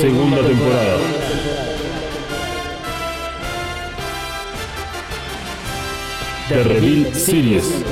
Segunda 0.00 0.42
temporada. 0.42 1.19
The 6.50 6.64
Reveal 6.64 7.14
Series. 7.14 7.84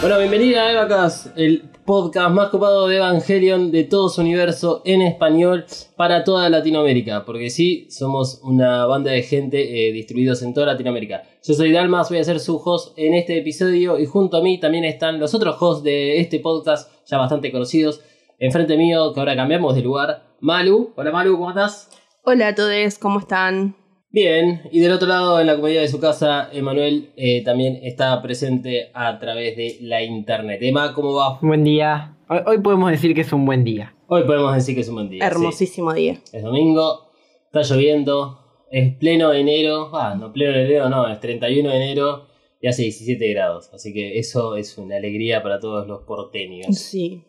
Bueno, 0.00 0.18
bienvenida 0.18 0.62
a 0.62 0.70
Evacas, 0.70 1.30
el 1.34 1.64
podcast 1.84 2.30
más 2.30 2.50
copado 2.50 2.86
de 2.86 2.98
Evangelion 2.98 3.72
de 3.72 3.82
todo 3.82 4.08
su 4.08 4.20
universo 4.20 4.82
en 4.84 5.02
español 5.02 5.64
para 6.00 6.24
toda 6.24 6.48
Latinoamérica. 6.48 7.26
Porque 7.26 7.50
sí, 7.50 7.86
somos 7.90 8.40
una 8.42 8.86
banda 8.86 9.10
de 9.10 9.22
gente 9.22 9.58
eh, 9.60 9.92
distribuidos 9.92 10.40
en 10.40 10.54
toda 10.54 10.68
Latinoamérica. 10.68 11.24
Yo 11.46 11.52
soy 11.52 11.72
Dalmas, 11.72 12.08
voy 12.08 12.20
a 12.20 12.24
ser 12.24 12.40
su 12.40 12.56
host 12.56 12.98
en 12.98 13.12
este 13.12 13.36
episodio 13.36 13.98
y 13.98 14.06
junto 14.06 14.38
a 14.38 14.42
mí 14.42 14.58
también 14.58 14.84
están 14.84 15.20
los 15.20 15.34
otros 15.34 15.58
hosts 15.60 15.84
de 15.84 16.18
este 16.18 16.40
podcast, 16.40 16.90
ya 17.04 17.18
bastante 17.18 17.52
conocidos. 17.52 18.00
Enfrente 18.38 18.78
mío, 18.78 19.12
que 19.12 19.20
ahora 19.20 19.36
cambiamos 19.36 19.74
de 19.74 19.82
lugar, 19.82 20.22
Malu. 20.40 20.94
Hola 20.96 21.10
Malu, 21.10 21.36
¿cómo 21.36 21.50
estás? 21.50 21.90
Hola 22.24 22.48
a 22.48 22.54
todos, 22.54 22.98
¿cómo 22.98 23.18
están? 23.18 23.76
Bien, 24.10 24.62
y 24.72 24.80
del 24.80 24.92
otro 24.92 25.06
lado, 25.06 25.38
en 25.38 25.48
la 25.48 25.56
comodidad 25.56 25.82
de 25.82 25.88
su 25.88 26.00
casa, 26.00 26.48
Emanuel 26.50 27.10
eh, 27.14 27.44
también 27.44 27.78
está 27.82 28.22
presente 28.22 28.90
a 28.94 29.18
través 29.18 29.54
de 29.54 29.76
la 29.82 30.02
internet. 30.02 30.60
Emma, 30.62 30.94
¿cómo 30.94 31.12
va? 31.12 31.38
Buen 31.42 31.62
día. 31.62 32.16
Hoy, 32.32 32.38
hoy 32.46 32.58
podemos 32.60 32.92
decir 32.92 33.12
que 33.12 33.22
es 33.22 33.32
un 33.32 33.44
buen 33.44 33.64
día. 33.64 33.92
Hoy 34.06 34.22
podemos 34.22 34.54
decir 34.54 34.76
que 34.76 34.82
es 34.82 34.88
un 34.88 34.94
buen 34.94 35.10
día. 35.10 35.28
sí. 35.28 35.34
Hermosísimo 35.34 35.92
día. 35.92 36.20
Es 36.32 36.44
domingo, 36.44 37.10
está 37.46 37.62
lloviendo, 37.62 38.38
es 38.70 38.94
pleno 38.98 39.32
enero, 39.32 39.90
ah, 39.96 40.14
no 40.14 40.32
pleno 40.32 40.56
enero, 40.56 40.88
no, 40.88 41.08
es 41.08 41.18
31 41.18 41.68
de 41.68 41.74
enero 41.74 42.28
y 42.60 42.68
hace 42.68 42.82
17 42.82 43.32
grados. 43.32 43.70
Así 43.74 43.92
que 43.92 44.20
eso 44.20 44.54
es 44.54 44.78
una 44.78 44.98
alegría 44.98 45.42
para 45.42 45.58
todos 45.58 45.88
los 45.88 46.04
porteños. 46.04 46.78
Sí. 46.78 47.24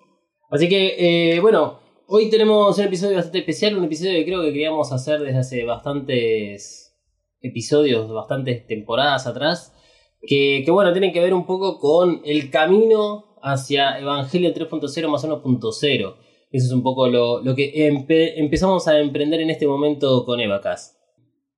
Así 0.52 0.70
que, 0.70 1.34
eh, 1.34 1.40
bueno, 1.40 1.80
hoy 2.06 2.30
tenemos 2.30 2.78
un 2.78 2.86
episodio 2.86 3.16
bastante 3.16 3.40
especial, 3.40 3.76
un 3.80 3.86
episodio 3.86 4.14
que 4.14 4.26
creo 4.26 4.44
que 4.44 4.54
queríamos 4.54 4.92
hacer 4.92 5.20
desde 5.22 5.40
hace 5.40 5.66
bastantes 5.66 6.96
episodios, 7.40 8.08
bastantes 8.14 8.68
temporadas 8.68 9.26
atrás, 9.26 9.74
que, 10.22 10.62
que 10.64 10.70
bueno, 10.70 10.92
tienen 10.92 11.12
que 11.12 11.22
ver 11.22 11.34
un 11.34 11.48
poco 11.48 11.80
con 11.80 12.22
el 12.24 12.52
camino 12.52 13.31
hacia 13.44 14.00
Evangelio 14.00 14.54
3.0 14.54 15.08
más 15.08 15.26
1.0. 15.26 16.16
Eso 16.52 16.66
es 16.68 16.72
un 16.72 16.84
poco 16.84 17.08
lo, 17.08 17.42
lo 17.42 17.56
que 17.56 17.90
empe- 17.90 18.34
empezamos 18.36 18.88
a 18.88 19.00
emprender 19.00 19.40
en 19.42 19.50
este 19.50 19.68
momento 19.68 20.26
con 20.26 20.40
Evacas. 20.40 20.98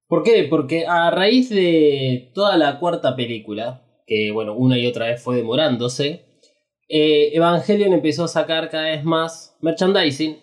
¿Por 0.07 0.23
qué? 0.23 0.43
Porque 0.49 0.85
a 0.85 1.09
raíz 1.09 1.49
de 1.49 2.31
toda 2.35 2.57
la 2.57 2.79
cuarta 2.79 3.15
película, 3.15 3.83
que 4.05 4.31
bueno, 4.31 4.55
una 4.55 4.77
y 4.77 4.85
otra 4.85 5.07
vez 5.07 5.21
fue 5.21 5.37
demorándose, 5.37 6.25
eh, 6.89 7.31
Evangelion 7.33 7.93
empezó 7.93 8.25
a 8.25 8.27
sacar 8.27 8.69
cada 8.69 8.89
vez 8.89 9.03
más 9.03 9.57
merchandising 9.61 10.37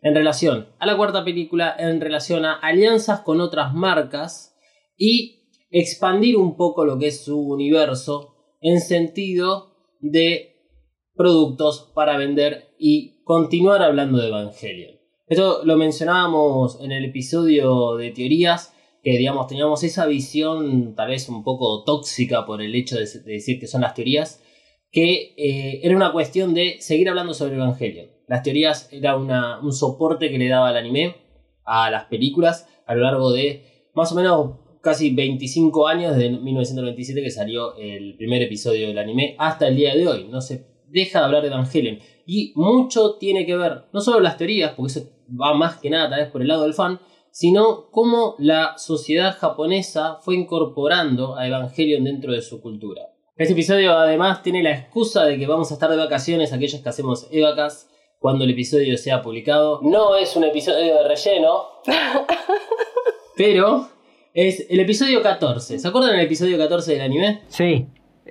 en 0.00 0.14
relación 0.14 0.68
a 0.78 0.86
la 0.86 0.96
cuarta 0.96 1.24
película, 1.24 1.74
en 1.78 2.00
relación 2.00 2.44
a 2.46 2.54
alianzas 2.54 3.20
con 3.20 3.40
otras 3.40 3.74
marcas 3.74 4.56
y 4.96 5.40
expandir 5.70 6.36
un 6.36 6.56
poco 6.56 6.84
lo 6.84 6.98
que 6.98 7.08
es 7.08 7.24
su 7.24 7.38
universo 7.38 8.34
en 8.60 8.80
sentido 8.80 9.74
de 10.00 10.51
productos 11.22 11.92
para 11.94 12.16
vender 12.16 12.74
y 12.80 13.22
continuar 13.22 13.80
hablando 13.80 14.18
de 14.18 14.26
Evangelion. 14.26 14.96
Esto 15.28 15.60
lo 15.64 15.76
mencionábamos 15.76 16.80
en 16.80 16.90
el 16.90 17.04
episodio 17.04 17.96
de 17.96 18.10
teorías, 18.10 18.74
que 19.04 19.16
digamos 19.18 19.46
teníamos 19.46 19.84
esa 19.84 20.06
visión 20.06 20.96
tal 20.96 21.10
vez 21.10 21.28
un 21.28 21.44
poco 21.44 21.84
tóxica 21.84 22.44
por 22.44 22.60
el 22.60 22.74
hecho 22.74 22.96
de, 22.96 23.06
de 23.06 23.34
decir 23.34 23.60
que 23.60 23.68
son 23.68 23.82
las 23.82 23.94
teorías, 23.94 24.42
que 24.90 25.32
eh, 25.36 25.80
era 25.84 25.94
una 25.94 26.10
cuestión 26.10 26.54
de 26.54 26.78
seguir 26.80 27.08
hablando 27.08 27.34
sobre 27.34 27.54
Evangelion. 27.54 28.08
Las 28.26 28.42
teorías 28.42 28.88
era 28.90 29.16
un 29.16 29.72
soporte 29.72 30.28
que 30.28 30.38
le 30.38 30.48
daba 30.48 30.70
al 30.70 30.76
anime, 30.76 31.18
a 31.64 31.88
las 31.92 32.06
películas, 32.06 32.66
a 32.84 32.96
lo 32.96 33.02
largo 33.02 33.30
de 33.30 33.90
más 33.94 34.10
o 34.10 34.16
menos 34.16 34.56
casi 34.80 35.14
25 35.14 35.86
años, 35.86 36.16
desde 36.16 36.30
1997 36.30 37.22
que 37.22 37.30
salió 37.30 37.76
el 37.76 38.16
primer 38.16 38.42
episodio 38.42 38.88
del 38.88 38.98
anime, 38.98 39.36
hasta 39.38 39.68
el 39.68 39.76
día 39.76 39.94
de 39.94 40.08
hoy. 40.08 40.26
No 40.28 40.40
se 40.40 40.71
deja 40.92 41.20
de 41.20 41.24
hablar 41.24 41.42
de 41.42 41.48
Evangelion. 41.48 41.98
Y 42.26 42.52
mucho 42.54 43.16
tiene 43.16 43.46
que 43.46 43.56
ver, 43.56 43.84
no 43.92 44.00
solo 44.00 44.20
las 44.20 44.36
teorías, 44.36 44.72
porque 44.76 44.92
eso 44.92 45.08
va 45.28 45.54
más 45.54 45.78
que 45.78 45.90
nada 45.90 46.10
tal 46.10 46.20
vez 46.20 46.30
por 46.30 46.42
el 46.42 46.48
lado 46.48 46.64
del 46.64 46.74
fan, 46.74 47.00
sino 47.30 47.90
cómo 47.90 48.36
la 48.38 48.76
sociedad 48.76 49.36
japonesa 49.36 50.18
fue 50.20 50.36
incorporando 50.36 51.36
a 51.36 51.46
Evangelion 51.46 52.04
dentro 52.04 52.32
de 52.32 52.42
su 52.42 52.60
cultura. 52.60 53.02
Este 53.36 53.54
episodio 53.54 53.92
además 53.92 54.42
tiene 54.42 54.62
la 54.62 54.72
excusa 54.72 55.24
de 55.24 55.38
que 55.38 55.46
vamos 55.46 55.70
a 55.70 55.74
estar 55.74 55.90
de 55.90 55.96
vacaciones 55.96 56.52
aquellos 56.52 56.80
que 56.82 56.88
hacemos 56.88 57.26
Evacas 57.30 57.88
cuando 58.18 58.44
el 58.44 58.50
episodio 58.50 58.96
sea 58.98 59.22
publicado. 59.22 59.80
No 59.82 60.16
es 60.16 60.36
un 60.36 60.44
episodio 60.44 60.94
de 60.94 61.08
relleno, 61.08 61.64
pero 63.36 63.88
es 64.34 64.66
el 64.68 64.80
episodio 64.80 65.22
14. 65.22 65.78
¿Se 65.78 65.88
acuerdan 65.88 66.12
del 66.12 66.26
episodio 66.26 66.58
14 66.58 66.92
del 66.92 67.00
anime? 67.00 67.42
Sí. 67.48 67.86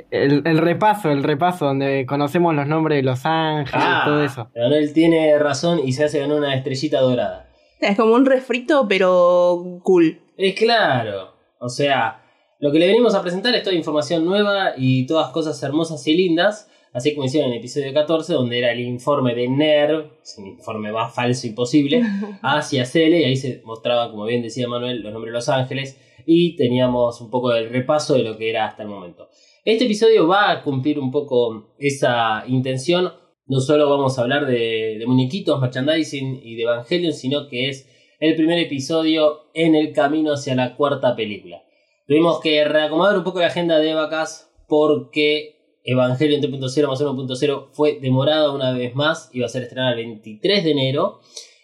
El, 0.09 0.41
el 0.45 0.57
repaso, 0.57 1.11
el 1.11 1.23
repaso, 1.23 1.65
donde 1.65 2.05
conocemos 2.05 2.55
los 2.55 2.67
nombres 2.67 2.97
de 2.97 3.03
los 3.03 3.25
ángeles 3.25 3.85
y 3.85 4.05
todo 4.05 4.23
eso. 4.23 4.49
Manuel 4.55 4.93
tiene 4.93 5.37
razón 5.37 5.79
y 5.83 5.93
se 5.93 6.05
hace 6.05 6.19
ganar 6.19 6.37
una 6.37 6.55
estrellita 6.55 7.01
dorada. 7.01 7.49
Es 7.79 7.97
como 7.97 8.13
un 8.13 8.25
refrito, 8.25 8.87
pero 8.87 9.79
cool. 9.83 10.21
Es 10.37 10.55
claro. 10.55 11.33
O 11.59 11.67
sea, 11.67 12.21
lo 12.59 12.71
que 12.71 12.79
le 12.79 12.87
venimos 12.87 13.15
a 13.15 13.21
presentar 13.21 13.55
es 13.55 13.63
toda 13.63 13.75
información 13.75 14.23
nueva 14.23 14.73
y 14.77 15.07
todas 15.07 15.31
cosas 15.31 15.61
hermosas 15.63 16.05
y 16.07 16.15
lindas. 16.15 16.69
Así 16.93 17.15
como 17.15 17.25
hicieron 17.25 17.49
en 17.49 17.53
el 17.53 17.59
episodio 17.59 17.93
14, 17.93 18.33
donde 18.33 18.59
era 18.59 18.71
el 18.71 18.81
informe 18.81 19.33
de 19.33 19.47
NERV, 19.47 20.11
es 20.21 20.37
un 20.37 20.47
informe 20.47 20.91
más 20.91 21.15
falso 21.15 21.47
imposible, 21.47 22.03
hacia 22.43 22.85
Cele, 22.85 23.21
y 23.21 23.23
ahí 23.23 23.37
se 23.37 23.61
mostraba, 23.63 24.11
como 24.11 24.25
bien 24.25 24.41
decía 24.41 24.67
Manuel, 24.67 25.01
los 25.01 25.13
nombres 25.13 25.31
de 25.31 25.37
los 25.37 25.49
ángeles, 25.49 25.97
y 26.25 26.55
teníamos 26.57 27.21
un 27.21 27.29
poco 27.29 27.49
del 27.51 27.69
repaso 27.69 28.13
de 28.13 28.23
lo 28.23 28.37
que 28.37 28.49
era 28.49 28.65
hasta 28.65 28.83
el 28.83 28.89
momento. 28.89 29.29
Este 29.63 29.85
episodio 29.85 30.27
va 30.27 30.49
a 30.49 30.63
cumplir 30.63 30.97
un 30.97 31.11
poco 31.11 31.75
esa 31.77 32.43
intención. 32.47 33.13
No 33.45 33.59
solo 33.59 33.87
vamos 33.87 34.17
a 34.17 34.23
hablar 34.23 34.47
de, 34.47 34.97
de 34.97 35.05
muñequitos, 35.05 35.61
merchandising 35.61 36.41
y 36.43 36.55
de 36.55 36.63
Evangelion, 36.63 37.13
sino 37.13 37.47
que 37.47 37.69
es 37.69 37.87
el 38.19 38.35
primer 38.35 38.57
episodio 38.57 39.51
en 39.53 39.75
el 39.75 39.93
camino 39.93 40.33
hacia 40.33 40.55
la 40.55 40.75
cuarta 40.75 41.15
película. 41.15 41.61
Tuvimos 42.07 42.39
que 42.39 42.63
reacomodar 42.65 43.15
un 43.19 43.23
poco 43.23 43.39
la 43.39 43.47
agenda 43.47 43.77
de 43.77 43.93
Vacas 43.93 44.51
porque 44.67 45.77
Evangelion 45.83 46.41
3.0 46.41 46.87
más 46.87 46.99
1.0 46.99 47.67
fue 47.71 47.99
demorada 47.99 48.51
una 48.51 48.73
vez 48.73 48.95
más, 48.95 49.29
iba 49.31 49.45
a 49.45 49.49
ser 49.49 49.61
estrenada 49.61 49.91
el 49.91 49.97
23 49.97 50.63
de 50.63 50.71
enero, 50.71 51.19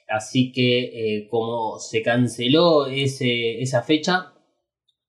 así 0.07 0.51
que 0.51 0.83
eh, 0.83 1.27
como 1.29 1.79
se 1.79 2.03
canceló 2.03 2.85
ese, 2.85 3.59
esa 3.59 3.81
fecha 3.81 4.33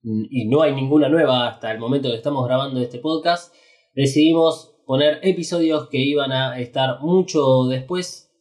y 0.03 0.47
no 0.47 0.61
hay 0.61 0.73
ninguna 0.73 1.09
nueva 1.09 1.47
hasta 1.47 1.71
el 1.71 1.79
momento 1.79 2.09
que 2.09 2.15
estamos 2.15 2.45
grabando 2.45 2.79
este 2.79 2.99
podcast, 2.99 3.53
decidimos 3.93 4.75
poner 4.85 5.19
episodios 5.21 5.87
que 5.89 5.99
iban 5.99 6.31
a 6.31 6.59
estar 6.59 7.01
mucho 7.01 7.65
después 7.65 8.31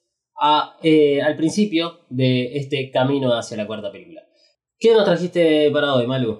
a, 0.41 0.77
eh, 0.83 1.21
al 1.21 1.37
principio 1.37 2.01
de 2.09 2.57
este 2.57 2.91
camino 2.91 3.37
hacia 3.37 3.57
la 3.57 3.67
cuarta 3.67 3.93
película. 3.93 4.23
¿Qué 4.79 4.95
nos 4.95 5.05
trajiste 5.05 5.71
para 5.73 5.95
hoy, 5.95 6.07
Malu? 6.07 6.39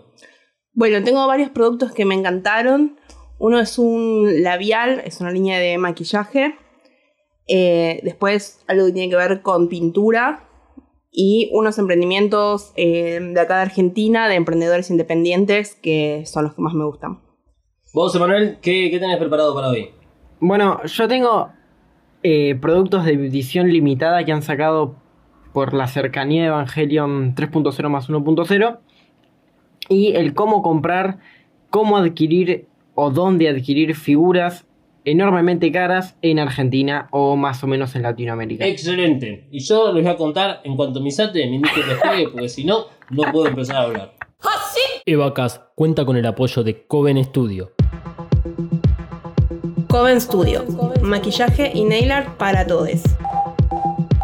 Bueno, 0.73 1.05
tengo 1.05 1.27
varios 1.27 1.51
productos 1.51 1.93
que 1.93 2.05
me 2.05 2.15
encantaron. 2.15 2.97
Uno 3.39 3.59
es 3.59 3.79
un 3.79 4.43
labial, 4.43 5.03
es 5.05 5.21
una 5.21 5.31
línea 5.31 5.59
de 5.59 5.77
maquillaje. 5.77 6.55
Eh, 7.49 8.01
después 8.03 8.63
algo 8.67 8.87
que 8.87 8.93
tiene 8.93 9.11
que 9.11 9.17
ver 9.17 9.43
con 9.43 9.69
pintura. 9.69 10.48
Y 11.21 11.51
unos 11.53 11.81
emprendimientos 11.81 12.73
eh, 12.77 13.19
de 13.21 13.41
acá 13.41 13.57
de 13.57 13.63
Argentina, 13.63 14.29
de 14.29 14.37
emprendedores 14.37 14.89
independientes, 14.89 15.75
que 15.75 16.23
son 16.27 16.45
los 16.45 16.55
que 16.55 16.63
más 16.63 16.75
me 16.75 16.85
gustan. 16.85 17.19
Vos, 17.93 18.15
Emanuel, 18.15 18.59
¿qué, 18.63 18.89
¿qué 18.89 19.01
tenés 19.01 19.19
preparado 19.19 19.53
para 19.53 19.71
hoy? 19.71 19.91
Bueno, 20.39 20.81
yo 20.85 21.09
tengo 21.09 21.49
eh, 22.23 22.55
productos 22.61 23.05
de 23.05 23.15
edición 23.15 23.67
limitada 23.67 24.25
que 24.25 24.31
han 24.31 24.43
sacado 24.43 24.95
por 25.53 25.75
la 25.75 25.89
cercanía 25.89 26.43
de 26.43 26.49
Evangelion 26.51 27.35
3.0 27.35 27.89
más 27.89 28.09
1.0. 28.09 28.79
y 29.89 30.13
el 30.13 30.35
cómo 30.35 30.63
comprar, 30.63 31.19
cómo 31.69 31.97
adquirir 31.97 32.69
o 32.95 33.11
dónde 33.11 33.49
adquirir 33.49 33.97
figuras 33.97 34.68
enormemente 35.11 35.73
caras 35.73 36.17
en 36.23 36.39
Argentina 36.39 37.09
o 37.11 37.37
más 37.37 37.63
o 37.65 37.67
menos 37.67 37.95
en 37.97 38.03
Latinoamérica. 38.03 38.67
Excelente. 38.67 39.49
Y 39.51 39.61
yo 39.61 39.93
les 39.93 40.03
voy 40.03 40.13
a 40.13 40.17
contar 40.17 40.61
en 40.65 40.77
cuanto 40.77 41.01
mi 41.01 41.11
sate 41.11 41.47
me 41.47 41.57
indique 41.57 41.81
que 41.83 41.95
juegue, 41.95 42.29
porque 42.29 42.49
si 42.49 42.65
no, 42.65 42.87
no 43.11 43.31
puedo 43.33 43.47
empezar 43.47 43.77
a 43.77 43.83
hablar. 43.83 44.15
Evacas 45.07 45.63
cuenta 45.75 46.05
con 46.05 46.17
el 46.17 46.27
apoyo 46.27 46.63
de 46.63 46.87
Coven 46.87 47.23
Studio. 47.25 47.73
Coven 49.89 50.21
Studio, 50.21 50.65
maquillaje 51.03 51.73
y 51.75 51.85
nail 51.85 52.13
art 52.13 52.37
para 52.37 52.67
todos. 52.67 53.03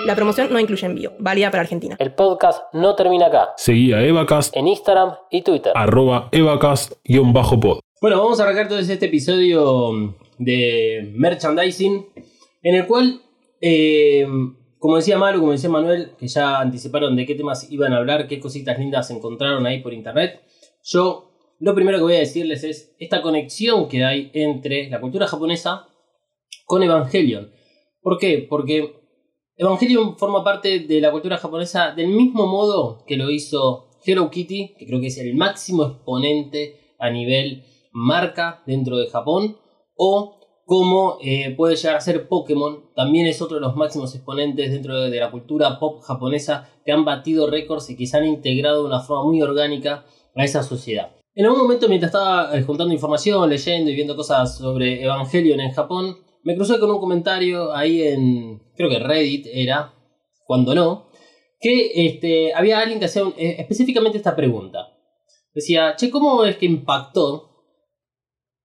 La 0.06 0.14
promoción 0.14 0.52
no 0.52 0.60
incluye 0.60 0.86
envío, 0.86 1.14
válida 1.20 1.50
para 1.52 1.62
Argentina. 1.62 1.96
El 2.00 2.14
podcast 2.16 2.64
no 2.74 2.96
termina 2.96 3.28
acá. 3.28 3.54
Seguí 3.56 3.94
a 3.94 4.04
Evacast, 4.04 4.54
En 4.58 4.68
Instagram 4.68 5.14
y 5.32 5.44
Twitter. 5.44 5.72
arroba 5.74 6.28
Evacast-pod. 6.34 7.80
Bueno, 8.02 8.22
vamos 8.22 8.42
a 8.42 8.44
arrancar 8.44 8.68
todo 8.68 8.80
este 8.80 9.06
episodio 9.06 10.14
de 10.38 11.14
merchandising, 11.16 12.08
en 12.62 12.76
el 12.76 12.86
cual, 12.86 13.22
eh, 13.62 14.28
como 14.86 14.98
decía 14.98 15.18
Maru, 15.18 15.40
como 15.40 15.52
decía 15.52 15.68
Manuel, 15.68 16.12
que 16.16 16.28
ya 16.28 16.60
anticiparon 16.60 17.16
de 17.16 17.26
qué 17.26 17.34
temas 17.34 17.72
iban 17.72 17.92
a 17.92 17.98
hablar, 17.98 18.28
qué 18.28 18.40
cositas 18.40 18.78
lindas 18.78 19.10
encontraron 19.10 19.66
ahí 19.66 19.82
por 19.82 19.96
internet, 19.96 20.44
yo 20.84 21.32
lo 21.58 21.74
primero 21.74 21.98
que 21.98 22.04
voy 22.04 22.14
a 22.14 22.20
decirles 22.20 22.64
es 22.64 22.96
esta 23.00 23.24
conexión 23.24 23.90
que 23.90 24.06
hay 24.06 24.30
entre 24.36 24.88
la 24.92 25.02
cultura 25.02 25.26
japonesa 25.26 25.88
con 26.68 26.84
Evangelion. 26.84 27.52
¿Por 28.00 28.20
qué? 28.20 28.46
Porque 28.48 28.94
Evangelion 29.58 30.20
forma 30.20 30.44
parte 30.44 30.82
de 30.82 31.02
la 31.02 31.10
cultura 31.10 31.40
japonesa 31.40 31.96
del 31.96 32.10
mismo 32.10 32.46
modo 32.46 33.04
que 33.08 33.18
lo 33.18 33.32
hizo 33.32 33.90
Hello 34.06 34.30
Kitty, 34.30 34.76
que 34.78 34.86
creo 34.86 35.02
que 35.02 35.08
es 35.08 35.18
el 35.18 35.34
máximo 35.34 35.84
exponente 35.86 36.94
a 37.00 37.10
nivel 37.10 37.66
marca 37.92 38.62
dentro 38.68 38.98
de 38.98 39.10
Japón, 39.10 39.58
o 39.96 40.35
como 40.66 41.20
eh, 41.22 41.54
puede 41.56 41.76
llegar 41.76 41.96
a 41.96 42.02
ser 42.02 42.28
Pokémon, 42.28 42.90
también 42.96 43.28
es 43.28 43.42
otro 43.42 43.56
de 43.56 43.62
los 43.62 43.76
máximos 43.76 44.14
exponentes 44.16 44.72
dentro 44.72 45.00
de 45.00 45.20
la 45.20 45.30
cultura 45.30 45.80
pop 45.80 46.02
japonesa 46.02 46.70
que 46.84 46.92
han 46.92 47.06
batido 47.06 47.48
récords 47.48 47.92
y 47.92 47.96
que 47.96 48.08
se 48.08 48.18
han 48.18 48.26
integrado 48.26 48.82
de 48.82 48.88
una 48.88 49.00
forma 49.00 49.26
muy 49.26 49.42
orgánica 49.42 50.06
a 50.36 50.44
esa 50.44 50.64
sociedad. 50.64 51.12
En 51.36 51.46
algún 51.46 51.62
momento, 51.62 51.88
mientras 51.88 52.10
estaba 52.10 52.58
eh, 52.58 52.64
juntando 52.64 52.94
información, 52.94 53.48
leyendo 53.48 53.92
y 53.92 53.96
viendo 53.96 54.16
cosas 54.16 54.58
sobre 54.58 55.04
Evangelion 55.04 55.60
en 55.60 55.72
Japón, 55.72 56.18
me 56.44 56.56
crucé 56.56 56.80
con 56.80 56.90
un 56.90 57.00
comentario 57.00 57.74
ahí 57.74 58.02
en, 58.02 58.62
creo 58.76 58.90
que 58.90 59.00
Reddit 59.00 59.48
era, 59.52 59.94
cuando 60.46 60.74
no, 60.74 61.10
que 61.60 62.08
este, 62.08 62.54
había 62.54 62.80
alguien 62.80 63.00
que 63.00 63.06
hacía 63.06 63.24
eh, 63.38 63.58
específicamente 63.60 64.18
esta 64.18 64.36
pregunta. 64.36 64.88
Decía, 65.54 65.96
che, 65.96 66.10
¿cómo 66.10 66.44
es 66.44 66.58
que 66.58 66.66
impactó 66.66 67.55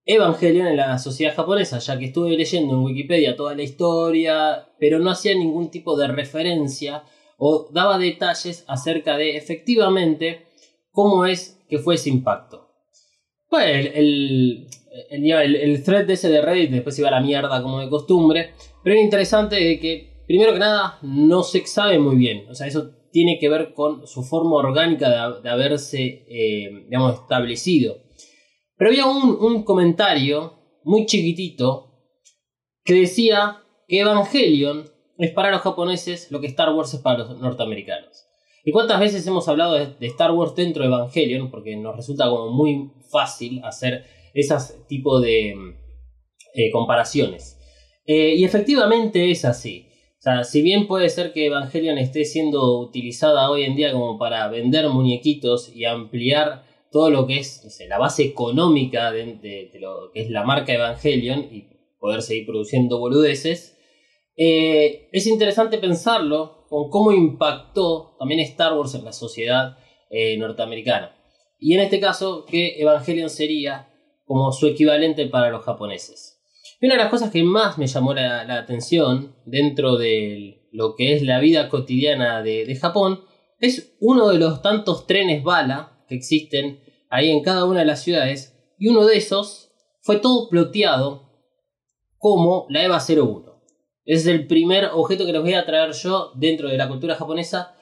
Evangelion 0.06 0.66
en 0.66 0.76
la 0.76 0.98
sociedad 0.98 1.34
japonesa? 1.34 1.78
Ya 1.78 1.98
que 1.98 2.06
estuve 2.06 2.36
leyendo 2.36 2.74
en 2.74 2.80
Wikipedia 2.82 3.36
toda 3.36 3.54
la 3.54 3.62
historia, 3.62 4.68
pero 4.78 4.98
no 4.98 5.10
hacía 5.10 5.34
ningún 5.34 5.70
tipo 5.70 5.96
de 5.96 6.08
referencia 6.08 7.04
o 7.38 7.68
daba 7.72 7.98
detalles 7.98 8.64
acerca 8.68 9.16
de 9.16 9.36
efectivamente 9.36 10.46
cómo 10.90 11.24
es 11.26 11.58
que 11.68 11.78
fue 11.78 11.94
ese 11.94 12.10
impacto. 12.10 12.66
El, 13.52 13.86
el, 13.88 14.66
el, 15.10 15.30
el- 15.32 15.56
el 15.56 15.82
thread 15.82 16.06
de 16.06 16.12
ese 16.14 16.28
de 16.28 16.40
Reddit 16.42 16.70
después 16.70 16.98
iba 16.98 17.08
a 17.08 17.12
la 17.12 17.20
mierda 17.20 17.62
como 17.62 17.80
de 17.80 17.88
costumbre, 17.88 18.50
pero 18.82 18.94
era 18.94 19.02
interesante 19.04 19.56
de 19.56 19.78
que, 19.80 20.22
primero 20.26 20.52
que 20.52 20.58
nada, 20.58 20.98
no 21.02 21.42
se 21.42 21.66
sabe 21.66 21.98
muy 21.98 22.16
bien. 22.16 22.46
O 22.48 22.54
sea, 22.54 22.66
eso 22.66 22.90
tiene 23.12 23.38
que 23.40 23.48
ver 23.48 23.72
con 23.74 24.06
su 24.06 24.22
forma 24.22 24.54
orgánica 24.56 25.08
de, 25.08 25.40
de 25.42 25.48
haberse, 25.50 26.24
eh, 26.28 26.84
digamos, 26.88 27.14
establecido. 27.20 27.98
Pero 28.80 28.92
había 28.92 29.04
un, 29.04 29.36
un 29.38 29.62
comentario 29.62 30.54
muy 30.84 31.04
chiquitito 31.04 31.92
que 32.82 32.94
decía 32.94 33.58
que 33.86 34.00
Evangelion 34.00 34.88
es 35.18 35.32
para 35.32 35.50
los 35.50 35.60
japoneses 35.60 36.30
lo 36.30 36.40
que 36.40 36.46
Star 36.46 36.72
Wars 36.72 36.94
es 36.94 37.00
para 37.00 37.18
los 37.18 37.38
norteamericanos. 37.38 38.24
¿Y 38.64 38.72
cuántas 38.72 38.98
veces 38.98 39.26
hemos 39.26 39.46
hablado 39.48 39.74
de, 39.74 40.06
Star 40.06 40.30
Wars 40.30 40.54
dentro 40.54 40.82
de 40.82 40.88
Evangelion? 40.88 41.50
Porque 41.50 41.76
nos 41.76 41.94
resulta 41.94 42.30
como 42.30 42.52
muy 42.52 42.90
fácil 43.10 43.60
hacer 43.64 44.06
esas 44.32 44.86
tipo 44.88 45.20
de 45.20 45.50
eh, 46.54 46.70
comparaciones. 46.72 47.58
Eh, 48.06 48.34
y 48.34 48.44
efectivamente 48.44 49.30
es 49.30 49.44
así. 49.44 49.88
O 50.20 50.22
sea, 50.22 50.44
si 50.44 50.62
bien 50.62 50.86
puede 50.86 51.10
ser 51.10 51.34
que 51.34 51.48
Evangelion 51.48 51.98
esté 51.98 52.24
siendo 52.24 52.80
utilizada 52.80 53.50
hoy 53.50 53.64
en 53.64 53.76
día 53.76 53.92
como 53.92 54.16
para 54.16 54.48
vender 54.48 54.88
muñequitos 54.88 55.68
y 55.68 55.84
ampliar 55.84 56.69
todo 56.90 57.10
lo 57.10 57.26
que 57.26 57.38
es 57.38 57.78
la 57.88 57.98
base 57.98 58.24
económica 58.24 59.12
de, 59.12 59.70
lo 59.80 60.10
que 60.12 60.22
es 60.22 60.30
la 60.30 60.44
marca 60.44 60.72
Evangelion 60.72 61.40
y 61.50 61.68
poder 61.98 62.22
seguir 62.22 62.46
produciendo 62.46 62.98
boludeces, 62.98 63.76
eh, 64.36 65.08
es 65.12 65.26
interesante 65.26 65.78
pensarlo 65.78 66.66
con 66.68 66.88
cómo 66.88 67.12
impactó 67.12 68.16
también 68.18 68.40
Star 68.40 68.72
Wars 68.74 68.94
en 68.94 69.04
la 69.04 69.12
sociedad 69.12 69.76
eh, 70.10 70.36
norteamericana. 70.38 71.16
Y 71.58 71.74
en 71.74 71.80
este 71.80 72.00
caso, 72.00 72.46
que 72.46 72.80
Evangelion 72.80 73.28
sería 73.28 73.88
como 74.24 74.50
su 74.52 74.66
equivalente 74.66 75.26
para 75.26 75.50
los 75.50 75.64
japoneses. 75.64 76.40
Y 76.80 76.86
una 76.86 76.94
de 76.94 77.02
las 77.02 77.10
cosas 77.10 77.30
que 77.30 77.42
más 77.42 77.76
me 77.76 77.86
llamó 77.86 78.14
la, 78.14 78.44
la 78.44 78.58
atención 78.58 79.36
dentro 79.44 79.96
de 79.96 80.68
lo 80.72 80.94
que 80.94 81.14
es 81.14 81.22
la 81.22 81.38
vida 81.40 81.68
cotidiana 81.68 82.42
de, 82.42 82.64
de 82.64 82.76
Japón 82.76 83.24
es 83.60 83.96
uno 84.00 84.28
de 84.28 84.38
los 84.38 84.62
tantos 84.62 85.06
trenes 85.06 85.42
bala 85.42 86.04
que 86.08 86.14
existen 86.14 86.80
ahí 87.10 87.30
en 87.30 87.42
cada 87.42 87.64
una 87.66 87.80
de 87.80 87.86
las 87.86 88.02
ciudades. 88.02 88.56
Y 88.78 88.88
uno 88.88 89.04
de 89.04 89.18
esos 89.18 89.72
fue 90.00 90.16
todo 90.16 90.48
ploteado 90.48 91.28
como 92.16 92.66
la 92.70 92.84
EVA 92.84 92.98
01. 93.06 93.50
Ese 94.04 94.20
es 94.20 94.26
el 94.26 94.46
primer 94.46 94.86
objeto 94.92 95.26
que 95.26 95.32
les 95.32 95.42
voy 95.42 95.54
a 95.54 95.66
traer 95.66 95.92
yo 95.92 96.32
dentro 96.36 96.68
de 96.68 96.76
la 96.78 96.88
cultura 96.88 97.14
japonesa 97.16 97.74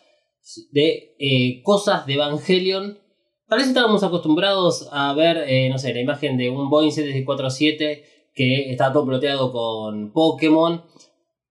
de 0.73 1.15
eh, 1.19 1.63
cosas 1.63 2.07
de 2.07 2.15
Evangelion. 2.15 2.99
Tal 3.47 3.59
vez 3.61 3.69
estábamos 3.69 4.03
acostumbrados 4.03 4.89
a 4.93 5.15
ver, 5.15 5.39
eh, 5.47 5.69
no 5.71 5.79
sé, 5.79 5.95
la 5.95 6.01
imagen 6.01 6.37
de 6.37 6.51
un 6.51 6.69
Boeing 6.69 6.91
747 6.91 8.05
que 8.35 8.71
está 8.71 8.93
todo 8.93 9.07
ploteado 9.07 9.53
con 9.53 10.13
Pokémon. 10.13 10.85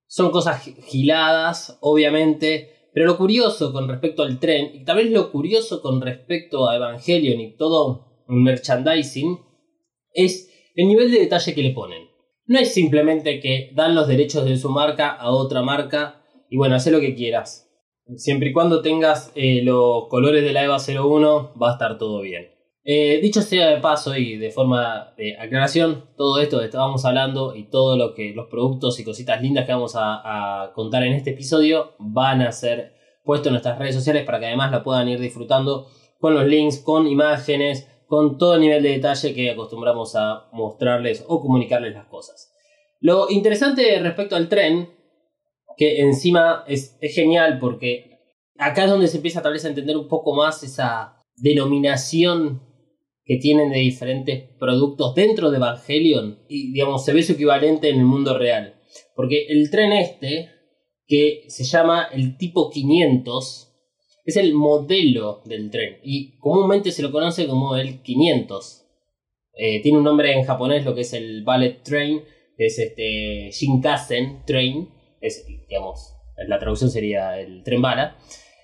Son 0.05 0.31
cosas 0.31 0.63
gi- 0.63 0.75
giladas, 0.84 1.77
obviamente. 1.81 2.76
Pero 2.98 3.10
lo 3.12 3.18
curioso 3.20 3.72
con 3.72 3.88
respecto 3.88 4.24
al 4.24 4.39
tren, 4.39 4.72
y 4.74 4.84
tal 4.84 4.98
vez 4.98 5.12
lo 5.12 5.32
curioso 5.32 5.84
con 5.84 6.01
respecto 6.01 6.68
a 6.68 6.77
Evangelion 6.77 7.39
y 7.39 7.56
todo 7.56 8.24
un 8.27 8.42
merchandising, 8.42 9.38
es 10.16 10.51
el 10.74 10.88
nivel 10.88 11.12
de 11.12 11.20
detalle 11.20 11.54
que 11.54 11.62
le 11.62 11.75
ponen. 11.75 12.08
No 12.48 12.58
es 12.58 12.74
simplemente 12.74 13.39
que 13.39 13.70
dan 13.75 13.94
los 13.94 14.08
derechos 14.08 14.46
de 14.46 14.58
su 14.58 14.72
marca 14.72 15.12
a 15.12 15.30
otra 15.30 15.62
marca 15.62 16.24
y 16.50 16.58
bueno, 16.58 16.74
haz 16.74 16.88
lo 16.88 17.00
que 17.00 17.13
quieras. 17.13 17.70
Siempre 18.16 18.50
y 18.50 18.54
cuando 18.54 18.82
tengas 18.82 19.32
eh, 19.36 19.62
los 19.62 20.08
colores 20.08 20.44
de 20.44 20.54
la 20.54 20.63
EVA 20.63 20.77
01 20.80 21.54
va 21.62 21.70
a 21.70 21.74
estar 21.74 22.00
todo 22.00 22.22
bien. 22.22 22.48
Eh, 22.89 23.20
dicho 23.22 23.41
sea 23.41 23.67
de 23.67 23.82
paso 23.82 24.15
y 24.15 24.38
de 24.38 24.50
forma 24.50 25.13
de 25.17 25.38
aclaración, 25.38 26.06
todo 26.15 26.39
esto 26.39 26.60
que 26.60 26.65
estábamos 26.67 27.03
hablando 27.03 27.53
y 27.53 27.65
todo 27.65 27.98
lo 27.98 28.15
los 28.34 28.48
productos 28.48 28.98
y 28.98 29.03
cositas 29.03 29.41
lindas 29.41 29.65
que 29.65 29.74
vamos 29.74 29.98
a, 29.98 30.63
a 30.63 30.72
contar 30.72 31.03
en 31.03 31.12
este 31.12 31.32
episodio 31.32 31.96
van 32.00 32.41
a 32.41 32.53
ser 32.53 32.94
puestos 33.25 33.48
en 33.48 33.56
nuestras 33.56 33.77
redes 33.77 33.94
sociales 33.94 34.24
para 34.24 34.39
que 34.39 34.46
además 34.46 34.72
la 34.72 34.84
puedan 34.84 35.10
ir 35.10 35.20
disfrutando 35.20 35.89
con 36.17 36.34
los 36.34 36.46
links, 36.46 36.77
con 36.77 37.08
imágenes, 37.08 37.89
con 38.08 38.38
todo 38.38 38.56
el 38.56 38.62
nivel 38.62 38.82
de 38.82 38.91
detalle 38.91 39.34
que 39.34 39.51
acostumbramos 39.51 40.15
a 40.15 40.48
mostrarles 40.53 41.25
o 41.27 41.41
comunicarles 41.41 41.94
las 41.94 42.06
cosas. 42.06 42.53
Lo 43.01 43.29
interesante 43.29 44.00
respecto 44.00 44.38
al 44.38 44.48
tren, 44.48 44.96
que 45.75 46.00
encima 46.00 46.63
es, 46.67 46.98
es 47.01 47.13
genial 47.13 47.60
porque 47.60 48.22
acá 48.58 48.86
es 48.86 48.89
donde 48.89 49.10
se 49.10 49.17
empieza 49.17 49.41
tal 49.41 49.51
vez 49.51 49.65
a 49.65 49.67
entender 49.67 49.98
un 49.98 50.08
poco 50.08 50.34
más 50.34 50.63
esa 50.63 51.22
denominación 51.36 52.66
que 53.27 53.38
tienen 53.38 53.69
de 53.69 53.79
diferentes 53.79 54.50
productos 54.57 55.13
dentro 55.13 55.51
de 55.51 55.57
Evangelion 55.57 56.39
y 56.48 56.72
digamos 56.72 57.03
se 57.03 57.13
ve 57.13 57.22
su 57.22 57.34
equivalente 57.34 57.89
en 57.89 58.00
el 58.00 58.05
mundo 58.05 58.38
real. 58.38 58.75
Porque 59.15 59.46
el 59.50 59.69
tren 59.69 59.91
este 59.91 60.50
que 61.07 61.46
se 61.48 61.63
llama 61.63 62.07
el 62.12 62.38
tipo 62.38 62.69
500. 62.69 63.63
Es 64.25 64.36
el 64.36 64.53
modelo 64.53 65.41
del 65.46 65.72
tren 65.72 66.00
y 66.03 66.38
comúnmente 66.39 66.91
se 66.91 67.01
lo 67.01 67.12
conoce 67.13 67.48
como 67.48 67.77
el 67.77 68.01
500. 68.01 68.84
Eh, 69.53 69.81
tiene 69.81 70.00
un 70.00 70.03
nombre 70.03 70.34
en 70.34 70.43
japonés, 70.43 70.84
lo 70.84 70.93
que 70.93 71.01
es 71.01 71.13
el 71.13 71.43
Ballet 71.43 71.81
Train, 71.81 72.22
es 72.57 72.77
este 72.77 73.50
Shinkansen 73.51 74.43
Train. 74.46 74.89
Digamos, 75.69 76.13
la 76.48 76.60
traducción 76.60 76.91
sería 76.91 77.39
el 77.39 77.63
tren 77.63 77.81
bala. 77.81 78.17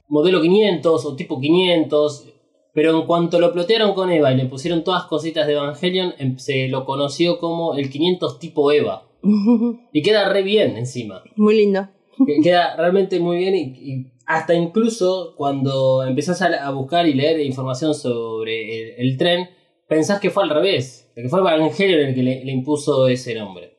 Modelo 0.09 0.41
500 0.41 1.05
o 1.05 1.15
tipo 1.15 1.39
500. 1.39 2.32
Pero 2.73 2.99
en 2.99 3.05
cuanto 3.05 3.39
lo 3.39 3.53
plotearon 3.53 3.93
con 3.93 4.09
Eva 4.11 4.31
y 4.31 4.37
le 4.37 4.45
pusieron 4.45 4.83
todas 4.83 5.03
cositas 5.05 5.45
de 5.47 5.53
Evangelion, 5.53 6.13
em- 6.17 6.37
se 6.37 6.67
lo 6.67 6.85
conoció 6.85 7.37
como 7.39 7.75
el 7.75 7.89
500 7.89 8.39
tipo 8.39 8.71
Eva. 8.71 9.07
Y 9.93 10.01
queda 10.01 10.27
re 10.29 10.41
bien 10.43 10.75
encima. 10.77 11.23
Muy 11.35 11.55
lindo. 11.55 11.87
Que 12.25 12.41
queda 12.43 12.75
realmente 12.75 13.19
muy 13.19 13.37
bien 13.37 13.55
y, 13.55 13.59
y 13.61 14.07
hasta 14.25 14.53
incluso 14.53 15.33
cuando 15.35 16.03
empezás 16.03 16.41
a, 16.41 16.47
a 16.47 16.71
buscar 16.71 17.07
y 17.07 17.13
leer 17.13 17.39
información 17.41 17.93
sobre 17.93 18.93
el, 18.99 19.07
el 19.09 19.17
tren, 19.17 19.49
pensás 19.87 20.19
que 20.19 20.29
fue 20.29 20.43
al 20.43 20.49
revés, 20.49 21.11
que 21.15 21.27
fue 21.29 21.39
Evangelion 21.39 21.99
el 22.01 22.15
que 22.15 22.23
le, 22.23 22.43
le 22.45 22.51
impuso 22.51 23.07
ese 23.07 23.35
nombre. 23.35 23.77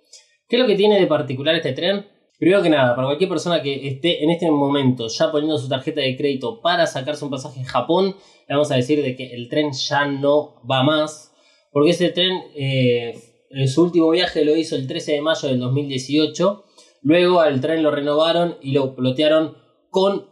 ¿Qué 0.48 0.56
es 0.56 0.62
lo 0.62 0.68
que 0.68 0.76
tiene 0.76 1.00
de 1.00 1.06
particular 1.06 1.54
este 1.54 1.72
tren? 1.72 2.06
Primero 2.44 2.62
que 2.62 2.68
nada, 2.68 2.94
para 2.94 3.06
cualquier 3.06 3.30
persona 3.30 3.62
que 3.62 3.88
esté 3.88 4.22
en 4.22 4.28
este 4.28 4.50
momento 4.50 5.08
ya 5.08 5.32
poniendo 5.32 5.56
su 5.56 5.66
tarjeta 5.66 6.02
de 6.02 6.14
crédito 6.14 6.60
para 6.60 6.86
sacarse 6.86 7.24
un 7.24 7.30
pasaje 7.30 7.60
en 7.60 7.64
Japón, 7.64 8.16
le 8.46 8.54
vamos 8.54 8.70
a 8.70 8.74
decir 8.74 9.02
de 9.02 9.16
que 9.16 9.32
el 9.32 9.48
tren 9.48 9.72
ya 9.72 10.04
no 10.04 10.60
va 10.70 10.82
más, 10.82 11.32
porque 11.72 11.92
ese 11.92 12.10
tren 12.10 12.32
eh, 12.54 13.18
en 13.48 13.66
su 13.66 13.82
último 13.82 14.10
viaje 14.10 14.44
lo 14.44 14.54
hizo 14.54 14.76
el 14.76 14.86
13 14.86 15.12
de 15.12 15.20
mayo 15.22 15.48
del 15.48 15.58
2018, 15.58 16.64
luego 17.00 17.40
al 17.40 17.62
tren 17.62 17.82
lo 17.82 17.90
renovaron 17.90 18.58
y 18.60 18.72
lo 18.72 18.94
plotearon 18.94 19.56
con 19.88 20.26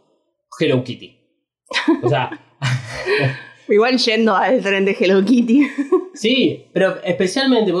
Hello 0.59 0.83
Kitty. 0.83 1.17
O 2.03 2.09
sea, 2.09 2.29
Igual 3.67 3.97
yendo 3.97 4.35
al 4.35 4.61
tren 4.61 4.85
de 4.85 4.95
Hello 4.99 5.25
Kitty. 5.25 5.67
sí, 6.13 6.67
pero 6.73 7.01
especialmente 7.03 7.73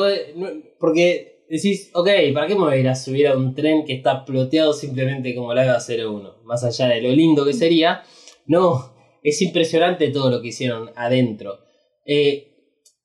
porque 0.79 1.32
decís, 1.61 1.91
ok, 1.93 2.09
¿para 2.33 2.47
qué 2.47 2.55
me 2.55 2.61
voy 2.61 2.73
a 2.73 2.77
ir 2.77 2.87
a 2.87 2.95
subir 2.95 3.27
a 3.27 3.37
un 3.37 3.53
tren 3.53 3.85
que 3.85 3.93
está 3.93 4.25
ploteado 4.25 4.73
simplemente 4.73 5.35
como 5.35 5.53
la 5.53 5.65
EVA 5.65 5.77
01? 5.79 6.43
Más 6.43 6.63
allá 6.63 6.87
de 6.87 7.01
lo 7.01 7.09
lindo 7.09 7.45
que 7.45 7.53
sería, 7.53 8.01
no, 8.45 8.93
es 9.23 9.41
impresionante 9.41 10.09
todo 10.09 10.29
lo 10.29 10.41
que 10.41 10.49
hicieron 10.49 10.89
adentro. 10.95 11.59
Eh, 12.05 12.49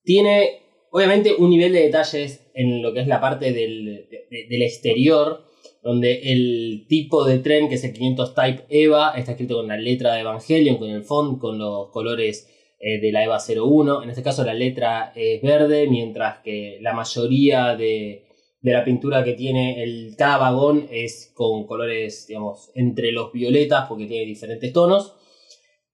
tiene, 0.03 0.63
obviamente, 0.91 1.35
un 1.39 1.51
nivel 1.51 1.73
de 1.73 1.83
detalles 1.83 2.51
en 2.55 2.83
lo 2.83 2.93
que 2.93 3.01
es 3.01 3.07
la 3.07 3.21
parte 3.21 3.53
del, 3.53 3.85
de- 4.11 4.27
de- 4.31 4.47
del 4.49 4.63
exterior, 4.63 5.45
donde 5.83 6.33
el 6.33 6.87
tipo 6.89 7.25
de 7.25 7.39
tren, 7.39 7.69
que 7.69 7.77
es 7.77 7.85
el 7.85 7.93
500 7.93 8.35
Type 8.35 8.65
EVA, 8.69 9.13
está 9.17 9.33
escrito 9.33 9.57
con 9.57 9.69
la 9.69 9.77
letra 9.77 10.15
de 10.15 10.21
Evangelion, 10.23 10.77
con 10.77 10.91
el 10.91 11.05
font, 11.05 11.39
con 11.41 11.59
los 11.59 11.91
colores 11.91 12.49
eh, 12.81 13.01
de 13.01 13.13
la 13.13 13.25
EVA 13.25 13.39
01. 13.39 14.03
En 14.03 14.11
este 14.11 14.23
caso 14.23 14.45
la 14.45 14.55
letra 14.55 15.13
es 15.15 15.41
verde, 15.43 15.87
mientras 15.89 16.39
que 16.43 16.79
la 16.81 16.95
mayoría 16.95 17.77
de, 17.77 18.25
de 18.61 18.73
la 18.73 18.85
pintura 18.85 19.23
que 19.25 19.35
tiene 19.35 19.83
el, 19.83 20.15
cada 20.17 20.39
vagón 20.39 20.89
es 20.91 21.33
con 21.35 21.67
colores, 21.67 22.27
digamos, 22.27 22.71
entre 22.75 23.13
los 23.13 23.33
violetas, 23.33 23.87
porque 23.89 24.07
tiene 24.07 24.27
diferentes 24.27 24.73
tonos. 24.73 25.15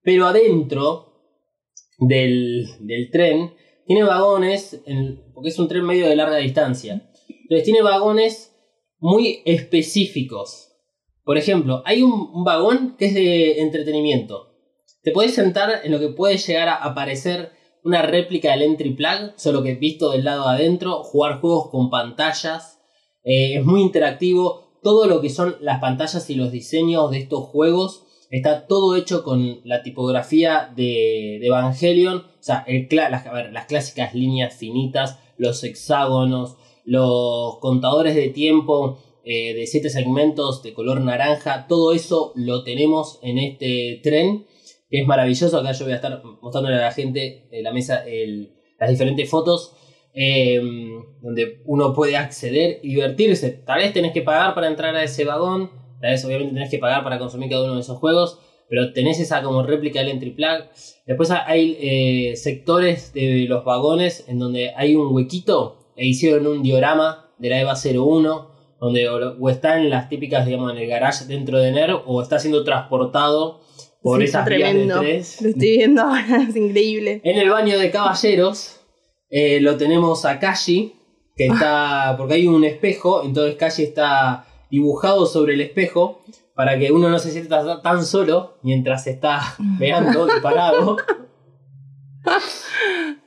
Pero 0.02 0.26
adentro 0.26 1.12
del, 1.99 2.66
del 2.80 3.11
tren 3.11 3.54
tiene 3.87 4.02
vagones, 4.02 4.83
porque 5.35 5.50
es 5.50 5.59
un 5.59 5.68
tren 5.68 5.85
medio 5.85 6.09
de 6.09 6.16
larga 6.16 6.37
distancia. 6.38 7.11
Entonces 7.28 7.64
tiene 7.64 7.83
vagones 7.83 8.54
muy 8.99 9.42
específicos. 9.44 10.71
Por 11.23 11.37
ejemplo, 11.37 11.83
hay 11.85 12.02
un, 12.02 12.12
un 12.12 12.44
vagón 12.44 12.97
que 12.99 13.06
es 13.06 13.14
de 13.14 13.61
entretenimiento. 13.61 14.54
Te 15.02 15.11
podés 15.11 15.35
sentar 15.35 15.80
en 15.85 15.92
lo 15.92 16.00
que 16.00 16.09
puede 16.09 16.38
llegar 16.38 16.68
a 16.68 16.76
aparecer 16.76 17.52
una 17.85 18.00
réplica 18.00 18.50
del 18.50 18.62
Entry 18.62 18.95
Plug, 18.95 19.35
solo 19.37 19.62
que 19.62 19.75
visto 19.75 20.11
del 20.11 20.25
lado 20.25 20.49
de 20.49 20.57
adentro, 20.57 21.05
jugar 21.05 21.41
juegos 21.41 21.69
con 21.69 21.91
pantallas. 21.91 22.81
eh, 23.23 23.59
es 23.59 23.64
muy 23.64 23.83
interactivo. 23.83 24.79
Todo 24.83 25.07
lo 25.07 25.21
que 25.21 25.31
son 25.31 25.57
las 25.61 25.81
pantallas 25.81 26.29
y 26.31 26.35
los 26.35 26.50
diseños 26.50 27.11
de 27.11 27.19
estos 27.19 27.45
juegos 27.45 28.05
está 28.31 28.67
todo 28.67 28.97
hecho 28.97 29.23
con 29.23 29.61
la 29.64 29.83
tipografía 29.83 30.73
de, 30.75 31.37
Evangelion. 31.47 32.19
O 32.19 32.43
sea, 32.43 32.64
el 32.67 32.88
las, 32.91 33.67
clásicas 33.67 34.14
líneas 34.14 34.55
finitas, 34.55 35.19
los 35.37 35.62
hexágonos, 35.62 36.57
los 36.85 37.59
contadores 37.59 38.14
de 38.14 38.29
tiempo 38.29 38.99
eh, 39.25 39.55
de 39.55 39.67
siete 39.67 39.91
segmentos 39.91 40.62
de 40.62 40.73
color 40.73 41.00
naranja. 41.03 41.67
Todo 41.69 41.93
eso 41.93 42.33
lo 42.35 42.64
tenemos 42.64 43.19
en 43.23 43.38
este 43.38 44.00
tren 44.03 44.47
es 45.01 45.07
maravilloso. 45.07 45.59
Acá 45.59 45.73
yo 45.73 45.85
voy 45.85 45.93
a 45.93 45.97
estar 45.97 46.23
mostrándole 46.41 46.77
a 46.77 46.83
la 46.83 46.93
gente 46.93 47.47
en 47.51 47.65
la 47.65 47.73
mesa 47.73 48.05
las 48.79 48.91
diferentes 48.91 49.29
fotos 49.31 49.75
eh, 50.17 50.61
donde 51.23 51.61
uno 51.65 51.93
puede 51.93 52.17
acceder 52.17 52.79
y 52.83 52.91
divertirse. 52.91 53.51
Tal 53.51 53.79
vez 53.79 53.93
tenés 53.93 54.13
que 54.13 54.23
pagar 54.23 54.55
para 54.55 54.69
entrar 54.69 54.95
a 54.95 55.03
ese 55.03 55.25
vagón, 55.25 55.71
tal 56.01 56.13
vez 56.13 56.25
obviamente 56.25 56.55
tenés 56.55 56.71
que 56.71 56.79
pagar 56.79 57.03
para 57.03 57.19
consumir 57.19 57.51
cada 57.51 57.65
uno 57.65 57.75
de 57.75 57.81
esos 57.81 57.99
juegos, 57.99 58.39
pero 58.69 58.93
tenés 58.93 59.19
esa 59.19 59.43
como 59.43 59.65
réplica 59.65 59.99
del 59.99 60.11
entry 60.11 60.31
plug. 60.31 60.67
Después 61.07 61.31
hay 61.33 61.77
eh, 61.81 62.37
sectores 62.37 63.13
de 63.13 63.47
los 63.49 63.65
vagones 63.65 64.25
en 64.29 64.39
donde 64.39 64.73
hay 64.77 64.95
un 64.95 65.13
huequito 65.13 65.79
e 65.97 66.07
hicieron 66.07 66.47
un 66.47 66.63
diorama 66.63 67.31
de 67.39 67.51
la 67.51 67.61
EVA 67.61 67.75
01 67.75 68.55
donde 68.79 69.09
o 69.09 69.49
está 69.49 69.81
en 69.81 69.91
las 69.91 70.09
típicas, 70.09 70.47
digamos, 70.47 70.71
en 70.71 70.79
el 70.79 70.87
garage 70.87 71.25
dentro 71.25 71.59
de 71.59 71.73
NER 71.73 71.91
o 72.07 72.23
está 72.23 72.39
siendo 72.39 72.63
transportado 72.65 73.61
por 74.04 74.18
Sí, 74.20 74.26
esas 74.26 74.44
vías 74.46 74.58
de 74.61 74.64
tremendo. 74.68 75.00
tres. 75.00 75.40
Lo 75.42 75.49
estoy 75.49 75.76
viendo 75.78 76.02
ahora, 76.02 76.42
es 76.49 76.54
increíble. 76.54 77.20
En 77.25 77.38
el 77.38 77.49
baño 77.50 77.78
de 77.78 77.90
caballeros 77.90 78.80
eh, 79.30 79.61
lo 79.61 79.76
tenemos 79.76 80.25
a 80.26 80.38
Kashi, 80.38 80.94
que 81.34 81.46
está. 81.46 82.14
porque 82.16 82.34
hay 82.34 82.46
un 82.46 82.62
espejo, 82.64 83.25
entonces 83.25 83.56
Kashi 83.56 83.82
está 83.82 84.44
dibujado 84.70 85.25
sobre 85.26 85.54
el 85.54 85.62
espejo 85.62 86.20
para 86.54 86.78
que 86.78 86.92
uno 86.92 87.08
no 87.08 87.18
se 87.18 87.30
sienta 87.32 87.80
tan- 87.82 88.04
solo 88.04 88.58
mientras 88.62 89.06
está 89.06 89.40
veando 89.78 90.28
y 90.28 90.40
parado. 90.40 90.96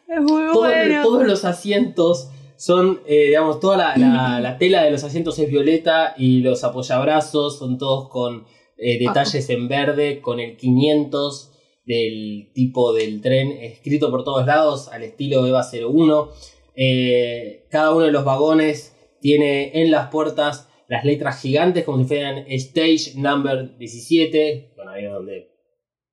Es 0.08 0.22
muy 0.22 0.44
Todos, 0.54 0.58
bueno. 0.58 1.04
todos 1.04 1.28
los 1.28 1.44
asientos 1.46 2.30
son, 2.56 3.02
eh, 3.06 3.28
digamos, 3.28 3.60
toda 3.60 3.78
la, 3.78 3.98
la- 3.98 4.40
la 4.40 4.58
tela 4.58 4.84
de 4.84 4.92
los 4.92 5.04
asientos 5.04 5.38
es 5.40 5.50
violeta 5.50 6.14
y 6.18 6.42
los 6.42 6.64
apoyabrazos 6.64 7.60
son 7.60 7.78
todos 7.78 8.10
con 8.10 8.46
eh, 8.78 9.00
detalles 9.00 9.50
en 9.50 9.68
verde, 9.68 10.22
con 10.22 10.40
el 10.40 10.58
500 10.58 11.52
del 11.86 12.52
tipo 12.54 12.94
del 12.94 13.22
tren 13.22 13.52
escrito 13.54 14.12
por 14.12 14.24
todos 14.24 14.46
lados 14.46 14.90
al 14.90 15.04
estilo 15.04 15.46
EVA 15.48 15.66
01. 15.72 16.30
Eh, 16.76 17.66
cada 17.72 17.94
uno 17.94 18.06
de 18.06 18.12
los 18.12 18.26
vagones 18.26 18.96
tiene 19.22 19.82
en 19.82 19.90
las 19.90 20.10
puertas 20.10 20.70
las 20.88 21.04
letras 21.04 21.42
gigantes 21.42 21.84
como 21.84 21.98
si 22.00 22.06
fueran 22.06 22.46
Stage 22.48 23.14
Number 23.16 23.78
17. 23.78 24.74
Bueno, 24.76 24.92
ahí 24.92 25.06
es 25.06 25.12
donde 25.12 25.52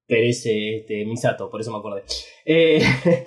perece 0.07 0.79
este 0.79 1.05
Misato, 1.05 1.51
por 1.51 1.61
eso 1.61 1.71
me 1.71 1.79
acordé. 1.79 2.03
Eh, 2.45 2.81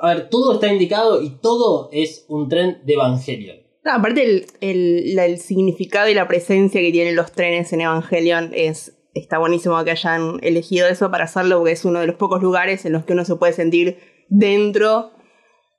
a 0.00 0.14
ver, 0.14 0.28
todo 0.28 0.54
está 0.54 0.72
indicado 0.72 1.22
y 1.22 1.30
todo 1.40 1.88
es 1.92 2.26
un 2.28 2.48
tren 2.48 2.80
de 2.84 2.94
Evangelion. 2.94 3.63
Aparte 3.84 4.22
el, 4.24 4.46
el- 4.60 5.38
significado 5.38 6.08
y 6.08 6.14
la 6.14 6.26
presencia 6.26 6.80
que 6.80 6.90
tienen 6.92 7.16
los 7.16 7.32
trenes 7.32 7.72
en 7.72 7.82
Evangelion 7.82 8.50
es 8.54 8.96
está 9.14 9.38
buenísimo 9.38 9.82
que 9.84 9.92
hayan 9.92 10.40
elegido 10.42 10.88
eso 10.88 11.08
para 11.10 11.24
hacerlo 11.24 11.58
porque 11.58 11.72
es 11.72 11.84
uno 11.84 12.00
de 12.00 12.06
los 12.08 12.16
pocos 12.16 12.42
lugares 12.42 12.84
en 12.84 12.92
los 12.92 13.04
que 13.04 13.12
uno 13.12 13.24
se 13.24 13.36
puede 13.36 13.52
sentir 13.52 13.98
dentro 14.28 15.12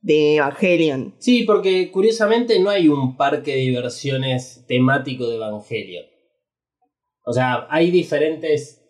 de 0.02 0.36
Evangelion. 0.38 1.16
Sí, 1.18 1.44
porque 1.44 1.92
curiosamente 1.92 2.60
no 2.60 2.70
hay 2.70 2.88
un 2.88 3.18
parque 3.18 3.52
de 3.52 3.58
diversiones 3.58 4.64
temático 4.68 5.28
de 5.28 5.36
Evangelion. 5.36 6.06
O 7.26 7.34
sea, 7.34 7.68
hay 7.70 7.92
diferentes 7.92 8.82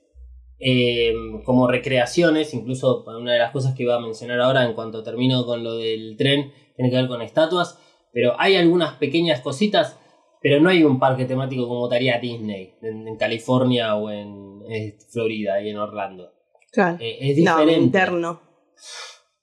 eh, 0.59 1.13
como 1.43 1.67
recreaciones, 1.67 2.53
incluso 2.53 3.03
una 3.07 3.33
de 3.33 3.39
las 3.39 3.51
cosas 3.51 3.73
que 3.75 3.83
iba 3.83 3.95
a 3.95 3.99
mencionar 4.01 4.41
ahora 4.41 4.65
en 4.65 4.73
cuanto 4.73 5.03
termino 5.03 5.45
con 5.45 5.63
lo 5.63 5.75
del 5.75 6.15
tren, 6.17 6.51
tiene 6.75 6.91
que 6.91 6.97
ver 6.97 7.07
con 7.07 7.21
estatuas, 7.21 7.79
pero 8.15 8.33
hay 8.39 8.55
algunas 8.55 8.93
pequeñas 8.93 9.41
cositas, 9.41 9.99
pero 10.41 10.61
no 10.61 10.69
hay 10.69 10.85
un 10.85 10.99
parque 10.99 11.25
temático 11.25 11.67
como 11.67 11.87
estaría 11.87 12.17
Disney, 12.17 12.75
en, 12.81 13.05
en 13.09 13.17
California 13.17 13.93
o 13.97 14.09
en 14.09 14.61
eh, 14.69 14.97
Florida 15.11 15.61
y 15.61 15.69
en 15.71 15.77
Orlando. 15.77 16.31
Claro. 16.71 16.95
Eh, 17.01 17.17
es 17.19 17.37
no, 17.39 17.57
diferente. 17.57 17.73
interno. 17.73 18.41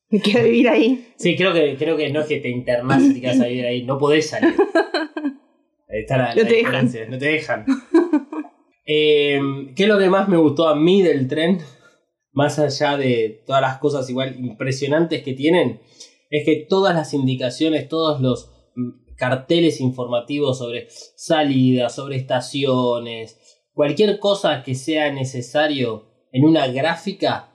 Me 0.09 0.21
quiero 0.21 0.45
vivir 0.45 0.71
ahí. 0.71 1.13
Sí, 1.19 1.37
creo 1.37 1.53
que, 1.53 1.77
creo 1.77 1.99
que 1.99 2.09
no 2.09 2.21
es 2.21 2.27
que 2.27 2.41
te 2.41 2.49
internás 2.49 3.03
y 3.03 3.13
te 3.13 3.21
quedas 3.21 3.41
a 3.43 3.47
vivir 3.47 3.67
ahí, 3.67 3.83
no 3.83 3.99
podés 3.99 4.31
salir. 4.31 4.55
Ahí 5.91 6.01
está 6.01 6.17
la, 6.17 6.35
No 6.35 6.43
la 6.43 6.49
te 6.49 6.55
dejan. 6.55 6.57
diferencia, 6.87 7.07
no 7.11 7.19
te 7.19 7.27
dejan. 7.27 7.67
Eh, 8.87 9.39
¿Qué 9.77 9.83
es 9.83 9.89
lo 9.89 9.99
que 9.99 10.09
más 10.09 10.29
me 10.31 10.39
gustó 10.39 10.67
a 10.69 10.75
mí 10.75 11.03
del 11.03 11.29
tren? 11.29 11.59
Más 12.33 12.59
allá 12.59 12.97
de 12.97 13.43
todas 13.47 13.61
las 13.61 13.77
cosas 13.77 14.09
igual 14.09 14.35
impresionantes 14.39 15.23
que 15.23 15.35
tienen, 15.35 15.81
es 16.31 16.47
que 16.47 16.65
todas 16.67 16.95
las 16.95 17.13
indicaciones, 17.13 17.91
todos 17.91 18.23
los 18.23 18.52
carteles 19.23 19.81
informativos 19.81 20.59
sobre 20.59 20.89
salidas, 20.91 21.95
sobre 21.95 22.17
estaciones, 22.17 23.39
cualquier 23.73 24.19
cosa 24.19 24.65
que 24.65 24.75
sea 24.75 25.13
necesario 25.13 26.07
en 26.33 26.45
una 26.45 26.67
gráfica, 26.67 27.55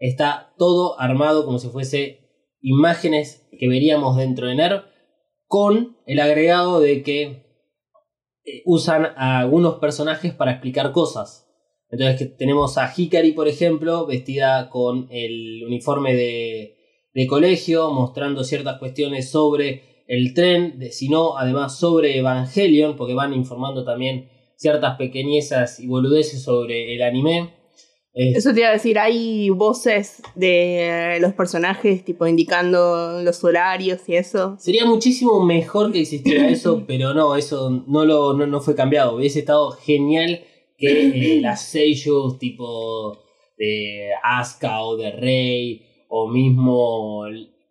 está 0.00 0.52
todo 0.58 0.98
armado 0.98 1.44
como 1.44 1.60
si 1.60 1.68
fuese 1.68 2.56
imágenes 2.60 3.46
que 3.56 3.68
veríamos 3.68 4.16
dentro 4.16 4.48
de 4.48 4.56
NERV, 4.56 4.82
con 5.46 5.96
el 6.06 6.18
agregado 6.18 6.80
de 6.80 7.04
que 7.04 7.22
eh, 8.44 8.62
usan 8.64 9.12
a 9.16 9.38
algunos 9.38 9.76
personajes 9.76 10.34
para 10.34 10.50
explicar 10.50 10.90
cosas. 10.90 11.48
Entonces 11.88 12.36
tenemos 12.36 12.78
a 12.78 12.92
Hikari, 12.92 13.30
por 13.30 13.46
ejemplo, 13.46 14.06
vestida 14.06 14.70
con 14.70 15.06
el 15.12 15.62
uniforme 15.64 16.16
de, 16.16 16.78
de 17.14 17.26
colegio, 17.28 17.92
mostrando 17.92 18.42
ciertas 18.42 18.80
cuestiones 18.80 19.30
sobre 19.30 19.95
el 20.06 20.34
tren, 20.34 20.78
sino 20.90 21.36
además 21.36 21.78
sobre 21.78 22.18
Evangelion, 22.18 22.96
porque 22.96 23.14
van 23.14 23.32
informando 23.34 23.84
también 23.84 24.28
ciertas 24.56 24.96
pequeñezas 24.96 25.80
y 25.80 25.86
boludeces 25.86 26.42
sobre 26.42 26.94
el 26.94 27.02
anime. 27.02 27.54
Eh, 28.14 28.32
Eso 28.34 28.54
te 28.54 28.60
iba 28.60 28.70
a 28.70 28.72
decir, 28.72 28.98
hay 28.98 29.50
voces 29.50 30.22
de 30.34 31.18
los 31.20 31.34
personajes, 31.34 32.02
tipo 32.02 32.26
indicando 32.26 33.20
los 33.22 33.44
horarios 33.44 34.08
y 34.08 34.16
eso. 34.16 34.56
Sería 34.58 34.86
muchísimo 34.86 35.44
mejor 35.44 35.92
que 35.92 36.00
existiera 36.00 36.48
eso, 36.50 36.84
pero 36.86 37.12
no, 37.12 37.36
eso 37.36 37.84
no, 37.86 38.06
lo, 38.06 38.32
no, 38.32 38.46
no 38.46 38.60
fue 38.60 38.74
cambiado. 38.74 39.16
Hubiese 39.16 39.40
estado 39.40 39.72
genial 39.72 40.40
que 40.78 41.36
eh, 41.36 41.40
las 41.42 41.62
seiyus 41.62 42.38
tipo 42.38 43.18
de 43.58 44.10
Asuka 44.22 44.82
o 44.82 44.96
de 44.96 45.10
Rey, 45.10 45.82
o 46.08 46.28
mismo 46.28 47.24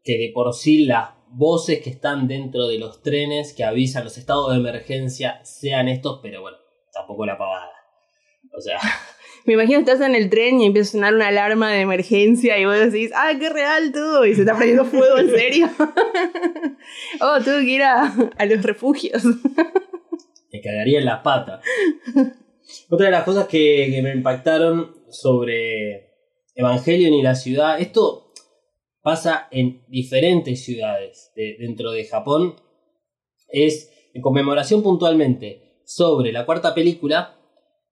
que 0.04 0.18
de 0.18 0.32
por 0.34 0.54
sí 0.54 0.86
las 0.86 1.10
voces 1.36 1.82
que 1.82 1.90
están 1.90 2.28
dentro 2.28 2.68
de 2.68 2.80
los 2.80 3.02
trenes 3.02 3.54
que 3.54 3.64
avisan 3.64 4.04
los 4.04 4.18
estados 4.18 4.52
de 4.52 4.58
emergencia 4.58 5.40
sean 5.44 5.88
estos, 5.88 6.20
pero 6.22 6.42
bueno, 6.42 6.58
tampoco 6.92 7.26
la 7.26 7.38
pavada. 7.38 7.72
O 8.58 8.62
sea, 8.62 8.80
Me 9.46 9.54
imagino 9.54 9.78
que 9.78 9.92
estás 9.92 10.06
en 10.08 10.16
el 10.16 10.32
tren 10.32 10.60
y 10.60 10.66
empieza 10.66 10.90
a 10.90 10.92
sonar 10.94 11.14
una 11.14 11.28
alarma 11.28 11.72
de 11.72 11.82
emergencia 11.82 12.58
y 12.58 12.66
vos 12.66 12.80
decís, 12.80 13.12
¡ah, 13.16 13.32
qué 13.40 13.50
real 13.50 13.92
todo! 13.92 14.26
Y 14.26 14.34
se 14.34 14.42
está 14.42 14.56
prendiendo 14.56 14.86
fuego, 14.86 15.20
¿en 15.20 15.30
serio? 15.30 15.70
oh, 17.22 17.38
tuve 17.44 17.64
que 17.64 17.72
ir 17.72 17.84
a, 17.84 18.12
a 18.38 18.46
los 18.46 18.64
refugios. 18.64 19.24
me 20.52 20.62
cagaría 20.62 20.98
en 20.98 21.06
la 21.06 21.22
pata. 21.22 21.62
Otra 22.90 23.06
de 23.06 23.12
las 23.12 23.24
cosas 23.24 23.48
que, 23.48 23.92
que 23.92 24.02
me 24.02 24.14
impactaron 24.14 24.96
sobre 25.10 26.10
Evangelion 26.56 27.14
y 27.14 27.22
la 27.22 27.36
ciudad, 27.36 27.80
esto 27.80 28.25
pasa 29.06 29.48
en 29.52 29.84
diferentes 29.88 30.66
ciudades 30.66 31.32
de- 31.36 31.56
dentro 31.60 31.92
de 31.92 32.06
Japón, 32.06 32.56
es 33.50 33.92
en 34.16 34.24
conmemoración 34.24 34.82
puntualmente 34.82 35.80
sobre 35.86 36.32
la 36.32 36.46
cuarta 36.48 36.74
película, 36.74 37.38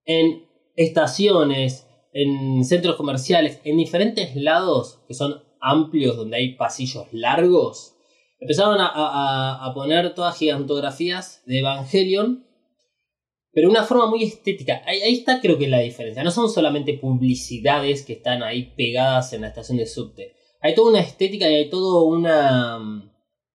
en 0.04 0.44
estaciones, 0.74 1.86
en 2.12 2.64
centros 2.64 2.96
comerciales, 2.96 3.60
en 3.64 3.76
diferentes 3.76 4.34
lados 4.34 4.98
que 5.06 5.14
son 5.14 5.42
amplios, 5.60 6.16
donde 6.16 6.36
hay 6.38 6.56
pasillos 6.56 7.06
largos, 7.12 7.94
empezaron 8.40 8.80
a, 8.80 8.88
a- 8.88 9.72
poner 9.72 10.14
todas 10.14 10.36
gigantografías 10.36 11.42
de 11.46 11.60
Evangelion 11.60 12.44
pero 13.56 13.68
de 13.68 13.70
una 13.76 13.84
forma 13.84 14.06
muy 14.10 14.24
estética. 14.24 14.82
Ahí, 14.84 15.00
ahí 15.00 15.14
está 15.14 15.40
creo 15.40 15.56
que 15.56 15.68
la 15.68 15.78
diferencia. 15.78 16.24
No 16.24 16.32
son 16.32 16.50
solamente 16.50 16.94
publicidades 16.94 18.02
que 18.04 18.14
están 18.14 18.42
ahí 18.42 18.74
pegadas 18.76 19.32
en 19.32 19.42
la 19.42 19.46
estación 19.46 19.78
de 19.78 19.86
subte. 19.86 20.32
Hay 20.64 20.74
toda 20.74 20.92
una 20.92 21.00
estética 21.00 21.50
y 21.50 21.56
hay 21.56 21.68
todo 21.68 22.04
una, 22.04 22.78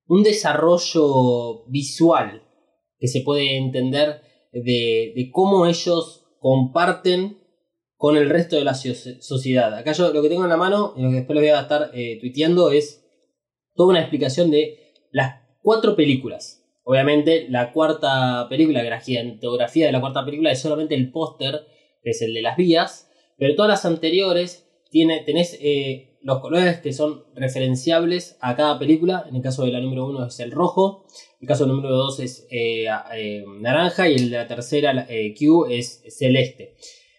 un 0.06 0.24
desarrollo 0.24 1.66
visual 1.66 2.44
que 3.00 3.08
se 3.08 3.22
puede 3.22 3.58
entender 3.58 4.22
de, 4.52 5.12
de 5.16 5.32
cómo 5.34 5.66
ellos 5.66 6.28
comparten 6.40 7.40
con 7.96 8.16
el 8.16 8.30
resto 8.30 8.58
de 8.58 8.64
la 8.64 8.74
soci- 8.74 9.20
sociedad. 9.22 9.74
Acá 9.74 9.94
yo 9.94 10.14
lo 10.14 10.22
que 10.22 10.30
tengo 10.30 10.44
en 10.44 10.50
la 10.50 10.58
mano 10.58 10.94
y 10.96 11.02
lo 11.02 11.10
que 11.10 11.16
después 11.16 11.34
lo 11.34 11.42
voy 11.42 11.50
a 11.50 11.62
estar 11.62 11.90
eh, 11.96 12.20
tuiteando 12.22 12.70
es 12.70 13.04
toda 13.74 13.90
una 13.90 14.02
explicación 14.02 14.52
de 14.52 14.94
las 15.12 15.42
cuatro 15.64 15.96
películas. 15.96 16.64
Obviamente, 16.84 17.48
la 17.50 17.74
cuarta 17.74 18.46
película, 18.50 18.84
que 18.84 18.90
la 18.92 19.02
gigantografía 19.02 19.88
de 19.88 19.94
la 19.94 20.00
cuarta 20.00 20.24
película 20.24 20.52
es 20.52 20.62
solamente 20.62 20.94
el 20.94 21.12
póster, 21.12 21.66
que 22.04 22.12
es 22.12 22.22
el 22.22 22.36
de 22.36 22.44
las 22.44 22.56
vías, 22.56 23.10
pero 23.36 23.56
todas 23.56 23.70
las 23.70 23.86
anteriores 23.86 24.70
tiene, 24.92 25.22
tenés 25.22 25.58
eh, 25.60 26.09
los 26.22 26.40
colores 26.40 26.80
que 26.80 26.94
son 26.94 27.24
referenciables 27.36 28.38
a 28.42 28.56
cada 28.56 28.78
película. 28.78 29.26
En 29.30 29.36
el 29.36 29.42
caso 29.42 29.64
de 29.64 29.72
la 29.72 29.80
número 29.80 30.08
uno 30.08 30.26
es 30.26 30.40
el 30.40 30.52
rojo, 30.52 31.06
en 31.40 31.46
el 31.46 31.48
caso 31.48 31.66
del 31.66 31.76
número 31.76 31.96
dos 31.96 32.20
es 32.20 32.48
eh, 32.52 32.86
eh, 33.14 33.46
naranja 33.60 34.10
y 34.10 34.30
de 34.30 34.38
la 34.38 34.48
tercera, 34.48 35.06
eh, 35.10 35.34
Q, 35.38 35.68
es 35.70 36.04
celeste. 36.10 36.76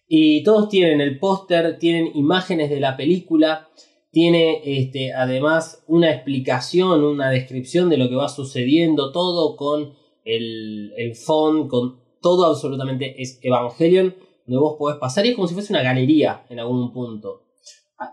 Y 0.08 0.42
todos 0.42 0.68
tienen 0.68 1.00
el 1.00 1.18
póster, 1.18 1.78
tienen 1.78 2.10
imágenes 2.14 2.68
de 2.68 2.80
la 2.80 2.96
película, 2.96 3.68
tiene 4.10 4.60
este, 4.64 5.12
además 5.12 5.84
una 5.86 6.12
explicación, 6.12 7.04
una 7.04 7.30
descripción 7.30 7.88
de 7.88 7.96
lo 7.96 8.08
que 8.08 8.16
va 8.16 8.28
sucediendo, 8.28 9.12
todo 9.12 9.56
con 9.56 9.94
el, 10.24 10.92
el 10.96 11.14
font, 11.14 11.68
con 11.68 12.00
todo 12.20 12.46
absolutamente 12.46 13.22
es 13.22 13.38
Evangelion, 13.42 14.14
donde 14.46 14.60
vos 14.60 14.76
podés 14.78 14.98
pasar 14.98 15.24
y 15.24 15.30
es 15.30 15.34
como 15.36 15.46
si 15.46 15.54
fuese 15.54 15.72
una 15.72 15.82
galería 15.82 16.44
en 16.50 16.58
algún 16.58 16.92
punto. 16.92 17.39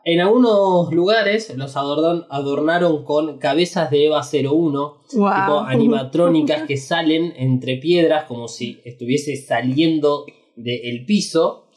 En 0.04 0.20
algunos 0.20 0.92
lugares 0.92 1.56
los 1.56 1.78
adornaron 1.78 3.06
con 3.06 3.38
cabezas 3.38 3.90
de 3.90 4.08
Eva 4.08 4.22
01, 4.22 5.02
tipo 5.10 5.60
animatrónicas 5.60 6.64
que 6.64 6.76
salen 6.76 7.34
entre 7.38 7.78
piedras 7.78 8.26
como 8.26 8.50
si 8.50 8.82
estuviese 8.84 9.38
saliendo 9.38 10.26
del 10.58 11.06
piso. 11.06 11.68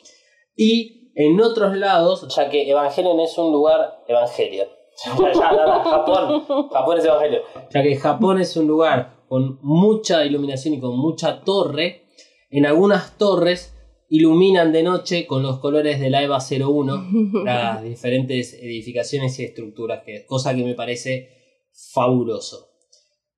Y 0.56 1.12
en 1.14 1.40
otros 1.40 1.76
lados, 1.76 2.26
ya 2.34 2.50
que 2.50 2.68
Evangelion 2.68 3.20
es 3.20 3.38
un 3.38 3.52
lugar. 3.52 4.02
Evangelion. 4.08 4.68
Ya, 5.02 5.16
ya, 5.16 5.32
ya, 5.32 5.66
ya, 5.66 5.82
Japón. 5.82 6.44
Japón 6.70 6.98
es 6.98 7.04
Evangelion. 7.06 7.42
Ya 7.72 7.82
que 7.82 7.96
Japón 7.96 8.40
es 8.40 8.54
un 8.56 8.66
lugar 8.66 9.24
con 9.28 9.58
mucha 9.62 10.26
iluminación 10.26 10.74
y 10.74 10.80
con 10.80 10.98
mucha 10.98 11.40
torre. 11.42 12.02
En 12.50 12.66
algunas 12.66 13.16
torres 13.16 13.79
iluminan 14.10 14.72
de 14.72 14.82
noche 14.82 15.26
con 15.26 15.42
los 15.42 15.60
colores 15.60 16.00
de 16.00 16.10
la 16.10 16.22
EVA 16.22 16.38
01 16.38 17.44
las 17.44 17.82
diferentes 17.82 18.54
edificaciones 18.54 19.38
y 19.38 19.44
estructuras, 19.44 20.02
que, 20.04 20.26
cosa 20.26 20.54
que 20.54 20.64
me 20.64 20.74
parece 20.74 21.68
fabuloso. 21.92 22.68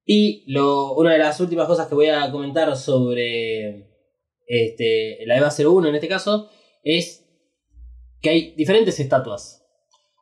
Y 0.04 0.50
lo, 0.50 0.94
una 0.94 1.12
de 1.12 1.18
las 1.18 1.38
últimas 1.40 1.68
cosas 1.68 1.86
que 1.86 1.94
voy 1.94 2.08
a 2.08 2.30
comentar 2.32 2.74
sobre 2.76 3.90
este, 4.46 5.24
la 5.26 5.36
EVA 5.36 5.50
01 5.56 5.88
en 5.88 5.94
este 5.94 6.08
caso 6.08 6.48
es 6.82 7.24
que 8.20 8.30
hay 8.30 8.54
diferentes 8.54 8.98
estatuas. 8.98 9.64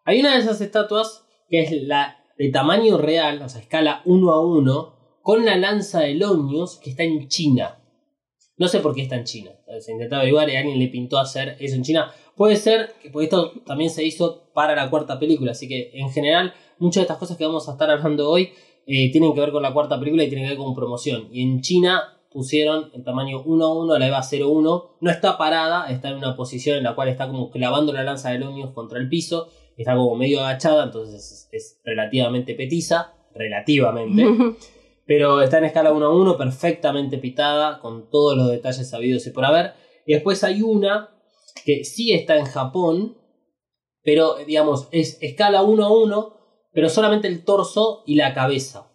Hay 0.05 0.21
una 0.21 0.35
de 0.35 0.41
esas 0.41 0.61
estatuas 0.61 1.25
que 1.49 1.63
es 1.63 1.73
la 1.83 2.25
de 2.37 2.51
tamaño 2.51 2.99
real, 2.99 3.41
o 3.43 3.49
sea, 3.49 3.61
escala 3.61 4.03
1 4.05 4.33
a 4.33 4.45
1, 4.45 5.21
con 5.23 5.45
la 5.45 5.57
lanza 5.57 6.01
de 6.01 6.15
Lonius 6.15 6.77
que 6.77 6.91
está 6.91 7.05
en 7.05 7.29
China. 7.29 7.79
No 8.57 8.67
sé 8.69 8.81
por 8.81 8.95
qué 8.95 9.03
está 9.03 9.17
en 9.17 9.25
China. 9.25 9.53
Se 9.79 9.93
intentó 9.93 10.17
averiguar 10.17 10.49
y 10.51 10.57
alguien 10.57 10.79
le 10.79 10.89
pintó 10.89 11.19
hacer 11.19 11.57
eso 11.61 11.77
en 11.77 11.83
China. 11.83 12.13
Puede 12.35 12.57
ser 12.57 12.95
que 13.03 13.11
porque 13.11 13.25
esto 13.25 13.53
también 13.67 13.91
se 13.91 14.05
hizo 14.05 14.51
para 14.53 14.75
la 14.75 14.91
cuarta 14.91 15.19
película. 15.19 15.53
Así 15.53 15.69
que 15.69 15.91
en 15.95 16.11
general, 16.11 16.53
muchas 16.79 17.03
de 17.03 17.03
estas 17.03 17.19
cosas 17.19 17.37
que 17.37 17.47
vamos 17.47 17.69
a 17.69 17.73
estar 17.73 17.91
hablando 17.91 18.29
hoy 18.29 18.51
eh, 18.87 19.11
tienen 19.13 19.35
que 19.35 19.41
ver 19.41 19.53
con 19.53 19.63
la 19.63 19.73
cuarta 19.73 19.99
película 19.99 20.25
y 20.25 20.29
tienen 20.29 20.47
que 20.47 20.55
ver 20.55 20.59
con 20.59 20.75
promoción. 20.75 21.29
Y 21.33 21.43
en 21.43 21.61
China 21.61 22.19
pusieron 22.33 22.91
el 22.95 23.05
tamaño 23.05 23.43
1 23.45 23.65
a 23.65 23.79
1 23.79 23.99
la 23.99 24.07
EVA 24.07 24.23
01. 24.23 24.91
No 25.01 25.11
está 25.11 25.37
parada, 25.39 25.91
está 25.91 26.09
en 26.09 26.17
una 26.17 26.37
posición 26.37 26.79
en 26.79 26.85
la 26.85 26.95
cual 26.95 27.09
está 27.09 27.27
como 27.29 27.51
clavando 27.51 27.93
la 27.93 28.03
lanza 28.03 28.31
de 28.31 28.39
Lonius 28.39 28.71
contra 28.71 28.99
el 28.99 29.09
piso. 29.09 29.49
Está 29.77 29.95
como 29.95 30.17
medio 30.17 30.41
agachada, 30.41 30.85
entonces 30.85 31.15
es, 31.15 31.49
es 31.53 31.81
relativamente 31.85 32.55
petiza. 32.55 33.15
Relativamente. 33.35 34.25
pero 35.11 35.43
está 35.43 35.59
en 35.59 35.65
escala 35.65 35.93
1 35.93 36.07
a 36.07 36.15
1, 36.15 36.37
perfectamente 36.39 37.19
pitada, 37.19 37.81
con 37.81 38.09
todos 38.11 38.37
los 38.37 38.49
detalles 38.49 38.89
sabidos 38.89 39.27
y 39.27 39.31
por 39.31 39.45
haber. 39.45 39.73
Y 40.07 40.13
después 40.13 40.45
hay 40.45 40.63
una 40.63 41.09
que 41.65 41.83
sí 41.83 42.13
está 42.13 42.37
en 42.37 42.45
Japón, 42.45 43.19
pero 44.05 44.37
digamos, 44.47 44.87
es 44.93 45.19
escala 45.21 45.63
1 45.63 45.85
a 45.85 45.91
1, 45.91 46.37
pero 46.73 46.89
solamente 46.89 47.27
el 47.27 47.45
torso 47.45 48.05
y 48.07 48.15
la 48.15 48.35
cabeza. 48.35 48.89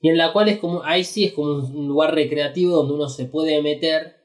Y 0.00 0.08
en 0.08 0.18
la 0.18 0.32
cual 0.32 0.48
es 0.48 0.58
como, 0.58 0.82
ahí 0.82 1.04
sí 1.04 1.22
es 1.22 1.32
como 1.32 1.52
un 1.52 1.86
lugar 1.86 2.16
recreativo 2.16 2.74
donde 2.74 2.94
uno 2.94 3.08
se 3.08 3.26
puede 3.26 3.62
meter, 3.62 4.16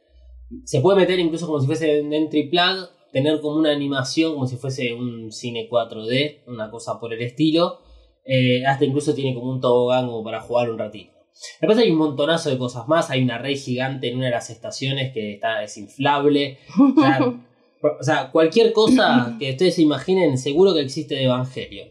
se 0.65 0.81
puede 0.81 0.97
meter 0.97 1.19
incluso 1.19 1.45
como 1.45 1.59
si 1.59 1.67
fuese 1.67 2.01
un 2.01 2.11
entry 2.11 2.49
plug, 2.49 2.89
tener 3.13 3.39
como 3.39 3.59
una 3.59 3.71
animación, 3.71 4.33
como 4.33 4.47
si 4.47 4.55
fuese 4.55 4.95
un 4.95 5.31
cine 5.31 5.69
4D, 5.69 6.45
una 6.47 6.71
cosa 6.71 6.99
por 6.99 7.13
el 7.13 7.21
estilo. 7.21 7.81
Eh, 8.25 8.65
hasta 8.65 8.83
incluso 8.83 9.13
tiene 9.13 9.35
como 9.35 9.51
un 9.51 9.61
tobogán 9.61 10.07
como 10.07 10.23
para 10.23 10.41
jugar 10.41 10.71
un 10.71 10.79
ratito. 10.79 11.18
Después 11.61 11.77
hay 11.79 11.91
un 11.91 11.97
montonazo 11.97 12.49
de 12.49 12.57
cosas 12.57 12.87
más. 12.87 13.09
Hay 13.09 13.21
una 13.23 13.37
red 13.37 13.55
gigante 13.57 14.09
en 14.09 14.17
una 14.17 14.25
de 14.25 14.31
las 14.31 14.49
estaciones 14.49 15.13
que 15.13 15.33
está, 15.33 15.63
es 15.63 15.77
inflable. 15.77 16.57
O 16.77 16.99
sea, 17.01 17.19
o 17.99 18.03
sea, 18.03 18.31
cualquier 18.31 18.73
cosa 18.73 19.35
que 19.39 19.51
ustedes 19.51 19.75
se 19.75 19.81
imaginen, 19.81 20.37
seguro 20.37 20.73
que 20.73 20.81
existe 20.81 21.15
de 21.15 21.23
Evangelio. 21.25 21.85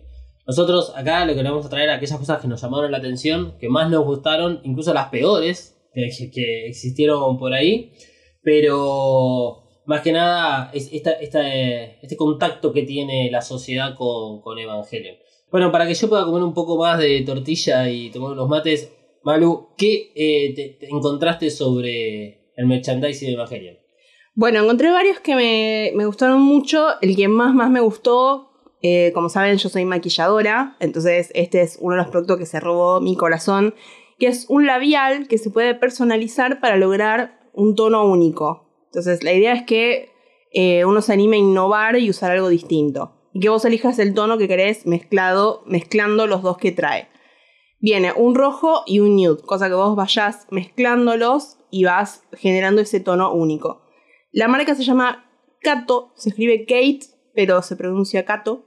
Nosotros 0.46 0.92
acá 0.96 1.24
lo 1.26 1.34
que 1.34 1.42
le 1.42 1.50
vamos 1.50 1.66
a 1.66 1.68
traer 1.70 1.90
aquellas 1.90 2.18
cosas 2.18 2.40
que 2.40 2.48
nos 2.48 2.60
llamaron 2.62 2.90
la 2.90 2.98
atención, 2.98 3.54
que 3.58 3.68
más 3.68 3.90
nos 3.90 4.04
gustaron, 4.04 4.60
incluso 4.64 4.94
las 4.94 5.08
peores 5.10 5.76
que, 5.92 6.08
que- 6.30 6.68
existieron 6.68 7.38
por 7.38 7.52
ahí. 7.52 7.92
Pero 8.42 9.62
más 9.86 10.00
que 10.02 10.12
nada 10.12 10.70
es 10.72 10.88
esta, 10.92 11.12
esta, 11.12 11.46
este 11.54 12.16
contacto 12.16 12.72
que 12.72 12.82
tiene 12.82 13.30
la 13.30 13.42
sociedad 13.42 13.94
con, 13.94 14.40
con 14.40 14.58
Evangelion. 14.58 15.16
Bueno, 15.50 15.70
para 15.72 15.86
que 15.86 15.94
yo 15.94 16.08
pueda 16.08 16.24
comer 16.24 16.42
un 16.42 16.54
poco 16.54 16.76
más 16.78 16.98
de 16.98 17.22
tortilla 17.22 17.88
y 17.90 18.10
tomar 18.10 18.32
unos 18.32 18.48
mates, 18.48 18.92
Malu, 19.22 19.68
¿qué 19.76 20.12
eh, 20.14 20.54
te, 20.54 20.76
te 20.80 20.86
encontraste 20.86 21.50
sobre 21.50 22.52
el 22.56 22.66
merchandising 22.66 23.28
de 23.28 23.34
Evangelion? 23.34 23.76
Bueno, 24.34 24.60
encontré 24.60 24.90
varios 24.90 25.20
que 25.20 25.34
me, 25.34 25.92
me 25.96 26.06
gustaron 26.06 26.40
mucho. 26.40 26.86
El 27.00 27.16
que 27.16 27.26
más, 27.28 27.54
más 27.54 27.70
me 27.70 27.80
gustó, 27.80 28.48
eh, 28.82 29.10
como 29.12 29.28
saben, 29.28 29.56
yo 29.58 29.68
soy 29.68 29.84
maquilladora, 29.84 30.76
entonces 30.78 31.32
este 31.34 31.62
es 31.62 31.78
uno 31.80 31.96
de 31.96 32.02
los 32.02 32.10
productos 32.10 32.38
que 32.38 32.46
se 32.46 32.60
robó 32.60 33.00
mi 33.00 33.16
corazón, 33.16 33.74
que 34.18 34.28
es 34.28 34.46
un 34.48 34.66
labial 34.66 35.26
que 35.26 35.38
se 35.38 35.50
puede 35.50 35.74
personalizar 35.74 36.60
para 36.60 36.76
lograr 36.76 37.40
un 37.52 37.74
tono 37.74 38.04
único. 38.04 38.68
Entonces, 38.86 39.24
la 39.24 39.32
idea 39.32 39.52
es 39.52 39.64
que 39.64 40.10
eh, 40.52 40.84
uno 40.84 41.02
se 41.02 41.12
anime 41.12 41.36
a 41.36 41.40
innovar 41.40 41.98
y 41.98 42.08
usar 42.08 42.30
algo 42.30 42.48
distinto. 42.48 43.14
Y 43.32 43.40
que 43.40 43.48
vos 43.48 43.64
elijas 43.64 43.98
el 43.98 44.14
tono 44.14 44.38
que 44.38 44.48
querés 44.48 44.86
mezclado, 44.86 45.62
mezclando 45.66 46.26
los 46.26 46.42
dos 46.42 46.58
que 46.58 46.72
trae. 46.72 47.08
Viene 47.80 48.12
un 48.12 48.34
rojo 48.34 48.82
y 48.86 49.00
un 49.00 49.16
nude, 49.16 49.42
cosa 49.42 49.68
que 49.68 49.74
vos 49.74 49.94
vayas 49.94 50.46
mezclándolos 50.50 51.58
y 51.70 51.84
vas 51.84 52.24
generando 52.32 52.80
ese 52.80 53.00
tono 53.00 53.32
único. 53.32 53.82
La 54.32 54.48
marca 54.48 54.74
se 54.74 54.84
llama 54.84 55.30
Kato, 55.60 56.12
se 56.16 56.30
escribe 56.30 56.64
Kate, 56.66 57.00
pero 57.34 57.62
se 57.62 57.76
pronuncia 57.76 58.24
Kato. 58.24 58.64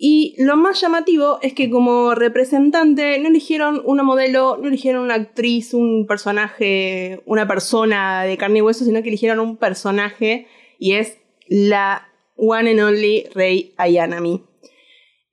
Y 0.00 0.36
lo 0.38 0.56
más 0.56 0.80
llamativo 0.80 1.40
es 1.42 1.54
que 1.54 1.68
como 1.68 2.14
representante 2.14 3.18
no 3.18 3.28
eligieron 3.28 3.82
una 3.84 4.04
modelo, 4.04 4.56
no 4.56 4.68
eligieron 4.68 5.02
una 5.02 5.14
actriz, 5.14 5.74
un 5.74 6.06
personaje, 6.06 7.20
una 7.26 7.48
persona 7.48 8.22
de 8.22 8.36
carne 8.36 8.58
y 8.58 8.62
hueso, 8.62 8.84
sino 8.84 9.02
que 9.02 9.08
eligieron 9.08 9.40
un 9.40 9.56
personaje 9.56 10.46
y 10.78 10.92
es 10.92 11.18
la 11.48 12.08
one 12.36 12.70
and 12.70 12.80
only 12.80 13.26
Rei 13.34 13.74
Ayanami. 13.76 14.44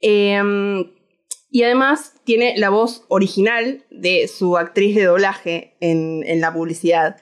Em, 0.01 0.94
y 1.55 1.63
además 1.63 2.13
tiene 2.25 2.57
la 2.57 2.69
voz 2.69 3.05
original 3.07 3.85
de 3.89 4.27
su 4.27 4.57
actriz 4.57 4.93
de 4.93 5.05
doblaje 5.05 5.77
en, 5.79 6.21
en 6.27 6.41
la 6.41 6.51
publicidad, 6.51 7.15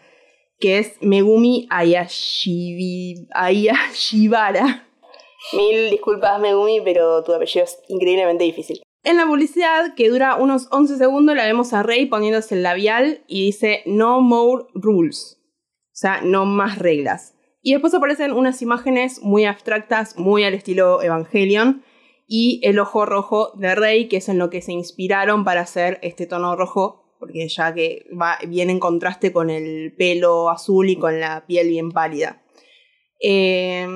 que 0.60 0.80
es 0.80 0.94
Megumi 1.02 1.68
Ayashibara. 1.70 3.28
Mil 5.54 5.92
disculpas, 5.92 6.40
Megumi, 6.42 6.82
pero 6.82 7.24
tu 7.24 7.32
apellido 7.32 7.64
es 7.64 7.78
increíblemente 7.90 8.44
difícil. 8.44 8.82
En 9.04 9.18
la 9.18 9.28
publicidad, 9.28 9.94
que 9.94 10.10
dura 10.10 10.34
unos 10.38 10.68
11 10.72 10.98
segundos, 10.98 11.36
la 11.36 11.46
vemos 11.46 11.72
a 11.74 11.84
Rey 11.84 12.08
poniéndose 12.08 12.56
el 12.56 12.64
labial 12.64 13.24
y 13.28 13.46
dice 13.46 13.84
No 13.86 14.20
more 14.22 14.66
rules. 14.74 15.38
O 15.90 15.96
sea, 15.96 16.22
no 16.24 16.46
más 16.46 16.80
reglas. 16.80 17.36
Y 17.62 17.74
después 17.74 17.94
aparecen 17.94 18.32
unas 18.32 18.64
imágenes 18.64 19.22
muy 19.22 19.46
abstractas, 19.46 20.18
muy 20.18 20.44
al 20.44 20.56
estilo 20.56 21.04
Evangelion. 21.04 21.84
Y 22.28 22.62
el 22.64 22.80
ojo 22.80 23.06
rojo 23.06 23.52
de 23.56 23.76
Rey, 23.76 24.08
que 24.08 24.18
es 24.18 24.30
en 24.30 24.40
lo 24.40 24.50
que 24.50 24.62
se 24.62 24.72
inspiraron 24.72 25.44
para 25.44 25.62
hacer 25.62 26.00
este 26.02 26.26
tono 26.26 26.56
rojo, 26.56 27.16
porque 27.20 27.48
ya 27.48 27.74
que 27.74 28.06
va 28.20 28.38
bien 28.48 28.70
en 28.70 28.80
contraste 28.80 29.32
con 29.32 29.50
el 29.50 29.94
pelo 29.98 30.50
azul 30.50 30.90
y 30.90 30.96
con 30.98 31.20
la 31.20 31.46
piel 31.46 31.70
bien 31.70 31.92
pálida. 31.92 32.44
Eh, 33.22 33.88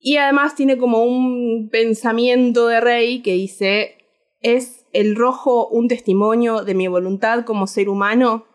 y 0.00 0.16
además 0.16 0.54
tiene 0.54 0.78
como 0.78 1.02
un 1.02 1.68
pensamiento 1.70 2.68
de 2.68 2.80
Rey 2.80 3.22
que 3.22 3.32
dice, 3.32 3.96
¿es 4.40 4.86
el 4.92 5.16
rojo 5.16 5.68
un 5.68 5.88
testimonio 5.88 6.62
de 6.64 6.74
mi 6.74 6.86
voluntad 6.86 7.44
como 7.44 7.66
ser 7.66 7.88
humano? 7.88 8.46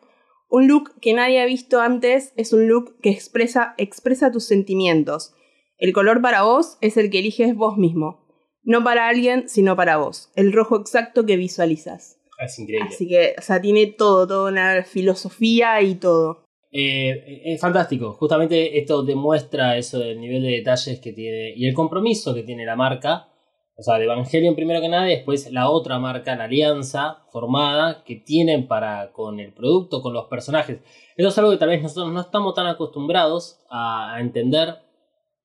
Un 0.50 0.67
look 0.67 1.00
que 1.02 1.13
nadie 1.13 1.41
ha 1.41 1.46
visto 1.46 1.82
antes 1.82 2.34
es 2.38 2.54
un 2.54 2.67
look 2.67 3.00
que 3.02 3.10
expresa, 3.10 3.74
expresa 3.78 4.32
tus 4.32 4.46
sentimientos. 4.46 5.34
El 5.78 5.91
color 5.91 6.22
para 6.22 6.43
vos 6.43 6.78
es 6.80 6.96
el 6.96 7.10
que 7.10 7.19
eliges 7.19 7.56
vos 7.56 7.78
mismo. 7.78 8.23
No 8.63 8.84
para 8.84 9.08
alguien, 9.08 9.49
sino 9.49 9.76
para 9.76 9.97
vos. 9.97 10.32
El 10.36 10.54
rojo 10.54 10.80
exacto 10.80 11.26
que 11.26 11.38
visualizas. 11.38 12.17
Es 12.39 12.58
increíble. 12.60 12.89
Así 12.89 13.08
que, 13.08 13.36
o 13.38 13.41
sea, 13.41 13.62
tiene 13.62 13.88
todo, 13.88 14.28
toda 14.28 14.52
una 14.52 14.84
filosofía 14.84 15.82
y 15.82 15.95
todo. 15.95 16.43
Eh, 16.71 17.41
es 17.45 17.62
fantástico. 17.62 18.13
Justamente 18.13 18.80
esto 18.80 19.04
demuestra 19.04 19.78
eso 19.78 19.99
del 19.99 20.19
nivel 20.19 20.41
de 20.41 20.49
detalles 20.49 20.99
que 20.99 21.13
tiene 21.13 21.54
y 21.56 21.67
el 21.67 21.73
compromiso 21.73 22.34
que 22.34 22.43
tiene 22.43 22.65
la 22.65 22.76
marca. 22.76 23.28
O 23.76 23.84
sea, 23.84 23.97
de 23.97 24.06
Evangelion 24.06 24.56
primero 24.56 24.82
que 24.82 24.89
nada 24.89 25.08
y 25.08 25.15
después 25.15 25.52
la 25.52 25.69
otra 25.69 25.99
marca, 25.99 26.36
la 26.36 26.45
alianza 26.45 27.23
formada 27.32 28.04
que 28.04 28.15
tienen 28.15 28.67
para 28.67 29.12
con 29.12 29.39
el 29.39 29.52
producto, 29.52 30.02
con 30.02 30.13
los 30.13 30.26
personajes. 30.26 30.80
Eso 31.15 31.30
es 31.30 31.38
algo 31.38 31.52
que 31.52 31.58
tal 31.58 31.69
vez 31.69 31.82
nosotros 31.82 32.12
no 32.12 32.21
estamos 32.21 32.54
tan 32.56 32.67
acostumbrados 32.67 33.60
a, 33.69 34.15
a 34.15 34.21
entender 34.21 34.76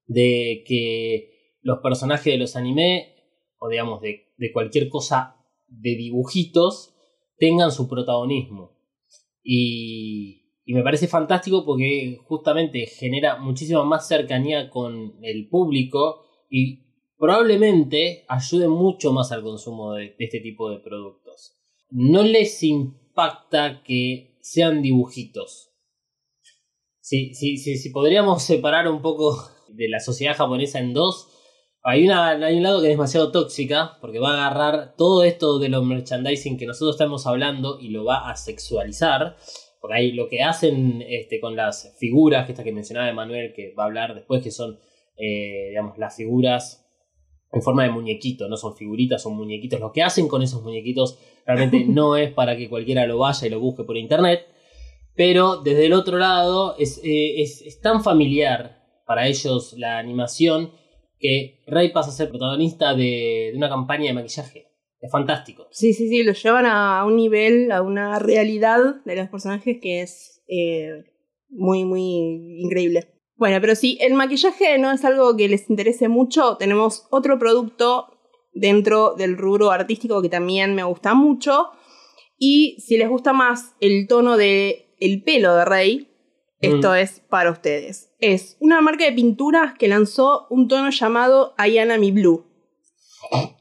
de 0.07 0.63
que 0.67 1.38
los 1.61 1.79
personajes 1.79 2.33
de 2.33 2.39
los 2.39 2.57
anime 2.57 3.15
o 3.59 3.69
digamos 3.69 4.01
de, 4.01 4.33
de 4.37 4.53
cualquier 4.53 4.89
cosa 4.89 5.37
de 5.67 5.97
dibujitos 5.97 6.95
tengan 7.39 7.73
su 7.73 7.89
protagonismo. 7.89 8.77
Y, 9.43 10.49
y 10.65 10.75
me 10.75 10.83
parece 10.83 11.09
fantástico 11.09 11.65
porque 11.65 12.19
justamente 12.25 12.87
genera 12.87 13.39
muchísima 13.39 13.85
más 13.85 14.07
cercanía 14.07 14.69
con 14.69 15.15
el 15.23 15.49
público 15.49 16.27
y 16.51 16.89
probablemente 17.17 18.25
ayude 18.29 18.69
mucho 18.69 19.13
más 19.13 19.33
al 19.33 19.43
consumo 19.43 19.95
de, 19.95 20.15
este 20.19 20.41
tipo 20.41 20.71
de 20.71 20.79
productos. 20.79 21.57
No 21.91 22.23
les 22.23 22.63
impacta 22.63 23.83
que 23.83 24.39
sean 24.43 24.83
dibujitos. 24.83 25.73
Si, 27.01 27.35
si, 27.35 27.57
si, 27.57 27.79
si 27.79 27.91
podríamos 27.91 28.43
separar 28.45 28.89
un 28.89 29.01
poco 29.01 29.39
de 29.69 29.89
la 29.89 30.01
sociedad 30.01 30.37
japonesa 30.37 30.81
en 30.81 30.93
dos, 30.93 31.29
hay, 31.89 32.05
una, 32.05 32.29
hay 32.29 32.57
un 32.57 32.63
lado 32.63 32.81
que 32.81 32.89
es 32.89 32.93
demasiado 32.93 33.33
tóxica, 33.33 33.97
porque 34.03 34.19
va 34.19 34.35
a 34.35 34.47
agarrar 34.47 34.95
todo 34.95 35.23
esto 35.23 35.59
de 35.59 35.71
los 35.71 35.85
merchandising 35.85 36.59
que 36.59 36.67
nosotros 36.67 36.97
estamos 36.97 37.27
hablando 37.27 37.79
y 37.81 37.89
lo 37.89 38.05
va 38.05 38.29
a 38.29 38.37
sexualizar. 38.37 39.37
Porque 39.81 39.97
ahí 39.97 40.13
lo 40.13 40.29
que 40.29 40.43
hacen 40.43 41.03
este, 41.09 41.41
con 41.41 41.57
las 41.57 41.97
figuras, 41.99 42.45
que 42.45 42.53
esta 42.53 42.63
que 42.63 42.73
mencionaba 42.73 43.09
Emanuel, 43.09 43.55
que 43.55 43.73
va 43.73 43.85
a 43.85 43.87
hablar 43.87 44.15
después, 44.15 44.43
que 44.43 44.51
son, 44.51 44.79
eh, 45.17 45.69
digamos, 45.71 45.97
las 45.97 46.15
figuras 46.15 46.85
en 47.53 47.63
forma 47.63 47.85
de 47.85 47.91
muñequito, 47.91 48.49
no 48.49 48.59
son 48.59 48.77
figuritas, 48.77 49.23
son 49.23 49.35
muñequitos. 49.35 49.81
Lo 49.81 49.91
que 49.91 50.03
hacen 50.03 50.29
con 50.29 50.43
esos 50.43 50.63
muñequitos 50.63 51.19
realmente 51.47 51.85
no 51.89 52.17
es 52.17 52.31
para 52.33 52.55
que 52.57 52.69
cualquiera 52.69 53.07
lo 53.07 53.19
vaya 53.19 53.47
y 53.47 53.51
lo 53.51 53.61
busque 53.61 53.85
por 53.85 53.97
internet. 53.97 54.47
Pero 55.15 55.63
desde 55.63 55.87
el 55.87 55.95
otro 55.95 56.19
lado 56.19 56.77
es, 56.79 56.99
eh, 57.03 57.41
es, 57.41 57.63
es 57.63 57.81
tan 57.81 58.05
familiar 58.05 58.85
para 59.07 59.27
ellos 59.27 59.73
la 59.79 59.99
animación 59.99 60.71
que 61.19 61.61
Rey 61.67 61.91
pasa 61.93 62.11
a 62.11 62.13
ser 62.13 62.29
protagonista 62.29 62.95
de, 62.95 63.53
una 63.55 63.69
campaña 63.69 64.07
de 64.07 64.15
maquillaje. 64.15 64.69
Es 65.01 65.13
fantástico. 65.13 65.69
Sí, 65.71 65.93
sí, 65.93 66.09
sí, 66.09 66.23
lo 66.25 66.33
llevan 66.33 66.67
a 66.67 67.05
un 67.05 67.17
nivel, 67.17 67.71
a 67.71 67.83
una 67.83 68.19
realidad 68.19 68.97
de 69.05 69.17
los 69.17 69.29
personajes 69.29 69.79
que 69.81 70.03
es 70.03 70.43
eh, 70.49 71.05
muy, 71.51 71.85
muy 71.85 72.61
increíble. 72.61 73.07
Bueno, 73.37 73.61
pero 73.61 73.77
si 73.77 73.97
el 74.01 74.15
maquillaje 74.15 74.79
no 74.79 74.91
es 74.91 75.05
algo 75.05 75.37
que 75.37 75.49
les 75.49 75.71
interese 75.71 76.09
mucho, 76.09 76.57
tenemos 76.57 77.07
otro 77.11 77.39
producto 77.39 78.19
dentro 78.53 79.15
del 79.15 79.37
rubro 79.37 79.71
artístico 79.71 80.21
que 80.21 80.29
también 80.29 80.75
me 80.75 80.83
gusta 80.83 81.15
mucho. 81.15 81.69
Y 82.37 82.77
si 82.81 82.97
les 82.97 83.09
gusta 83.09 83.33
más 83.33 83.77
el 83.81 84.09
tono 84.09 84.37
de 84.37 84.97
el 84.99 85.23
pelo 85.23 85.55
de 85.55 85.65
Rey, 85.65 86.09
esto 86.61 86.91
Mm. 86.91 86.97
es 86.97 87.21
para 87.29 87.51
ustedes. 87.51 88.11
Es 88.21 88.57
una 88.61 88.81
marca 88.81 89.05
de 89.05 89.13
pinturas 89.13 89.75
que 89.79 89.89
lanzó 89.89 90.47
un 90.51 90.69
tono 90.69 90.91
llamado 90.91 91.55
Ayanami 91.57 92.11
Blue, 92.13 92.47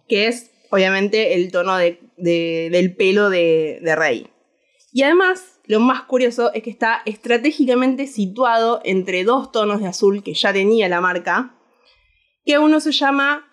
que 0.07 0.27
es 0.27 0.51
obviamente 0.71 1.33
el 1.35 1.51
tono 1.51 1.77
de- 1.77 1.99
de- 2.17 2.69
del 2.71 2.95
pelo 2.95 3.29
de, 3.29 3.79
de 3.81 3.95
Rey. 3.95 4.27
Y 4.91 5.03
además, 5.03 5.59
lo 5.65 5.79
más 5.79 6.03
curioso 6.03 6.51
es 6.53 6.63
que 6.63 6.69
está 6.69 7.01
estratégicamente 7.05 8.07
situado 8.07 8.81
entre 8.83 9.23
dos 9.23 9.51
tonos 9.51 9.79
de 9.81 9.87
azul 9.87 10.23
que 10.23 10.33
ya 10.33 10.51
tenía 10.53 10.89
la 10.89 11.01
marca, 11.01 11.55
que 12.45 12.57
uno 12.57 12.79
se 12.79 12.91
llama 12.91 13.45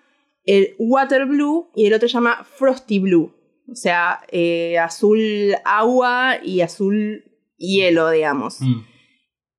el 0.45 0.75
Water 0.79 1.27
Blue 1.27 1.71
y 1.75 1.87
el 1.87 1.95
otro 1.95 2.09
se 2.09 2.15
llama 2.15 2.45
Frosty 2.45 2.99
Blue. 2.99 3.35
O 3.71 3.75
sea, 3.75 4.21
eh, 4.31 4.79
azul 4.79 5.55
agua 5.65 6.37
y 6.43 6.61
azul 6.61 7.25
hielo, 7.57 8.11
digamos. 8.11 8.61
Mm. 8.61 8.83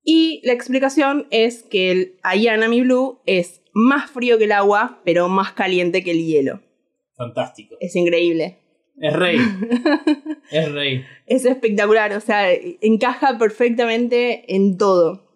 Y 0.08 0.39
la 0.46 0.54
explicación 0.54 1.28
es 1.32 1.63
que 1.63 1.89
el 1.91 2.20
Ayanami 2.24 2.82
Blue 2.82 3.20
es 3.26 3.62
más 3.74 4.10
frío 4.12 4.38
que 4.38 4.44
el 4.46 4.52
agua, 4.52 5.02
pero 5.04 5.28
más 5.28 5.52
caliente 5.54 6.04
que 6.04 6.12
el 6.12 6.24
hielo. 6.26 6.62
Fantástico. 7.18 7.76
Es 7.80 7.96
increíble. 7.96 8.60
Es 9.02 9.13
Rey. 9.13 9.38
es 10.52 10.72
Rey. 10.72 11.04
Es 11.26 11.44
espectacular, 11.46 12.13
o 12.13 12.22
sea, 12.22 12.54
encaja 12.54 13.38
perfectamente 13.39 14.56
en 14.56 14.78
todo. 14.78 15.28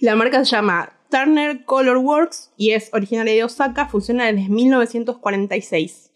La 0.00 0.16
marca 0.16 0.44
se 0.44 0.50
llama 0.56 0.98
Turner 1.10 1.64
Color 1.66 1.98
Works 1.98 2.52
y 2.56 2.70
es 2.70 2.88
originaria 2.94 3.34
de 3.34 3.44
Osaka, 3.44 3.86
funciona 3.88 4.32
desde 4.32 4.48
1946. 4.48 6.10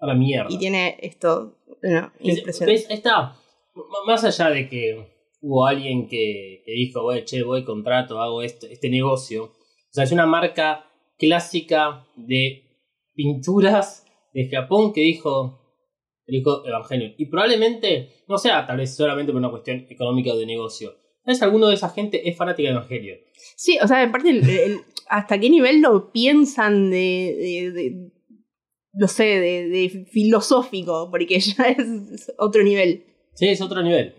A 0.00 0.06
la 0.06 0.14
mierda. 0.14 0.48
Y 0.50 0.58
tiene 0.58 0.96
esto, 1.00 1.56
bueno, 1.82 2.12
Es- 2.20 2.38
impresionante. 2.38 2.82
¿ves? 2.82 2.90
Está, 2.90 3.36
más 4.06 4.24
allá 4.24 4.50
de 4.50 4.68
que 4.68 5.11
hubo 5.42 5.66
alguien 5.66 6.08
que, 6.08 6.62
que 6.64 6.72
dijo, 6.72 7.02
"Bueno, 7.02 7.22
che, 7.26 7.42
voy, 7.42 7.64
contrato, 7.64 8.20
hago 8.20 8.42
esto, 8.42 8.66
este 8.66 8.88
negocio. 8.88 9.44
O 9.44 9.92
sea, 9.94 10.04
es 10.04 10.12
una 10.12 10.24
marca 10.26 10.86
clásica 11.18 12.06
de 12.16 12.62
pinturas 13.14 14.06
de 14.32 14.48
Japón 14.48 14.92
que 14.94 15.02
dijo, 15.02 15.58
dijo 16.26 16.66
Evangelion. 16.66 17.12
Y 17.18 17.26
probablemente 17.26 18.08
no 18.28 18.38
sea 18.38 18.66
tal 18.66 18.78
vez 18.78 18.94
solamente 18.96 19.32
por 19.32 19.38
una 19.40 19.50
cuestión 19.50 19.86
económica 19.90 20.32
o 20.32 20.36
de 20.38 20.46
negocio. 20.46 20.92
Tal 21.24 21.34
vez 21.34 21.42
alguno 21.42 21.66
de 21.68 21.74
esa 21.74 21.90
gente 21.90 22.28
es 22.28 22.36
fanática 22.36 22.68
de 22.68 22.74
Evangelion. 22.74 23.18
Sí, 23.56 23.78
o 23.82 23.86
sea, 23.86 24.02
el- 24.02 24.48
el- 24.48 24.80
¿hasta 25.08 25.38
qué 25.38 25.50
nivel 25.50 25.82
lo 25.82 26.10
piensan 26.10 26.90
de, 26.90 27.36
de- 27.38 27.70
de- 27.72 28.12
no 28.94 29.08
sé, 29.08 29.24
de, 29.24 29.68
de 29.68 30.06
filosófico? 30.10 31.08
Porque 31.10 31.38
ya 31.40 31.64
es 31.64 32.32
otro 32.38 32.62
nivel. 32.62 33.04
Sí, 33.34 33.48
es 33.48 33.60
otro 33.60 33.82
nivel. 33.82 34.14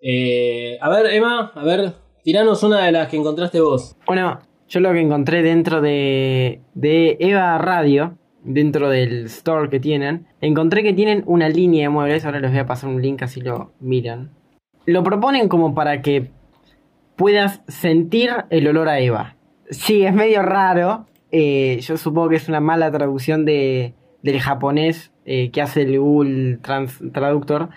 Eh, 0.00 0.78
a 0.80 0.88
ver, 0.88 1.06
Emma, 1.12 1.52
a 1.54 1.64
ver, 1.64 1.94
tiranos 2.22 2.62
una 2.62 2.84
de 2.84 2.92
las 2.92 3.08
que 3.08 3.16
encontraste 3.16 3.60
vos. 3.60 3.96
Bueno, 4.06 4.38
yo 4.68 4.80
lo 4.80 4.92
que 4.92 5.00
encontré 5.00 5.42
dentro 5.42 5.80
de, 5.80 6.60
de 6.74 7.16
Eva 7.20 7.56
Radio, 7.58 8.16
dentro 8.44 8.88
del 8.88 9.26
store 9.26 9.70
que 9.70 9.80
tienen, 9.80 10.26
encontré 10.40 10.82
que 10.82 10.92
tienen 10.92 11.22
una 11.26 11.48
línea 11.48 11.82
de 11.84 11.88
muebles. 11.88 12.24
Ahora 12.24 12.40
les 12.40 12.50
voy 12.50 12.60
a 12.60 12.66
pasar 12.66 12.90
un 12.90 13.00
link 13.02 13.22
así 13.22 13.40
lo 13.40 13.72
miran. 13.80 14.30
Lo 14.84 15.02
proponen 15.02 15.48
como 15.48 15.74
para 15.74 16.02
que 16.02 16.30
puedas 17.16 17.62
sentir 17.66 18.30
el 18.50 18.68
olor 18.68 18.88
a 18.88 19.00
Eva. 19.00 19.36
Sí, 19.70 20.04
es 20.04 20.14
medio 20.14 20.42
raro. 20.42 21.06
eh, 21.32 21.78
yo 21.80 21.96
supongo 21.96 22.28
que 22.28 22.36
es 22.36 22.48
una 22.48 22.60
mala 22.60 22.90
traducción 22.92 23.44
de, 23.44 23.94
del 24.22 24.38
japonés 24.40 25.10
eh, 25.24 25.50
que 25.50 25.60
hace 25.62 25.82
el 25.82 25.98
Google 25.98 26.58
Trans- 26.58 27.02
Traductor. 27.12 27.70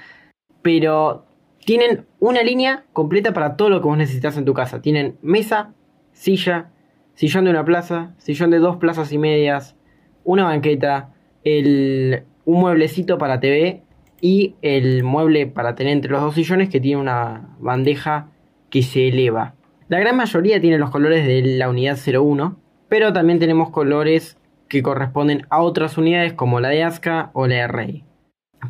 Pero 0.61 1.25
tienen 1.69 2.07
una 2.19 2.41
línea 2.41 2.85
completa 2.93 3.31
para 3.31 3.55
todo 3.55 3.69
lo 3.69 3.79
que 3.79 3.87
vos 3.87 3.95
necesitas 3.95 4.35
en 4.37 4.43
tu 4.43 4.55
casa. 4.55 4.81
Tienen 4.81 5.19
mesa, 5.21 5.75
silla, 6.13 6.71
sillón 7.13 7.45
de 7.45 7.51
una 7.51 7.63
plaza, 7.63 8.15
sillón 8.17 8.49
de 8.49 8.57
dos 8.57 8.77
plazas 8.77 9.11
y 9.11 9.19
medias, 9.19 9.75
una 10.23 10.45
banqueta, 10.45 11.13
un 11.45 12.23
mueblecito 12.59 13.19
para 13.19 13.39
TV 13.39 13.83
y 14.19 14.55
el 14.63 15.03
mueble 15.03 15.45
para 15.45 15.75
tener 15.75 15.93
entre 15.93 16.09
los 16.09 16.21
dos 16.21 16.33
sillones 16.33 16.69
que 16.69 16.79
tiene 16.79 16.99
una 16.99 17.55
bandeja 17.59 18.31
que 18.71 18.81
se 18.81 19.09
eleva. 19.09 19.53
La 19.89 19.99
gran 19.99 20.17
mayoría 20.17 20.59
tiene 20.59 20.79
los 20.79 20.89
colores 20.89 21.27
de 21.27 21.43
la 21.55 21.69
unidad 21.69 21.99
01, 22.03 22.57
pero 22.87 23.13
también 23.13 23.37
tenemos 23.37 23.69
colores 23.69 24.39
que 24.67 24.81
corresponden 24.81 25.45
a 25.51 25.61
otras 25.61 25.99
unidades 25.99 26.33
como 26.33 26.59
la 26.61 26.69
de 26.69 26.81
Asuka 26.81 27.29
o 27.33 27.45
la 27.45 27.57
de 27.57 27.67
Rey. 27.67 28.03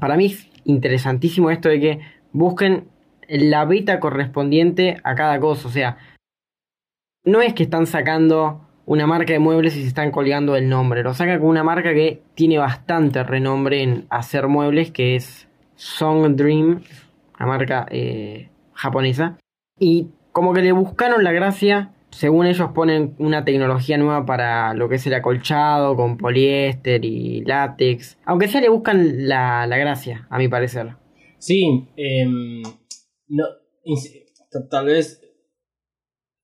Para 0.01 0.17
mí 0.17 0.25
es 0.25 0.49
interesantísimo 0.65 1.49
esto 1.49 1.69
de 1.69 1.79
que 1.79 1.99
busquen 2.31 2.87
la 3.27 3.65
beta 3.65 3.99
correspondiente 3.99 4.97
a 5.03 5.15
cada 5.15 5.39
cosa. 5.39 5.67
O 5.67 5.71
sea, 5.71 5.97
no 7.23 7.41
es 7.41 7.53
que 7.53 7.63
están 7.63 7.85
sacando 7.85 8.61
una 8.85 9.05
marca 9.05 9.33
de 9.33 9.39
muebles 9.39 9.75
y 9.77 9.81
se 9.81 9.87
están 9.87 10.11
colgando 10.11 10.55
el 10.55 10.67
nombre. 10.67 11.03
Lo 11.03 11.13
sacan 11.13 11.39
con 11.39 11.49
una 11.49 11.63
marca 11.63 11.93
que 11.93 12.23
tiene 12.33 12.57
bastante 12.57 13.23
renombre 13.23 13.83
en 13.83 14.07
hacer 14.09 14.47
muebles, 14.47 14.91
que 14.91 15.15
es 15.15 15.47
Song 15.75 16.35
Dream, 16.35 16.81
una 17.37 17.47
marca 17.47 17.85
eh, 17.91 18.49
japonesa. 18.73 19.37
Y 19.77 20.07
como 20.31 20.53
que 20.53 20.61
le 20.61 20.71
buscaron 20.71 21.23
la 21.23 21.31
gracia. 21.31 21.91
Según 22.09 22.47
ellos 22.47 22.71
ponen 22.71 23.13
una 23.19 23.45
tecnología 23.45 23.99
nueva 23.99 24.25
para 24.25 24.73
lo 24.73 24.89
que 24.89 24.95
es 24.95 25.05
el 25.05 25.13
acolchado 25.13 25.95
con 25.95 26.17
poliéster 26.17 27.05
y 27.05 27.41
látex. 27.45 28.17
Aunque 28.25 28.47
sea 28.47 28.61
le 28.61 28.69
buscan 28.69 29.27
la, 29.27 29.67
la 29.67 29.77
gracia, 29.77 30.25
a 30.31 30.39
mi 30.39 30.47
parecer. 30.47 30.95
Sí, 31.39 31.87
em, 31.95 32.61
no, 33.27 33.45
tal 34.69 34.85
vez 34.85 35.25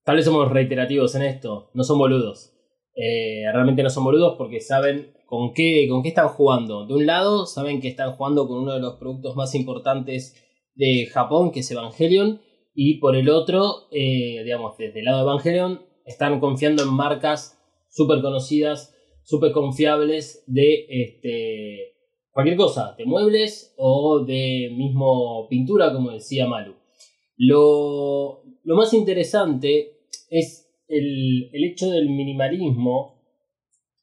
tal 0.05 0.15
vez 0.15 0.25
somos 0.25 0.49
reiterativos 0.49 1.15
en 1.15 1.23
esto, 1.23 1.71
no 1.73 1.83
son 1.83 1.97
boludos. 1.97 2.53
Eh, 2.95 3.43
realmente 3.51 3.83
no 3.83 3.89
son 3.89 4.05
boludos 4.05 4.35
porque 4.37 4.61
saben 4.61 5.13
con 5.25 5.53
qué, 5.53 5.87
con 5.89 6.01
qué 6.01 6.09
están 6.09 6.29
jugando. 6.29 6.85
De 6.85 6.93
un 6.93 7.05
lado, 7.05 7.45
saben 7.45 7.81
que 7.81 7.89
están 7.89 8.13
jugando 8.13 8.47
con 8.47 8.59
uno 8.59 8.73
de 8.73 8.79
los 8.79 8.95
productos 8.95 9.35
más 9.35 9.53
importantes 9.55 10.35
de 10.75 11.07
Japón, 11.07 11.51
que 11.51 11.61
es 11.61 11.71
Evangelion, 11.71 12.39
y 12.73 12.99
por 12.99 13.15
el 13.15 13.29
otro, 13.29 13.87
eh, 13.91 14.43
digamos, 14.43 14.77
desde 14.77 14.99
el 14.99 15.05
lado 15.05 15.17
de 15.17 15.23
Evangelion, 15.23 15.81
están 16.05 16.39
confiando 16.39 16.83
en 16.83 16.93
marcas 16.93 17.59
súper 17.89 18.21
conocidas, 18.21 18.95
súper 19.23 19.51
confiables 19.53 20.43
de 20.45 20.85
este, 20.87 21.94
cualquier 22.35 22.57
cosa, 22.57 22.93
de 22.97 23.05
muebles 23.05 23.73
o 23.77 24.25
de 24.25 24.69
mismo 24.75 25.47
pintura, 25.49 25.93
como 25.93 26.11
decía 26.11 26.45
Malu. 26.47 26.75
Lo, 27.37 28.43
lo 28.63 28.75
más 28.75 28.93
interesante 28.93 29.99
es 30.29 30.69
el, 30.89 31.49
el 31.53 31.63
hecho 31.63 31.89
del 31.89 32.09
minimalismo 32.09 33.21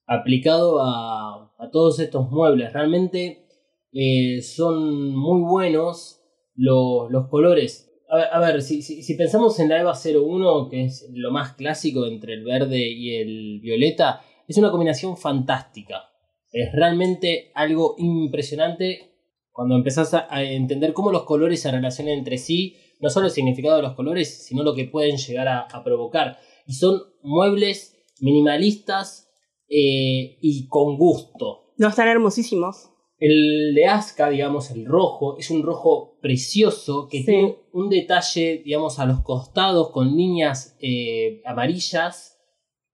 aplicado 0.07 0.81
a, 0.83 1.53
a 1.59 1.71
todos 1.71 1.99
estos 2.01 2.31
muebles. 2.31 2.73
Realmente 2.73 3.45
eh, 3.93 4.41
son 4.41 5.15
muy 5.15 5.43
buenos 5.43 6.21
lo- 6.55 7.11
los 7.11 7.29
colores. 7.29 7.91
A 8.09 8.41
ver, 8.41 8.63
si- 8.63 8.83
si 8.83 9.15
pensamos 9.15 9.61
en 9.61 9.69
la 9.69 9.81
EVA 9.81 9.95
01, 9.95 10.69
que 10.71 10.85
es 10.85 11.07
lo 11.15 11.31
más 11.31 11.53
clásico 11.55 12.07
entre 12.07 12.33
el 12.35 12.45
verde 12.45 12.79
y 12.91 13.17
el 13.17 13.61
violeta, 13.61 14.23
es 14.49 14.57
una 14.57 14.71
combinación 14.71 15.19
fantástica. 15.19 16.12
Es 16.53 16.69
realmente 16.75 17.51
algo 17.55 17.95
impresionante 17.99 19.09
cuando 19.51 19.75
empezás 19.77 20.15
a, 20.15 20.43
entender 20.43 20.93
cómo 20.93 21.11
los 21.11 21.25
colores 21.25 21.61
se 21.61 21.71
relacionan 21.71 22.15
entre 22.15 22.39
sí, 22.39 22.77
no 23.01 23.11
solo 23.11 23.27
el 23.27 23.33
significado 23.33 23.77
de 23.77 23.83
los 23.83 23.95
colores, 23.95 24.45
sino 24.47 24.63
lo 24.63 24.75
que 24.75 24.85
pueden 24.85 25.17
llegar 25.17 25.49
a, 25.49 25.61
a 25.63 25.83
provocar. 25.85 26.39
Y 26.67 26.75
son 26.75 27.01
muebles 27.23 27.97
minimalistas 28.21 29.29
eh, 29.69 30.39
y 30.41 30.67
con 30.69 30.97
gusto. 30.97 31.73
No 31.79 31.89
están 31.89 32.09
hermosísimos. 32.09 32.91
El 33.19 33.75
de 33.75 33.87
Asuka, 33.87 34.31
digamos, 34.31 34.71
el 34.71 34.85
rojo, 34.85 35.39
es 35.39 35.51
un 35.51 35.63
rojo 35.63 36.19
precioso 36.21 37.09
que 37.09 37.19
Sí. 37.19 37.27
tiene 37.27 37.57
un 37.73 37.89
detalle, 37.89 38.63
digamos, 38.65 38.99
a 38.99 39.07
los 39.07 39.21
costados 39.23 39.91
con 39.91 40.17
líneas 40.17 40.77
eh, 40.81 41.41
amarillas 41.45 42.39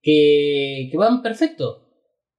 que, 0.03 0.89
que 0.91 0.97
van 0.97 1.23
perfecto. 1.23 1.88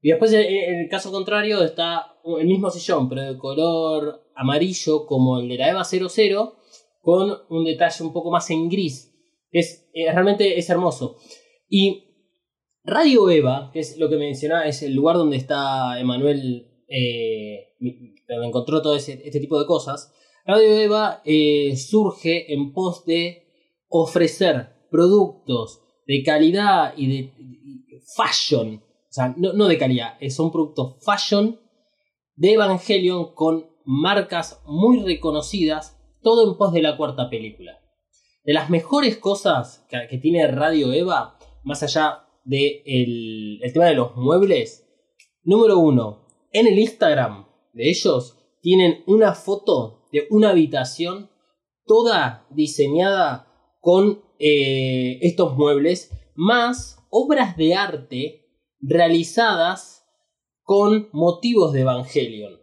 Y 0.02 0.10
después, 0.10 0.32
en 0.34 0.80
el 0.80 0.90
caso 0.90 1.12
contrario, 1.12 1.62
está 1.64 2.16
el 2.40 2.48
mismo 2.48 2.70
sillón, 2.70 3.10
pero 3.10 3.22
de 3.34 3.38
color 3.38 4.32
amarillo 4.36 5.06
como 5.06 5.40
el 5.40 5.50
de 5.50 5.58
la 5.58 5.70
EVA 5.70 5.84
00, 5.84 6.56
con 7.02 7.34
un 7.50 7.66
detalle 7.66 8.04
un 8.04 8.14
poco 8.14 8.32
más 8.32 8.50
en 8.50 8.70
gris. 8.70 9.14
Es, 9.52 9.90
eh, 9.94 10.12
realmente 10.12 10.58
es 10.58 10.70
hermoso. 10.70 11.18
Y 11.68 12.06
Radio 12.84 13.30
Eva, 13.30 13.72
que 13.74 13.80
es 13.80 13.98
lo 13.98 14.10
que 14.10 14.16
mencionaba, 14.18 14.66
es 14.66 14.82
el 14.84 14.94
lugar 14.96 15.18
donde 15.18 15.38
está 15.38 16.00
Emanuel, 16.00 16.86
eh, 16.88 17.76
donde 17.80 18.48
encontró 18.48 18.82
todo 18.82 18.96
ese- 18.96 19.22
este 19.26 19.40
tipo 19.40 19.60
de 19.60 19.66
cosas. 19.66 20.14
Radio 20.46 20.78
Eva 20.80 21.22
eh, 21.26 21.76
surge 21.76 22.54
en 22.54 22.72
pos 22.74 23.06
de 23.06 23.44
ofrecer 23.90 24.70
productos 24.90 25.82
de 26.08 26.24
calidad 26.24 26.94
y 26.96 27.08
de 27.08 27.34
fashion. 28.16 28.82
No, 29.38 29.54
no 29.54 29.68
de 29.68 29.78
calidad, 29.78 30.18
son 30.30 30.52
productos 30.52 30.96
fashion 31.04 31.60
de 32.36 32.54
Evangelion 32.54 33.34
con 33.34 33.68
marcas 33.84 34.62
muy 34.66 35.02
reconocidas, 35.04 36.00
todo 36.22 36.50
en 36.50 36.58
pos 36.58 36.72
de 36.72 36.82
la 36.82 36.96
cuarta 36.96 37.30
película. 37.30 37.80
De 38.46 38.54
las 38.54 38.70
mejores 38.70 39.18
cosas 39.18 39.86
que, 39.90 40.18
tiene 40.20 40.48
Radio 40.48 40.94
Eva, 40.94 41.38
más 41.64 41.84
allá 41.84 42.26
del 42.46 43.60
de 43.60 43.72
tema 43.74 43.88
de 43.88 43.96
los 43.96 44.16
muebles, 44.16 44.88
número 45.44 45.80
uno, 45.80 46.28
en 46.54 46.68
el 46.68 46.80
Instagram 46.80 47.46
de 47.74 47.90
ellos 47.90 48.38
tienen 48.62 49.04
una 49.06 49.34
foto 49.34 50.08
de 50.12 50.28
una 50.30 50.52
habitación 50.52 51.30
toda 51.86 52.46
diseñada 52.52 53.48
con 53.82 54.22
eh, 54.40 55.20
estos 55.22 55.58
muebles, 55.58 56.12
más 56.36 57.06
obras 57.10 57.58
de 57.58 57.76
arte 57.76 58.49
realizadas 58.82 60.06
con 60.64 61.10
motivos 61.12 61.74
de 61.74 61.82
Evangelion. 61.82 62.60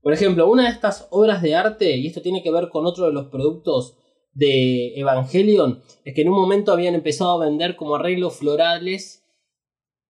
Por 0.00 0.12
ejemplo, 0.12 0.50
una 0.50 0.64
de 0.64 0.70
estas 0.70 1.06
obras 1.10 1.42
de 1.42 1.54
arte, 1.54 1.96
y 1.96 2.06
esto 2.06 2.22
tiene 2.22 2.42
que 2.42 2.50
ver 2.50 2.68
con 2.70 2.86
otro 2.86 3.06
de 3.06 3.12
los 3.12 3.26
productos 3.28 3.96
de 4.32 4.94
Evangelion, 4.98 5.82
es 6.04 6.14
que 6.14 6.22
en 6.22 6.28
un 6.30 6.34
momento 6.40 6.72
habían 6.72 6.94
empezado 6.94 7.32
a 7.40 7.44
vender 7.44 7.76
como 7.76 7.94
arreglos 7.94 8.36
florales, 8.36 9.24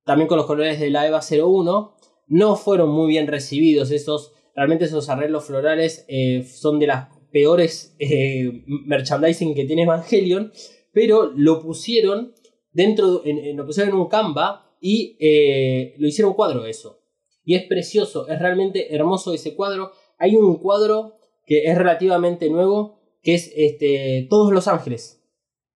también 0.05 0.29
con 0.29 0.39
los 0.39 0.47
colores 0.47 0.81
de 0.81 0.91
la 0.91 1.07
EVA 1.07 1.21
01, 1.21 1.95
no 2.29 2.57
fueron 2.57 2.91
muy 2.91 3.09
bien 3.09 3.27
recibidos 3.27 3.91
esos, 3.91 4.33
realmente 4.55 4.85
esos 4.87 5.09
arreglos 5.09 5.45
florales 5.45 6.05
eh, 6.09 6.45
son 6.45 6.79
de 6.79 6.87
las 6.87 7.09
peores 7.31 7.95
eh, 7.99 8.65
merchandising 8.67 9.55
que 9.55 9.65
tiene 9.65 9.83
Evangelion, 9.83 10.53
pero 10.93 11.33
lo 11.35 11.61
pusieron 11.61 12.33
dentro, 12.73 13.23
en- 13.25 13.57
lo 13.57 13.67
pusieron 13.67 13.93
en 13.95 14.01
un 14.01 14.09
Canva 14.09 14.72
y 14.83 15.17
eh, 15.21 15.95
lo 15.99 16.09
hicieron 16.09 16.35
cuadro 16.35 16.67
eso. 16.67 16.99
Y 17.45 17.55
es 17.55 17.65
precioso, 17.65 18.29
es 18.29 18.39
realmente 18.41 18.95
hermoso 18.95 19.33
ese 19.33 19.55
cuadro. 19.55 19.93
Hay 20.19 20.35
un 20.35 20.57
cuadro 20.57 21.15
que 21.47 21.65
es 21.65 21.79
relativamente 21.79 22.51
nuevo, 22.51 22.99
que 23.23 23.35
es 23.35 23.53
este, 23.57 24.27
Todos 24.29 24.53
los 24.53 24.67
Ángeles. 24.67 25.23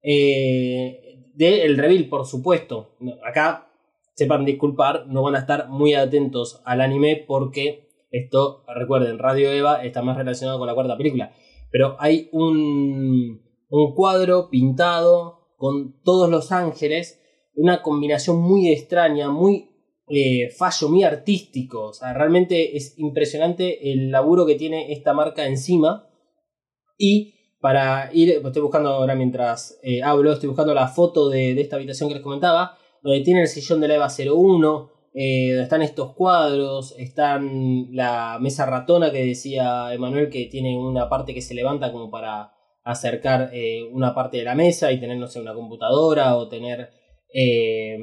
Eh, 0.03 1.23
de 1.35 1.62
El 1.62 1.77
Reveal, 1.79 2.09
por 2.09 2.27
supuesto. 2.27 2.97
Acá, 3.25 3.69
sepan 4.14 4.45
disculpar, 4.45 5.07
no 5.07 5.23
van 5.23 5.37
a 5.37 5.40
estar 5.40 5.69
muy 5.69 5.95
atentos 5.95 6.61
al 6.64 6.81
anime 6.81 7.25
porque 7.27 7.88
esto, 8.11 8.64
recuerden, 8.66 9.19
Radio 9.19 9.53
Eva 9.53 9.85
está 9.85 10.03
más 10.03 10.16
relacionado 10.16 10.59
con 10.59 10.66
la 10.66 10.75
cuarta 10.75 10.97
película. 10.97 11.33
Pero 11.71 11.97
hay 12.01 12.29
un, 12.33 13.42
un 13.69 13.95
cuadro 13.95 14.51
pintado 14.51 15.47
con 15.57 16.01
todos 16.03 16.29
los 16.29 16.51
ángeles, 16.51 17.21
una 17.57 17.83
combinación 17.83 18.40
muy 18.40 18.71
extraña, 18.71 19.31
muy 19.31 19.71
eh, 20.09 20.51
fallo, 20.51 20.88
muy 20.88 21.03
artístico. 21.03 21.88
O 21.88 21.92
sea, 21.92 22.12
realmente 22.12 22.77
es 22.77 22.99
impresionante 22.99 23.92
el 23.92 24.11
laburo 24.11 24.47
que 24.47 24.55
tiene 24.55 24.92
esta 24.92 25.12
marca 25.12 25.47
encima. 25.47 26.09
Y 26.97 27.35
para 27.61 28.11
ir, 28.12 28.40
estoy 28.45 28.62
buscando 28.62 28.90
ahora 28.90 29.14
mientras 29.14 29.79
eh, 29.83 30.03
hablo, 30.03 30.33
estoy 30.33 30.49
buscando 30.49 30.75
la 30.75 30.88
foto 30.88 31.29
de, 31.29 31.55
de 31.55 31.61
esta 31.61 31.77
habitación 31.77 32.09
que 32.09 32.14
les 32.14 32.23
comentaba, 32.23 32.79
donde 33.03 33.21
tiene 33.23 33.42
el 33.42 33.49
sillón 33.49 33.81
de 33.81 33.88
la 33.88 33.97
EVA 33.97 34.09
01, 34.09 34.90
eh, 35.19 35.49
donde 35.49 35.62
están 35.62 35.81
estos 35.81 36.12
cuadros, 36.12 36.95
están 36.99 37.88
la 37.92 38.37
mesa 38.38 38.66
ratona 38.66 39.11
que 39.11 39.25
decía 39.25 39.95
Emanuel 39.95 40.29
que 40.29 40.45
tiene 40.45 40.79
una 40.79 41.09
parte 41.09 41.33
que 41.33 41.40
se 41.40 41.55
levanta 41.55 41.90
como 41.90 42.11
para 42.11 42.53
acercar 42.85 43.49
eh, 43.55 43.88
una 43.90 44.14
parte 44.14 44.37
de 44.37 44.45
la 44.45 44.55
mesa 44.55 44.92
y 44.92 45.01
tener, 45.01 45.16
no 45.16 45.27
sé, 45.27 45.40
una 45.40 45.55
computadora 45.55 46.37
o 46.37 46.49
tener 46.49 46.90
eh, 47.38 47.99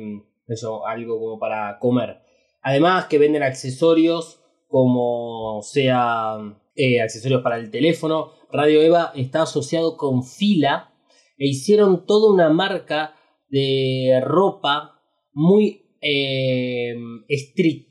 eso, 0.47 0.85
algo 0.85 1.19
como 1.19 1.39
para 1.39 1.79
comer. 1.79 2.19
Además 2.61 3.05
que 3.05 3.17
venden 3.17 3.41
accesorios 3.41 4.41
como 4.67 5.61
sea 5.63 6.37
eh, 6.75 7.01
accesorios 7.01 7.41
para 7.41 7.57
el 7.57 7.71
teléfono. 7.71 8.31
Radio 8.51 8.81
Eva 8.81 9.11
está 9.15 9.41
asociado 9.41 9.97
con 9.97 10.23
Fila 10.23 10.93
e 11.37 11.47
hicieron 11.47 12.05
toda 12.05 12.31
una 12.31 12.49
marca 12.49 13.15
de 13.49 14.21
ropa 14.23 15.01
muy 15.33 15.97
eh, 15.99 16.95
street. 17.29 17.87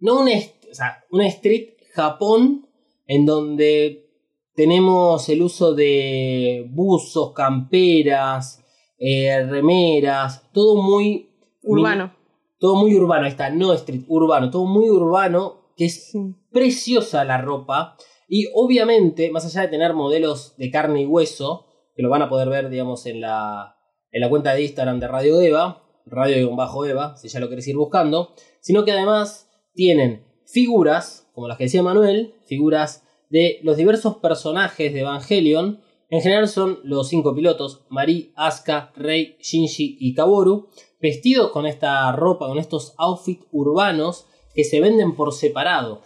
No 0.00 0.20
una, 0.20 0.32
o 0.32 0.74
sea, 0.74 1.04
una 1.10 1.26
street 1.26 1.74
Japón 1.92 2.66
en 3.06 3.26
donde 3.26 4.08
tenemos 4.54 5.28
el 5.28 5.42
uso 5.42 5.74
de 5.74 6.66
buzos, 6.70 7.32
camperas, 7.32 8.64
eh, 8.98 9.46
remeras, 9.48 10.50
todo 10.52 10.82
muy 10.82 11.30
Urbano. 11.62 12.12
todo 12.58 12.76
muy 12.76 12.94
urbano, 12.96 13.24
ahí 13.24 13.30
está, 13.30 13.50
no 13.50 13.72
street, 13.74 14.02
urbano, 14.08 14.50
todo 14.50 14.64
muy 14.66 14.90
urbano, 14.90 15.72
que 15.76 15.84
es 15.86 16.10
Sí. 16.10 16.34
preciosa 16.50 17.24
la 17.24 17.40
ropa. 17.40 17.96
Y 18.28 18.46
obviamente, 18.54 19.30
más 19.30 19.44
allá 19.46 19.62
de 19.62 19.68
tener 19.68 19.94
modelos 19.94 20.54
de 20.56 20.70
carne 20.70 21.02
y 21.02 21.06
hueso, 21.06 21.66
que 21.94 22.02
lo 22.02 22.10
van 22.10 22.22
a 22.22 22.28
poder 22.28 22.48
ver, 22.48 22.68
digamos, 22.68 23.06
en 23.06 23.20
la, 23.20 23.76
en 24.12 24.20
la 24.20 24.28
cuenta 24.28 24.52
de 24.54 24.62
Instagram 24.62 25.00
de 25.00 25.08
Radio 25.08 25.40
Eva, 25.40 25.82
Radio-Eva, 26.06 27.16
si 27.16 27.28
ya 27.28 27.40
lo 27.40 27.48
querés 27.48 27.68
ir 27.68 27.76
buscando, 27.76 28.32
sino 28.60 28.84
que 28.84 28.92
además 28.92 29.48
tienen 29.74 30.24
figuras, 30.46 31.28
como 31.34 31.48
las 31.48 31.58
que 31.58 31.64
decía 31.64 31.82
Manuel, 31.82 32.34
figuras 32.46 33.04
de 33.30 33.60
los 33.62 33.76
diversos 33.76 34.16
personajes 34.16 34.92
de 34.92 35.00
Evangelion. 35.00 35.80
En 36.10 36.22
general 36.22 36.48
son 36.48 36.80
los 36.84 37.08
cinco 37.08 37.34
pilotos, 37.34 37.84
Mari, 37.90 38.32
Asuka, 38.34 38.92
Rei, 38.96 39.36
Shinji 39.40 39.98
y 40.00 40.14
Kaworu, 40.14 40.68
vestidos 41.00 41.50
con 41.50 41.66
esta 41.66 42.10
ropa, 42.12 42.48
con 42.48 42.58
estos 42.58 42.94
outfits 42.96 43.46
urbanos 43.52 44.26
que 44.54 44.64
se 44.64 44.80
venden 44.80 45.14
por 45.14 45.34
separado. 45.34 46.00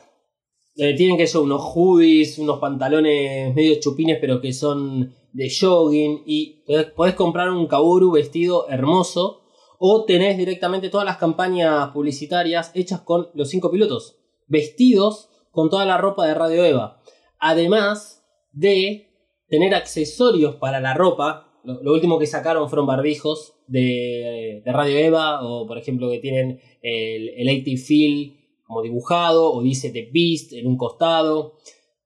Eh, 0.75 0.95
tienen 0.97 1.17
que 1.17 1.27
ser 1.27 1.43
unos 1.43 1.63
hoodies, 1.63 2.39
unos 2.39 2.59
pantalones 2.59 3.55
medio 3.55 3.79
chupines, 3.79 4.19
pero 4.21 4.41
que 4.41 4.53
son 4.53 5.15
de 5.33 5.51
jogging. 5.51 6.23
Y 6.27 6.65
podés, 6.97 7.15
comprar 7.15 7.51
un 7.51 7.67
Kaworu 7.67 8.11
vestido 8.13 8.69
hermoso. 8.69 9.41
O 9.79 10.05
tenés 10.05 10.39
directamente 10.39 10.91
todas 10.91 11.05
las 11.05 11.17
campañas 11.17 11.91
publicitarias 11.91 12.71
hechas 12.75 13.01
con 13.01 13.29
los 13.35 13.49
cinco 13.51 13.71
pilotos. 13.71 14.17
Vestidos 14.47 15.29
con 15.51 15.71
toda 15.71 15.85
la 15.85 15.99
ropa 15.99 16.27
de 16.27 16.35
Radio 16.35 16.65
Eva. 16.65 17.03
Además 17.39 18.25
de 18.53 19.12
tener 19.53 19.75
accesorios 19.75 20.57
para 20.57 20.81
la 20.81 20.95
ropa. 20.95 21.61
Lo, 21.63 21.93
último 21.93 22.19
que 22.19 22.27
sacaron 22.27 22.71
fueron 22.71 22.87
barbijos 22.87 23.55
de, 23.67 24.63
de 24.65 24.73
Radio 24.73 24.97
Eva. 24.97 25.47
O 25.47 25.67
por 25.67 25.77
ejemplo 25.77 26.11
que 26.11 26.21
tienen 26.21 26.59
el, 26.81 27.29
el 27.37 27.49
80 27.61 27.87
Feel 27.87 28.39
como 28.67 28.81
dibujado. 28.81 29.53
O 29.53 29.63
dice 29.63 29.91
The 29.91 30.09
Beast 30.11 30.55
en 30.55 30.67
un 30.67 30.79
costado. 30.79 31.59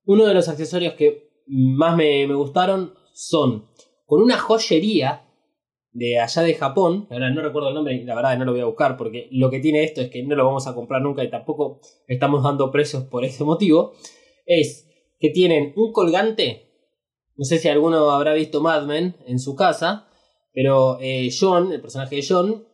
Uno 0.07 0.27
de 0.27 0.35
los 0.35 0.49
accesorios 0.49 0.95
que 0.95 1.31
más 1.47 1.97
me, 1.97 2.27
me 2.27 2.35
gustaron 2.35 2.95
son 3.15 3.67
con 4.07 4.21
una 4.21 4.39
joyería 4.39 5.23
de 5.93 6.19
allá 6.19 6.43
de 6.43 6.55
Japón, 6.55 7.07
ahora 7.11 7.31
no 7.31 7.41
recuerdo 7.41 7.69
el 7.69 7.75
nombre 7.75 7.95
y 7.95 8.05
la 8.05 8.15
verdad 8.15 8.37
no 8.37 8.45
lo 8.45 8.53
voy 8.53 8.61
a 8.61 8.67
buscar 8.67 8.99
porque 8.99 9.29
lo 9.31 9.49
que 9.51 9.61
tiene 9.61 9.83
esto 9.83 10.03
es 10.03 10.11
que 10.11 10.23
no 10.23 10.35
lo 10.37 10.45
vamos 10.45 10.67
a 10.67 10.75
comprar 10.75 11.01
nunca 11.01 11.25
y 11.25 11.31
tampoco 11.31 11.81
estamos 12.07 12.43
dando 12.43 12.71
precios 12.71 13.05
por 13.05 13.25
ese 13.25 13.45
motivo, 13.45 13.95
es 14.45 14.91
que 15.19 15.31
tienen 15.31 15.73
un 15.75 15.93
colgante, 15.93 16.66
no 17.37 17.45
sé 17.45 17.59
si 17.59 17.69
alguno 17.69 18.11
habrá 18.11 18.33
visto 18.35 18.61
Mad 18.61 18.85
Men 18.87 19.17
en 19.27 19.39
su 19.39 19.55
casa, 19.55 20.09
pero 20.53 20.99
eh, 21.01 21.29
John, 21.39 21.73
el 21.73 21.81
personaje 21.81 22.17
de 22.17 22.25
John, 22.27 22.67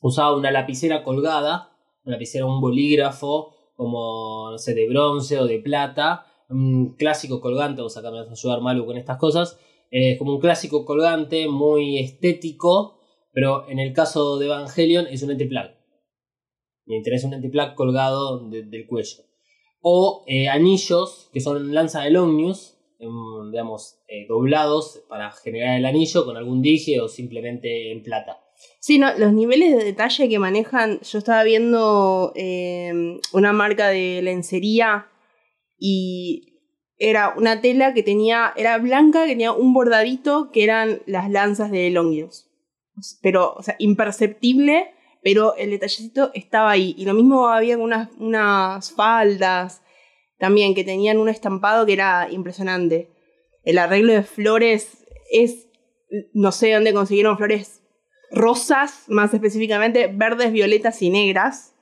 usaba 0.00 0.34
una 0.34 0.50
lapicera 0.50 1.02
colgada, 1.02 1.76
una 2.04 2.16
lapicera, 2.16 2.46
un 2.46 2.60
bolígrafo, 2.60 3.54
como, 3.76 4.50
no 4.50 4.58
sé, 4.58 4.74
de 4.74 4.88
bronce 4.88 5.38
o 5.38 5.46
de 5.46 5.58
plata, 5.58 6.26
un 6.48 6.94
clásico 6.96 7.40
colgante, 7.40 7.80
vamos 7.80 7.96
acá 7.96 8.10
me 8.10 8.18
vas 8.20 8.28
a 8.28 8.32
ayudar 8.32 8.60
Malu 8.60 8.86
con 8.86 8.96
estas 8.96 9.18
cosas, 9.18 9.58
es 9.90 10.18
como 10.18 10.32
un 10.34 10.40
clásico 10.40 10.84
colgante 10.84 11.48
muy 11.48 11.98
estético, 11.98 13.00
pero 13.32 13.68
en 13.68 13.78
el 13.78 13.92
caso 13.92 14.38
de 14.38 14.46
Evangelion 14.46 15.06
es 15.06 15.22
un 15.22 15.30
antiplug. 15.30 15.70
Y 16.86 17.02
tenés 17.02 17.24
un 17.24 17.34
antiplug 17.34 17.74
colgado 17.74 18.48
de- 18.48 18.64
del 18.64 18.86
cuello. 18.86 19.24
O 19.82 20.24
eh, 20.26 20.48
anillos 20.48 21.28
que 21.32 21.40
son 21.40 21.72
lanza 21.72 22.02
de 22.02 22.10
Longnews, 22.10 22.76
em, 23.00 23.50
digamos, 23.50 23.98
eh, 24.08 24.26
doblados 24.28 25.02
para 25.08 25.32
generar 25.32 25.78
el 25.78 25.86
anillo 25.86 26.24
con 26.24 26.36
algún 26.36 26.62
dije 26.62 27.00
o 27.00 27.08
simplemente 27.08 27.90
en 27.90 28.02
plata. 28.02 28.38
Sí, 28.78 28.98
no, 28.98 29.12
los 29.18 29.32
niveles 29.32 29.76
de 29.76 29.84
detalle 29.84 30.28
que 30.28 30.38
manejan, 30.38 31.00
yo 31.00 31.18
estaba 31.18 31.42
viendo 31.42 32.32
eh, 32.36 33.18
una 33.32 33.52
marca 33.52 33.88
de 33.88 34.20
lencería 34.22 35.08
y 35.78 36.50
era 36.98 37.32
una 37.36 37.62
tela 37.62 37.94
que 37.94 38.02
tenía, 38.02 38.52
era 38.56 38.76
blanca, 38.78 39.24
que 39.24 39.30
tenía 39.30 39.52
un 39.52 39.72
bordadito 39.72 40.50
que 40.52 40.62
eran 40.62 41.00
las 41.06 41.30
lanzas 41.30 41.70
de 41.70 41.88
Longius. 41.90 42.46
Pero, 43.22 43.54
o 43.54 43.62
sea, 43.62 43.76
imperceptible, 43.78 44.92
pero 45.22 45.56
el 45.56 45.70
detallecito 45.70 46.30
estaba 46.34 46.70
ahí. 46.70 46.94
Y 46.98 47.06
lo 47.06 47.14
mismo 47.14 47.48
había 47.48 47.76
con 47.76 47.84
unas, 47.84 48.10
unas 48.18 48.92
faldas 48.92 49.82
también 50.40 50.74
que 50.74 50.82
tenían 50.82 51.18
un 51.18 51.28
estampado 51.28 51.86
que 51.86 51.92
era 51.92 52.28
impresionante. 52.30 53.10
El 53.62 53.78
arreglo 53.78 54.12
de 54.12 54.22
flores 54.22 55.04
es, 55.30 55.68
no 56.32 56.50
sé 56.50 56.72
dónde 56.72 56.92
consiguieron 56.92 57.36
flores 57.36 57.82
rosas, 58.32 59.04
más 59.08 59.32
específicamente 59.34 60.08
verdes, 60.12 60.50
violetas 60.50 61.02
y 61.02 61.10
negras. 61.10 61.74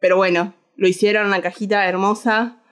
Pero 0.00 0.16
bueno, 0.16 0.54
lo 0.76 0.88
hicieron 0.88 1.22
en 1.22 1.28
una 1.28 1.42
cajita 1.42 1.86
hermosa. 1.86 2.62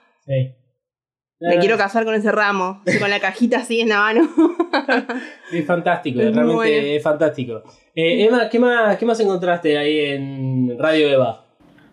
Me 1.41 1.59
quiero 1.59 1.77
casar 1.77 2.05
con 2.05 2.15
ese 2.15 2.33
ramo, 2.33 2.83
con 2.99 3.11
la 3.11 3.21
cajita 3.21 3.59
así 3.59 3.81
en 3.81 3.91
la 3.91 3.99
mano. 3.99 4.29
Es 5.53 5.67
fantástico, 5.67 6.19
Es 6.21 6.35
realmente 6.35 6.55
bueno. 6.55 6.87
es 6.89 7.03
fantástico. 7.03 7.63
Eh, 7.95 8.25
Emma, 8.25 8.49
¿qué 8.49 8.59
más, 8.59 8.97
¿qué 8.97 9.07
más 9.07 9.21
encontraste 9.21 9.77
ahí 9.79 10.01
en 10.01 10.77
Radio 10.79 11.09
Eva? 11.09 11.44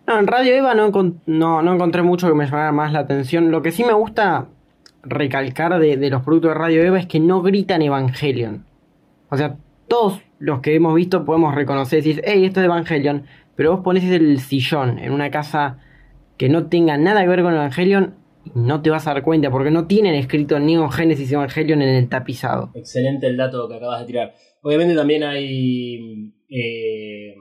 No, 0.08 0.20
en 0.20 0.28
Radio 0.28 0.54
Eva 0.54 0.74
no, 0.74 0.92
no, 1.26 1.62
no 1.62 1.74
encontré 1.74 2.02
mucho 2.02 2.28
que 2.28 2.34
me 2.34 2.46
llamara 2.46 2.72
más 2.72 2.92
la 2.92 3.00
atención. 3.00 3.52
Lo 3.52 3.62
que 3.62 3.72
sí 3.72 3.84
me 3.84 3.94
gusta 3.94 4.48
recalcar 5.04 5.80
de, 5.80 5.98
de 5.98 6.10
los 6.10 6.24
productos 6.24 6.52
de 6.52 6.56
Radio 6.56 6.84
Eva 6.84 7.00
es 7.00 7.06
que 7.06 7.20
no 7.20 7.42
gritan 7.42 7.82
Evangelion. 7.82 8.66
O 9.30 9.38
sea, 9.38 9.58
todos 9.88 10.22
los 10.40 10.60
que 10.60 10.76
hemos 10.76 10.96
visto 10.96 11.26
podemos 11.26 11.54
reconocer 11.54 12.00
y 12.00 12.02
decir, 12.02 12.24
hey, 12.26 12.46
esto 12.46 12.60
es 12.60 12.66
Evangelion. 12.66 13.26
Pero 13.56 13.72
vos 13.72 13.82
pones 13.84 14.04
el 14.06 14.40
sillón 14.40 15.00
en 15.00 15.12
una 15.12 15.30
casa 15.30 15.80
que 16.38 16.50
no 16.50 16.68
tenga 16.68 16.98
nada 16.98 17.22
que 17.22 17.28
ver 17.28 17.44
con 17.44 17.54
Evangelion 17.54 18.16
y 18.44 18.52
no 18.56 18.82
te 18.82 18.90
vas 18.90 19.08
a 19.08 19.14
dar 19.14 19.24
cuenta 19.24 19.52
porque 19.52 19.70
no 19.70 19.86
tienen 19.86 20.16
escrito 20.16 20.60
Neon 20.60 20.92
Genesis 20.92 21.32
Evangelion 21.32 21.82
en 21.82 21.90
el 21.90 22.10
tapizado. 22.10 22.72
Excelente 22.74 23.28
el 23.28 23.38
dato 23.38 23.68
que 23.70 23.76
acabas 23.76 24.00
de 24.00 24.06
tirar. 24.08 24.34
Obviamente 24.64 24.96
también 24.96 25.24
hay 25.24 26.34
eh, 26.50 27.36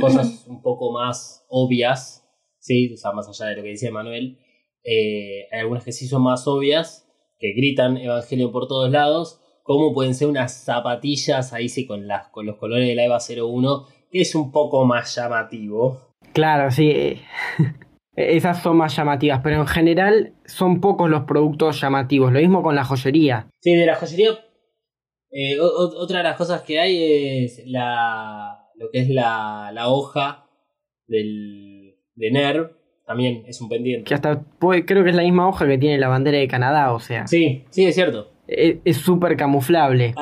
cosas 0.00 0.46
un 0.48 0.62
poco 0.62 0.92
más 0.92 1.44
obvias, 1.48 2.24
¿sí? 2.58 2.92
O 2.92 2.96
sea, 2.96 3.12
más 3.12 3.28
allá 3.28 3.50
de 3.50 3.56
lo 3.56 3.62
que 3.62 3.70
decía 3.70 3.90
Manuel. 3.90 4.38
Eh, 4.84 5.46
hay 5.52 5.60
algunas 5.60 5.84
que 5.84 5.92
sí 5.92 6.06
son 6.06 6.22
más 6.22 6.46
obvias, 6.46 7.08
que 7.38 7.52
gritan 7.52 7.96
Evangelio 7.96 8.52
por 8.52 8.68
todos 8.68 8.90
lados, 8.90 9.40
como 9.62 9.92
pueden 9.92 10.14
ser 10.14 10.28
unas 10.28 10.52
zapatillas, 10.64 11.52
ahí 11.52 11.68
sí, 11.68 11.86
con, 11.86 12.06
las, 12.06 12.28
con 12.28 12.46
los 12.46 12.56
colores 12.56 12.86
de 12.86 12.94
la 12.94 13.04
EVA 13.04 13.18
01, 13.18 13.84
que 14.10 14.20
es 14.20 14.34
un 14.36 14.52
poco 14.52 14.84
más 14.84 15.14
llamativo. 15.16 16.12
Claro, 16.32 16.70
sí. 16.70 17.20
esas 18.16 18.62
son 18.62 18.76
más 18.76 18.94
llamativas, 18.96 19.40
pero 19.42 19.56
en 19.60 19.66
general 19.66 20.34
son 20.44 20.80
pocos 20.80 21.10
los 21.10 21.24
productos 21.24 21.80
llamativos. 21.80 22.32
Lo 22.32 22.38
mismo 22.38 22.62
con 22.62 22.74
la 22.76 22.84
joyería. 22.84 23.48
Sí, 23.60 23.74
de 23.74 23.86
la 23.86 23.96
joyería. 23.96 24.30
eh, 25.32 25.58
o- 25.60 25.98
otra 26.00 26.18
de 26.18 26.24
las 26.24 26.36
cosas 26.36 26.62
que 26.62 26.78
hay 26.78 27.44
es 27.44 27.62
la. 27.66 28.55
Lo 28.76 28.90
que 28.90 29.00
es 29.00 29.08
la, 29.08 29.70
la 29.74 29.88
hoja 29.88 30.46
del, 31.06 31.96
de 32.14 32.30
NERV. 32.30 32.70
También 33.06 33.44
es 33.46 33.60
un 33.60 33.68
pendiente. 33.68 34.04
Que 34.08 34.14
hasta 34.14 34.42
puede- 34.58 34.84
creo 34.84 35.04
que 35.04 35.10
es 35.10 35.16
la 35.16 35.22
misma 35.22 35.48
hoja 35.48 35.66
que 35.66 35.78
tiene 35.78 35.96
la 35.98 36.08
bandera 36.08 36.38
de 36.38 36.48
Canadá, 36.48 36.92
o 36.92 36.98
sea, 36.98 37.26
Sí, 37.28 37.64
sí, 37.70 37.86
es 37.86 37.94
cierto. 37.94 38.32
es 38.48 38.78
es 38.84 38.96
súper 38.96 39.36
camuflable. 39.36 40.12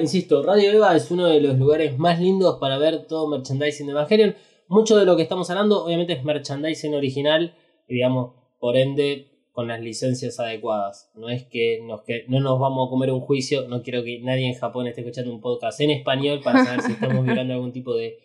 Insisto, 0.00 0.42
Radio 0.42 0.70
Eva 0.72 0.96
es 0.96 1.10
uno 1.10 1.26
de 1.26 1.40
los 1.42 1.58
lugares 1.58 1.98
más 1.98 2.18
lindos 2.20 2.56
para 2.58 2.78
ver 2.78 3.06
todo 3.06 3.28
merchandising 3.28 3.86
de 3.86 3.92
Evangelion. 3.92 4.34
Mucho 4.68 4.96
de 4.96 5.04
lo 5.04 5.16
que 5.16 5.22
estamos 5.22 5.50
hablando, 5.50 5.84
obviamente, 5.84 6.14
es 6.14 6.24
merchandising 6.24 6.94
original, 6.94 7.54
y 7.86 7.94
digamos, 7.96 8.32
por 8.58 8.78
ende, 8.78 9.26
con 9.54 9.68
las 9.68 9.80
licencias 9.80 10.40
adecuadas. 10.40 11.12
No 11.14 11.30
es 11.30 11.44
que, 11.44 11.80
nos, 11.84 12.02
que 12.02 12.24
no 12.26 12.40
nos 12.40 12.58
vamos 12.58 12.88
a 12.88 12.90
comer 12.90 13.12
un 13.12 13.20
juicio, 13.20 13.68
no 13.68 13.82
quiero 13.82 14.02
que 14.02 14.18
nadie 14.20 14.48
en 14.48 14.58
Japón 14.58 14.88
esté 14.88 15.02
escuchando 15.02 15.32
un 15.32 15.40
podcast 15.40 15.80
en 15.80 15.92
español 15.92 16.40
para 16.42 16.64
saber 16.64 16.82
si 16.82 16.92
estamos 16.92 17.24
violando 17.24 17.54
algún 17.54 17.72
tipo 17.72 17.94
de, 17.94 18.18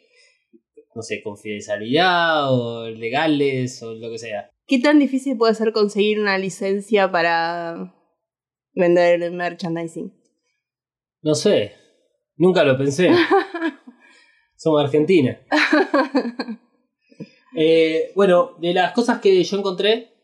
no 0.96 1.04
sé, 1.04 1.22
confidencialidad 1.22 2.52
o 2.52 2.90
legales 2.90 3.82
o 3.84 3.94
lo 3.94 4.10
que 4.10 4.18
sea. 4.18 4.50
¿Qué 4.66 4.80
tan 4.80 4.98
difícil 4.98 5.38
puede 5.38 5.54
ser 5.54 5.72
conseguir 5.72 6.20
una 6.20 6.36
licencia 6.40 7.12
para 7.12 7.94
vender 8.74 9.32
merchandising? 9.32 10.12
No 11.22 11.36
sé, 11.36 11.74
nunca 12.38 12.64
lo 12.64 12.76
pensé. 12.76 13.12
Somos 14.58 14.84
Argentina. 14.84 15.40
Eh, 17.62 18.12
bueno, 18.16 18.52
de 18.60 18.74
las 18.76 18.94
cosas 18.94 19.20
que 19.20 19.44
yo 19.44 19.58
encontré 19.58 20.19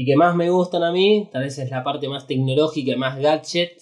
y 0.00 0.04
que 0.06 0.14
más 0.16 0.36
me 0.36 0.48
gustan 0.48 0.84
a 0.84 0.92
mí, 0.92 1.28
tal 1.32 1.42
vez 1.42 1.58
es 1.58 1.70
la 1.70 1.82
parte 1.82 2.08
más 2.08 2.26
tecnológica, 2.28 2.96
más 2.96 3.18
gadget. 3.18 3.72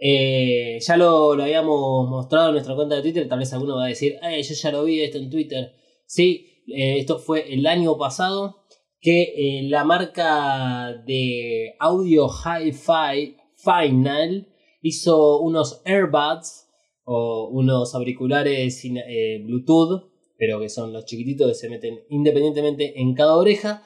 eh, 0.00 0.78
ya 0.80 0.96
lo, 0.96 1.34
lo 1.36 1.42
habíamos 1.44 2.08
mostrado 2.08 2.48
en 2.48 2.54
nuestra 2.54 2.74
cuenta 2.74 2.96
de 2.96 3.02
Twitter. 3.02 3.28
Tal 3.28 3.38
vez 3.38 3.52
alguno 3.52 3.76
va 3.76 3.84
a 3.84 3.88
decir, 3.88 4.16
"Ay, 4.22 4.42
yo 4.42 4.54
ya 4.54 4.70
lo 4.72 4.84
vi 4.84 5.00
esto 5.02 5.18
en 5.18 5.30
Twitter. 5.30 5.72
Sí, 6.06 6.46
eh, 6.66 6.98
esto 6.98 7.18
fue 7.18 7.52
el 7.54 7.66
año 7.66 7.96
pasado 7.98 8.56
que 9.00 9.22
eh, 9.36 9.62
la 9.68 9.84
marca 9.84 10.94
de 11.06 11.74
audio 11.78 12.28
Hi-Fi 12.28 13.36
Final 13.64 14.48
hizo 14.80 15.38
unos 15.40 15.82
earbuds 15.84 16.66
o 17.04 17.48
unos 17.52 17.94
auriculares 17.94 18.82
eh, 18.84 19.40
Bluetooth, 19.44 20.10
pero 20.38 20.58
que 20.60 20.68
son 20.68 20.92
los 20.92 21.04
chiquititos 21.04 21.46
que 21.48 21.54
se 21.54 21.68
meten 21.68 22.00
independientemente 22.08 23.00
en 23.00 23.14
cada 23.14 23.36
oreja, 23.36 23.82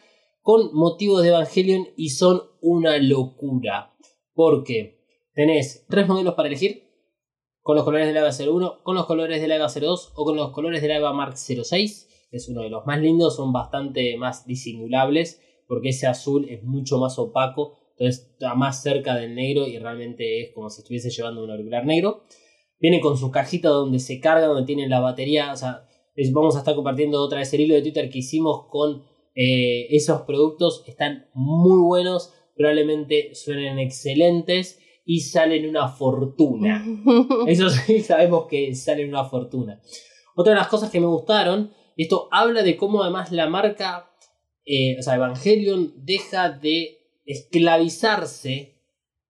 con 0.46 0.72
motivos 0.74 1.22
de 1.22 1.30
Evangelion 1.30 1.88
y 1.96 2.10
son 2.10 2.40
una 2.60 2.98
locura. 2.98 3.96
Porque 4.32 5.04
tenés 5.34 5.84
tres 5.88 6.06
modelos 6.06 6.34
para 6.34 6.46
elegir, 6.46 6.84
con 7.62 7.74
los 7.74 7.84
colores 7.84 8.06
de 8.06 8.12
la 8.12 8.20
EVA 8.20 8.30
01, 8.30 8.84
con 8.84 8.94
los 8.94 9.06
colores 9.06 9.40
de 9.40 9.48
la 9.48 9.56
EVA 9.56 9.66
02 9.66 10.12
o 10.14 10.24
con 10.24 10.36
los 10.36 10.52
colores 10.52 10.82
de 10.82 10.86
la 10.86 10.98
EVA 10.98 11.12
Mark 11.12 11.36
06, 11.36 12.28
que 12.30 12.36
es 12.36 12.48
uno 12.48 12.62
de 12.62 12.70
los 12.70 12.86
más 12.86 13.00
lindos, 13.00 13.34
son 13.34 13.52
bastante 13.52 14.16
más 14.18 14.46
disimulables, 14.46 15.42
porque 15.66 15.88
ese 15.88 16.06
azul 16.06 16.46
es 16.48 16.62
mucho 16.62 16.98
más 16.98 17.18
opaco, 17.18 17.78
entonces 17.98 18.28
está 18.30 18.54
más 18.54 18.80
cerca 18.84 19.16
del 19.16 19.34
negro 19.34 19.66
y 19.66 19.80
realmente 19.80 20.42
es 20.42 20.54
como 20.54 20.70
si 20.70 20.82
estuviese 20.82 21.10
llevando 21.10 21.42
un 21.42 21.50
auricular 21.50 21.84
negro. 21.84 22.22
Viene 22.78 23.00
con 23.00 23.16
su 23.16 23.32
cajita 23.32 23.70
donde 23.70 23.98
se 23.98 24.20
carga, 24.20 24.46
donde 24.46 24.64
tiene 24.64 24.88
la 24.88 25.00
batería. 25.00 25.50
O 25.52 25.56
sea, 25.56 25.88
vamos 26.32 26.54
a 26.54 26.60
estar 26.60 26.76
compartiendo 26.76 27.20
otra 27.20 27.40
vez 27.40 27.52
el 27.52 27.62
hilo 27.62 27.74
de 27.74 27.82
Twitter 27.82 28.08
que 28.08 28.18
hicimos 28.18 28.66
con 28.70 29.15
eh, 29.36 29.86
esos 29.90 30.22
productos. 30.22 30.82
Están 30.86 31.28
muy 31.34 31.78
buenos, 31.80 32.32
probablemente 32.56 33.34
suenen 33.34 33.78
excelentes 33.78 34.80
y 35.04 35.20
salen 35.20 35.68
una 35.68 35.88
fortuna. 35.88 36.84
Eso 37.46 37.70
sí 37.70 38.00
sabemos 38.00 38.46
que 38.46 38.74
salen 38.74 39.10
una 39.10 39.24
fortuna. 39.24 39.80
Otra 40.34 40.54
de 40.54 40.58
las 40.58 40.68
cosas 40.68 40.90
que 40.90 41.00
me 41.00 41.06
gustaron, 41.06 41.72
esto 41.96 42.28
habla 42.32 42.62
de 42.62 42.76
cómo 42.76 43.02
además 43.02 43.30
la 43.30 43.48
marca, 43.48 44.10
eh, 44.64 44.98
o 44.98 45.02
sea, 45.02 45.14
Evangelion 45.14 45.94
deja 45.96 46.50
de 46.50 46.98
esclavizarse 47.24 48.74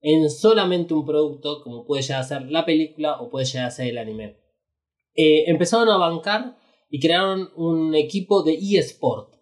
en 0.00 0.30
solamente 0.30 0.94
un 0.94 1.04
producto, 1.04 1.62
como 1.62 1.84
puede 1.84 2.02
llegar 2.02 2.20
a 2.20 2.24
ser 2.24 2.50
la 2.50 2.64
película 2.64 3.20
o 3.20 3.28
puede 3.28 3.44
llegar 3.44 3.66
a 3.66 3.70
ser 3.70 3.88
el 3.88 3.98
anime. 3.98 4.36
Eh, 5.14 5.44
empezaron 5.50 5.88
a 5.88 5.96
bancar 5.96 6.56
y 6.88 7.00
crearon 7.00 7.50
un 7.56 7.94
equipo 7.94 8.42
de 8.42 8.54
eSport. 8.54 9.35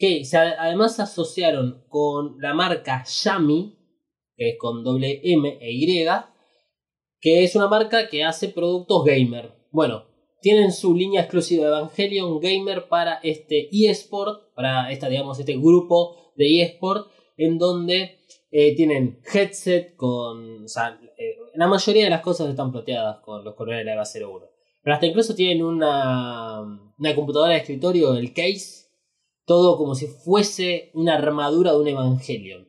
Que 0.00 0.22
además 0.34 0.96
se 0.96 1.02
asociaron 1.02 1.84
con 1.88 2.36
la 2.40 2.54
marca 2.54 3.04
Yami, 3.04 3.78
que 4.34 4.48
es 4.48 4.58
con 4.58 4.82
doble 4.82 5.20
M 5.22 5.58
e 5.60 5.70
Y, 5.70 6.08
que 7.20 7.44
es 7.44 7.54
una 7.54 7.68
marca 7.68 8.08
que 8.08 8.24
hace 8.24 8.48
productos 8.48 9.04
gamer. 9.04 9.52
Bueno, 9.70 10.06
tienen 10.40 10.72
su 10.72 10.94
línea 10.94 11.20
exclusiva 11.20 11.66
Evangelion 11.66 12.40
Gamer 12.40 12.88
para 12.88 13.20
este 13.22 13.68
eSport, 13.70 14.54
para 14.54 14.90
esta, 14.90 15.08
digamos, 15.08 15.38
este 15.38 15.56
grupo 15.56 16.32
de 16.34 16.62
eSport, 16.62 17.10
en 17.36 17.58
donde 17.58 18.20
eh, 18.50 18.74
tienen 18.74 19.20
headset 19.32 19.94
con. 19.96 20.64
O 20.64 20.68
sea, 20.68 20.98
eh, 21.18 21.36
la 21.54 21.68
mayoría 21.68 22.04
de 22.04 22.10
las 22.10 22.22
cosas 22.22 22.48
están 22.48 22.72
ploteadas 22.72 23.18
con 23.20 23.44
los 23.44 23.54
colores 23.54 23.80
de 23.80 23.84
la 23.84 23.94
EVA 23.94 24.04
01. 24.04 24.46
Pero 24.82 24.94
hasta 24.94 25.06
incluso 25.06 25.34
tienen 25.34 25.62
una, 25.62 26.62
una 26.98 27.14
computadora 27.14 27.52
de 27.52 27.58
escritorio, 27.58 28.14
el 28.14 28.32
case, 28.32 28.79
todo 29.50 29.76
como 29.76 29.96
si 29.96 30.06
fuese 30.06 30.92
una 30.94 31.14
armadura 31.16 31.72
de 31.72 31.78
un 31.78 31.88
Evangelion. 31.88 32.68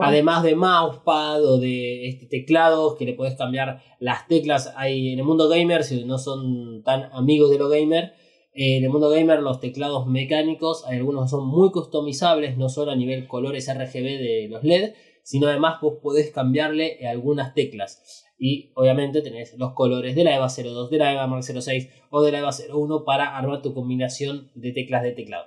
Además 0.00 0.42
de 0.42 0.54
mousepad 0.54 1.44
o 1.44 1.58
de 1.58 2.08
este, 2.08 2.24
teclados 2.24 2.96
que 2.96 3.04
le 3.04 3.12
puedes 3.12 3.36
cambiar 3.36 3.82
las 4.00 4.26
teclas. 4.28 4.72
Hay 4.76 5.12
en 5.12 5.18
el 5.18 5.26
mundo 5.26 5.46
gamer, 5.50 5.84
si 5.84 6.06
no 6.06 6.16
son 6.16 6.82
tan 6.84 7.12
amigos 7.12 7.50
de 7.50 7.58
lo 7.58 7.68
gamer, 7.68 8.14
eh, 8.54 8.78
en 8.78 8.84
el 8.84 8.88
mundo 8.88 9.10
gamer 9.10 9.42
los 9.42 9.60
teclados 9.60 10.06
mecánicos, 10.06 10.86
hay 10.86 10.96
algunos 10.96 11.24
que 11.24 11.30
son 11.32 11.48
muy 11.48 11.70
customizables, 11.70 12.56
no 12.56 12.70
solo 12.70 12.90
a 12.90 12.96
nivel 12.96 13.28
colores 13.28 13.68
RGB 13.68 14.04
de 14.04 14.46
los 14.48 14.64
LED, 14.64 14.94
sino 15.22 15.48
además 15.48 15.82
vos 15.82 15.98
podés 16.02 16.30
cambiarle 16.30 17.06
algunas 17.06 17.52
teclas. 17.52 18.23
Y 18.46 18.72
obviamente 18.74 19.22
tenés 19.22 19.54
los 19.56 19.72
colores 19.72 20.14
de 20.14 20.22
la 20.22 20.36
EVA 20.36 20.48
02, 20.48 20.90
de 20.90 20.98
la 20.98 21.12
EVA 21.14 21.26
Mark 21.26 21.42
06 21.44 21.88
o 22.10 22.20
de 22.22 22.30
la 22.30 22.40
EVA 22.40 22.50
01 22.52 23.02
para 23.06 23.38
armar 23.38 23.62
tu 23.62 23.72
combinación 23.72 24.50
de 24.54 24.72
teclas 24.72 25.02
de 25.02 25.12
teclado. 25.12 25.46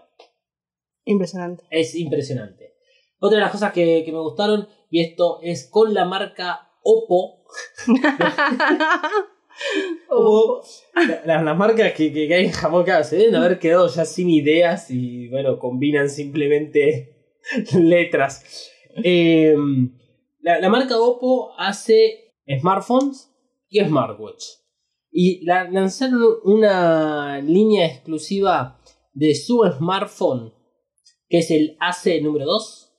Impresionante. 1.05 1.63
Es 1.69 1.93
impresionante. 1.93 2.73
Otra 3.19 3.37
de 3.37 3.43
las 3.43 3.51
cosas 3.51 3.71
que, 3.71 4.01
que 4.03 4.11
me 4.11 4.17
gustaron, 4.19 4.67
y 4.89 5.01
esto 5.01 5.37
es 5.43 5.69
con 5.69 5.93
la 5.93 6.05
marca 6.05 6.71
Oppo. 6.81 7.43
Oppo, 10.09 10.63
la- 10.95 11.21
la- 11.25 11.43
las 11.43 11.57
marcas 11.57 11.93
que, 11.93 12.11
que, 12.11 12.27
que 12.27 12.33
hay 12.33 12.45
en 12.45 12.51
Japón, 12.51 12.85
se 13.03 13.17
deben 13.17 13.35
haber 13.35 13.59
quedado 13.59 13.87
ya 13.89 14.05
sin 14.05 14.29
ideas 14.31 14.89
y 14.89 15.27
bueno, 15.29 15.59
combinan 15.59 16.09
simplemente 16.09 17.15
letras. 17.79 18.71
Eh, 19.03 19.55
la, 20.41 20.59
la 20.59 20.69
marca 20.69 20.97
Oppo 20.99 21.51
hace 21.59 22.26
smartphones 22.59 23.31
y 23.69 23.83
smartwatch. 23.83 24.43
Y 25.11 25.45
la- 25.45 25.69
lanzaron 25.69 26.21
una 26.43 27.39
línea 27.39 27.85
exclusiva 27.85 28.79
de 29.13 29.35
su 29.35 29.63
smartphone, 29.77 30.53
que 31.29 31.39
es 31.39 31.51
el 31.51 31.75
AC 31.79 32.21
número 32.21 32.45
2, 32.45 32.93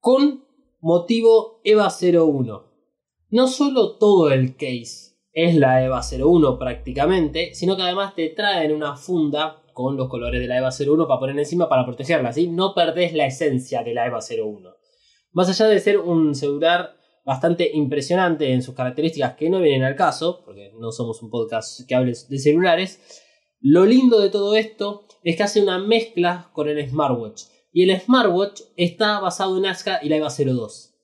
con 0.00 0.44
motivo 0.80 1.60
EVA 1.64 1.88
01. 1.90 2.64
No 3.30 3.46
solo 3.48 3.96
todo 3.98 4.30
el 4.30 4.56
case 4.56 5.16
es 5.32 5.54
la 5.56 5.84
EVA 5.84 6.00
01 6.02 6.58
prácticamente, 6.58 7.54
sino 7.54 7.76
que 7.76 7.82
además 7.82 8.14
te 8.14 8.28
traen 8.30 8.72
una 8.72 8.96
funda 8.96 9.62
con 9.74 9.96
los 9.96 10.08
colores 10.08 10.40
de 10.40 10.48
la 10.48 10.58
EVA 10.58 10.70
01 10.70 11.06
para 11.06 11.20
poner 11.20 11.38
encima 11.38 11.68
para 11.68 11.84
protegerla, 11.84 12.32
¿sí? 12.32 12.48
No 12.48 12.74
perdés 12.74 13.12
la 13.12 13.26
esencia 13.26 13.82
de 13.84 13.94
la 13.94 14.06
EVA 14.06 14.18
01. 14.20 14.70
Más 15.32 15.48
allá 15.48 15.66
de 15.70 15.78
ser 15.78 15.98
un 15.98 16.34
celular 16.34 16.96
bastante 17.28 17.70
impresionante 17.74 18.50
en 18.54 18.62
sus 18.62 18.74
características 18.74 19.34
que 19.34 19.50
no 19.50 19.60
vienen 19.60 19.84
al 19.84 19.94
caso, 19.96 20.42
porque 20.46 20.72
no 20.80 20.90
somos 20.92 21.22
un 21.22 21.28
podcast 21.28 21.86
que 21.86 21.94
hable 21.94 22.14
de 22.28 22.38
celulares, 22.38 23.20
lo 23.60 23.84
lindo 23.84 24.18
de 24.18 24.30
todo 24.30 24.56
esto 24.56 25.04
es 25.22 25.36
que 25.36 25.42
hace 25.42 25.60
una 25.60 25.78
mezcla 25.78 26.48
con 26.54 26.68
el 26.70 26.88
smartwatch. 26.88 27.42
Y 27.70 27.82
el 27.88 28.00
smartwatch 28.00 28.62
está 28.76 29.20
basado 29.20 29.58
en 29.58 29.66
ASCA 29.66 30.00
y 30.02 30.08
la 30.08 30.16
EVA 30.16 30.30
02. 30.30 30.94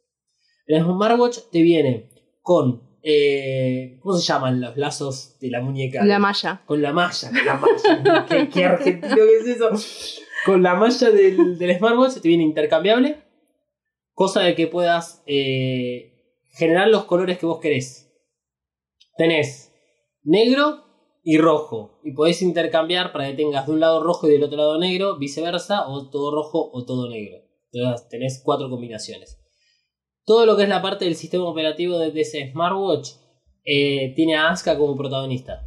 El 0.67 0.83
smartwatch 0.83 1.39
te 1.53 1.61
viene 1.61 2.09
con... 2.41 2.83
eh, 3.03 3.99
¿Cómo 4.01 4.17
se 4.17 4.25
llaman 4.27 4.63
los 4.63 4.79
lazos 4.79 5.39
de 5.41 5.51
la 5.51 5.61
muñeca? 5.61 6.03
La 6.07 6.19
malla. 6.19 6.63
Con 6.65 6.81
la 6.81 6.95
malla, 6.95 7.31
la 7.45 7.55
malla. 7.59 8.27
¿Qué, 8.31 8.49
qué 8.49 8.65
argentino 8.65 9.15
que 9.15 9.37
es 9.41 9.47
eso? 9.57 9.69
Con 10.47 10.63
la 10.63 10.75
malla 10.75 11.11
del, 11.11 11.59
del 11.59 11.77
smartwatch 11.77 12.15
te 12.23 12.29
viene 12.29 12.45
intercambiable. 12.45 13.19
Cosa 14.15 14.43
de 14.43 14.55
que 14.55 14.69
puedas 14.69 15.23
eh, 15.27 16.14
generar 16.55 16.89
los 16.89 17.05
colores 17.05 17.39
que 17.39 17.47
vos 17.47 17.61
querés. 17.61 18.11
Tenés 19.17 19.73
negro, 20.23 20.85
y 21.25 21.39
rojo. 21.39 21.99
Y 22.05 22.13
podés 22.13 22.43
intercambiar 22.43 23.11
para 23.13 23.27
que 23.27 23.35
tengas 23.35 23.67
de 23.67 23.73
un 23.73 23.81
lado 23.81 24.03
rojo 24.03 24.29
y 24.29 24.33
del 24.33 24.45
otro 24.45 24.59
lado 24.59 24.79
negro, 24.79 25.19
viceversa, 25.19 25.89
o 25.89 26.11
todo 26.11 26.33
rojo 26.33 26.71
o 26.73 26.85
todo 26.85 27.09
negro. 27.09 27.39
Entonces 27.73 28.09
tenés 28.09 28.43
cuatro 28.45 28.69
combinaciones. 28.69 29.41
Todo 30.25 30.47
lo 30.47 30.57
que 30.57 30.65
es 30.65 30.69
la 30.69 30.83
parte 30.83 31.07
del 31.07 31.17
sistema 31.17 31.49
operativo 31.49 31.99
de 31.99 32.21
ese 32.21 32.51
smartwatch 32.53 33.11
eh, 33.65 34.13
tiene 34.15 34.37
a 34.37 34.51
Asuka 34.51 34.79
como 34.79 34.97
protagonista. 34.97 35.67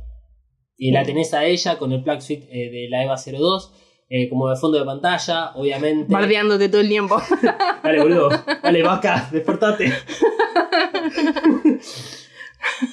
Y 0.77 0.91
la 0.91 1.03
tenés 1.03 1.33
a 1.33 1.45
ella 1.45 1.79
con 1.79 1.91
el 1.91 2.03
plug 2.03 2.21
suite 2.21 2.47
eh, 2.51 2.69
de 2.69 2.87
la 2.89 3.03
EVA 3.03 3.15
02 3.17 3.73
eh, 4.09 4.29
como 4.29 4.49
de 4.49 4.55
fondo 4.55 4.77
de 4.79 4.85
pantalla, 4.85 5.51
obviamente. 5.55 6.11
Bardeándote 6.13 6.69
todo 6.69 6.81
el 6.81 6.87
tiempo. 6.89 7.17
Dale, 7.83 7.99
boludo. 8.01 8.29
Dale, 8.63 8.83
vaca, 8.83 9.27
despertate. 9.31 9.91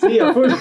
sí, 0.00 0.18
a 0.18 0.32
full. 0.32 0.48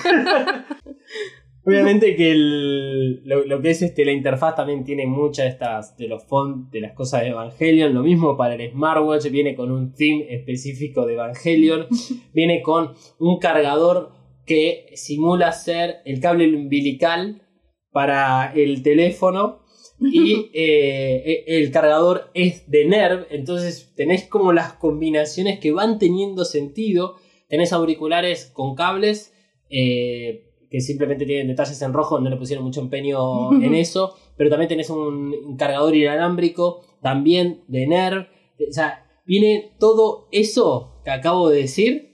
Obviamente 1.66 2.18
que 2.18 2.32
el- 2.32 3.24
lo, 3.24 3.46
lo 3.46 3.62
que 3.62 3.70
es 3.70 3.82
este, 3.82 4.04
la 4.04 4.12
interfaz 4.12 4.56
también 4.56 4.84
tiene 4.84 5.06
muchas 5.08 5.46
de 5.46 5.52
estas 5.52 5.96
de 5.96 6.10
los 6.10 6.26
fonts 6.26 6.70
de 6.72 6.82
las 6.82 6.92
cosas 6.92 7.22
de 7.22 7.30
Evangelion. 7.30 7.94
Lo 7.94 8.02
mismo 8.04 8.36
para 8.36 8.56
el 8.56 8.70
smartwatch, 8.72 9.30
viene 9.30 9.56
con 9.56 9.72
un 9.72 9.94
theme 9.94 10.26
específico 10.30 11.06
de 11.06 11.14
Evangelion. 11.14 11.88
viene 12.34 12.62
con 12.62 12.92
un 13.18 13.40
cargador 13.40 14.12
que 14.46 14.88
simula 14.96 15.54
ser 15.54 16.02
el 16.04 16.20
cable 16.20 16.54
umbilical 16.54 17.44
para 17.92 18.52
el 18.54 18.84
teléfono. 18.84 19.63
Y 20.12 20.50
eh, 20.54 21.44
el 21.48 21.72
cargador 21.72 22.30
es 22.34 22.70
de 22.70 22.86
NERV, 22.86 23.28
entonces 23.30 23.94
tenés 23.96 24.28
como 24.28 24.54
las 24.54 24.74
combinaciones 24.74 25.60
que 25.60 25.72
van 25.72 26.00
teniendo 26.00 26.46
sentido. 26.46 27.16
Tenés 27.48 27.74
auriculares 27.74 28.46
con 28.54 28.76
cables, 28.76 29.34
eh, 29.70 30.50
que 30.70 30.82
simplemente 30.82 31.26
tienen 31.26 31.48
detalles 31.48 31.82
en 31.82 31.94
rojo, 31.94 32.20
no 32.20 32.30
le 32.30 32.38
pusieron 32.38 32.66
mucho 32.66 32.82
empeño 32.82 33.52
en 33.62 33.76
eso. 33.76 34.16
Pero 34.38 34.50
también 34.50 34.70
tenés 34.70 34.90
un, 34.90 35.34
un 35.34 35.58
cargador 35.58 35.96
inalámbrico, 35.96 36.82
también 37.02 37.64
de 37.68 37.88
NERV. 37.88 38.28
O 38.70 38.74
sea, 38.74 39.06
viene 39.26 39.76
todo 39.80 40.28
eso 40.32 41.02
que 41.04 41.12
acabo 41.12 41.50
de 41.50 41.62
decir, 41.62 42.14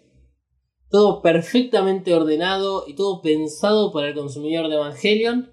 todo 0.89 1.21
perfectamente 1.21 2.13
ordenado 2.13 2.85
y 2.87 2.95
todo 2.95 3.21
pensado 3.21 3.93
para 3.93 4.07
el 4.09 4.15
consumidor 4.15 4.67
de 4.67 4.75
Evangelion 4.75 5.51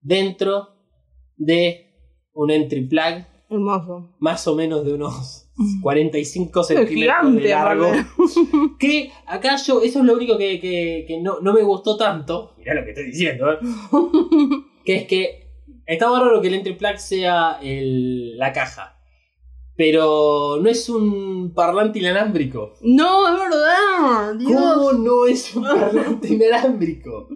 dentro 0.00 0.77
de 1.38 1.86
un 2.34 2.50
entry 2.50 2.82
plug 2.86 3.24
Hermoso. 3.50 4.14
más 4.18 4.46
o 4.46 4.54
menos 4.54 4.84
de 4.84 4.92
unos 4.94 5.50
45 5.82 6.60
Es 6.60 6.66
centímetros 6.66 6.96
gigante, 6.98 7.40
de 7.42 7.48
largo. 7.48 7.90
Que 8.78 9.10
acá 9.26 9.56
yo, 9.56 9.80
eso 9.82 10.00
es 10.00 10.04
lo 10.04 10.12
único 10.14 10.36
que, 10.38 10.60
que- 10.60 11.04
que 11.08 11.20
no, 11.20 11.40
no 11.40 11.52
me 11.54 11.62
gustó 11.62 11.96
tanto. 11.96 12.54
Mirá 12.58 12.74
lo 12.74 12.84
que 12.84 12.90
estoy 12.90 13.06
diciendo, 13.06 13.50
¿eh? 13.52 13.56
que 14.84 14.94
es 14.96 15.04
que 15.06 15.48
está 15.86 16.06
raro 16.10 16.40
que 16.40 16.48
el 16.48 16.54
entry 16.54 16.74
plug 16.74 16.98
sea 16.98 17.58
el- 17.62 18.36
la 18.36 18.52
caja. 18.52 18.94
Pero 19.76 20.58
no 20.60 20.68
es 20.68 20.88
un 20.88 21.52
parlante 21.54 22.00
inalámbrico. 22.00 22.74
No, 22.82 23.28
es 23.28 23.40
verdad. 23.40 24.34
Dios. 24.34 24.50
¿Cómo 24.52 24.92
no 24.92 25.26
es 25.26 25.54
un 25.54 25.62
parlante 25.62 26.34
inalámbrico? 26.34 27.28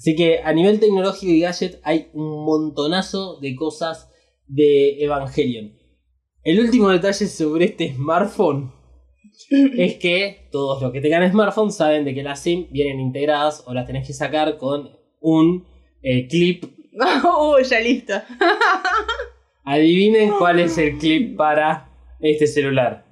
Así 0.00 0.16
que 0.16 0.40
a 0.42 0.54
nivel 0.54 0.80
tecnológico 0.80 1.30
y 1.30 1.40
gadget 1.40 1.78
hay 1.82 2.08
un 2.14 2.42
montonazo 2.46 3.38
de 3.38 3.54
cosas 3.54 4.08
de 4.46 4.96
Evangelion. 5.04 5.74
El 6.42 6.58
último 6.58 6.88
detalle 6.88 7.26
sobre 7.26 7.66
este 7.66 7.92
smartphone 7.92 8.72
es 9.76 9.96
que 9.96 10.48
todos 10.50 10.80
los 10.80 10.90
que 10.90 11.02
tengan 11.02 11.30
smartphone 11.30 11.70
saben 11.70 12.06
de 12.06 12.14
que 12.14 12.22
las 12.22 12.40
SIM 12.40 12.68
vienen 12.70 12.98
integradas 12.98 13.62
o 13.66 13.74
las 13.74 13.86
tenés 13.86 14.06
que 14.06 14.14
sacar 14.14 14.56
con 14.56 14.88
un 15.20 15.66
eh, 16.02 16.26
clip. 16.28 16.64
Oh, 17.22 17.58
ya 17.60 17.78
listo. 17.80 18.14
Adivinen 19.64 20.30
cuál 20.38 20.60
es 20.60 20.76
el 20.78 20.96
clip 20.98 21.36
para 21.36 21.88
este 22.20 22.46
celular. 22.46 23.04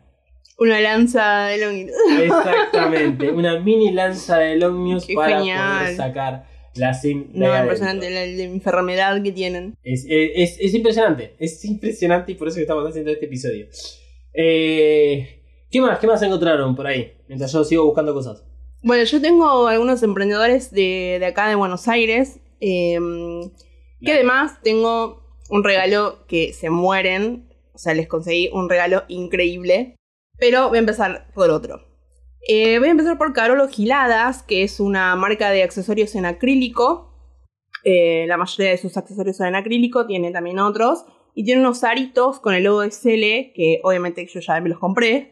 Una 0.59 0.81
lanza 0.81 1.45
de 1.45 1.59
longitud. 1.59 1.93
Exactamente, 2.21 3.31
una 3.31 3.61
mini 3.61 3.93
lanza 3.93 4.39
de 4.39 4.59
Qué 5.07 5.15
para 5.15 5.39
genial. 5.39 5.79
poder 5.81 5.97
sacar 5.97 6.48
la 6.75 6.95
SIM 6.95 7.29
No, 7.33 7.47
impresionante 7.59 8.11
la, 8.11 8.27
la 8.27 8.43
enfermedad 8.45 9.23
que 9.23 9.33
tienen. 9.33 9.77
Es, 9.83 10.05
es- 10.09 10.59
es 10.61 10.75
impresionante, 10.75 11.35
es 11.39 11.65
impresionante 11.65 12.33
y 12.33 12.35
por 12.35 12.49
eso 12.49 12.57
que 12.57 12.63
estamos 12.63 12.89
haciendo 12.89 13.11
este 13.11 13.27
episodio. 13.27 13.67
Eh, 14.35 15.43
¿Qué 15.71 15.81
más? 15.81 15.99
¿Qué 15.99 16.07
más 16.07 16.23
encontraron 16.23 16.75
por 16.77 16.87
ahí? 16.87 17.13
Mientras 17.29 17.53
yo 17.53 17.65
sigo 17.65 17.85
buscando 17.85 18.15
cosas. 18.15 18.45
Bueno, 18.83 19.03
yo 19.05 19.21
tengo 19.21 19.67
algunos 19.67 20.03
emprendedores 20.03 20.71
de, 20.71 21.17
de 21.19 21.27
acá 21.27 21.49
de 21.49 21.57
Buenos 21.57 21.89
Aires. 21.89 22.39
eh, 22.61 22.99
que 24.01 24.13
además 24.13 24.63
tengo 24.63 25.25
un 25.51 25.65
regalo 25.65 26.25
que 26.29 26.53
se 26.53 26.71
mueren. 26.71 27.49
O 27.75 27.79
sea, 27.79 27.95
les 27.95 28.07
conseguí 28.07 28.49
un 28.53 28.69
regalo 28.71 29.03
increíble. 29.09 29.97
Pero 30.39 30.69
voy 30.69 30.79
a 30.79 30.81
empezar 30.81 31.27
por 31.35 31.51
otro. 31.51 31.88
Eh, 32.47 32.79
voy 32.79 32.89
a 32.89 32.91
empezar 32.93 33.19
por 33.19 33.33
Carolo 33.33 33.69
Giladas, 33.69 34.43
que 34.43 34.63
es 34.63 34.81
una 34.81 35.15
marca 35.17 35.51
de 35.51 35.63
accesorios 35.63 36.15
en 36.15 36.25
acrílico. 36.27 37.13
Eh, 37.85 38.25
la 38.27 38.37
mayoría 38.37 38.71
de 38.73 38.79
sus 38.79 38.97
accesorios 38.97 39.37
son 39.37 39.49
en 39.49 39.57
acrílico, 39.57 40.07
tiene 40.07 40.31
también 40.31 40.59
otros. 40.59 41.05
Y 41.35 41.45
tiene 41.45 41.61
unos 41.61 41.85
aritos 41.85 42.41
con 42.41 42.55
el 42.55 42.65
logo 42.65 42.81
de 42.81 42.91
que 43.55 43.81
obviamente 43.85 44.27
yo 44.27 44.41
ya 44.41 44.61
me 44.61 44.69
los 44.71 44.79
compré. 44.79 45.31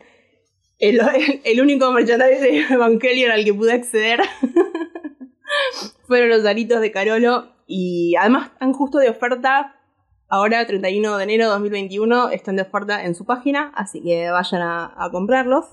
El, 0.79 1.01
el- 1.15 1.41
el 1.45 1.61
único 1.61 1.91
merchandise 1.93 2.41
de 2.41 2.59
Evangelion 2.71 3.31
al 3.31 3.45
que 3.45 3.55
pude 3.55 3.73
acceder 3.73 4.21
fueron 6.07 6.29
los 6.29 6.45
aritos 6.45 6.81
de 6.81 6.91
Carolo. 6.93 7.53
Y 7.67 8.15
además 8.17 8.51
están 8.53 8.73
justo 8.73 8.99
de 8.99 9.09
oferta. 9.11 9.73
Ahora, 10.29 10.67
31 10.67 11.17
de 11.19 11.25
enero 11.25 11.45
de 11.45 11.51
2021, 11.51 12.31
están 12.31 12.57
de 12.57 12.63
oferta 12.63 13.05
en 13.05 13.15
su 13.15 13.25
página. 13.25 13.73
Así 13.75 14.03
que 14.03 14.29
vayan 14.31 14.61
a 14.63 15.09
comprarlos. 15.13 15.65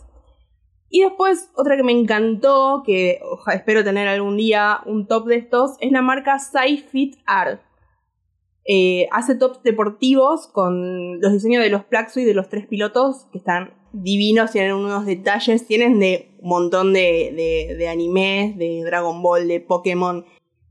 Y 0.95 1.01
después, 1.01 1.49
otra 1.55 1.75
que 1.75 1.81
me 1.81 1.91
encantó, 1.91 2.83
que 2.85 3.19
espero 3.51 3.83
tener 3.83 4.07
algún 4.07 4.37
día 4.37 4.81
un 4.85 5.07
top 5.07 5.25
de 5.25 5.37
estos, 5.37 5.75
es 5.79 5.91
la 5.91 6.03
marca 6.03 6.37
SciFit 6.37 7.15
Art. 7.25 7.63
Eh, 8.63 9.07
hace 9.11 9.33
tops 9.33 9.63
deportivos 9.63 10.45
con 10.45 11.19
los 11.19 11.33
diseños 11.33 11.63
de 11.63 11.71
los 11.71 11.83
Plaxo 11.83 12.19
y 12.19 12.25
de 12.25 12.35
los 12.35 12.47
tres 12.47 12.67
pilotos, 12.67 13.25
que 13.31 13.39
están 13.39 13.73
divinos, 13.91 14.51
tienen 14.51 14.73
unos 14.73 15.07
detalles, 15.07 15.65
tienen 15.65 15.99
de 15.99 16.29
un 16.37 16.49
montón 16.49 16.93
de, 16.93 17.33
de, 17.35 17.75
de 17.75 17.87
animes, 17.87 18.55
de 18.59 18.83
Dragon 18.85 19.19
Ball, 19.23 19.47
de 19.47 19.61
Pokémon, 19.61 20.23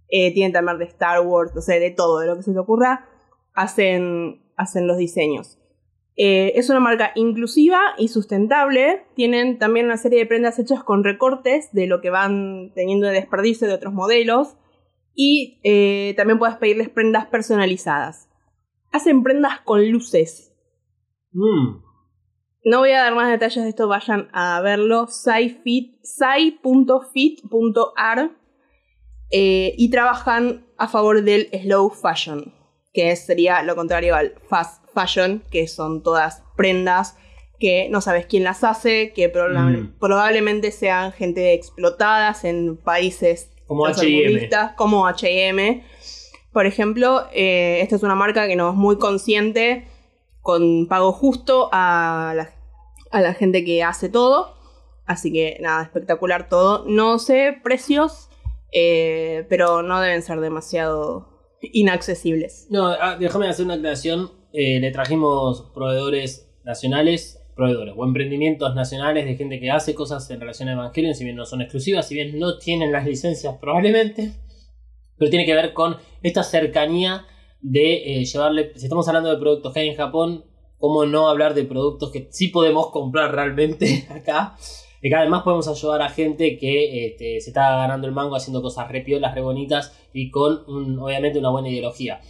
eh, 0.08 0.32
tienen 0.32 0.52
también 0.52 0.78
de 0.78 0.84
Star 0.84 1.26
Wars, 1.26 1.50
no 1.52 1.62
sé, 1.62 1.80
de 1.80 1.90
todo, 1.90 2.20
de 2.20 2.28
lo 2.28 2.36
que 2.36 2.44
se 2.44 2.52
te 2.52 2.60
ocurra, 2.60 3.08
hacen, 3.54 4.40
hacen 4.56 4.86
los 4.86 4.98
diseños. 4.98 5.58
Eh, 6.16 6.52
es 6.56 6.68
una 6.68 6.80
marca 6.80 7.12
inclusiva 7.14 7.80
y 7.98 8.08
sustentable. 8.08 9.04
Tienen 9.14 9.58
también 9.58 9.86
una 9.86 9.96
serie 9.96 10.18
de 10.18 10.26
prendas 10.26 10.58
hechas 10.58 10.84
con 10.84 11.04
recortes 11.04 11.72
de 11.72 11.86
lo 11.86 12.00
que 12.00 12.10
van 12.10 12.72
teniendo 12.74 13.06
de 13.06 13.14
desperdicio 13.14 13.66
de 13.66 13.74
otros 13.74 13.94
modelos. 13.94 14.56
Y 15.14 15.60
eh, 15.64 16.14
también 16.16 16.38
puedes 16.38 16.56
pedirles 16.56 16.88
prendas 16.88 17.26
personalizadas. 17.26 18.28
Hacen 18.90 19.22
prendas 19.22 19.60
con 19.60 19.90
luces. 19.90 20.52
Mm, 21.32 21.82
No 22.64 22.78
voy 22.80 22.92
a 22.92 23.02
dar 23.02 23.14
más 23.14 23.30
detalles 23.30 23.64
de 23.64 23.70
esto, 23.70 23.88
vayan 23.88 24.28
a 24.32 24.60
verlo. 24.60 25.06
Sci.fit.ar 25.08 25.72
eh, 29.34 29.74
y 29.78 29.90
trabajan 29.90 30.66
a 30.76 30.88
favor 30.88 31.22
del 31.22 31.48
slow 31.52 31.88
fashion, 31.88 32.54
que 32.92 33.16
sería 33.16 33.62
lo 33.62 33.74
contrario 33.74 34.14
al 34.14 34.34
fast 34.46 34.81
fashion, 34.94 35.42
que 35.50 35.66
son 35.68 36.02
todas 36.02 36.42
prendas 36.56 37.16
que 37.58 37.88
no 37.90 38.00
sabes 38.00 38.26
quién 38.26 38.42
las 38.42 38.64
hace, 38.64 39.12
que 39.12 39.32
proba- 39.32 39.70
Mm. 39.70 39.94
probablemente 40.00 40.72
sean 40.72 41.12
gente 41.12 41.52
explotadas 41.54 42.44
en 42.44 42.76
países 42.76 43.50
Como 43.68 43.86
H&M. 43.86 44.48
como 44.76 45.06
H&M. 45.06 45.84
Por 46.52 46.66
ejemplo, 46.66 47.24
eh, 47.32 47.78
esta 47.80 47.94
es 47.96 48.02
una 48.02 48.16
marca 48.16 48.46
que 48.48 48.56
no 48.56 48.70
es 48.70 48.74
muy 48.74 48.98
consciente 48.98 49.86
con 50.40 50.86
pago 50.88 51.12
justo 51.12 51.68
a 51.72 52.32
la, 52.36 52.50
a 53.12 53.20
la 53.20 53.32
gente 53.34 53.64
que 53.64 53.82
hace 53.84 54.08
todo. 54.08 54.56
Así 55.06 55.32
que 55.32 55.56
nada, 55.60 55.84
espectacular 55.84 56.48
todo. 56.48 56.84
No 56.88 57.18
sé 57.20 57.56
precios, 57.62 58.28
eh, 58.72 59.46
pero 59.48 59.82
no 59.82 60.00
deben 60.00 60.22
ser 60.22 60.40
demasiado 60.40 61.28
inaccesibles. 61.62 62.66
No, 62.70 62.88
ah, 62.88 63.16
déjame 63.18 63.48
hacer 63.48 63.64
una 63.64 63.74
aclaración. 63.74 64.30
Eh, 64.52 64.80
le 64.80 64.90
trajimos 64.90 65.70
proveedores 65.74 66.48
nacionales, 66.64 67.42
proveedores 67.56 67.94
o 67.96 68.04
emprendimientos 68.04 68.74
nacionales 68.74 69.24
de 69.24 69.36
gente 69.36 69.60
que 69.60 69.70
hace 69.70 69.94
cosas 69.94 70.30
en 70.30 70.40
relación 70.40 70.68
a 70.68 70.72
Evangelion, 70.72 71.14
si 71.14 71.24
bien 71.24 71.36
no 71.36 71.46
son 71.46 71.62
exclusivas, 71.62 72.06
si 72.06 72.14
bien 72.14 72.38
no 72.38 72.58
tienen 72.58 72.92
las 72.92 73.06
licencias 73.06 73.56
probablemente, 73.60 74.32
pero 75.16 75.30
tiene 75.30 75.46
que 75.46 75.54
ver 75.54 75.72
con 75.72 75.96
esta 76.22 76.42
cercanía 76.42 77.26
de 77.60 78.20
eh, 78.20 78.24
llevarle, 78.24 78.72
si 78.74 78.84
estamos 78.84 79.06
hablando 79.08 79.30
de 79.30 79.38
productos 79.38 79.72
que 79.72 79.80
hay 79.80 79.88
en 79.88 79.96
Japón, 79.96 80.44
cómo 80.78 81.06
no 81.06 81.28
hablar 81.28 81.54
de 81.54 81.62
productos 81.62 82.10
que 82.10 82.26
sí 82.32 82.48
podemos 82.48 82.90
comprar 82.90 83.32
realmente 83.32 84.04
acá. 84.10 84.56
Y 85.00 85.08
que 85.08 85.16
además 85.16 85.42
podemos 85.42 85.66
ayudar 85.66 86.02
a 86.02 86.08
gente 86.08 86.58
que 86.58 87.06
este, 87.06 87.40
se 87.40 87.50
está 87.50 87.76
ganando 87.76 88.06
el 88.06 88.12
mango 88.12 88.36
haciendo 88.36 88.62
cosas 88.62 88.88
re 88.88 89.00
piolas, 89.00 89.34
re 89.34 89.40
bonitas 89.40 89.96
y 90.12 90.30
con 90.30 90.64
obviamente 91.00 91.40
una 91.40 91.50
buena 91.50 91.68
ideología. 91.68 92.20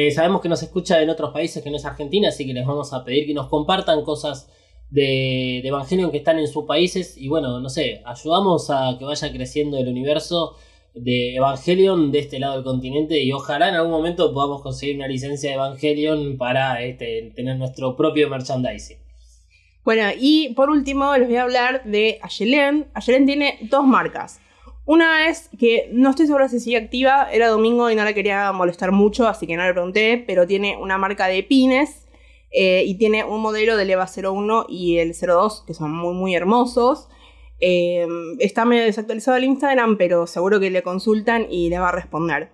Eh, 0.00 0.12
sabemos 0.12 0.40
que 0.40 0.48
nos 0.48 0.62
escucha 0.62 1.02
en 1.02 1.10
otros 1.10 1.32
países 1.32 1.60
que 1.60 1.70
no 1.70 1.76
es 1.76 1.84
Argentina, 1.84 2.28
así 2.28 2.46
que 2.46 2.52
les 2.52 2.64
vamos 2.64 2.92
a 2.92 3.04
pedir 3.04 3.26
que 3.26 3.34
nos 3.34 3.48
compartan 3.48 4.04
cosas 4.04 4.48
de, 4.90 5.58
Evangelion 5.58 6.12
que 6.12 6.18
están 6.18 6.38
en 6.38 6.46
sus 6.46 6.66
países. 6.66 7.18
Y 7.18 7.26
bueno, 7.26 7.58
no 7.58 7.68
sé, 7.68 8.00
ayudamos 8.06 8.70
a 8.70 8.94
que 8.96 9.04
vaya 9.04 9.32
creciendo 9.32 9.76
el 9.76 9.88
universo 9.88 10.54
de 10.94 11.34
Evangelion 11.34 12.12
de 12.12 12.20
este 12.20 12.38
lado 12.38 12.54
del 12.54 12.62
continente 12.62 13.20
y 13.20 13.32
ojalá 13.32 13.70
en 13.70 13.74
algún 13.74 13.90
momento 13.90 14.32
podamos 14.32 14.62
conseguir 14.62 14.94
una 14.94 15.08
licencia 15.08 15.50
de 15.50 15.56
Evangelion 15.56 16.38
para 16.38 16.80
este, 16.80 17.32
tener 17.34 17.56
nuestro 17.56 17.96
propio 17.96 18.30
merchandising. 18.30 18.98
Bueno, 19.84 20.10
y 20.16 20.50
por 20.54 20.70
último 20.70 21.16
les 21.16 21.26
voy 21.26 21.38
a 21.38 21.42
hablar 21.42 21.82
de 21.82 22.20
Ayelen. 22.22 22.86
Ayelen 22.94 23.26
tiene 23.26 23.58
dos 23.62 23.84
marcas. 23.84 24.38
Una 24.88 25.28
es 25.28 25.50
que 25.58 25.90
no 25.92 26.08
estoy 26.08 26.26
segura 26.26 26.48
si 26.48 26.60
sigue 26.60 26.78
activa, 26.78 27.28
era 27.30 27.48
domingo 27.48 27.90
y 27.90 27.94
no 27.94 28.04
la 28.04 28.14
quería 28.14 28.50
molestar 28.52 28.90
mucho, 28.90 29.28
así 29.28 29.46
que 29.46 29.54
no 29.54 29.62
le 29.62 29.74
pregunté, 29.74 30.24
pero 30.26 30.46
tiene 30.46 30.78
una 30.78 30.96
marca 30.96 31.26
de 31.26 31.42
pines 31.42 32.08
eh, 32.50 32.84
y 32.86 32.94
tiene 32.94 33.22
un 33.22 33.42
modelo 33.42 33.76
del 33.76 33.90
EVA 33.90 34.06
01 34.06 34.64
y 34.66 34.96
el 34.96 35.12
02 35.12 35.64
que 35.66 35.74
son 35.74 35.92
muy 35.92 36.14
muy 36.14 36.34
hermosos. 36.34 37.10
Eh, 37.60 38.06
está 38.38 38.64
medio 38.64 38.84
desactualizado 38.84 39.36
el 39.36 39.44
Instagram, 39.44 39.98
pero 39.98 40.26
seguro 40.26 40.58
que 40.58 40.70
le 40.70 40.82
consultan 40.82 41.46
y 41.50 41.68
le 41.68 41.78
va 41.78 41.90
a 41.90 41.92
responder. 41.92 42.50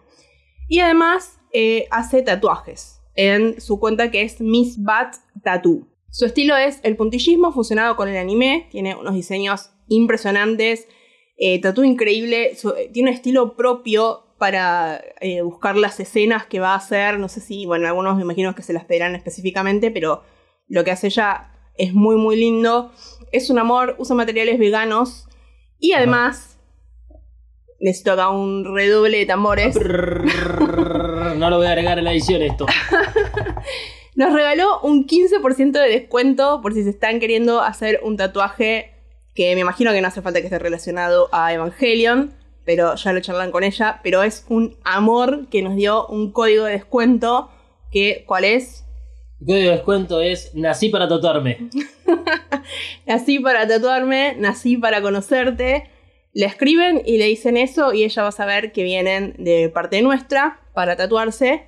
Y 0.68 0.80
además 0.80 1.38
eh, 1.52 1.86
hace 1.92 2.22
tatuajes 2.22 3.00
en 3.14 3.60
su 3.60 3.78
cuenta 3.78 4.10
que 4.10 4.22
es 4.22 4.40
Miss 4.40 4.82
Bat 4.82 5.18
Tattoo. 5.44 5.86
Su 6.10 6.26
estilo 6.26 6.56
es 6.56 6.80
el 6.82 6.96
puntillismo 6.96 7.52
fusionado 7.52 7.94
con 7.94 8.08
el 8.08 8.16
anime, 8.16 8.66
tiene 8.72 8.96
unos 8.96 9.14
diseños 9.14 9.70
impresionantes, 9.86 10.88
eh, 11.36 11.60
tatú 11.60 11.84
increíble, 11.84 12.54
su- 12.56 12.70
eh, 12.70 12.90
tiene 12.92 13.10
un 13.10 13.14
estilo 13.16 13.56
propio 13.56 14.20
para 14.38 15.00
eh, 15.20 15.40
buscar 15.42 15.76
las 15.76 15.98
escenas 16.00 16.44
que 16.46 16.60
va 16.60 16.72
a 16.72 16.76
hacer, 16.76 17.18
no 17.18 17.28
sé 17.28 17.40
si, 17.40 17.66
bueno, 17.66 17.86
algunos 17.86 18.16
me 18.16 18.22
imagino 18.22 18.54
que 18.54 18.62
se 18.62 18.72
las 18.72 18.84
pedirán 18.84 19.14
específicamente, 19.14 19.90
pero 19.90 20.22
lo 20.68 20.84
que 20.84 20.90
hace 20.90 21.06
ella 21.08 21.50
es 21.76 21.92
muy 21.94 22.16
muy 22.16 22.36
lindo, 22.36 22.92
es 23.32 23.50
un 23.50 23.58
amor, 23.58 23.96
usa 23.98 24.14
materiales 24.16 24.58
veganos 24.58 25.28
y 25.78 25.92
además 25.92 26.58
necesito 27.80 28.12
acá 28.12 28.28
un 28.30 28.74
redoble 28.74 29.18
de 29.18 29.26
tambores. 29.26 29.76
No 31.36 31.50
lo 31.50 31.56
voy 31.58 31.66
a 31.66 31.70
agregar 31.70 31.98
en 31.98 32.04
la 32.04 32.12
edición 32.12 32.42
esto. 32.42 32.64
Nos 34.14 34.32
regaló 34.32 34.80
un 34.82 35.06
15% 35.06 35.72
de 35.72 35.88
descuento 35.88 36.60
por 36.62 36.72
si 36.74 36.84
se 36.84 36.90
están 36.90 37.18
queriendo 37.18 37.60
hacer 37.60 38.00
un 38.04 38.16
tatuaje 38.16 38.93
que 39.34 39.54
me 39.54 39.60
imagino 39.60 39.92
que 39.92 40.00
no 40.00 40.08
hace 40.08 40.22
falta 40.22 40.40
que 40.40 40.46
esté 40.46 40.58
relacionado 40.58 41.28
a 41.32 41.52
Evangelion, 41.52 42.34
pero 42.64 42.94
ya 42.94 43.12
lo 43.12 43.20
charlan 43.20 43.50
con 43.50 43.64
ella, 43.64 44.00
pero 44.02 44.22
es 44.22 44.46
un 44.48 44.76
amor 44.84 45.48
que 45.50 45.62
nos 45.62 45.76
dio 45.76 46.06
un 46.06 46.32
código 46.32 46.64
de 46.64 46.72
descuento 46.72 47.50
que 47.90 48.24
¿cuál 48.26 48.44
es? 48.44 48.84
El 49.40 49.46
código 49.46 49.70
de 49.70 49.76
descuento 49.76 50.20
es 50.20 50.54
nací 50.54 50.88
para 50.88 51.08
tatuarme. 51.08 51.70
Nací 53.06 53.40
para 53.40 53.68
tatuarme, 53.68 54.36
nací 54.38 54.76
para 54.78 55.02
conocerte. 55.02 55.90
Le 56.32 56.46
escriben 56.46 57.02
y 57.04 57.18
le 57.18 57.26
dicen 57.26 57.56
eso 57.56 57.92
y 57.92 58.04
ella 58.04 58.22
va 58.22 58.28
a 58.28 58.32
saber 58.32 58.72
que 58.72 58.82
vienen 58.82 59.34
de 59.38 59.68
parte 59.68 60.00
nuestra 60.00 60.60
para 60.72 60.96
tatuarse 60.96 61.66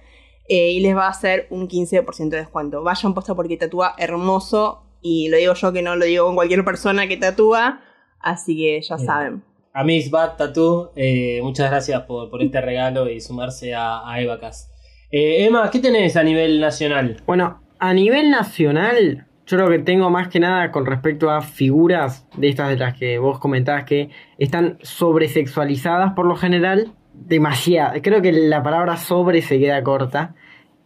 eh, 0.48 0.70
y 0.70 0.80
les 0.80 0.96
va 0.96 1.06
a 1.06 1.10
hacer 1.10 1.46
un 1.50 1.68
15% 1.68 2.30
de 2.30 2.38
descuento. 2.38 2.82
Vayan 2.82 3.14
puesta 3.14 3.34
porque 3.34 3.56
tatúa 3.56 3.94
hermoso 3.98 4.85
y 5.06 5.28
lo 5.28 5.36
digo 5.36 5.54
yo 5.54 5.72
que 5.72 5.82
no 5.82 5.94
lo 5.94 6.04
digo 6.04 6.26
con 6.26 6.34
cualquier 6.34 6.64
persona 6.64 7.06
que 7.06 7.16
tatúa, 7.16 7.80
así 8.20 8.56
que 8.56 8.80
ya 8.82 8.96
Bien. 8.96 9.06
saben. 9.06 9.42
A 9.72 9.84
Miss 9.84 10.10
Bat 10.10 10.38
Tattoo, 10.38 10.92
eh, 10.96 11.40
muchas 11.42 11.70
gracias 11.70 12.02
por, 12.02 12.28
por 12.30 12.42
este 12.42 12.60
regalo 12.60 13.08
y 13.08 13.20
sumarse 13.20 13.74
a, 13.74 14.10
a 14.10 14.20
Evacas. 14.20 14.72
Eh, 15.12 15.44
Emma, 15.44 15.70
¿qué 15.70 15.78
tenés 15.78 16.16
a 16.16 16.22
nivel 16.22 16.60
nacional? 16.60 17.22
Bueno, 17.26 17.60
a 17.78 17.94
nivel 17.94 18.30
nacional, 18.30 19.26
yo 19.46 19.56
creo 19.56 19.68
que 19.68 19.78
tengo 19.78 20.10
más 20.10 20.28
que 20.28 20.40
nada 20.40 20.72
con 20.72 20.86
respecto 20.86 21.30
a 21.30 21.40
figuras 21.42 22.26
de 22.36 22.48
estas 22.48 22.70
de 22.70 22.78
las 22.78 22.98
que 22.98 23.18
vos 23.18 23.38
comentabas 23.38 23.84
que 23.84 24.10
están 24.38 24.78
sobresexualizadas 24.82 26.14
por 26.14 26.26
lo 26.26 26.36
general. 26.36 26.92
Demasiado. 27.12 28.00
Creo 28.02 28.20
que 28.20 28.32
la 28.32 28.62
palabra 28.62 28.96
sobre 28.96 29.40
se 29.40 29.58
queda 29.58 29.82
corta. 29.82 30.34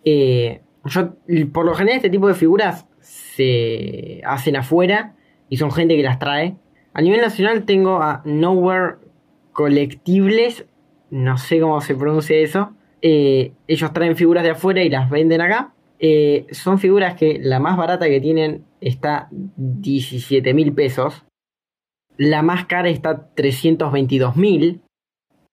Eh, 0.05 0.61
yo, 0.85 1.15
por 1.53 1.65
lo 1.65 1.75
general, 1.75 1.97
este 1.97 2.11
tipo 2.11 2.29
de 2.29 2.35
figuras 2.35 2.87
se 3.35 4.21
hacen 4.25 4.57
afuera 4.57 5.15
y 5.49 5.57
son 5.57 5.71
gente 5.71 5.97
que 5.97 6.03
las 6.03 6.19
trae. 6.19 6.57
A 6.93 7.03
nivel 7.03 7.21
nacional 7.21 7.65
tengo 7.65 8.03
a 8.03 8.23
Nowhere 8.25 8.97
Colectibles. 9.53 10.67
No 11.11 11.39
sé 11.39 11.61
cómo 11.61 11.81
se 11.81 11.95
pronuncia 11.95 12.37
eso. 12.37 12.73
Eh, 13.03 13.53
ellos 13.67 13.93
traen 13.93 14.17
figuras 14.17 14.45
de 14.45 14.51
afuera 14.51 14.83
y 14.83 14.91
las 14.91 15.11
venden 15.11 15.41
acá. 15.41 15.73
Eh, 15.99 16.47
son 16.51 16.79
figuras 16.79 17.15
que 17.15 17.39
la 17.41 17.61
más 17.61 17.77
barata 17.77 18.07
que 18.07 18.21
tienen 18.21 18.65
está 18.81 19.29
17 19.31 20.55
mil 20.55 20.73
pesos. 20.73 21.25
La 22.17 22.43
más 22.43 22.67
cara 22.67 22.89
está 22.89 23.29
322 23.35 24.37
mil. 24.37 24.81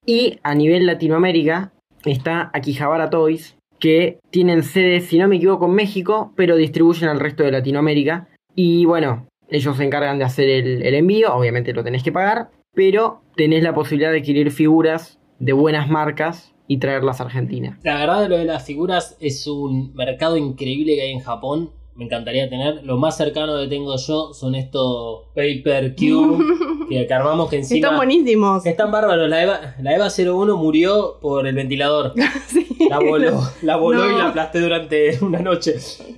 Y 0.05 0.39
a 0.43 0.55
nivel 0.55 0.85
Latinoamérica 0.85 1.73
está 2.05 2.49
Akihabara 2.53 3.09
Toys, 3.09 3.56
que 3.79 4.19
tienen 4.29 4.63
sede, 4.63 5.01
si 5.01 5.17
no 5.17 5.27
me 5.27 5.37
equivoco, 5.37 5.65
en 5.65 5.73
México, 5.73 6.33
pero 6.35 6.55
distribuyen 6.55 7.09
al 7.09 7.19
resto 7.19 7.43
de 7.43 7.51
Latinoamérica. 7.51 8.27
Y 8.55 8.85
bueno, 8.85 9.27
ellos 9.49 9.77
se 9.77 9.83
encargan 9.83 10.17
de 10.17 10.25
hacer 10.25 10.49
el, 10.49 10.81
el 10.83 10.95
envío, 10.95 11.33
obviamente 11.33 11.73
lo 11.73 11.83
tenés 11.83 12.03
que 12.03 12.11
pagar, 12.11 12.49
pero 12.73 13.21
tenés 13.35 13.63
la 13.63 13.73
posibilidad 13.73 14.11
de 14.11 14.19
adquirir 14.19 14.51
figuras 14.51 15.19
de 15.39 15.53
buenas 15.53 15.89
marcas 15.89 16.53
y 16.67 16.77
traerlas 16.77 17.21
a 17.21 17.25
Argentina. 17.25 17.79
La 17.83 17.99
verdad 17.99 18.27
lo 18.27 18.37
de 18.37 18.45
las 18.45 18.65
figuras 18.65 19.17
es 19.19 19.47
un 19.47 19.93
mercado 19.93 20.37
increíble 20.37 20.95
que 20.95 21.03
hay 21.03 21.11
en 21.11 21.21
Japón. 21.21 21.71
Me 21.97 22.05
encantaría 22.05 22.47
tener. 22.49 22.83
Lo 22.85 22.97
más 22.97 23.17
cercano 23.17 23.59
que 23.59 23.67
tengo 23.67 23.95
yo 23.97 24.33
son 24.33 24.53
estos 24.55 25.23
Paper 25.35 25.95
Cube 25.95 26.45
que, 26.89 27.07
que 27.07 27.13
armamos 27.13 27.49
que 27.49 27.57
encima... 27.57 27.77
Están 27.87 27.97
buenísimos. 27.97 28.63
que 28.63 28.69
están 28.69 28.91
bárbaros. 28.91 29.27
La 29.27 29.41
Eva, 29.43 29.75
la 29.81 29.95
Eva 29.95 30.07
01 30.15 30.55
murió 30.57 31.17
por 31.19 31.47
el 31.47 31.55
ventilador. 31.55 32.13
Sí. 32.47 32.67
La 32.89 32.99
voló, 32.99 33.41
la 33.63 33.75
voló 33.75 34.05
No. 34.05 34.11
y 34.15 34.17
la 34.19 34.27
aplasté 34.29 34.59
durante 34.61 35.17
una 35.21 35.39
noche. 35.39 35.75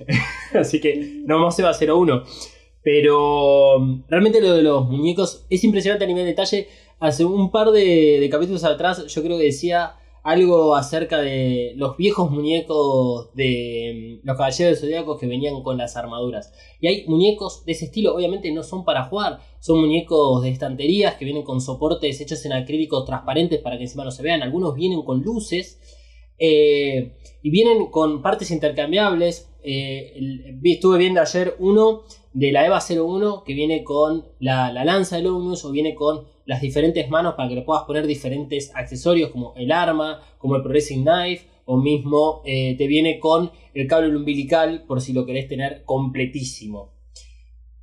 Así 0.54 0.80
que 0.80 1.22
no 1.24 1.38
más 1.38 1.58
Eva 1.58 1.72
01. 1.72 2.22
Pero 2.82 3.78
realmente 4.08 4.40
lo 4.40 4.52
de 4.54 4.62
los 4.62 4.86
muñecos 4.88 5.46
es 5.50 5.64
impresionante 5.64 6.04
a 6.04 6.06
nivel 6.08 6.24
de 6.24 6.30
detalle. 6.30 6.68
Hace 6.98 7.24
un 7.24 7.50
par 7.50 7.70
de, 7.70 8.18
de 8.20 8.28
capítulos 8.30 8.62
atrás 8.64 9.06
yo 9.06 9.22
creo 9.22 9.38
que 9.38 9.44
decía 9.44 9.94
algo 10.22 10.74
acerca 10.74 11.20
de 11.20 11.72
los 11.76 11.96
viejos 11.96 12.30
muñecos 12.30 13.32
de 13.34 14.18
mm, 14.22 14.26
los 14.26 14.36
caballeros 14.36 14.80
zodiacos 14.80 15.18
que 15.18 15.26
venían 15.26 15.62
con 15.62 15.78
las 15.78 15.96
armaduras. 15.96 16.52
Y 16.80 16.88
hay 16.88 17.06
muñecos 17.06 17.64
de 17.64 17.72
ese 17.72 17.86
estilo, 17.86 18.14
obviamente 18.14 18.52
no 18.52 18.62
son 18.62 18.84
para 18.84 19.04
jugar, 19.04 19.40
son 19.60 19.80
muñecos 19.80 20.42
de 20.42 20.50
estanterías 20.50 21.14
que 21.14 21.24
vienen 21.24 21.42
con 21.42 21.60
soportes 21.60 22.20
hechos 22.20 22.44
en 22.44 22.52
acrílicos 22.52 23.04
transparentes 23.04 23.60
para 23.60 23.76
que 23.76 23.84
encima 23.84 24.04
no 24.04 24.10
se 24.10 24.22
vean. 24.22 24.42
Algunos 24.42 24.74
vienen 24.74 25.02
con 25.02 25.22
luces 25.22 25.80
eh, 26.38 27.16
y 27.42 27.50
vienen 27.50 27.86
con 27.86 28.22
partes 28.22 28.50
intercambiables. 28.50 29.50
Eh, 29.62 30.58
estuve 30.64 30.98
viendo 30.98 31.20
ayer 31.20 31.54
uno 31.58 32.02
de 32.32 32.52
la 32.52 32.66
EVA 32.66 32.80
01 32.80 33.44
que 33.44 33.54
viene 33.54 33.84
con 33.84 34.26
la, 34.38 34.72
la 34.72 34.84
lanza 34.84 35.16
de 35.16 35.22
Luminous 35.22 35.64
o 35.64 35.70
viene 35.70 35.94
con 35.94 36.26
las 36.50 36.60
diferentes 36.60 37.08
manos 37.08 37.34
para 37.36 37.48
que 37.48 37.54
le 37.54 37.62
puedas 37.62 37.84
poner 37.84 38.08
diferentes 38.08 38.72
accesorios 38.74 39.30
como 39.30 39.54
el 39.54 39.70
arma, 39.70 40.20
como 40.36 40.56
el 40.56 40.62
Progressing 40.62 41.04
Knife 41.04 41.46
o 41.64 41.76
mismo 41.76 42.42
eh, 42.44 42.74
te 42.76 42.88
viene 42.88 43.20
con 43.20 43.52
el 43.72 43.86
cable 43.86 44.16
umbilical 44.16 44.82
por 44.88 45.00
si 45.00 45.12
lo 45.12 45.24
querés 45.24 45.46
tener 45.46 45.84
completísimo. 45.84 46.92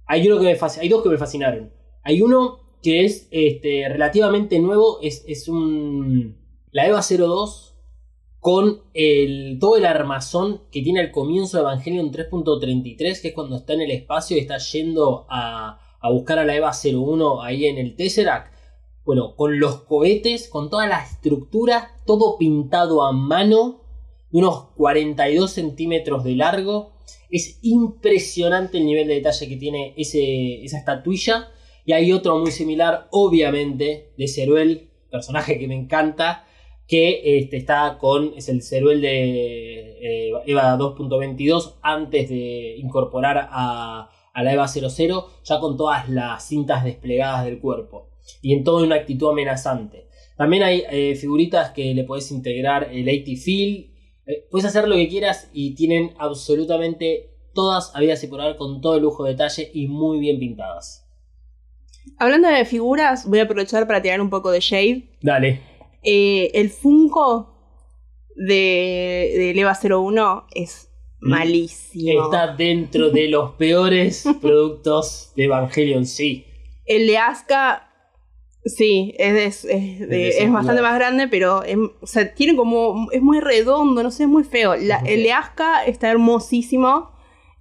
Hay, 0.05 0.27
uno 0.27 0.37
que 0.37 0.43
me 0.43 0.57
hay 0.81 0.89
dos 0.89 1.01
que 1.01 1.07
me 1.07 1.17
fascinaron. 1.17 1.71
Hay 2.03 2.21
uno 2.21 2.59
que 2.83 3.05
es 3.05 3.29
este, 3.31 3.87
relativamente 3.87 4.59
nuevo, 4.59 4.99
es, 5.01 5.23
es 5.29 5.47
un... 5.47 6.35
La 6.71 6.87
EVA 6.87 6.99
02 7.01 7.73
con 8.41 8.81
el, 8.93 9.59
todo 9.61 9.77
el 9.77 9.85
armazón 9.85 10.63
que 10.73 10.81
tiene 10.81 10.99
al 10.99 11.11
comienzo 11.11 11.55
de 11.55 11.63
Evangelion 11.63 12.11
3.33, 12.11 13.21
que 13.21 13.29
es 13.29 13.33
cuando 13.33 13.55
está 13.55 13.71
en 13.71 13.81
el 13.83 13.91
espacio 13.91 14.35
y 14.35 14.41
está 14.41 14.57
yendo 14.57 15.25
a, 15.29 15.79
a 16.01 16.11
buscar 16.11 16.39
a 16.39 16.43
la 16.43 16.53
EVA 16.53 16.73
01 16.73 17.41
ahí 17.41 17.65
en 17.65 17.77
el 17.77 17.95
Tesseract. 17.95 18.56
Bueno, 19.07 19.37
con 19.37 19.57
los 19.57 19.83
cohetes, 19.83 20.49
con 20.49 20.69
toda 20.69 20.85
la 20.85 21.01
estructura, 21.01 21.91
todo 22.05 22.37
pintado 22.37 23.03
a 23.03 23.13
mano, 23.13 23.79
de 24.31 24.39
unos 24.39 24.65
42 24.75 25.49
centímetros 25.49 26.25
de 26.25 26.35
largo. 26.35 26.91
Es 27.29 27.57
impresionante 27.61 28.79
el 28.79 28.85
nivel 28.85 29.07
de 29.07 29.13
detalle 29.13 29.47
que 29.47 29.55
tiene 29.55 29.93
ese, 29.95 30.61
esa 30.61 30.77
estatuilla. 30.77 31.47
Y 31.85 31.93
hay 31.93 32.11
otro 32.11 32.37
muy 32.37 32.51
similar, 32.51 33.07
obviamente, 33.11 34.11
de 34.17 34.27
Ceruel, 34.27 34.89
personaje 35.09 35.57
que 35.57 35.69
me 35.69 35.75
encanta, 35.75 36.45
que 36.85 37.39
este, 37.39 37.55
está 37.55 37.99
con, 38.01 38.33
es 38.35 38.49
el 38.49 38.61
Ceruel 38.61 38.99
de 38.99 40.01
eh, 40.01 40.33
EVA 40.47 40.77
2.22 40.77 41.75
antes 41.81 42.27
de 42.27 42.75
incorporar 42.77 43.47
a, 43.51 44.09
a 44.33 44.43
la 44.43 44.51
EVA 44.51 44.67
00, 44.67 45.29
ya 45.45 45.59
con 45.61 45.77
todas 45.77 46.09
las 46.09 46.45
cintas 46.45 46.83
desplegadas 46.83 47.45
del 47.45 47.61
cuerpo 47.61 48.09
y 48.41 48.53
en 48.53 48.63
toda 48.63 48.83
una 48.83 48.95
actitud 48.95 49.29
amenazante. 49.29 50.07
También 50.37 50.63
hay 50.63 50.83
eh, 50.91 51.15
figuritas 51.15 51.71
que 51.71 51.93
le 51.93 52.03
puedes 52.03 52.31
integrar 52.31 52.89
el 52.91 53.07
80 53.07 53.41
Feel, 53.41 53.91
eh, 54.27 54.45
puedes 54.51 54.65
hacer 54.65 54.87
lo 54.87 54.95
que 54.95 55.07
quieras 55.07 55.49
y 55.53 55.73
tienen 55.73 56.13
absolutamente 56.19 57.31
todas 57.53 57.95
habidas 57.95 58.23
y 58.23 58.27
por 58.27 58.41
haber 58.41 58.55
con 58.55 58.81
todo 58.81 58.95
el 58.95 59.01
lujo 59.01 59.23
de 59.23 59.31
detalle 59.31 59.71
y 59.73 59.87
muy 59.87 60.19
bien 60.19 60.37
pintadas. 60.37 61.05
Hablando 62.19 62.47
de 62.47 62.65
figuras, 62.65 63.27
voy 63.27 63.39
a 63.39 63.43
aprovechar 63.43 63.87
para 63.87 64.01
tirar 64.01 64.21
un 64.21 64.29
poco 64.29 64.51
de 64.51 64.59
shade. 64.59 65.03
Dale. 65.21 65.59
Eh, 66.03 66.51
el 66.53 66.69
Funko 66.69 67.53
de, 68.35 69.33
de 69.35 69.53
Leva 69.55 69.77
01 69.81 70.47
es 70.53 70.89
malísimo. 71.19 72.25
Está 72.25 72.55
dentro 72.55 73.09
de 73.09 73.27
los 73.27 73.53
peores 73.53 74.23
productos 74.41 75.31
de 75.35 75.45
Evangelion, 75.45 76.05
sí. 76.05 76.45
El 76.85 77.07
de 77.07 77.17
Asuka, 77.17 77.86
sí, 78.65 79.13
es, 79.17 79.33
de- 79.33 79.45
es, 79.45 79.99
de- 80.09 80.29
es 80.43 80.51
bastante 80.51 80.81
más 80.81 80.95
grande, 80.95 81.27
pero 81.27 81.63
es, 81.63 81.77
o 82.01 82.07
sea, 82.07 82.33
tiene 82.33 82.55
como. 82.55 83.07
Es 83.11 83.21
muy 83.21 83.39
redondo, 83.39 84.03
no 84.03 84.11
sé, 84.11 84.23
es 84.23 84.29
muy 84.29 84.43
feo. 84.43 84.75
La- 84.75 84.97
Es 84.97 85.09
el 85.09 85.23
de 85.23 85.29
feo. 85.29 85.37
Asuka 85.37 85.85
está 85.85 86.09
hermosísimo. 86.11 87.11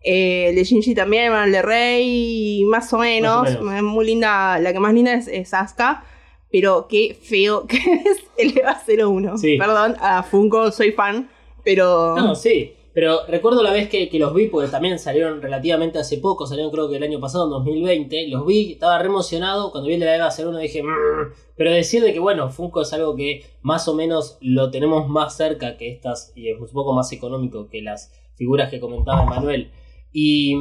Eh, 0.08 0.50
el 0.50 0.54
de 0.56 0.62
Shinji 0.64 0.94
también, 0.94 1.32
el 1.32 1.50
de 1.52 1.62
Rey, 1.62 2.62
más 2.66 2.92
o 2.92 2.98
menos. 2.98 3.42
Más 3.42 3.56
o 3.56 3.62
menos. 3.62 3.76
Es 3.76 3.82
muy 3.82 4.06
linda. 4.06 4.58
La 4.60 4.72
que 4.72 4.78
más 4.80 4.94
linda 4.94 5.14
es, 5.14 5.26
es 5.28 5.52
Asuka. 5.54 6.04
Pero 6.52 6.86
qué 6.88 7.16
feo 7.20 7.66
que 7.68 7.76
es 7.76 8.18
el 8.38 8.56
EVA 8.56 8.80
01. 8.86 9.36
Sí. 9.38 9.56
Perdón, 9.58 9.96
a 10.00 10.22
Funko 10.22 10.70
soy 10.70 10.92
fan, 10.92 11.28
pero. 11.64 12.14
No, 12.16 12.34
sí. 12.36 12.72
Pero 12.96 13.26
recuerdo 13.28 13.62
la 13.62 13.72
vez 13.72 13.90
que, 13.90 14.08
que 14.08 14.18
los 14.18 14.32
vi, 14.32 14.46
porque 14.46 14.70
también 14.70 14.98
salieron 14.98 15.42
relativamente 15.42 15.98
hace 15.98 16.16
poco, 16.16 16.46
salieron 16.46 16.72
creo 16.72 16.88
que 16.88 16.96
el 16.96 17.02
año 17.02 17.20
pasado, 17.20 17.44
en 17.44 17.50
2020. 17.50 18.28
Los 18.28 18.46
vi, 18.46 18.72
estaba 18.72 18.98
re 18.98 19.04
emocionado. 19.08 19.70
Cuando 19.70 19.86
vi 19.88 19.94
el 19.94 20.00
de 20.00 20.06
la 20.06 20.16
EVA 20.16 20.30
01 20.30 20.56
dije, 20.58 20.82
"Mm". 20.82 20.86
pero 21.58 21.70
decir 21.72 22.02
de 22.02 22.14
que 22.14 22.20
bueno, 22.20 22.48
Funko 22.48 22.80
es 22.80 22.92
algo 22.94 23.14
que 23.14 23.44
más 23.60 23.86
o 23.86 23.94
menos 23.94 24.38
lo 24.40 24.70
tenemos 24.70 25.10
más 25.10 25.36
cerca 25.36 25.76
que 25.76 25.90
estas, 25.90 26.32
y 26.34 26.48
es 26.48 26.58
un 26.58 26.68
poco 26.68 26.94
más 26.94 27.12
económico 27.12 27.68
que 27.68 27.82
las 27.82 28.10
figuras 28.34 28.70
que 28.70 28.80
comentaba 28.80 29.26
Manuel. 29.26 29.70
Y 30.10 30.54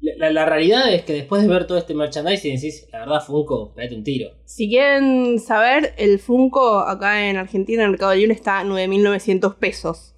la, 0.00 0.30
la- 0.30 0.46
realidad 0.46 0.92
es 0.94 1.02
que 1.02 1.12
después 1.14 1.42
de 1.42 1.48
ver 1.48 1.66
todo 1.66 1.78
este 1.78 1.94
merchandising 1.94 2.54
decís, 2.54 2.86
la 2.92 3.00
verdad, 3.00 3.22
Funko, 3.26 3.72
pegate 3.74 3.96
un 3.96 4.04
tiro. 4.04 4.30
Si 4.44 4.68
quieren 4.68 5.40
saber, 5.40 5.94
el 5.98 6.20
Funko 6.20 6.78
acá 6.78 7.28
en 7.28 7.36
Argentina, 7.38 7.82
en 7.82 7.86
el 7.86 7.90
Mercado 7.90 8.14
Libre, 8.14 8.34
está 8.34 8.60
a 8.60 8.64
9.900 8.64 9.56
pesos. 9.56 10.14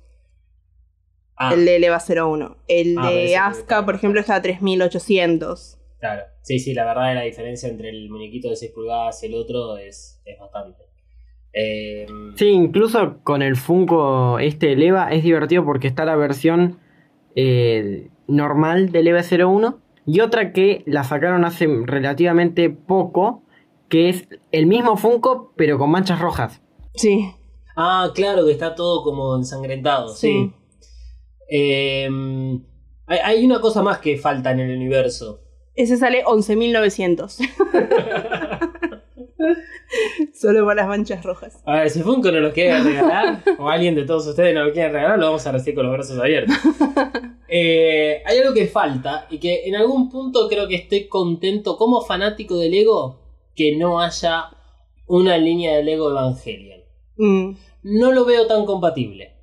Ah, 1.37 1.53
El 1.55 1.65
de 1.65 1.79
Leva 1.79 1.99
01. 1.99 2.57
El 2.69 2.97
Ah, 2.99 3.11
de 3.11 3.37
Asuka, 3.37 3.85
por 3.85 3.95
ejemplo, 3.97 4.21
está 4.21 4.37
a 4.37 4.43
3.800. 4.43 5.79
claro. 5.99 6.23
Sí, 6.43 6.59
sí, 6.59 6.75
la 6.75 6.85
verdad 6.85 7.15
la 7.15 7.23
diferencia 7.23 7.69
entre 7.71 7.89
el 7.89 8.11
muñequito 8.11 8.51
de 8.51 8.57
6 8.57 8.73
pulgadas 8.75 9.23
y 9.23 9.27
el 9.27 9.35
otro 9.35 9.79
es, 9.79 10.21
es 10.27 10.39
bastante. 10.39 10.83
Eh, 11.55 12.07
Sí, 12.37 12.49
incluso 12.49 13.19
con 13.23 13.41
el 13.41 13.57
Funko 13.57 14.39
este 14.39 14.67
de 14.69 14.77
Leva 14.77 15.11
es 15.11 15.23
divertido 15.25 15.65
porque 15.65 15.87
está 15.89 16.05
la 16.05 16.17
versión 16.17 16.79
eh, 17.35 18.11
normal 18.27 18.93
del 18.93 19.07
EVA 19.09 19.23
01 19.23 19.79
y 20.07 20.21
otra 20.21 20.53
que 20.53 20.83
la 20.87 21.03
sacaron 21.05 21.45
hace 21.47 21.67
relativamente 21.85 22.69
poco, 22.69 23.43
que 23.89 24.11
es 24.11 24.29
el 24.53 24.67
mismo 24.67 24.97
Funko 24.99 25.55
pero 25.57 25.79
con 25.79 25.91
manchas 25.91 26.21
rojas. 26.21 26.61
Sí. 26.95 27.31
Ah, 27.77 28.11
claro, 28.15 28.45
que 28.45 28.53
está 28.53 28.75
todo 28.75 29.03
como 29.03 29.35
ensangrentado, 29.37 30.09
sí. 30.11 30.29
Sí. 30.29 30.53
Eh, 31.49 32.09
hay, 33.07 33.19
hay 33.23 33.45
una 33.45 33.61
cosa 33.61 33.83
más 33.83 33.99
que 33.99 34.17
falta 34.17 34.53
en 34.53 34.61
el 34.61 34.77
universo. 34.77 35.41
Ese 35.75 35.97
sale 35.97 36.25
11.900. 36.25 37.39
Solo 40.33 40.65
por 40.65 40.77
las 40.77 40.89
manchas 40.89 41.23
rojas. 41.25 41.61
A 41.65 41.81
ver, 41.81 41.91
si 41.91 42.03
Funko 42.03 42.31
no 42.31 42.41
lo 42.41 42.53
quiere 42.53 42.81
regalar, 42.83 43.43
o 43.59 43.69
alguien 43.69 43.95
de 43.95 44.05
todos 44.05 44.27
ustedes 44.27 44.55
no 44.55 44.65
lo 44.65 44.73
quiere 44.73 44.91
regalar, 44.91 45.19
lo 45.19 45.27
vamos 45.27 45.47
a 45.47 45.53
recibir 45.53 45.77
con 45.77 45.87
los 45.87 45.93
brazos 45.95 46.19
abiertos. 46.19 46.57
Eh, 47.57 48.23
hay 48.25 48.39
algo 48.39 48.53
que 48.53 48.67
falta 48.67 49.29
y 49.31 49.39
que 49.39 49.69
en 49.69 49.77
algún 49.77 50.11
punto 50.11 50.49
creo 50.49 50.67
que 50.67 50.75
estoy 50.75 51.07
contento 51.07 51.77
como 51.77 52.01
fanático 52.01 52.57
de 52.59 52.71
Lego 52.71 53.21
que 53.55 53.77
no 53.77 54.01
haya 54.01 54.47
una 55.07 55.37
línea 55.39 55.77
de 55.77 55.85
Lego 55.85 56.11
Evangelion. 56.11 56.81
Mm. 57.17 57.57
no 57.85 58.13
lo 58.13 58.25
veo 58.25 58.49
tan 58.49 58.65
compatible. 58.65 59.34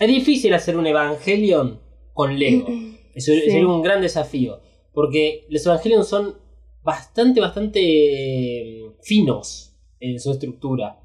Es 0.00 0.08
difícil 0.08 0.54
hacer 0.54 0.76
un 0.76 0.86
Evangelion 0.86 1.80
con 2.14 2.38
Lego. 2.38 2.66
Eso 3.14 3.32
Sí. 3.32 3.40
sería 3.40 3.66
un 3.66 3.82
gran 3.82 4.00
desafío. 4.00 4.60
Porque 4.92 5.46
los 5.50 5.64
Evangelion 5.66 6.04
son 6.04 6.36
bastante, 6.82 7.40
bastante 7.40 7.80
eh, 7.80 8.90
finos 9.02 9.76
en 10.00 10.18
su 10.20 10.30
estructura. 10.32 10.98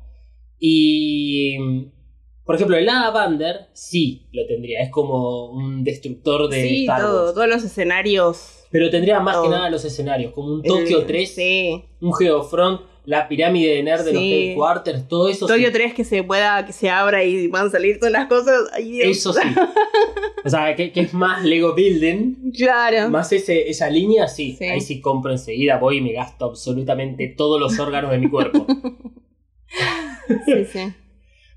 Y. 0.60 1.58
Por 2.46 2.56
ejemplo, 2.56 2.76
el 2.76 2.86
Lavander 2.86 3.68
sí 3.74 4.28
lo 4.34 4.46
tendría. 4.46 4.82
Es 4.82 4.90
como 4.92 5.46
un 5.52 5.84
destructor 5.84 6.50
de 6.50 6.62
Sí, 6.68 6.82
Star 6.82 7.02
todo, 7.02 7.22
Wars. 7.24 7.34
todos 7.36 7.48
los 7.48 7.64
escenarios. 7.64 8.66
Pero 8.70 8.90
tendría 8.90 9.20
más 9.22 9.38
que 9.38 9.48
nada 9.50 9.70
los 9.70 9.86
escenarios. 9.86 10.34
Como 10.34 10.54
un 10.56 10.62
Tokio 10.62 11.00
El- 11.00 11.06
3, 11.06 11.30
Sí. 11.36 11.84
un 12.02 12.14
Geofront, 12.14 12.82
la 13.06 13.28
pirámide 13.28 13.76
de 13.76 13.84
Nerd 13.84 14.06
de 14.06 14.14
los 14.14 14.22
Sí. 14.22 14.50
Headquarters, 14.50 15.08
todo 15.08 15.28
eso. 15.28 15.46
Tokio 15.46 15.68
sí. 15.68 15.74
3 15.74 15.94
que 15.94 16.04
se 16.04 16.24
pueda, 16.24 16.66
que 16.66 16.74
se 16.74 16.90
abra 16.90 17.24
y 17.24 17.48
van 17.48 17.68
a 17.68 17.70
salir 17.70 18.00
todas 18.00 18.14
las 18.14 18.28
cosas. 18.28 18.70
Ay. 18.74 19.02
Eso 19.02 19.34
sí. 19.34 19.42
O 20.46 20.50
sea, 20.50 20.76
que, 20.76 20.92
que 20.92 21.02
es 21.02 21.14
más 21.14 21.44
Lego 21.44 21.74
Building. 21.74 22.52
Claro. 22.52 23.10
Más 23.10 23.32
ese, 23.32 23.70
esa 23.70 23.90
línea, 23.90 24.28
sí. 24.28 24.56
Sí. 24.58 24.66
Ahí 24.66 24.82
sí 24.82 25.02
compro 25.02 25.32
enseguida, 25.32 25.78
voy 25.78 25.98
y 25.98 26.02
me 26.02 26.14
gasto 26.14 26.46
absolutamente 26.46 27.28
todos 27.38 27.60
los 27.60 27.78
órganos 27.80 28.12
de 28.12 28.18
mi 28.20 28.30
cuerpo. 28.30 28.66
Sí, 30.46 30.66
sí. 30.72 30.94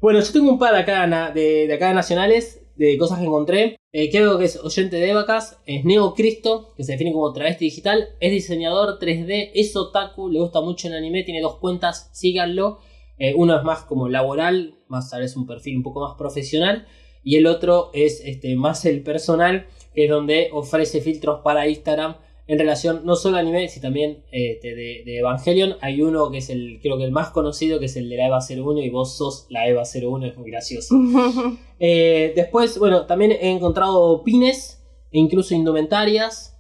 bueno, 0.01 0.19
yo 0.19 0.33
tengo 0.33 0.51
un 0.51 0.59
par 0.59 0.75
acá 0.75 1.07
de, 1.33 1.69
de 1.69 1.73
acá 1.73 1.93
nacionales, 1.93 2.67
de 2.75 2.99
cosas 2.99 3.19
que 3.19 3.25
encontré. 3.25 3.77
Eh, 3.99 4.11
creo 4.11 4.37
que 4.37 4.45
es 4.45 4.63
oyente 4.63 4.97
de 4.97 5.09
Evacas, 5.09 5.59
es 5.65 5.87
Neo 5.87 6.13
Cristo, 6.13 6.75
que 6.77 6.85
se 6.85 6.93
define 6.93 7.15
como 7.15 7.33
travesti 7.33 7.65
digital, 7.65 8.11
es 8.21 8.31
diseñador 8.31 8.99
3D, 8.99 9.53
es 9.55 9.75
otaku, 9.75 10.29
le 10.29 10.39
gusta 10.39 10.61
mucho 10.61 10.89
el 10.89 10.95
anime, 10.97 11.23
tiene 11.23 11.41
dos 11.41 11.57
cuentas, 11.57 12.11
síganlo. 12.13 12.79
Eh, 13.17 13.33
uno 13.35 13.57
es 13.57 13.65
más 13.65 13.85
como 13.85 14.11
laboral, 14.11 14.75
más 14.89 15.09
tal 15.09 15.23
vez 15.23 15.35
un 15.35 15.47
perfil 15.47 15.79
un 15.79 15.83
poco 15.83 16.01
más 16.07 16.15
profesional, 16.19 16.87
y 17.25 17.37
el 17.37 17.47
otro 17.47 17.89
es 17.95 18.21
este, 18.23 18.55
más 18.55 18.85
el 18.85 19.03
personal, 19.03 19.67
que 19.95 20.05
es 20.05 20.11
donde 20.11 20.51
ofrece 20.53 21.01
filtros 21.01 21.41
para 21.43 21.67
Instagram 21.67 22.17
en 22.49 22.59
relación 22.59 23.03
no 23.05 23.17
solo 23.17 23.37
a 23.37 23.41
anime, 23.41 23.69
sino 23.69 23.83
también 23.83 24.25
este, 24.31 24.75
de, 24.75 25.03
de 25.05 25.19
Evangelion. 25.19 25.77
Hay 25.81 26.01
uno 26.01 26.31
que 26.31 26.39
es 26.39 26.51
el, 26.51 26.79
creo 26.81 26.97
que 26.97 27.05
el 27.05 27.11
más 27.11 27.31
conocido, 27.31 27.81
que 27.81 27.87
es 27.87 27.97
el 27.97 28.09
de 28.09 28.17
la 28.17 28.27
EVA 28.27 28.39
01, 28.39 28.81
y 28.83 28.91
vos 28.91 29.17
sos 29.17 29.47
la 29.51 29.67
EVA 29.67 29.83
01, 29.83 30.27
es 30.27 30.37
muy 30.37 30.51
gracioso. 30.51 30.97
Eh, 31.79 32.33
después, 32.35 32.79
bueno, 32.79 33.05
también 33.05 33.33
he 33.33 33.51
encontrado 33.51 34.25
pines 34.25 34.83
e 35.13 35.19
incluso 35.19 35.55
indumentarias. 35.55 36.59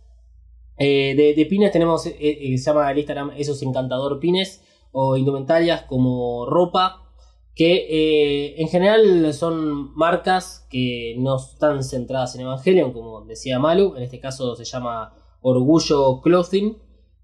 Eh, 0.78 1.14
de, 1.16 1.34
de 1.34 1.46
pines 1.46 1.72
tenemos, 1.72 2.06
eh, 2.06 2.16
eh, 2.18 2.58
se 2.58 2.64
llama 2.64 2.90
el 2.90 2.98
Instagram 2.98 3.32
Esos 3.36 3.62
Encantador 3.62 4.20
Pines, 4.20 4.62
o 4.92 5.16
indumentarias 5.16 5.82
como 5.82 6.44
ropa, 6.44 7.02
que 7.54 8.54
en 8.58 8.68
general 8.68 9.32
son 9.32 9.94
marcas 9.94 10.66
que 10.70 11.14
no 11.18 11.36
están 11.36 11.82
centradas 11.82 12.34
en 12.34 12.42
Evangelion, 12.42 12.92
como 12.92 13.22
decía 13.22 13.58
Malu, 13.58 13.94
en 13.96 14.02
este 14.02 14.20
caso 14.20 14.54
se 14.54 14.64
llama 14.64 15.14
Orgullo 15.48 16.20
Clothing, 16.22 16.76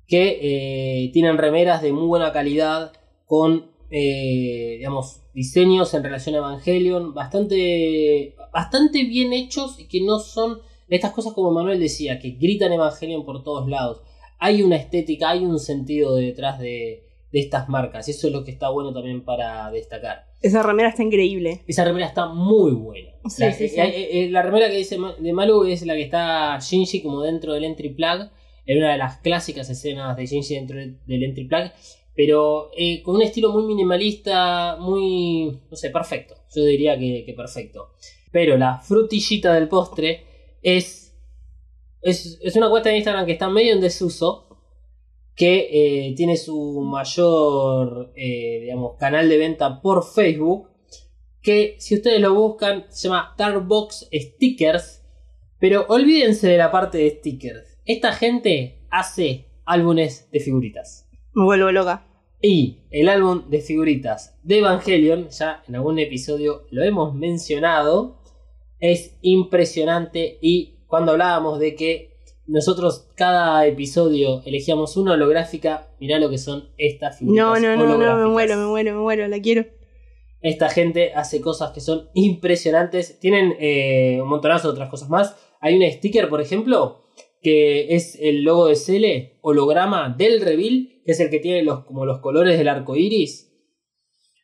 que 0.06 0.38
eh, 0.40 1.10
tienen 1.12 1.38
remeras 1.38 1.82
de 1.82 1.92
muy 1.92 2.06
buena 2.06 2.32
calidad 2.32 2.92
con, 3.26 3.72
eh, 3.90 4.76
digamos, 4.78 5.22
diseños 5.34 5.92
en 5.94 6.04
relación 6.04 6.36
a 6.36 6.38
Evangelion 6.38 7.14
bastante, 7.14 8.36
bastante 8.52 9.02
bien 9.02 9.32
hechos 9.32 9.80
y 9.80 9.88
que 9.88 10.02
no 10.02 10.20
son 10.20 10.60
estas 10.88 11.10
cosas 11.10 11.32
como 11.32 11.50
Manuel 11.50 11.80
decía, 11.80 12.20
que 12.20 12.30
gritan 12.30 12.72
Evangelion 12.72 13.24
por 13.24 13.42
todos 13.42 13.68
lados. 13.68 14.02
Hay 14.38 14.62
una 14.62 14.76
estética, 14.76 15.30
hay 15.30 15.44
un 15.44 15.58
sentido 15.58 16.14
detrás 16.14 16.60
de, 16.60 17.02
de 17.32 17.40
estas 17.40 17.68
marcas. 17.68 18.08
Eso 18.08 18.28
es 18.28 18.32
lo 18.32 18.44
que 18.44 18.52
está 18.52 18.68
bueno 18.68 18.92
también 18.92 19.24
para 19.24 19.68
destacar. 19.72 20.26
Esa 20.40 20.62
remera 20.62 20.90
está 20.90 21.02
increíble. 21.02 21.62
Esa 21.66 21.84
remera 21.84 22.06
está 22.06 22.28
muy 22.28 22.70
buena. 22.70 23.11
Sí, 23.28 23.44
la, 23.44 23.52
sí, 23.52 23.68
sí. 23.68 23.80
eh, 23.80 24.24
eh, 24.24 24.30
la 24.30 24.42
remera 24.42 24.68
que 24.68 24.76
dice 24.76 24.98
de 25.18 25.32
Malu 25.32 25.64
es 25.64 25.86
la 25.86 25.94
que 25.94 26.02
está 26.02 26.58
Shinji 26.58 27.02
como 27.02 27.22
dentro 27.22 27.52
del 27.52 27.64
entry 27.64 27.90
plug. 27.90 28.30
En 28.64 28.78
una 28.78 28.92
de 28.92 28.98
las 28.98 29.18
clásicas 29.18 29.68
escenas 29.70 30.16
de 30.16 30.26
Shinji 30.26 30.54
dentro 30.54 30.78
del 30.78 30.98
del 31.06 31.22
entry 31.24 31.44
plug. 31.44 31.70
Pero 32.14 32.70
eh, 32.76 33.02
con 33.02 33.16
un 33.16 33.22
estilo 33.22 33.52
muy 33.52 33.64
minimalista, 33.64 34.76
muy. 34.78 35.60
no 35.70 35.76
sé, 35.76 35.90
perfecto. 35.90 36.34
Yo 36.54 36.64
diría 36.64 36.98
que, 36.98 37.24
que 37.24 37.32
perfecto. 37.32 37.90
Pero 38.30 38.56
la 38.56 38.78
frutillita 38.78 39.54
del 39.54 39.68
postre 39.68 40.24
es. 40.62 41.14
Es, 42.02 42.40
es 42.42 42.56
una 42.56 42.68
cuenta 42.68 42.90
de 42.90 42.96
Instagram 42.96 43.24
que 43.24 43.32
está 43.32 43.48
medio 43.48 43.72
en 43.72 43.80
desuso. 43.80 44.48
Que 45.34 45.68
eh, 46.08 46.14
tiene 46.14 46.36
su 46.36 46.82
mayor 46.82 48.12
eh, 48.16 48.58
digamos, 48.62 48.98
canal 48.98 49.30
de 49.30 49.38
venta 49.38 49.80
por 49.80 50.04
Facebook 50.04 50.68
que 51.42 51.76
si 51.78 51.96
ustedes 51.96 52.20
lo 52.20 52.34
buscan 52.34 52.86
se 52.88 53.08
llama 53.08 53.34
Darkbox 53.36 54.08
Stickers, 54.12 55.02
pero 55.58 55.86
olvídense 55.88 56.48
de 56.48 56.58
la 56.58 56.70
parte 56.70 56.98
de 56.98 57.10
stickers. 57.10 57.78
Esta 57.84 58.12
gente 58.12 58.80
hace 58.90 59.46
álbumes 59.64 60.28
de 60.30 60.40
figuritas. 60.40 61.08
Me 61.34 61.44
vuelvo 61.44 61.70
loca. 61.70 62.06
Y 62.40 62.80
el 62.90 63.08
álbum 63.08 63.48
de 63.48 63.60
figuritas 63.60 64.36
de 64.42 64.58
Evangelion, 64.58 65.28
ya 65.28 65.62
en 65.68 65.76
algún 65.76 65.98
episodio 66.00 66.66
lo 66.70 66.82
hemos 66.82 67.14
mencionado, 67.14 68.18
es 68.80 69.16
impresionante 69.22 70.38
y 70.40 70.78
cuando 70.88 71.12
hablábamos 71.12 71.60
de 71.60 71.76
que 71.76 72.16
nosotros 72.46 73.08
cada 73.14 73.64
episodio 73.64 74.42
elegíamos 74.44 74.96
una 74.96 75.12
holográfica, 75.12 75.88
mirá 76.00 76.18
lo 76.18 76.28
que 76.28 76.38
son 76.38 76.68
estas 76.76 77.22
No, 77.22 77.54
figuritas 77.54 77.62
no, 77.62 77.76
no, 77.76 77.98
no, 77.98 78.16
me 78.16 78.26
muero, 78.26 78.56
me 78.56 78.66
muero, 78.66 78.94
me 78.94 79.00
muero, 79.00 79.28
la 79.28 79.40
quiero. 79.40 79.64
Esta 80.42 80.68
gente 80.68 81.12
hace 81.14 81.40
cosas 81.40 81.70
que 81.72 81.80
son 81.80 82.08
impresionantes. 82.14 83.18
Tienen 83.20 83.54
eh, 83.60 84.18
un 84.20 84.28
montonazo 84.28 84.68
de 84.68 84.72
otras 84.72 84.88
cosas 84.90 85.08
más. 85.08 85.36
Hay 85.60 85.76
un 85.76 85.90
sticker, 85.90 86.28
por 86.28 86.40
ejemplo, 86.40 87.04
que 87.40 87.94
es 87.94 88.18
el 88.20 88.42
logo 88.42 88.66
de 88.66 88.76
Cele, 88.76 89.38
holograma 89.42 90.14
del 90.16 90.40
reveal, 90.40 90.88
que 91.04 91.12
es 91.12 91.20
el 91.20 91.30
que 91.30 91.38
tiene 91.38 91.62
los, 91.62 91.84
como 91.84 92.04
los 92.06 92.18
colores 92.20 92.58
del 92.58 92.68
arco 92.68 92.96
iris. 92.96 93.48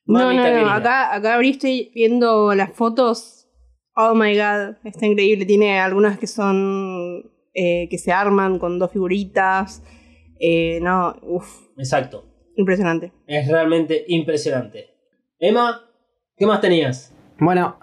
No, 0.06 0.32
no, 0.32 0.62
no, 0.62 0.70
acá, 0.70 1.14
acá 1.14 1.34
abriste 1.34 1.90
viendo 1.94 2.54
las 2.54 2.72
fotos. 2.72 3.46
Oh 3.94 4.14
my 4.14 4.34
god, 4.36 4.76
está 4.84 5.04
increíble. 5.06 5.44
Tiene 5.44 5.78
algunas 5.80 6.18
que 6.18 6.26
son. 6.26 7.30
eh, 7.52 7.88
que 7.90 7.98
se 7.98 8.12
arman 8.12 8.58
con 8.58 8.78
dos 8.78 8.92
figuritas. 8.92 9.82
Eh, 10.40 10.78
no, 10.80 11.16
uff, 11.22 11.62
Exacto. 11.76 12.24
impresionante. 12.56 13.12
Es 13.26 13.48
realmente 13.48 14.04
impresionante. 14.08 14.86
Emma, 15.40 15.87
¿qué 16.38 16.46
más 16.46 16.60
tenías? 16.60 17.12
Bueno, 17.38 17.76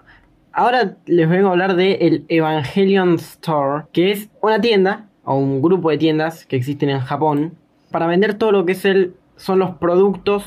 ahora 0.52 0.96
les 1.06 1.28
vengo 1.28 1.48
a 1.48 1.50
hablar 1.52 1.76
de 1.76 1.92
el 1.94 2.24
Evangelion 2.28 3.14
Store, 3.14 3.84
que 3.92 4.10
es 4.12 4.28
una 4.42 4.60
tienda 4.60 5.08
o 5.24 5.36
un 5.36 5.62
grupo 5.62 5.90
de 5.90 5.98
tiendas 5.98 6.46
que 6.46 6.56
existen 6.56 6.90
en 6.90 7.00
Japón 7.00 7.54
para 7.90 8.06
vender 8.06 8.34
todo 8.34 8.52
lo 8.52 8.64
que 8.66 8.72
es 8.72 8.84
el 8.84 9.14
son 9.36 9.58
los 9.58 9.76
productos 9.76 10.44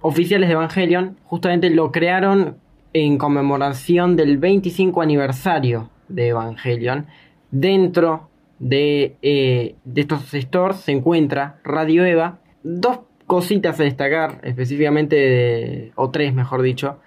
oficiales 0.00 0.48
de 0.48 0.54
Evangelion. 0.54 1.16
Justamente 1.24 1.70
lo 1.70 1.90
crearon 1.92 2.56
en 2.92 3.18
conmemoración 3.18 4.16
del 4.16 4.38
25 4.38 5.02
aniversario 5.02 5.90
de 6.08 6.28
Evangelion. 6.28 7.06
Dentro 7.50 8.28
de, 8.58 9.16
eh, 9.22 9.74
de 9.84 10.00
estos 10.00 10.22
stores 10.32 10.78
se 10.78 10.92
encuentra 10.92 11.58
Radio 11.64 12.04
Eva. 12.04 12.38
Dos 12.62 13.00
cositas 13.26 13.78
a 13.80 13.84
destacar, 13.84 14.40
específicamente, 14.42 15.16
de- 15.16 15.92
o 15.96 16.10
tres 16.10 16.32
mejor 16.34 16.62
dicho, 16.62 16.98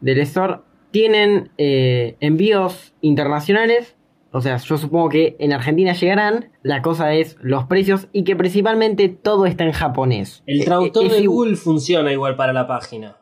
del 0.00 0.18
store. 0.20 0.60
Tienen 0.90 1.50
eh, 1.58 2.16
envíos 2.20 2.94
internacionales. 3.00 3.94
O 4.30 4.40
sea, 4.40 4.56
yo 4.58 4.76
supongo 4.76 5.08
que 5.08 5.36
en 5.38 5.52
Argentina 5.52 5.92
llegarán. 5.92 6.50
La 6.62 6.82
cosa 6.82 7.14
es 7.14 7.36
los 7.40 7.64
precios 7.64 8.08
y 8.12 8.24
que 8.24 8.36
principalmente 8.36 9.08
todo 9.08 9.46
está 9.46 9.64
en 9.64 9.72
japonés. 9.72 10.42
El 10.46 10.62
Eh, 10.62 10.64
traductor 10.64 11.06
es 11.06 11.12
de 11.12 11.26
Google 11.26 11.56
funciona 11.56 12.12
igual 12.12 12.36
para 12.36 12.52
la 12.52 12.66
página. 12.66 13.16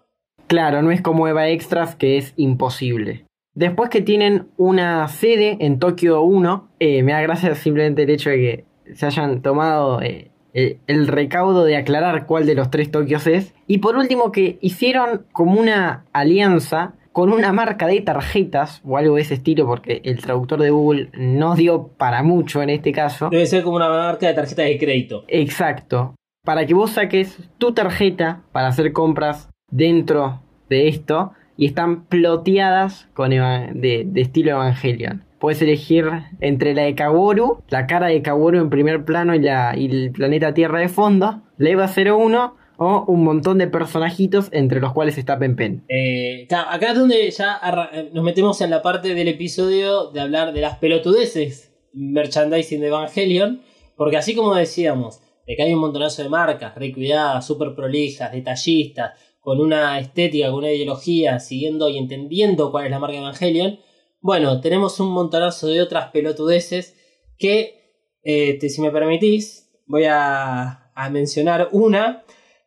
Claro, 0.48 0.82
no 0.82 0.90
es 0.90 1.02
como 1.02 1.26
Eva 1.28 1.48
Extras 1.48 1.96
que 1.96 2.18
es 2.18 2.32
imposible. 2.36 3.24
Después 3.54 3.88
que 3.88 4.02
tienen 4.02 4.48
una 4.56 5.08
sede 5.08 5.56
en 5.60 5.78
Tokio 5.78 6.22
1, 6.22 6.68
eh, 6.78 7.02
me 7.02 7.12
da 7.12 7.22
gracia 7.22 7.54
simplemente 7.54 8.02
el 8.02 8.10
hecho 8.10 8.30
de 8.30 8.36
que 8.36 8.94
se 8.94 9.06
hayan 9.06 9.42
tomado 9.42 10.02
eh, 10.02 10.30
el, 10.56 10.78
el 10.86 11.06
recaudo 11.06 11.64
de 11.64 11.76
aclarar 11.76 12.26
cuál 12.26 12.46
de 12.46 12.54
los 12.54 12.70
tres 12.70 12.90
Tokios 12.90 13.26
es. 13.26 13.54
Y 13.66 13.78
por 13.78 13.96
último 13.96 14.32
que 14.32 14.58
hicieron 14.60 15.26
como 15.32 15.60
una 15.60 16.04
alianza 16.12 16.94
con 17.12 17.32
una 17.32 17.52
marca 17.52 17.86
de 17.86 18.00
tarjetas 18.00 18.82
o 18.84 18.96
algo 18.98 19.16
de 19.16 19.22
ese 19.22 19.34
estilo 19.34 19.66
porque 19.66 20.02
el 20.04 20.20
traductor 20.20 20.60
de 20.60 20.70
Google 20.70 21.10
no 21.14 21.54
dio 21.54 21.88
para 21.88 22.22
mucho 22.22 22.62
en 22.62 22.70
este 22.70 22.92
caso. 22.92 23.28
Debe 23.30 23.46
ser 23.46 23.62
como 23.62 23.76
una 23.76 23.88
marca 23.88 24.26
de 24.26 24.34
tarjeta 24.34 24.62
de 24.62 24.78
crédito. 24.78 25.24
Exacto. 25.28 26.14
Para 26.44 26.66
que 26.66 26.74
vos 26.74 26.92
saques 26.92 27.38
tu 27.58 27.72
tarjeta 27.72 28.42
para 28.52 28.68
hacer 28.68 28.92
compras 28.92 29.48
dentro 29.70 30.42
de 30.68 30.88
esto 30.88 31.32
y 31.56 31.66
están 31.66 32.04
ploteadas 32.04 33.08
con 33.14 33.30
de 33.30 34.10
estilo 34.14 34.52
Evangelion. 34.52 35.25
Puedes 35.38 35.60
elegir 35.62 36.06
entre 36.40 36.74
la 36.74 36.82
de 36.82 36.94
Kaworu, 36.94 37.62
la 37.68 37.86
cara 37.86 38.08
de 38.08 38.22
Kaworu 38.22 38.58
en 38.58 38.70
primer 38.70 39.04
plano 39.04 39.34
y, 39.34 39.40
la, 39.40 39.74
y 39.76 39.86
el 39.86 40.10
planeta 40.12 40.54
Tierra 40.54 40.80
de 40.80 40.88
fondo, 40.88 41.42
la 41.58 41.70
EVA 41.70 41.90
01 41.94 42.56
o 42.78 43.04
un 43.06 43.24
montón 43.24 43.58
de 43.58 43.68
personajitos 43.68 44.48
entre 44.52 44.80
los 44.80 44.92
cuales 44.92 45.18
está 45.18 45.38
Pen 45.38 45.56
Pen. 45.56 45.84
Eh, 45.88 46.46
acá 46.50 46.92
es 46.92 46.98
donde 46.98 47.30
ya 47.30 47.60
eh, 47.92 48.10
nos 48.12 48.24
metemos 48.24 48.60
en 48.60 48.70
la 48.70 48.82
parte 48.82 49.14
del 49.14 49.28
episodio 49.28 50.10
de 50.10 50.20
hablar 50.20 50.52
de 50.52 50.60
las 50.60 50.78
pelotudeces 50.78 51.72
merchandising 51.92 52.80
de 52.80 52.88
Evangelion. 52.88 53.62
Porque 53.96 54.18
así 54.18 54.34
como 54.34 54.54
decíamos, 54.54 55.20
de 55.46 55.56
que 55.56 55.62
hay 55.62 55.72
un 55.72 55.80
montonazo 55.80 56.22
de 56.22 56.28
marcas, 56.28 56.74
re 56.74 56.92
cuidadas, 56.92 57.46
súper 57.46 57.74
prolijas, 57.74 58.32
detallistas, 58.32 59.12
con 59.40 59.60
una 59.60 59.98
estética, 59.98 60.48
con 60.50 60.58
una 60.58 60.72
ideología, 60.72 61.40
siguiendo 61.40 61.88
y 61.88 61.98
entendiendo 61.98 62.70
cuál 62.70 62.86
es 62.86 62.90
la 62.90 62.98
marca 62.98 63.16
Evangelion. 63.16 63.78
Bueno, 64.26 64.60
tenemos 64.60 64.98
un 64.98 65.12
montonazo 65.12 65.68
de 65.68 65.80
otras 65.80 66.10
pelotudeces 66.10 66.96
que, 67.38 68.18
eh, 68.24 68.58
si 68.68 68.80
me 68.80 68.90
permitís, 68.90 69.70
voy 69.86 70.06
a, 70.06 70.90
a 70.96 71.10
mencionar 71.10 71.68
una 71.70 72.24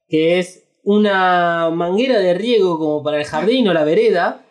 que 0.07 0.39
es 0.39 0.69
una 0.83 1.69
manguera 1.69 2.17
de 2.19 2.33
riego 2.33 2.79
como 2.79 3.03
para 3.03 3.17
el 3.17 3.25
jardín 3.25 3.67
o 3.67 3.73
la 3.73 3.83
vereda, 3.83 4.45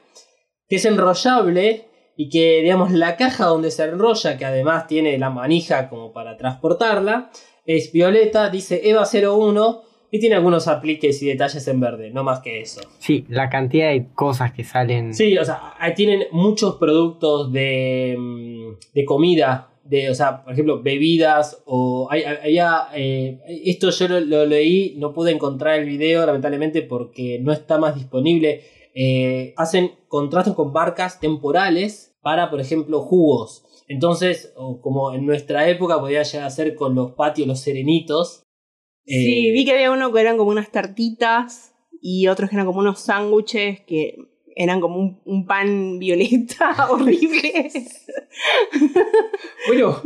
que 0.68 0.76
es 0.76 0.84
enrollable 0.84 1.86
y 2.14 2.28
que, 2.28 2.60
digamos, 2.60 2.92
la 2.92 3.16
caja 3.16 3.46
donde 3.46 3.70
se 3.70 3.84
enrolla, 3.84 4.36
que 4.36 4.44
además 4.44 4.86
tiene 4.86 5.16
la 5.16 5.30
manija 5.30 5.88
como 5.88 6.12
para 6.12 6.36
transportarla, 6.36 7.30
es 7.64 7.90
violeta, 7.90 8.50
dice 8.50 8.82
EVA 8.84 9.08
01 9.10 9.82
y 10.10 10.18
tiene 10.20 10.36
algunos 10.36 10.68
apliques 10.68 11.22
y 11.22 11.26
detalles 11.26 11.66
en 11.68 11.80
verde, 11.80 12.10
no 12.10 12.24
más 12.24 12.40
que 12.40 12.60
eso. 12.60 12.80
Sí, 12.98 13.24
la 13.28 13.48
cantidad 13.50 13.90
de 13.90 14.08
cosas 14.14 14.52
que 14.52 14.64
salen. 14.64 15.12
Sí, 15.14 15.36
o 15.38 15.44
sea, 15.44 15.74
ahí 15.78 15.94
tienen 15.94 16.24
muchos 16.32 16.76
productos 16.76 17.52
de, 17.52 18.16
mm, 18.18 18.94
de 18.94 19.04
comida, 19.04 19.70
de, 19.84 20.10
o 20.10 20.14
sea, 20.14 20.44
por 20.44 20.52
ejemplo, 20.52 20.82
bebidas 20.82 21.62
o 21.64 22.08
hay- 22.10 22.22
había, 22.24 22.88
eh, 22.94 23.38
esto 23.64 23.90
yo 23.90 24.08
lo, 24.08 24.20
lo 24.20 24.44
leí, 24.46 24.94
no 24.98 25.12
pude 25.14 25.30
encontrar 25.32 25.78
el 25.78 25.86
video 25.86 26.24
lamentablemente 26.26 26.82
porque 26.82 27.38
no 27.40 27.52
está 27.52 27.78
más 27.78 27.94
disponible. 27.94 28.62
Eh, 28.94 29.54
hacen 29.56 29.92
contratos 30.08 30.54
con 30.54 30.72
marcas 30.72 31.20
temporales 31.20 32.14
para, 32.20 32.50
por 32.50 32.60
ejemplo, 32.60 33.00
jugos. 33.00 33.64
Entonces, 33.88 34.52
como 34.82 35.14
en 35.14 35.24
nuestra 35.24 35.66
época 35.68 35.98
podía 35.98 36.22
llegar 36.22 36.46
a 36.46 36.50
ser 36.50 36.74
con 36.74 36.94
los 36.94 37.12
patios, 37.12 37.48
los 37.48 37.60
serenitos. 37.60 38.42
Sí, 39.08 39.48
Eh, 39.48 39.52
vi 39.52 39.64
que 39.64 39.72
había 39.72 39.90
uno 39.90 40.12
que 40.12 40.20
eran 40.20 40.36
como 40.36 40.50
unas 40.50 40.70
tartitas 40.70 41.72
y 42.00 42.26
otros 42.28 42.50
que 42.50 42.56
eran 42.56 42.66
como 42.66 42.80
unos 42.80 43.00
sándwiches 43.00 43.80
que 43.80 44.16
eran 44.54 44.80
como 44.80 44.96
un, 44.98 45.20
un 45.24 45.46
pan 45.46 45.98
violeta 45.98 46.86
horrible. 46.90 47.70
Bueno. 49.66 50.00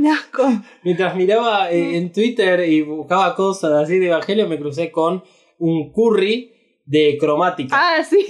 Mientras 0.83 1.15
miraba 1.17 1.71
eh, 1.71 1.97
en 1.97 2.13
Twitter 2.13 2.69
y 2.69 2.83
buscaba 2.83 3.35
cosas 3.35 3.73
así 3.85 3.99
de 3.99 4.07
Evangelio, 4.07 4.49
me 4.49 4.59
crucé 4.59 4.91
con 4.91 5.23
un 5.59 5.93
curry 5.93 6.53
de 6.85 7.17
cromática 7.19 7.77
Ah, 7.79 8.03
sí. 8.05 8.25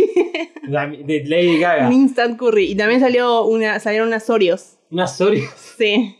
la- 0.68 0.86
de 0.88 1.24
Lady 1.26 1.58
Gaga. 1.58 1.86
un 1.86 1.92
instant 1.94 2.38
curry. 2.38 2.72
Y 2.72 2.74
también 2.76 3.00
salió 3.00 3.44
una, 3.44 3.80
salieron 3.80 4.08
unas 4.08 4.28
Oreos. 4.28 4.78
Unas 4.90 5.18
Oreos. 5.20 5.50
Sí. 5.78 6.16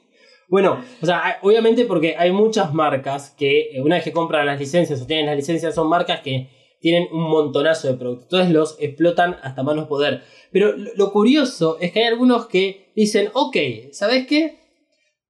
Bueno, 0.53 0.85
o 1.01 1.07
sea, 1.07 1.39
obviamente 1.41 1.87
porque 1.87 2.15
hay 2.19 2.31
muchas 2.31 2.75
marcas 2.75 3.31
que 3.39 3.71
eh, 3.71 3.81
una 3.81 3.95
vez 3.95 4.05
que 4.05 4.13
compran 4.13 4.45
las 4.45 4.61
licencias 4.61 5.01
o 5.01 5.07
tienen 5.07 5.25
las 5.25 5.37
licencias 5.37 5.75
son 5.75 5.89
marcas 5.89 6.21
que 6.21 6.51
tienen 6.79 7.09
un 7.11 7.23
montonazo 7.23 7.89
de 7.89 7.95
productos. 7.95 8.25
Entonces 8.25 8.51
los 8.53 8.77
explotan 8.79 9.39
hasta 9.43 9.63
manos 9.63 9.89
poder. 9.89 10.21
Pero 10.53 10.75
lo, 10.77 11.11
curioso 11.11 11.79
es 11.81 11.91
que 11.93 12.01
hay 12.01 12.05
algunos 12.05 12.49
que 12.49 12.93
dicen, 12.95 13.31
ok, 13.33 13.57
¿sabes 13.93 14.27
qué? 14.27 14.59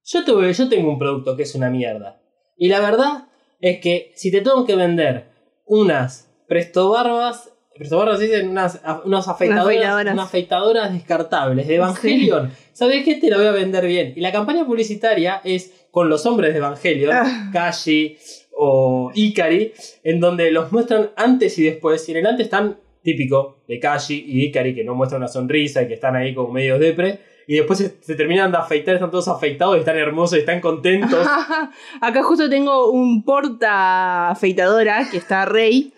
Yo, 0.04 0.24
te 0.24 0.52
yo 0.54 0.68
tengo 0.68 0.90
un 0.90 0.98
producto 0.98 1.36
que 1.36 1.44
es 1.44 1.54
una 1.54 1.70
mierda. 1.70 2.20
Y 2.56 2.66
la 2.66 2.80
verdad 2.80 3.28
es 3.60 3.78
que 3.78 4.10
si 4.16 4.32
te 4.32 4.40
tengo 4.40 4.66
que 4.66 4.74
vender 4.74 5.30
unas 5.66 6.34
presto 6.48 6.90
barbas 7.90 8.18
dicen 8.20 8.50
unas, 8.50 8.80
unas 9.04 9.28
afeitadoras, 9.28 9.66
afeitadoras. 9.66 10.14
unas 10.14 10.26
afeitadoras 10.26 10.92
descartables 10.92 11.66
de 11.66 11.74
Evangelion, 11.76 12.50
¿sabes 12.72 13.04
qué? 13.04 13.16
Te 13.16 13.30
la 13.30 13.36
voy 13.38 13.46
a 13.46 13.52
vender 13.52 13.86
bien. 13.86 14.12
Y 14.16 14.20
la 14.20 14.32
campaña 14.32 14.64
publicitaria 14.66 15.40
es 15.44 15.72
con 15.90 16.08
los 16.08 16.24
hombres 16.26 16.52
de 16.52 16.58
Evangelion, 16.58 17.12
Ah. 17.12 17.50
Kashi 17.52 18.16
o 18.56 19.10
Ikari, 19.14 19.72
en 20.04 20.20
donde 20.20 20.50
los 20.50 20.70
muestran 20.72 21.10
antes 21.16 21.58
y 21.58 21.64
después. 21.64 22.08
Y 22.08 22.12
en 22.12 22.18
el 22.18 22.26
antes 22.26 22.44
están 22.46 22.78
típico 23.02 23.58
de 23.66 23.80
Kashi 23.80 24.24
y 24.28 24.44
Ikari, 24.46 24.74
que 24.74 24.84
no 24.84 24.94
muestran 24.94 25.20
una 25.22 25.28
sonrisa 25.28 25.82
y 25.82 25.88
que 25.88 25.94
están 25.94 26.14
ahí 26.16 26.34
como 26.34 26.52
medio 26.52 26.78
depre. 26.78 27.20
Y 27.48 27.56
después 27.56 27.78
se, 27.80 27.96
se 28.00 28.14
terminan 28.14 28.52
de 28.52 28.58
afeitar, 28.58 28.94
están 28.94 29.10
todos 29.10 29.26
afeitados 29.28 29.76
y 29.76 29.80
están 29.80 29.96
hermosos 29.98 30.36
y 30.36 30.40
están 30.40 30.60
contentos. 30.60 31.26
Acá 32.00 32.22
justo 32.22 32.48
tengo 32.48 32.90
un 32.90 33.24
porta 33.24 34.30
afeitadora 34.30 35.08
que 35.10 35.16
está 35.16 35.44
Rey. 35.44 35.92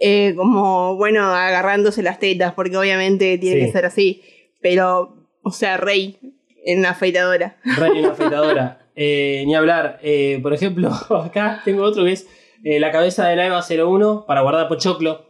Eh, 0.00 0.34
como, 0.36 0.96
bueno, 0.96 1.24
agarrándose 1.24 2.02
las 2.02 2.18
tetas, 2.18 2.52
porque 2.54 2.76
obviamente 2.76 3.38
tiene 3.38 3.60
Sí. 3.60 3.66
que 3.66 3.72
ser 3.72 3.84
así. 3.86 4.22
Pero, 4.60 5.16
o 5.42 5.50
sea, 5.50 5.76
Rey 5.76 6.18
en 6.64 6.80
una 6.80 6.90
afeitadora. 6.90 7.56
Rey 7.64 8.00
una 8.00 8.10
afeitadora. 8.12 8.80
eh, 8.96 9.44
ni 9.46 9.54
hablar. 9.54 9.98
Eh, 10.02 10.38
por 10.42 10.52
ejemplo, 10.54 10.90
acá 11.10 11.60
tengo 11.64 11.82
otro 11.84 12.04
que 12.04 12.12
es 12.12 12.26
eh, 12.64 12.80
la 12.80 12.90
cabeza 12.90 13.28
de 13.28 13.36
la 13.36 13.46
EVA 13.46 13.62
01 13.62 14.24
para 14.26 14.40
guardar 14.42 14.68
pochoclo. 14.68 15.24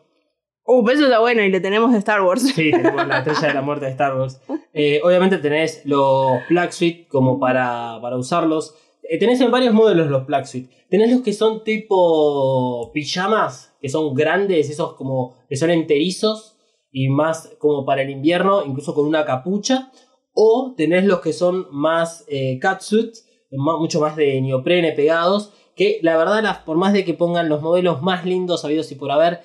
Uh, 0.68 0.84
pero 0.84 0.96
eso 0.96 1.04
está 1.06 1.20
bueno 1.20 1.42
y 1.42 1.50
le 1.50 1.60
tenemos 1.60 1.92
de 1.92 1.98
Star 1.98 2.22
Wars. 2.22 2.42
Sí, 2.42 2.70
tenemos 2.72 3.06
la 3.06 3.18
estrella 3.18 3.48
de 3.48 3.54
la 3.54 3.62
muerte 3.62 3.84
de 3.84 3.92
Star 3.92 4.16
Wars. 4.18 4.40
Eh, 4.72 5.00
obviamente 5.04 5.38
tenés 5.38 5.82
los 5.84 6.38
Black 6.48 6.72
Suite 6.72 7.06
como 7.08 7.38
para, 7.38 7.98
para 8.02 8.16
usarlos. 8.16 8.74
Eh, 9.08 9.16
tenés 9.18 9.40
en 9.40 9.52
varios 9.52 9.72
modelos 9.74 10.08
los 10.08 10.26
Black 10.26 10.44
Suite. 10.46 10.68
Tenés 10.90 11.12
los 11.12 11.20
que 11.22 11.32
son 11.32 11.62
tipo 11.62 12.90
pijamas, 12.92 13.65
que 13.86 13.90
son 13.92 14.14
grandes, 14.14 14.68
esos 14.68 14.94
como 14.94 15.34
que 15.48 15.56
son 15.56 15.70
enterizos 15.70 16.56
y 16.90 17.08
más 17.08 17.52
como 17.58 17.84
para 17.84 18.02
el 18.02 18.10
invierno, 18.10 18.64
incluso 18.64 18.94
con 18.94 19.06
una 19.06 19.24
capucha. 19.24 19.90
O 20.34 20.74
tenés 20.76 21.04
los 21.04 21.20
que 21.20 21.32
son 21.32 21.66
más 21.70 22.24
eh, 22.28 22.58
catsuit, 22.58 23.14
mucho 23.52 24.00
más 24.00 24.16
de 24.16 24.40
neoprene 24.40 24.92
pegados. 24.92 25.52
Que 25.76 25.98
la 26.02 26.16
verdad, 26.16 26.42
las- 26.42 26.58
por 26.58 26.76
más 26.76 26.92
de 26.92 27.04
que 27.04 27.14
pongan 27.14 27.48
los 27.48 27.62
modelos 27.62 28.02
más 28.02 28.24
lindos 28.24 28.64
habidos 28.64 28.90
y 28.92 28.94
por 28.96 29.10
haber, 29.10 29.40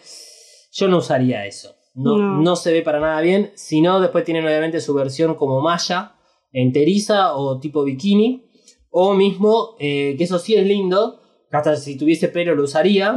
yo 0.72 0.88
no 0.88 0.98
usaría 0.98 1.46
eso. 1.46 1.76
No, 1.94 2.18
No. 2.18 2.42
no 2.42 2.56
se 2.56 2.72
ve 2.74 2.82
para 2.82 3.00
nada 3.00 3.20
bien. 3.22 3.52
Si 3.56 3.82
no, 3.82 4.00
después 4.00 4.24
tienen 4.24 4.46
obviamente 4.46 4.80
su 4.82 4.94
versión 4.94 5.36
como 5.36 5.60
malla, 5.62 6.16
enteriza 6.54 7.36
o 7.36 7.60
tipo 7.60 7.84
bikini. 7.84 8.46
O 8.90 9.14
mismo, 9.14 9.76
eh, 9.80 10.16
que 10.18 10.24
eso 10.26 10.38
sí 10.40 10.56
es 10.56 10.66
lindo, 10.68 11.20
hasta 11.52 11.76
si 11.78 11.98
tuviese 11.98 12.28
pelo 12.30 12.56
lo 12.56 12.64
usaría. 12.64 13.16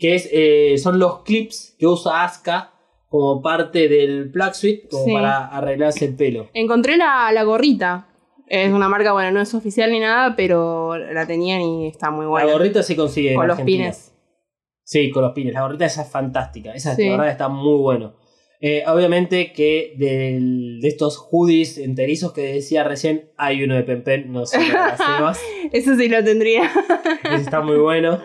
Que 0.00 0.14
es, 0.16 0.28
eh, 0.32 0.76
son 0.78 0.98
los 0.98 1.22
clips 1.22 1.76
que 1.78 1.86
usa 1.86 2.24
Asuka 2.24 2.72
como 3.08 3.42
parte 3.42 3.88
del 3.88 4.30
Plug 4.32 4.54
Suite, 4.54 4.88
como 4.90 5.04
Sí. 5.04 5.12
para 5.12 5.46
arreglarse 5.46 6.04
el 6.06 6.16
pelo. 6.16 6.48
Encontré 6.54 6.96
la, 6.96 7.30
la 7.32 7.42
gorrita. 7.44 8.06
Es 8.46 8.72
una 8.72 8.88
marca, 8.88 9.12
bueno, 9.12 9.30
no 9.30 9.40
es 9.40 9.54
oficial 9.54 9.92
ni 9.92 10.00
nada, 10.00 10.34
pero 10.36 10.96
la 10.96 11.24
tenían 11.26 11.60
y 11.60 11.86
está 11.88 12.10
muy 12.10 12.26
buena. 12.26 12.46
La 12.46 12.52
gorrita 12.52 12.82
se 12.82 12.96
consigue 12.96 13.30
en 13.30 13.36
Con 13.36 13.46
los 13.46 13.54
Argentina. 13.54 13.84
pines. 13.84 14.12
Sí, 14.82 15.10
con 15.12 15.22
los 15.22 15.32
pines. 15.32 15.54
La 15.54 15.62
gorrita 15.62 15.84
esa 15.86 16.02
es 16.02 16.10
fantástica. 16.10 16.72
Esa 16.72 16.96
Sí. 16.96 17.04
de 17.04 17.10
verdad 17.10 17.28
está 17.28 17.48
muy 17.48 17.78
bueno. 17.78 18.14
Eh, 18.62 18.82
obviamente 18.88 19.52
que 19.52 19.94
del- 19.96 20.80
de 20.80 20.88
estos 20.88 21.16
hoodies 21.30 21.78
enterizos 21.78 22.32
que 22.32 22.42
decía 22.42 22.84
recién, 22.84 23.30
hay 23.38 23.62
uno 23.62 23.74
de 23.74 23.84
Pempen, 23.84 24.32
no 24.32 24.44
sé, 24.46 24.58
Sebas. 24.60 25.40
Eso 25.72 25.94
sí 25.96 26.08
lo 26.08 26.22
tendría. 26.24 26.70
Ese 27.24 27.42
está 27.42 27.60
muy 27.60 27.76
bueno. 27.78 28.20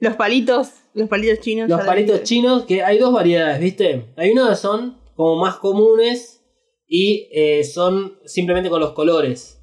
los 0.00 0.14
palitos, 0.16 0.72
los 0.98 1.08
palitos 1.08 1.40
chinos. 1.40 1.68
Los 1.68 1.80
palitos 1.82 2.22
chinos, 2.22 2.64
que 2.64 2.82
hay 2.82 2.98
dos 2.98 3.12
variedades, 3.12 3.60
¿viste? 3.60 4.06
Hay 4.16 4.30
unos 4.32 4.50
que 4.50 4.56
son 4.56 4.98
como 5.14 5.36
más 5.40 5.56
comunes 5.56 6.44
y 6.86 7.28
eh, 7.32 7.64
son 7.64 8.18
simplemente 8.24 8.70
con 8.70 8.80
los 8.80 8.92
colores. 8.92 9.54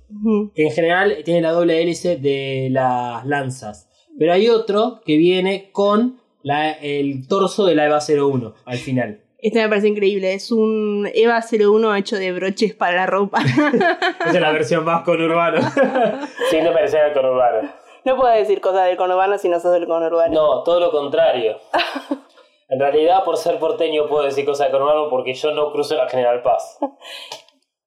Que 0.53 0.63
en 0.67 0.71
general 0.71 1.17
tiene 1.25 1.41
la 1.41 1.51
doble 1.51 1.81
hélice 1.81 2.15
de 2.17 2.69
las 2.71 3.25
lanzas. 3.25 3.89
Pero 4.17 4.31
hay 4.33 4.47
otro 4.49 5.01
que 5.05 5.17
viene 5.17 5.71
con 5.71 6.21
la- 6.43 6.71
el 6.71 7.27
torso 7.27 7.65
de 7.65 7.75
la 7.75 7.85
EVA 7.87 7.99
01 7.99 8.53
al 8.65 8.77
final. 8.77 9.21
Este 9.39 9.61
me 9.61 9.67
parece 9.67 9.87
increíble. 9.89 10.33
Es 10.33 10.51
un 10.51 11.09
Eva 11.13 11.41
01 11.41 11.95
hecho 11.95 12.15
de 12.17 12.31
broches 12.31 12.73
para 12.73 12.95
la 12.95 13.05
ropa. 13.07 13.41
Esa 13.45 14.33
es 14.33 14.41
la 14.41 14.51
versión 14.51 14.85
más 14.85 15.03
conurbano. 15.03 15.59
Sin 16.49 16.63
no 16.63 16.71
parecer 16.71 17.01
al 17.01 17.13
conurbano. 17.13 17.69
No 18.05 18.15
puedo 18.15 18.33
decir 18.33 18.61
cosas 18.61 18.85
del 18.85 18.97
conurbano 18.97 19.37
si 19.37 19.49
no 19.49 19.59
sos 19.59 19.73
del 19.73 19.87
conurbano. 19.87 20.33
No, 20.33 20.63
todo 20.63 20.79
lo 20.79 20.91
contrario. 20.91 21.57
En 22.67 22.79
realidad, 22.79 23.23
por 23.23 23.37
ser 23.37 23.59
porteño, 23.59 24.07
puedo 24.07 24.23
decir 24.23 24.43
cosas 24.43 24.67
de 24.67 24.71
conurbano 24.71 25.07
porque 25.07 25.35
yo 25.35 25.51
no 25.51 25.71
cruzo 25.71 25.95
la 25.95 26.09
General 26.09 26.41
Paz. 26.41 26.79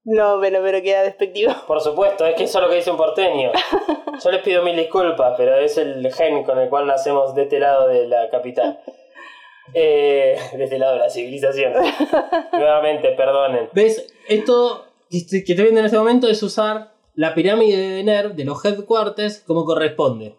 No, 0.04 0.38
pero, 0.40 0.62
pero 0.62 0.80
queda 0.82 1.02
despectivo. 1.02 1.52
Por 1.66 1.80
supuesto, 1.80 2.24
es 2.24 2.36
que 2.36 2.44
eso 2.44 2.58
es 2.58 2.64
lo 2.64 2.70
que 2.70 2.76
dice 2.76 2.90
un 2.90 2.96
porteño. 2.96 3.50
Yo 4.24 4.30
les 4.30 4.42
pido 4.42 4.62
mil 4.62 4.76
disculpas, 4.76 5.34
pero 5.36 5.56
es 5.56 5.76
el 5.76 6.10
gen 6.12 6.44
con 6.44 6.58
el 6.58 6.68
cual 6.68 6.86
nacemos 6.86 7.34
de 7.34 7.42
este 7.42 7.60
lado 7.60 7.88
de 7.88 8.06
la 8.06 8.28
capital. 8.30 8.80
Eh, 9.74 10.34
de 10.54 10.64
este 10.64 10.78
lado 10.78 10.94
de 10.94 11.00
la 11.00 11.10
civilización. 11.10 11.74
Nuevamente, 12.52 13.10
perdonen. 13.10 13.68
¿Ves? 13.74 14.14
Esto 14.26 14.86
que 15.10 15.18
estoy 15.18 15.44
que 15.44 15.52
estoy 15.52 15.64
viendo 15.64 15.80
en 15.80 15.84
este 15.84 15.98
momento 15.98 16.26
es 16.26 16.42
usar 16.42 16.94
la 17.18 17.34
pirámide 17.34 17.76
de 17.76 18.04
NER 18.04 18.36
de 18.36 18.44
los 18.44 18.64
headquarters 18.64 19.40
como 19.40 19.64
corresponde. 19.64 20.36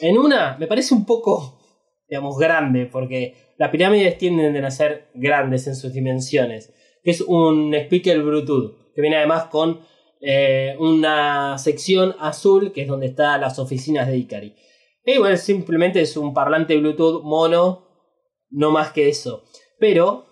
En 0.00 0.18
una 0.18 0.56
me 0.58 0.66
parece 0.66 0.92
un 0.92 1.06
poco, 1.06 1.60
digamos, 2.08 2.36
grande, 2.36 2.86
porque 2.86 3.54
las 3.56 3.70
pirámides 3.70 4.18
tienden 4.18 4.64
a 4.64 4.72
ser 4.72 5.12
grandes 5.14 5.68
en 5.68 5.76
sus 5.76 5.92
dimensiones. 5.92 6.74
Que 7.04 7.12
es 7.12 7.20
un 7.20 7.72
speaker 7.72 8.20
Bluetooth, 8.22 8.92
que 8.92 9.00
viene 9.00 9.18
además 9.18 9.44
con 9.44 9.82
eh, 10.20 10.74
una 10.80 11.56
sección 11.58 12.16
azul, 12.18 12.72
que 12.72 12.82
es 12.82 12.88
donde 12.88 13.06
están 13.06 13.40
las 13.40 13.60
oficinas 13.60 14.08
de 14.08 14.16
Ikari. 14.16 14.56
E 15.04 15.14
igual 15.14 15.38
simplemente 15.38 16.00
es 16.00 16.16
un 16.16 16.34
parlante 16.34 16.76
Bluetooth 16.76 17.22
mono, 17.22 17.86
no 18.50 18.72
más 18.72 18.90
que 18.90 19.08
eso. 19.08 19.44
Pero 19.78 20.26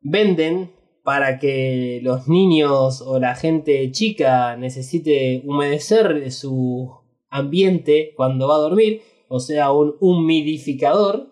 venden 0.00 0.74
para 1.10 1.40
que 1.40 1.98
los 2.04 2.28
niños 2.28 3.00
o 3.00 3.18
la 3.18 3.34
gente 3.34 3.90
chica 3.90 4.54
necesite 4.54 5.42
humedecer 5.44 6.30
su 6.30 6.88
ambiente 7.28 8.12
cuando 8.14 8.46
va 8.46 8.54
a 8.54 8.58
dormir, 8.58 9.02
o 9.26 9.40
sea, 9.40 9.72
un 9.72 9.96
humidificador, 9.98 11.26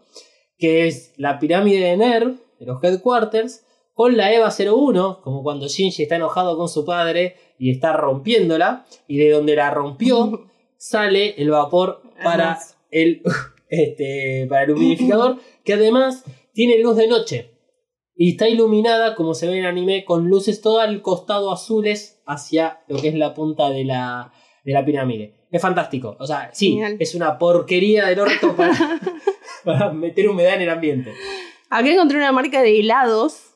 que 0.58 0.88
es 0.88 1.14
la 1.16 1.38
pirámide 1.38 1.78
de 1.78 1.96
NER 1.96 2.34
de 2.58 2.66
los 2.66 2.82
headquarters, 2.82 3.64
con 3.94 4.16
la 4.16 4.32
EVA 4.32 4.50
01, 4.50 5.20
como 5.22 5.44
cuando 5.44 5.68
Shinji 5.68 6.02
está 6.02 6.16
enojado 6.16 6.56
con 6.56 6.68
su 6.68 6.84
padre 6.84 7.36
y 7.56 7.70
está 7.70 7.92
rompiéndola, 7.92 8.84
y 9.06 9.18
de 9.18 9.30
donde 9.30 9.54
la 9.54 9.70
rompió 9.70 10.48
sale 10.76 11.40
el 11.40 11.50
vapor 11.50 12.02
para 12.24 12.58
el, 12.90 13.22
este, 13.68 14.44
para 14.48 14.64
el 14.64 14.72
humidificador, 14.72 15.36
que 15.62 15.74
además 15.74 16.24
tiene 16.52 16.82
luz 16.82 16.96
de 16.96 17.06
noche. 17.06 17.57
Y 18.20 18.32
está 18.32 18.48
iluminada, 18.48 19.14
como 19.14 19.32
se 19.32 19.46
ve 19.46 19.52
en 19.52 19.58
el 19.60 19.66
anime, 19.66 20.04
con 20.04 20.28
luces 20.28 20.60
todo 20.60 20.80
al 20.80 21.02
costado 21.02 21.52
azules 21.52 22.20
hacia 22.26 22.80
lo 22.88 23.00
que 23.00 23.08
es 23.08 23.14
la 23.14 23.32
punta 23.32 23.70
de 23.70 23.84
la, 23.84 24.32
de 24.64 24.72
la 24.72 24.84
pirámide. 24.84 25.46
Es 25.52 25.62
fantástico. 25.62 26.16
O 26.18 26.26
sea, 26.26 26.50
sí, 26.52 26.72
Genial. 26.72 26.96
es 26.98 27.14
una 27.14 27.38
porquería 27.38 28.06
del 28.06 28.18
orto 28.18 28.56
para, 28.56 28.74
para 29.64 29.92
meter 29.92 30.28
humedad 30.28 30.56
en 30.56 30.62
el 30.62 30.70
ambiente. 30.70 31.12
Acá 31.70 31.88
encontré 31.88 32.18
una 32.18 32.32
marca 32.32 32.60
de 32.60 32.80
helados 32.80 33.54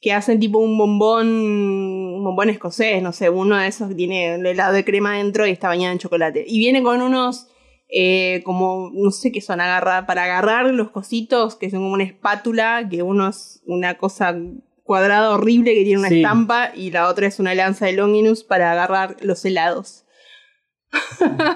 que 0.00 0.14
hacen 0.14 0.40
tipo 0.40 0.58
un 0.58 0.78
bombón, 0.78 1.28
un 1.28 2.24
bombón 2.24 2.48
escocés, 2.48 3.02
no 3.02 3.12
sé, 3.12 3.28
uno 3.28 3.58
de 3.58 3.66
esos 3.66 3.90
que 3.90 3.94
tiene 3.94 4.36
el 4.36 4.46
helado 4.46 4.72
de 4.72 4.84
crema 4.84 5.18
dentro 5.18 5.46
y 5.46 5.50
está 5.50 5.68
bañado 5.68 5.92
en 5.92 5.98
chocolate. 5.98 6.42
Y 6.48 6.58
viene 6.58 6.82
con 6.82 7.02
unos, 7.02 7.48
eh, 7.92 8.42
como, 8.44 8.90
no 8.92 9.10
sé 9.10 9.32
qué 9.32 9.40
son, 9.40 9.60
agarra, 9.60 10.06
para 10.06 10.24
agarrar 10.24 10.66
los 10.66 10.90
cositos, 10.90 11.56
que 11.56 11.70
son 11.70 11.80
como 11.80 11.94
una 11.94 12.04
espátula, 12.04 12.86
que 12.88 13.02
uno 13.02 13.28
es 13.28 13.62
una 13.66 13.96
cosa 13.98 14.36
cuadrada 14.84 15.30
horrible 15.30 15.74
que 15.74 15.84
tiene 15.84 16.00
una 16.00 16.08
Sí. 16.08 16.20
estampa 16.22 16.72
y 16.74 16.90
la 16.90 17.08
otra 17.08 17.26
es 17.26 17.38
una 17.38 17.54
lanza 17.54 17.86
de 17.86 17.92
Longinus 17.92 18.42
para 18.44 18.72
agarrar 18.72 19.16
los 19.20 19.44
helados. 19.44 20.04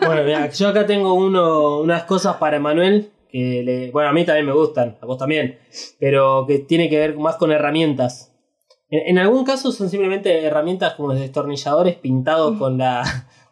Bueno, 0.06 0.22
mira, 0.24 0.48
yo 0.50 0.68
acá 0.68 0.86
tengo 0.86 1.14
uno, 1.14 1.78
unas 1.80 2.04
cosas 2.04 2.36
para 2.36 2.56
Emanuel. 2.56 3.10
Que 3.28 3.62
le, 3.64 3.90
bueno, 3.90 4.10
a 4.10 4.12
mí 4.12 4.24
también 4.24 4.46
me 4.46 4.52
gustan, 4.52 4.96
a 5.00 5.06
vos 5.06 5.18
también. 5.18 5.58
Pero 5.98 6.44
que 6.46 6.60
tiene 6.60 6.88
que 6.88 6.98
ver 6.98 7.16
más 7.16 7.34
con 7.36 7.50
herramientas. 7.50 8.32
En, 8.88 9.08
en 9.08 9.18
algún 9.18 9.44
caso 9.44 9.72
son 9.72 9.90
simplemente 9.90 10.44
herramientas 10.44 10.94
como 10.94 11.12
destornilladores 11.14 11.96
pintados 11.96 12.56
con, 12.58 12.78
la, 12.78 13.02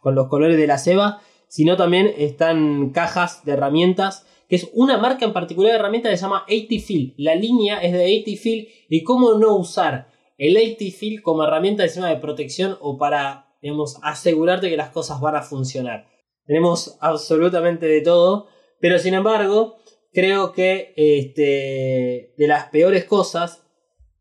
con 0.01 0.14
los 0.14 0.28
colores 0.28 0.57
de 0.57 0.66
la 0.68 0.78
ceba. 0.78 1.20
Sino 1.53 1.76
también 1.76 2.14
están 2.16 2.92
cajas 2.94 3.44
de 3.44 3.53
herramientas. 3.53 4.26
Que 4.48 4.57
es 4.57 4.70
una 4.72 4.96
marca 4.96 5.26
en 5.26 5.34
particular 5.34 5.72
de 5.72 5.78
herramientas 5.78 6.11
que 6.11 6.16
se 6.16 6.22
llama 6.22 6.46
80 6.48 6.86
Feel. 6.86 7.14
La 7.18 7.34
línea 7.34 7.82
es 7.82 7.92
de 7.92 8.05
80 8.05 8.42
Feel. 8.42 8.68
Y 8.88 9.05
cómo 9.05 9.34
no 9.34 9.57
usar 9.57 10.09
el 10.38 10.57
80 10.57 10.96
Feel 10.98 11.20
como 11.20 11.44
herramienta 11.44 11.82
de 11.82 12.16
protección 12.16 12.78
o 12.80 12.96
para, 12.96 13.55
digamos, 13.61 13.98
asegurarte 14.03 14.70
que 14.70 14.78
las 14.78 14.92
cosas 14.92 15.20
van 15.20 15.36
a 15.36 15.42
funcionar. 15.42 16.07
Tenemos 16.46 16.96
absolutamente 17.03 17.84
de 17.84 18.00
todo, 18.00 18.46
pero 18.80 18.98
sin 18.98 19.12
embargo, 19.12 19.76
creo 20.11 20.53
que 20.53 20.94
este, 20.96 22.32
de 22.38 22.46
las 22.46 22.70
peores 22.70 23.05
cosas 23.05 23.62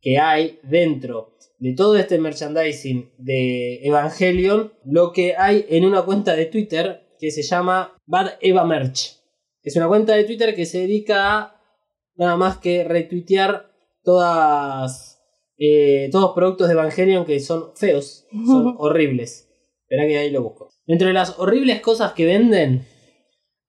que 0.02 0.20
hay 0.20 0.60
dentro 0.64 1.38
de 1.60 1.76
todo 1.76 1.96
este 1.96 2.20
merchandising 2.20 3.14
de 3.20 3.86
Evangelion, 3.86 4.74
lo 4.84 5.14
que 5.14 5.36
hay 5.38 5.66
en 5.70 5.86
una 5.86 6.02
cuenta 6.02 6.36
de 6.36 6.48
Twitter 6.48 7.08
que 7.22 7.30
se 7.30 7.44
llama 7.44 7.96
Bad 8.08 8.32
Eva 8.42 8.66
Merch. 8.66 9.22
Es 9.62 9.76
una 9.76 9.88
cuenta 9.88 10.16
de 10.16 10.24
Twitter 10.24 10.56
que 10.56 10.66
se 10.66 10.80
dedica 10.80 11.38
a 11.38 11.62
nada 12.16 12.36
más 12.36 12.58
que 12.58 12.84
retuitear 12.84 13.72
todas, 14.04 15.22
eh, 15.56 16.10
todos 16.12 16.26
los 16.26 16.34
productos 16.34 16.68
de 16.68 16.74
Evangelion 16.74 17.24
que 17.24 17.40
son 17.40 17.76
feos, 17.76 18.26
son 18.48 18.76
horribles. 18.80 19.48
Espera 19.84 20.08
que 20.08 20.18
ahí 20.18 20.32
lo 20.32 20.42
busco. 20.42 20.70
Dentro 20.88 21.08
de 21.10 21.14
las 21.14 21.38
horribles 21.38 21.80
cosas 21.82 22.14
que 22.14 22.26
venden, 22.26 22.88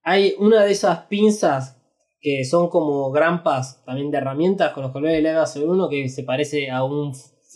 hay 0.03 0.34
una 0.38 0.64
de 0.64 0.72
esas 0.72 1.00
pinzas 1.00 1.76
que 2.22 2.46
son 2.46 2.70
como 2.70 3.11
grampas 3.11 3.84
también 3.84 4.11
de 4.11 4.16
herramientas 4.16 4.72
con 4.72 4.84
los 4.84 4.92
colores 4.92 5.22
de 5.22 5.30
la 5.30 5.44
01 5.44 5.90
que 5.90 6.09
se 6.09 6.22
parece 6.22 6.70
a 6.70 6.84
un 6.84 7.12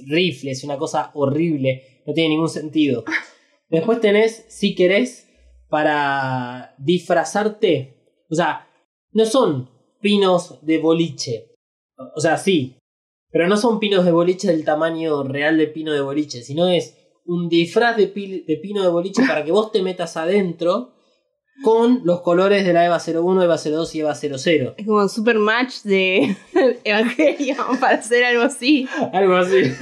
rifle, 0.06 0.50
es 0.50 0.62
una 0.62 0.76
cosa 0.76 1.10
horrible, 1.14 2.02
no 2.04 2.12
tiene 2.12 2.30
ningún 2.30 2.50
sentido. 2.50 3.02
Después 3.70 3.98
tenés, 4.00 4.44
si 4.48 4.74
querés, 4.74 5.25
para 5.68 6.74
disfrazarte. 6.78 7.96
O 8.30 8.34
sea, 8.34 8.68
no 9.12 9.24
son 9.24 9.70
pinos 10.00 10.58
de 10.62 10.78
boliche. 10.78 11.52
O 12.14 12.20
sea, 12.20 12.36
sí. 12.36 12.76
Pero 13.30 13.48
no 13.48 13.56
son 13.56 13.78
pinos 13.80 14.04
de 14.04 14.12
boliche 14.12 14.48
del 14.48 14.64
tamaño 14.64 15.22
real 15.24 15.58
de 15.58 15.66
pino 15.66 15.92
de 15.92 16.00
boliche, 16.00 16.42
sino 16.42 16.68
es 16.68 16.96
un 17.24 17.48
disfraz 17.48 17.96
de, 17.96 18.06
pi- 18.06 18.44
de 18.46 18.56
pino 18.56 18.82
de 18.82 18.88
boliche 18.88 19.22
para 19.26 19.44
que 19.44 19.50
vos 19.52 19.72
te 19.72 19.82
metas 19.82 20.16
adentro 20.16 20.92
con 21.64 22.02
los 22.04 22.20
colores 22.20 22.64
de 22.66 22.72
la 22.72 22.84
EVA 22.84 22.98
01, 23.04 23.42
EVA 23.42 23.56
02 23.58 23.94
y 23.94 24.00
EVA 24.00 24.14
00. 24.14 24.74
Es 24.76 24.86
como 24.86 24.98
un 25.00 25.08
super 25.08 25.38
match 25.38 25.82
de 25.82 26.36
Evangelion 26.84 27.78
para 27.80 27.96
hacer 27.96 28.24
algo 28.24 28.42
así. 28.42 28.86
Algo 29.12 29.34
así. 29.36 29.62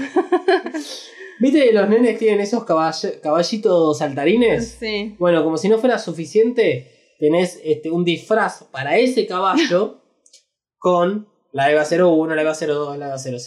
¿Viste 1.41 1.65
que 1.65 1.73
los 1.73 1.89
nenes 1.89 2.19
tienen 2.19 2.41
esos 2.41 2.65
caball- 2.65 3.21
caballitos 3.21 3.99
saltarines? 3.99 4.77
Sí. 4.79 5.17
Bueno, 5.19 5.43
como 5.43 5.57
si 5.57 5.69
no 5.69 5.79
fuera 5.79 5.99
suficiente, 5.99 6.91
tenés 7.19 7.61
este, 7.65 7.91
un 7.91 8.05
disfraz 8.05 8.65
para 8.71 8.97
ese 8.99 9.27
caballo 9.27 10.01
con 10.79 11.29
la 11.53 11.71
EVA 11.71 11.85
01, 11.85 12.35
la 12.35 12.43
EVA 12.43 12.55
02, 12.55 12.99
la 12.99 13.07
EVA 13.09 13.19
00. 13.19 13.39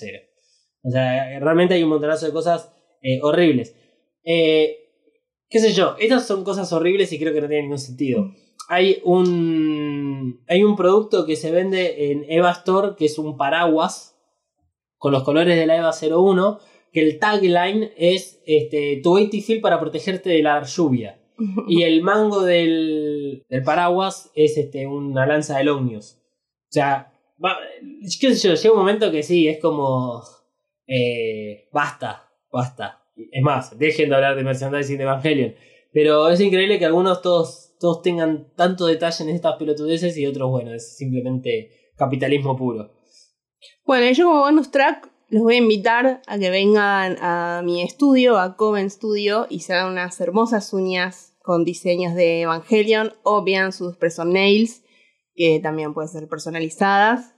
O 0.83 0.89
sea, 0.91 1.39
realmente 1.39 1.73
hay 1.73 1.83
un 1.83 1.89
montonazo 1.89 2.25
de 2.25 2.31
cosas 2.31 2.71
eh, 3.01 3.19
horribles. 3.21 3.75
Eh, 4.23 4.77
¿Qué 5.49 5.59
sé 5.59 5.71
yo? 5.73 5.95
Estas 5.99 6.25
son 6.27 6.43
cosas 6.43 6.71
horribles 6.73 7.11
y 7.13 7.19
creo 7.19 7.33
que 7.33 7.41
no 7.41 7.47
tienen 7.47 7.65
ningún 7.65 7.79
sentido. 7.79 8.31
Hay 8.69 9.01
un, 9.05 10.43
hay 10.47 10.63
un 10.63 10.75
producto 10.75 11.25
que 11.25 11.35
se 11.37 11.51
vende 11.51 12.11
en 12.11 12.25
Eva 12.29 12.51
Store 12.51 12.95
que 12.97 13.05
es 13.05 13.17
un 13.17 13.37
paraguas 13.37 14.15
con 14.97 15.11
los 15.13 15.23
colores 15.23 15.55
de 15.57 15.65
la 15.65 15.77
EVA 15.77 15.91
01 15.91 16.59
que 16.97 17.03
el 17.07 17.19
tagline 17.19 17.91
es 17.95 18.41
este, 18.47 18.99
tu 19.03 19.15
Feel 19.45 19.61
para 19.61 19.79
protegerte 19.79 20.29
de 20.31 20.41
la 20.41 20.63
lluvia. 20.63 21.19
Y 21.67 21.83
el 21.83 22.01
mango 22.01 22.41
del, 22.41 23.45
del 23.49 23.61
paraguas 23.63 24.31
es 24.33 24.57
este, 24.57 24.87
una 24.87 25.27
lanza 25.27 25.59
de 25.59 25.69
Omnius. 25.69 26.17
O 26.69 26.71
sea, 26.71 27.13
va- 27.43 27.59
qué 28.19 28.33
sé 28.33 28.47
yo, 28.47 28.55
llega 28.55 28.73
un 28.73 28.79
momento 28.79 29.11
que 29.11 29.21
sí, 29.21 29.47
es 29.47 29.59
como... 29.59 30.23
eh, 30.87 31.67
basta, 31.71 32.27
basta. 32.51 33.03
Es 33.31 33.43
más, 33.43 33.77
dejen 33.77 34.09
de 34.09 34.15
hablar 34.15 34.35
de 34.35 34.43
merchandising 34.43 34.97
de 34.97 35.03
Evangelion. 35.03 35.55
Pero 35.93 36.29
es 36.29 36.39
increíble 36.41 36.79
que 36.79 36.85
algunos 36.85 37.21
todos, 37.21 37.75
todos 37.79 38.01
tengan 38.01 38.51
tanto 38.55 38.87
detalle 38.87 39.23
en 39.23 39.29
estas 39.29 39.55
pelotudeces 39.57 40.17
y 40.17 40.25
otros, 40.25 40.49
bueno, 40.49 40.73
es 40.73 40.97
simplemente 40.97 41.91
capitalismo 41.95 42.55
puro. 42.55 42.91
Bueno, 43.85 44.11
yo 44.11 44.25
como 44.25 44.39
bonus 44.41 44.71
track 44.71 45.09
los 45.29 45.43
voy 45.43 45.55
a 45.55 45.57
invitar 45.57 46.21
a 46.25 46.39
que 46.39 46.49
vengan 46.49 47.17
a 47.21 47.61
mi 47.63 47.81
estudio, 47.81 48.37
a 48.37 48.55
Coven 48.55 48.89
Studio, 48.89 49.47
y 49.49 49.59
se 49.59 49.73
hagan 49.73 49.91
unas 49.91 50.19
hermosas 50.21 50.71
uñas 50.73 51.33
con 51.41 51.65
diseños 51.65 52.15
de 52.15 52.41
Evangelion 52.41 53.13
o 53.23 53.43
vean 53.43 53.71
sus 53.71 53.95
person 53.97 54.33
nails, 54.33 54.83
que 55.35 55.59
también 55.61 55.93
pueden 55.93 56.09
ser 56.09 56.27
personalizadas. 56.27 57.35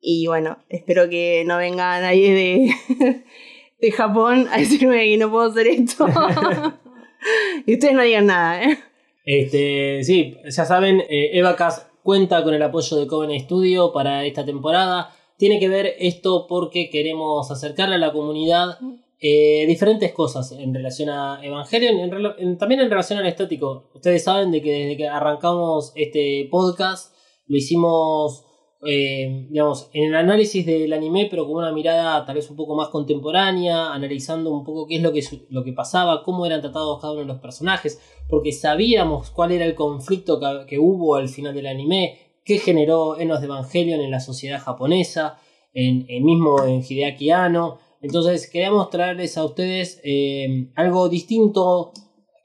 Y 0.00 0.26
bueno, 0.26 0.58
espero 0.68 1.08
que 1.08 1.44
no 1.46 1.58
venga 1.58 2.00
nadie 2.00 2.32
de, 2.32 3.24
de 3.80 3.92
Japón 3.92 4.48
a 4.50 4.58
decirme 4.58 5.04
que 5.04 5.18
no 5.18 5.30
puedo 5.30 5.50
hacer 5.50 5.66
esto. 5.66 6.06
y 7.66 7.74
ustedes 7.74 7.94
no 7.94 8.02
digan 8.02 8.26
nada, 8.26 8.62
¿eh? 8.62 8.78
Este, 9.24 10.02
sí, 10.04 10.36
ya 10.44 10.64
saben, 10.64 11.00
eh, 11.00 11.30
Evacas 11.34 11.90
cuenta 12.02 12.42
con 12.42 12.54
el 12.54 12.62
apoyo 12.62 12.96
de 12.96 13.06
Coven 13.06 13.38
Studio 13.40 13.92
para 13.92 14.24
esta 14.24 14.44
temporada. 14.46 15.14
Tiene 15.38 15.58
que 15.58 15.68
ver 15.68 15.94
esto 15.98 16.46
porque 16.46 16.90
queremos 16.90 17.50
acercarle 17.50 17.94
a 17.94 17.98
la 17.98 18.12
comunidad 18.12 18.78
eh, 19.20 19.64
diferentes 19.66 20.12
cosas 20.12 20.52
en 20.52 20.72
relación 20.74 21.08
a 21.08 21.40
Evangelion, 21.42 21.98
en 21.98 22.12
en- 22.38 22.58
también 22.58 22.80
en 22.82 22.90
relación 22.90 23.18
al 23.18 23.26
estático. 23.26 23.90
Ustedes 23.94 24.22
saben 24.24 24.50
de 24.50 24.60
que 24.62 24.70
desde 24.72 24.96
que 24.96 25.08
arrancamos 25.08 25.92
este 25.96 26.46
podcast 26.50 27.14
lo 27.46 27.56
hicimos, 27.56 28.44
eh, 28.86 29.46
digamos, 29.50 29.90
en 29.92 30.04
el 30.10 30.14
análisis 30.14 30.64
del 30.66 30.92
anime, 30.92 31.26
pero 31.30 31.46
con 31.46 31.56
una 31.56 31.72
mirada 31.72 32.24
tal 32.26 32.36
vez 32.36 32.48
un 32.50 32.56
poco 32.56 32.76
más 32.76 32.88
contemporánea, 32.90 33.92
analizando 33.92 34.52
un 34.52 34.62
poco 34.64 34.86
qué 34.86 34.96
es 34.96 35.02
lo 35.02 35.12
que, 35.12 35.22
lo 35.50 35.64
que 35.64 35.72
pasaba, 35.72 36.22
cómo 36.22 36.46
eran 36.46 36.60
tratados 36.60 37.00
cada 37.00 37.12
uno 37.14 37.22
de 37.22 37.26
los 37.28 37.40
personajes 37.40 38.00
porque 38.28 38.52
sabíamos 38.52 39.30
cuál 39.30 39.50
era 39.52 39.64
el 39.64 39.74
conflicto 39.74 40.38
que 40.68 40.78
hubo 40.78 41.16
al 41.16 41.28
final 41.28 41.54
del 41.54 41.66
anime, 41.66 42.18
qué 42.48 42.58
generó 42.58 43.20
Enos 43.20 43.40
de 43.40 43.46
Evangelion 43.46 44.00
en 44.00 44.10
la 44.10 44.20
sociedad 44.20 44.58
japonesa, 44.58 45.38
en, 45.74 46.06
en 46.08 46.24
mismo 46.24 46.64
en 46.64 46.82
Hideaki 46.82 47.30
Anno. 47.30 47.78
Entonces 48.00 48.48
queríamos 48.50 48.88
traerles 48.88 49.36
a 49.36 49.44
ustedes 49.44 50.00
eh, 50.02 50.70
algo 50.74 51.10
distinto 51.10 51.92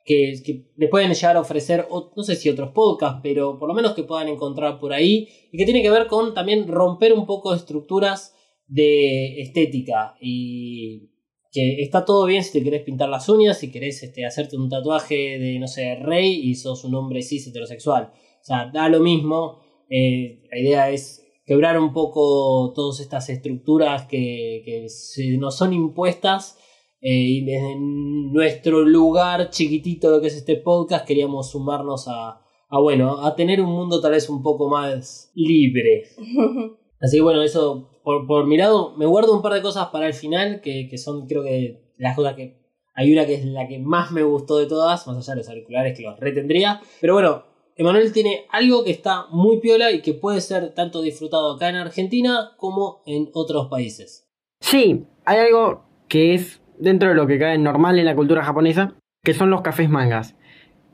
que, 0.03 0.33
que 0.45 0.65
les 0.75 0.89
pueden 0.89 1.13
llegar 1.13 1.37
a 1.37 1.39
ofrecer, 1.39 1.87
no 1.89 2.23
sé 2.23 2.35
si 2.35 2.49
otros 2.49 2.71
podcasts, 2.71 3.21
pero 3.23 3.57
por 3.57 3.69
lo 3.69 3.73
menos 3.73 3.93
que 3.93 4.03
puedan 4.03 4.27
encontrar 4.27 4.77
por 4.77 4.91
ahí, 4.91 5.29
y 5.53 5.57
que 5.57 5.63
tiene 5.63 5.81
que 5.81 5.89
ver 5.89 6.07
con 6.07 6.33
también 6.33 6.67
romper 6.67 7.13
un 7.13 7.25
poco 7.25 7.53
estructuras 7.53 8.35
de 8.67 9.39
estética 9.41 10.15
y 10.19 11.11
que 11.49 11.81
está 11.81 12.03
todo 12.03 12.25
bien 12.25 12.43
si 12.43 12.51
te 12.51 12.63
querés 12.63 12.81
pintar 12.81 13.07
las 13.07 13.29
uñas, 13.29 13.57
si 13.57 13.71
querés 13.71 14.03
este, 14.03 14.25
hacerte 14.25 14.57
un 14.57 14.67
tatuaje 14.67 15.39
de, 15.39 15.59
no 15.59 15.67
sé, 15.67 15.95
rey 15.95 16.41
y 16.43 16.55
sos 16.55 16.83
un 16.83 16.95
hombre 16.95 17.21
cis 17.21 17.47
heterosexual. 17.47 18.11
O 18.11 18.45
sea, 18.45 18.69
da 18.73 18.89
lo 18.89 18.99
mismo. 18.99 19.62
Eh, 19.95 20.41
la 20.51 20.59
idea 20.59 20.89
es 20.89 21.23
quebrar 21.45 21.79
un 21.79 21.93
poco 21.93 22.73
todas 22.73 22.99
estas 22.99 23.29
estructuras 23.29 24.07
que, 24.07 24.63
que 24.65 24.89
se 24.89 25.37
nos 25.37 25.55
son 25.57 25.71
impuestas. 25.73 26.57
eh, 27.01 27.11
y 27.11 27.45
desde 27.45 27.75
nuestro 27.79 28.81
lugar 28.81 29.49
chiquitito 29.49 30.19
que 30.21 30.27
es 30.27 30.35
este 30.37 30.55
podcast 30.55 31.05
queríamos 31.05 31.51
sumarnos 31.51 32.07
a, 32.07 32.41
a, 32.69 32.79
bueno, 32.79 33.25
a 33.25 33.35
tener 33.35 33.61
un 33.61 33.71
mundo 33.71 33.99
tal 34.01 34.13
vez 34.13 34.29
un 34.29 34.41
poco 34.41 34.69
más 34.69 35.31
libre. 35.35 36.05
Así 37.01 37.17
que 37.17 37.21
bueno, 37.23 37.43
eso 37.43 37.99
por, 38.03 38.25
por 38.25 38.47
mi 38.47 38.57
lado, 38.57 38.95
me 38.97 39.05
guardo 39.05 39.33
un 39.35 39.41
par 39.41 39.53
de 39.53 39.61
cosas 39.61 39.87
para 39.87 40.07
el 40.07 40.13
final, 40.13 40.61
que, 40.61 40.87
que 40.89 40.97
son 40.97 41.27
creo 41.27 41.43
que 41.43 41.93
las 41.97 42.15
cosas 42.15 42.35
que... 42.35 42.61
Hay 42.95 43.11
una 43.11 43.25
que 43.25 43.33
es 43.35 43.45
la 43.45 43.67
que 43.67 43.79
más 43.79 44.11
me 44.11 44.23
gustó 44.23 44.57
de 44.59 44.67
todas, 44.67 45.07
más 45.07 45.17
allá 45.17 45.33
de 45.33 45.37
los 45.39 45.49
auriculares 45.49 45.97
que 45.97 46.03
los 46.03 46.19
retendría. 46.19 46.79
Pero 47.01 47.13
bueno, 47.13 47.43
Emanuel 47.75 48.11
tiene 48.13 48.45
algo 48.51 48.83
que 48.83 48.91
está 48.91 49.25
muy 49.31 49.59
piola 49.59 49.91
y 49.91 50.01
que 50.01 50.13
puede 50.13 50.41
ser 50.41 50.73
tanto 50.73 51.01
disfrutado 51.01 51.53
acá 51.55 51.69
en 51.69 51.75
Argentina 51.75 52.51
como 52.57 53.01
en 53.05 53.29
otros 53.33 53.67
países. 53.69 54.27
Sí, 54.59 55.05
hay 55.25 55.39
algo 55.39 55.83
que 56.07 56.33
es 56.35 56.61
dentro 56.77 57.09
de 57.09 57.15
lo 57.15 57.27
que 57.27 57.39
cae 57.39 57.57
normal 57.57 57.97
en 57.99 58.05
la 58.05 58.15
cultura 58.15 58.43
japonesa, 58.43 58.93
que 59.23 59.33
son 59.33 59.49
los 59.49 59.61
cafés 59.61 59.89
mangas. 59.89 60.35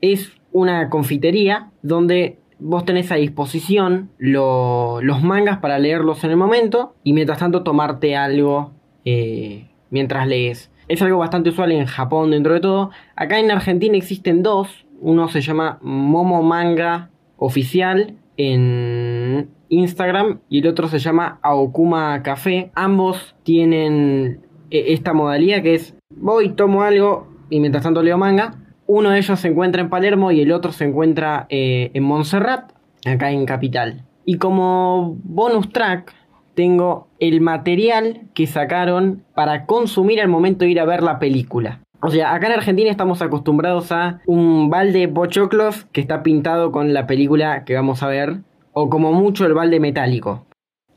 Es 0.00 0.32
una 0.52 0.88
confitería 0.90 1.70
donde 1.82 2.38
vos 2.58 2.84
tenés 2.84 3.10
a 3.12 3.16
disposición 3.16 4.10
lo- 4.18 5.00
los 5.02 5.22
mangas 5.22 5.58
para 5.58 5.78
leerlos 5.78 6.24
en 6.24 6.30
el 6.30 6.36
momento 6.36 6.94
y 7.04 7.12
mientras 7.12 7.38
tanto 7.38 7.62
tomarte 7.62 8.16
algo 8.16 8.72
eh, 9.04 9.70
mientras 9.90 10.26
lees. 10.26 10.70
Es 10.88 11.00
algo 11.02 11.18
bastante 11.18 11.50
usual 11.50 11.72
en 11.72 11.86
Japón 11.86 12.32
dentro 12.32 12.52
de 12.54 12.60
todo. 12.60 12.90
Acá 13.16 13.38
en 13.38 13.50
Argentina 13.50 13.96
existen 13.96 14.42
dos. 14.42 14.86
Uno 15.00 15.28
se 15.28 15.40
llama 15.40 15.78
Momo 15.82 16.42
Manga 16.42 17.10
Oficial 17.36 18.16
en 18.36 19.50
Instagram 19.70 20.40
y 20.48 20.58
el 20.58 20.66
otro 20.66 20.88
se 20.88 20.98
llama 20.98 21.38
Aokuma 21.42 22.22
Café. 22.22 22.70
Ambos 22.74 23.34
tienen 23.42 24.40
eh, 24.70 24.84
esta 24.88 25.12
modalidad 25.14 25.62
que 25.62 25.74
es 25.74 25.94
voy, 26.14 26.50
tomo 26.50 26.82
algo 26.82 27.28
y 27.48 27.60
mientras 27.60 27.82
tanto 27.82 28.02
leo 28.02 28.18
manga. 28.18 28.54
Uno 28.86 29.10
de 29.10 29.18
ellos 29.18 29.38
se 29.40 29.48
encuentra 29.48 29.80
en 29.80 29.88
Palermo 29.88 30.32
y 30.32 30.40
el 30.40 30.52
otro 30.52 30.72
se 30.72 30.84
encuentra 30.84 31.46
eh, 31.48 31.90
en 31.94 32.02
Montserrat, 32.02 32.72
acá 33.06 33.30
en 33.30 33.46
Capital. 33.46 34.04
Y 34.24 34.36
como 34.38 35.16
bonus 35.22 35.70
track 35.70 36.12
tengo 36.54 37.08
el 37.20 37.40
material 37.40 38.28
que 38.34 38.46
sacaron 38.46 39.24
para 39.34 39.66
consumir 39.66 40.20
al 40.20 40.28
momento 40.28 40.64
de 40.64 40.72
ir 40.72 40.80
a 40.80 40.84
ver 40.84 41.02
la 41.02 41.18
película. 41.18 41.80
O 42.02 42.10
sea, 42.10 42.34
acá 42.34 42.46
en 42.46 42.54
Argentina 42.54 42.90
estamos 42.90 43.20
acostumbrados 43.20 43.92
a 43.92 44.20
un 44.26 44.70
balde 44.70 45.06
pochoclos 45.06 45.84
que 45.92 46.00
está 46.00 46.22
pintado 46.22 46.72
con 46.72 46.94
la 46.94 47.06
película 47.06 47.64
que 47.64 47.74
vamos 47.74 48.02
a 48.02 48.08
ver, 48.08 48.40
o 48.72 48.88
como 48.88 49.12
mucho 49.12 49.44
el 49.44 49.52
balde 49.52 49.80
metálico. 49.80 50.46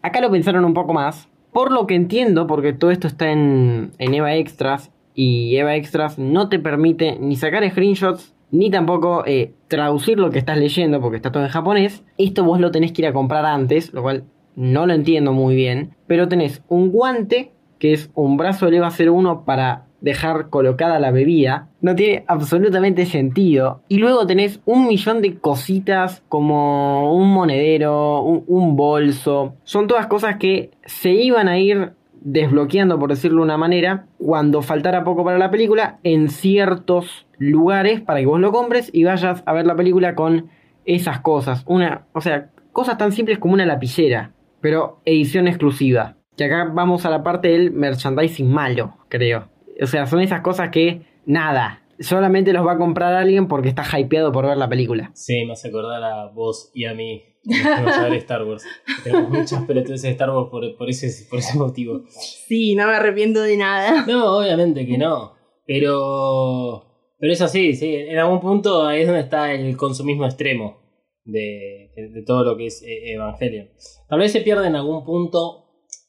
Acá 0.02 0.22
lo 0.22 0.32
pensaron 0.32 0.64
un 0.64 0.74
poco 0.74 0.94
más, 0.94 1.30
por 1.52 1.72
lo 1.72 1.88
que 1.88 1.96
entiendo, 1.96 2.48
porque 2.48 2.72
todo 2.72 2.92
esto 2.92 3.08
está 3.08 3.32
en, 3.32 3.92
en 3.98 4.14
Eva 4.14 4.36
Extras, 4.36 4.92
y 5.14 5.58
Eva 5.58 5.76
Extras 5.76 6.18
no 6.18 6.50
te 6.50 6.60
permite 6.60 7.18
ni 7.20 7.36
sacar 7.36 7.70
screenshots, 7.70 8.34
ni 8.52 8.70
tampoco 8.70 9.24
eh, 9.26 9.54
traducir 9.68 10.20
lo 10.20 10.30
que 10.30 10.40
estás 10.40 10.58
leyendo, 10.58 11.02
porque 11.02 11.18
está 11.18 11.32
todo 11.32 11.44
en 11.44 11.50
japonés. 11.50 12.04
Esto 12.18 12.44
vos 12.44 12.60
lo 12.60 12.72
tenés 12.72 12.92
que 12.92 13.02
ir 13.02 13.08
a 13.08 13.14
comprar 13.14 13.46
antes, 13.46 13.94
lo 13.94 14.02
cual 14.02 14.26
no 14.56 14.86
lo 14.86 14.94
entiendo 14.94 15.34
muy 15.34 15.56
bien. 15.56 15.96
Pero 16.08 16.28
tenés 16.28 16.64
un 16.68 16.92
guante, 16.92 17.52
que 17.80 17.94
es 17.94 18.12
un 18.14 18.38
brazo 18.38 18.70
de 18.70 18.78
EVA 18.78 18.90
01 18.90 19.44
para 19.46 19.88
dejar 20.04 20.50
colocada 20.50 21.00
la 21.00 21.12
bebida. 21.12 21.70
No 21.82 21.96
tiene 21.96 22.26
absolutamente 22.28 23.06
sentido. 23.06 23.82
Y 23.88 23.98
luego 23.98 24.28
tenés 24.28 24.60
un 24.66 24.86
millón 24.86 25.22
de 25.22 25.38
cositas 25.38 26.22
como 26.28 27.16
un 27.16 27.34
monedero, 27.34 28.22
un, 28.22 28.76
bolso. 28.76 29.56
Son 29.64 29.88
todas 29.88 30.08
cosas 30.08 30.36
que 30.36 30.72
se 30.86 31.12
iban 31.12 31.48
a 31.48 31.58
ir 31.58 31.94
desbloqueando, 32.20 33.00
por 33.00 33.10
decirlo 33.10 33.38
de 33.38 33.46
una 33.46 33.58
manera, 33.58 34.06
cuando 34.18 34.62
faltara 34.62 35.04
poco 35.04 35.24
para 35.24 35.38
la 35.38 35.52
película, 35.52 36.00
en 36.04 36.30
ciertos 36.30 37.26
lugares 37.38 38.02
para 38.02 38.20
que 38.20 38.26
vos 38.26 38.40
lo 38.40 38.52
compres 38.52 38.90
y 38.94 39.04
vayas 39.06 39.44
a 39.46 39.54
ver 39.54 39.66
la 39.66 39.76
película 39.76 40.16
con 40.16 40.50
esas 40.86 41.22
cosas. 41.22 41.64
Una, 41.66 42.08
o 42.14 42.20
sea, 42.20 42.50
cosas 42.74 42.98
tan 42.98 43.14
simples 43.14 43.40
como 43.40 43.54
una 43.54 43.66
lapicera, 43.66 44.32
pero 44.60 45.00
edición 45.06 45.48
exclusiva. 45.48 46.16
Que 46.36 46.46
acá 46.46 46.72
vamos 46.74 47.06
a 47.06 47.10
la 47.10 47.24
parte 47.24 47.50
del 47.50 47.72
merchandising 47.72 48.52
malo, 48.52 48.98
creo. 49.08 49.53
O 49.84 49.88
sea, 49.88 50.06
son 50.06 50.22
esas 50.22 50.42
cosas 50.42 50.70
que 50.70 51.06
nada, 51.26 51.84
solamente 52.00 52.54
los 52.54 52.66
va 52.66 52.74
a 52.74 52.78
comprar 52.78 53.14
alguien 53.14 53.48
porque 53.48 53.70
está 53.70 53.84
hypeado 53.98 54.32
por 54.32 54.46
ver 54.46 54.58
la 54.58 54.70
película. 54.70 55.12
Sí, 55.14 55.46
me 55.46 55.54
hace 55.54 55.70
acordar 55.70 56.04
a 56.04 56.28
vos 56.28 56.72
y 56.74 56.86
a 56.86 56.94
mí. 56.94 57.24
a 57.66 58.04
ver 58.04 58.14
Star 58.16 58.44
Wars. 58.44 58.64
Tenemos 59.04 59.30
muchas 59.30 59.64
pelotudes 59.66 60.02
de 60.02 60.10
Star 60.12 60.30
Wars 60.30 60.50
por, 60.50 60.78
por, 60.78 60.90
ese, 60.90 61.28
por 61.30 61.40
ese 61.40 61.58
motivo. 61.58 62.02
Sí, 62.08 62.76
no 62.76 62.88
me 62.88 62.94
arrepiento 62.94 63.42
de 63.42 63.58
nada. 63.58 64.06
No, 64.08 64.38
obviamente 64.38 64.86
que 64.86 64.98
no. 64.98 65.34
Pero. 65.66 66.90
Pero 67.20 67.34
es 67.34 67.42
así, 67.42 67.74
sí. 67.74 67.96
En 67.96 68.20
algún 68.20 68.40
punto 68.42 68.86
ahí 68.86 69.02
es 69.02 69.08
donde 69.08 69.22
está 69.22 69.54
el 69.54 69.78
consumismo 69.78 70.26
extremo 70.26 70.84
de, 71.26 71.92
de 71.96 72.24
todo 72.26 72.44
lo 72.44 72.58
que 72.58 72.68
es 72.68 72.84
eh, 72.84 73.14
Evangelion. 73.14 73.70
Tal 74.10 74.20
vez 74.20 74.32
se 74.32 74.42
pierde 74.42 74.68
en 74.68 74.76
algún 74.76 75.06
punto, 75.06 75.63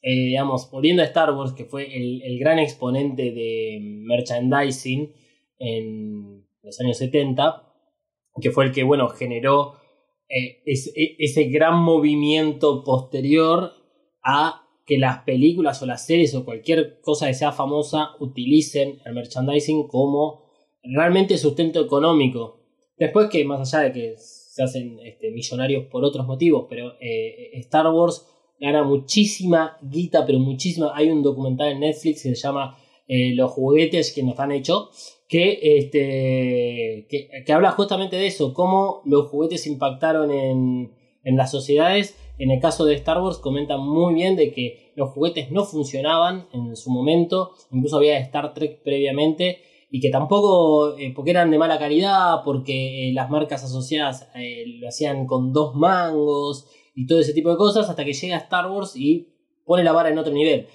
eh, 0.07 0.27
digamos, 0.27 0.69
volviendo 0.69 1.01
a 1.01 1.05
Star 1.05 1.33
Wars, 1.33 1.53
que 1.53 1.65
fue 1.65 1.97
el, 1.97 2.21
el 2.21 2.37
gran 2.37 2.59
exponente 2.59 3.31
de 3.31 3.79
merchandising 3.81 5.11
en 5.57 6.45
los 6.61 6.79
años 6.79 6.97
70, 6.99 7.73
que 8.39 8.51
fue 8.51 8.65
el 8.65 8.71
que, 8.71 8.83
bueno, 8.83 9.09
generó 9.09 9.73
eh, 10.29 10.61
ese, 10.67 10.91
ese 11.17 11.45
gran 11.45 11.81
movimiento 11.81 12.83
posterior 12.83 13.71
a 14.23 14.67
que 14.85 14.99
las 14.99 15.23
películas 15.23 15.81
o 15.81 15.87
las 15.87 16.05
series 16.05 16.35
o 16.35 16.45
cualquier 16.45 17.01
cosa 17.01 17.25
que 17.25 17.33
sea 17.33 17.51
famosa 17.51 18.11
utilicen 18.19 18.99
el 19.05 19.13
merchandising 19.15 19.87
como 19.87 20.51
realmente 20.83 21.39
sustento 21.39 21.83
económico. 21.83 22.59
Después 22.95 23.27
que 23.31 23.43
más 23.43 23.73
allá 23.73 23.85
de 23.85 23.91
que 23.91 24.13
se 24.17 24.61
hacen 24.61 24.99
este, 24.99 25.31
millonarios 25.31 25.85
por 25.85 26.05
otros 26.05 26.27
motivos, 26.27 26.67
pero 26.69 26.93
eh, 27.01 27.49
Star 27.53 27.87
Wars 27.87 28.34
gana 28.59 28.83
muchísima 28.83 29.77
guita, 29.81 30.25
pero 30.25 30.39
muchísima. 30.39 30.91
Hay 30.95 31.09
un 31.09 31.23
documental 31.23 31.71
en 31.71 31.81
Netflix 31.81 32.23
que 32.23 32.35
se 32.35 32.35
llama 32.35 32.77
eh, 33.07 33.33
Los 33.35 33.51
juguetes 33.51 34.13
que 34.13 34.23
nos 34.23 34.39
han 34.39 34.51
hecho, 34.51 34.89
que, 35.27 35.59
este, 35.61 37.07
que, 37.09 37.29
que 37.45 37.53
habla 37.53 37.71
justamente 37.71 38.15
de 38.15 38.27
eso, 38.27 38.53
cómo 38.53 39.01
los 39.05 39.27
juguetes 39.29 39.67
impactaron 39.67 40.31
en, 40.31 40.93
en 41.23 41.37
las 41.37 41.51
sociedades. 41.51 42.17
En 42.37 42.51
el 42.51 42.59
caso 42.59 42.85
de 42.85 42.95
Star 42.95 43.21
Wars 43.21 43.37
comenta 43.37 43.77
muy 43.77 44.13
bien 44.13 44.35
de 44.35 44.51
que 44.51 44.91
los 44.95 45.09
juguetes 45.11 45.51
no 45.51 45.63
funcionaban 45.63 46.47
en 46.51 46.75
su 46.75 46.89
momento, 46.91 47.51
incluso 47.71 47.97
había 47.97 48.17
Star 48.19 48.53
Trek 48.53 48.81
previamente, 48.83 49.59
y 49.89 50.01
que 50.01 50.09
tampoco, 50.09 50.97
eh, 50.97 51.13
porque 51.15 51.31
eran 51.31 51.51
de 51.51 51.57
mala 51.57 51.79
calidad, 51.79 52.43
porque 52.43 53.09
eh, 53.09 53.13
las 53.13 53.29
marcas 53.29 53.63
asociadas 53.63 54.29
lo 54.79 54.87
hacían 54.87 55.25
con 55.25 55.53
dos 55.53 55.75
mangos 55.75 56.67
y 56.95 57.05
todo 57.05 57.19
ese 57.19 57.33
tipo 57.33 57.51
de 57.51 57.57
cosas, 57.57 57.89
hasta 57.89 58.05
que 58.05 58.13
llega 58.13 58.37
Star 58.37 58.71
Wars 58.71 58.95
y 58.95 59.27
pone 59.65 59.83
la 59.83 59.91
vara 59.91 60.09
en 60.09 60.17
otro 60.17 60.33
nivel. 60.33 60.67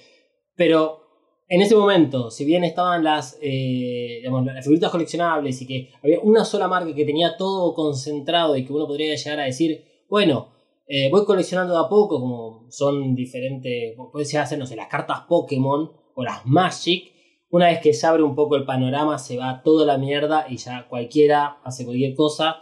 Pero 0.55 1.01
en 1.49 1.61
ese 1.61 1.75
momento, 1.75 2.31
si 2.31 2.45
bien 2.45 2.63
estaban 2.63 3.03
las, 3.03 3.37
eh, 3.41 4.21
las 4.23 4.63
figuritas 4.63 4.91
coleccionables 4.91 5.61
y 5.61 5.67
que 5.67 5.89
había 6.01 6.19
una 6.21 6.45
sola 6.45 6.67
marca 6.67 6.93
que 6.95 7.03
tenía 7.03 7.35
todo 7.35 7.73
concentrado 7.73 8.55
y 8.55 8.63
que 8.63 8.71
uno 8.71 8.87
podría 8.87 9.15
llegar 9.15 9.39
a 9.39 9.43
decir, 9.43 9.83
bueno, 10.09 10.49
eh, 10.87 11.09
voy 11.09 11.25
coleccionando 11.25 11.73
de 11.73 11.79
a 11.79 11.89
poco, 11.89 12.19
como 12.19 12.69
son 12.69 13.15
diferentes, 13.15 13.95
puede 14.11 14.25
ser 14.25 14.41
hacer, 14.41 14.59
no 14.59 14.65
sé, 14.65 14.75
las 14.75 14.87
cartas 14.87 15.21
Pokémon 15.27 15.91
o 16.15 16.23
las 16.23 16.45
Magic. 16.45 17.11
Una 17.49 17.67
vez 17.67 17.79
que 17.81 17.93
se 17.93 18.07
abre 18.07 18.23
un 18.23 18.35
poco 18.35 18.55
el 18.55 18.65
panorama, 18.65 19.17
se 19.17 19.37
va 19.37 19.61
toda 19.61 19.85
la 19.85 19.97
mierda 19.97 20.45
y 20.49 20.57
ya 20.57 20.87
cualquiera 20.87 21.59
hace 21.63 21.83
cualquier 21.85 22.13
cosa. 22.13 22.61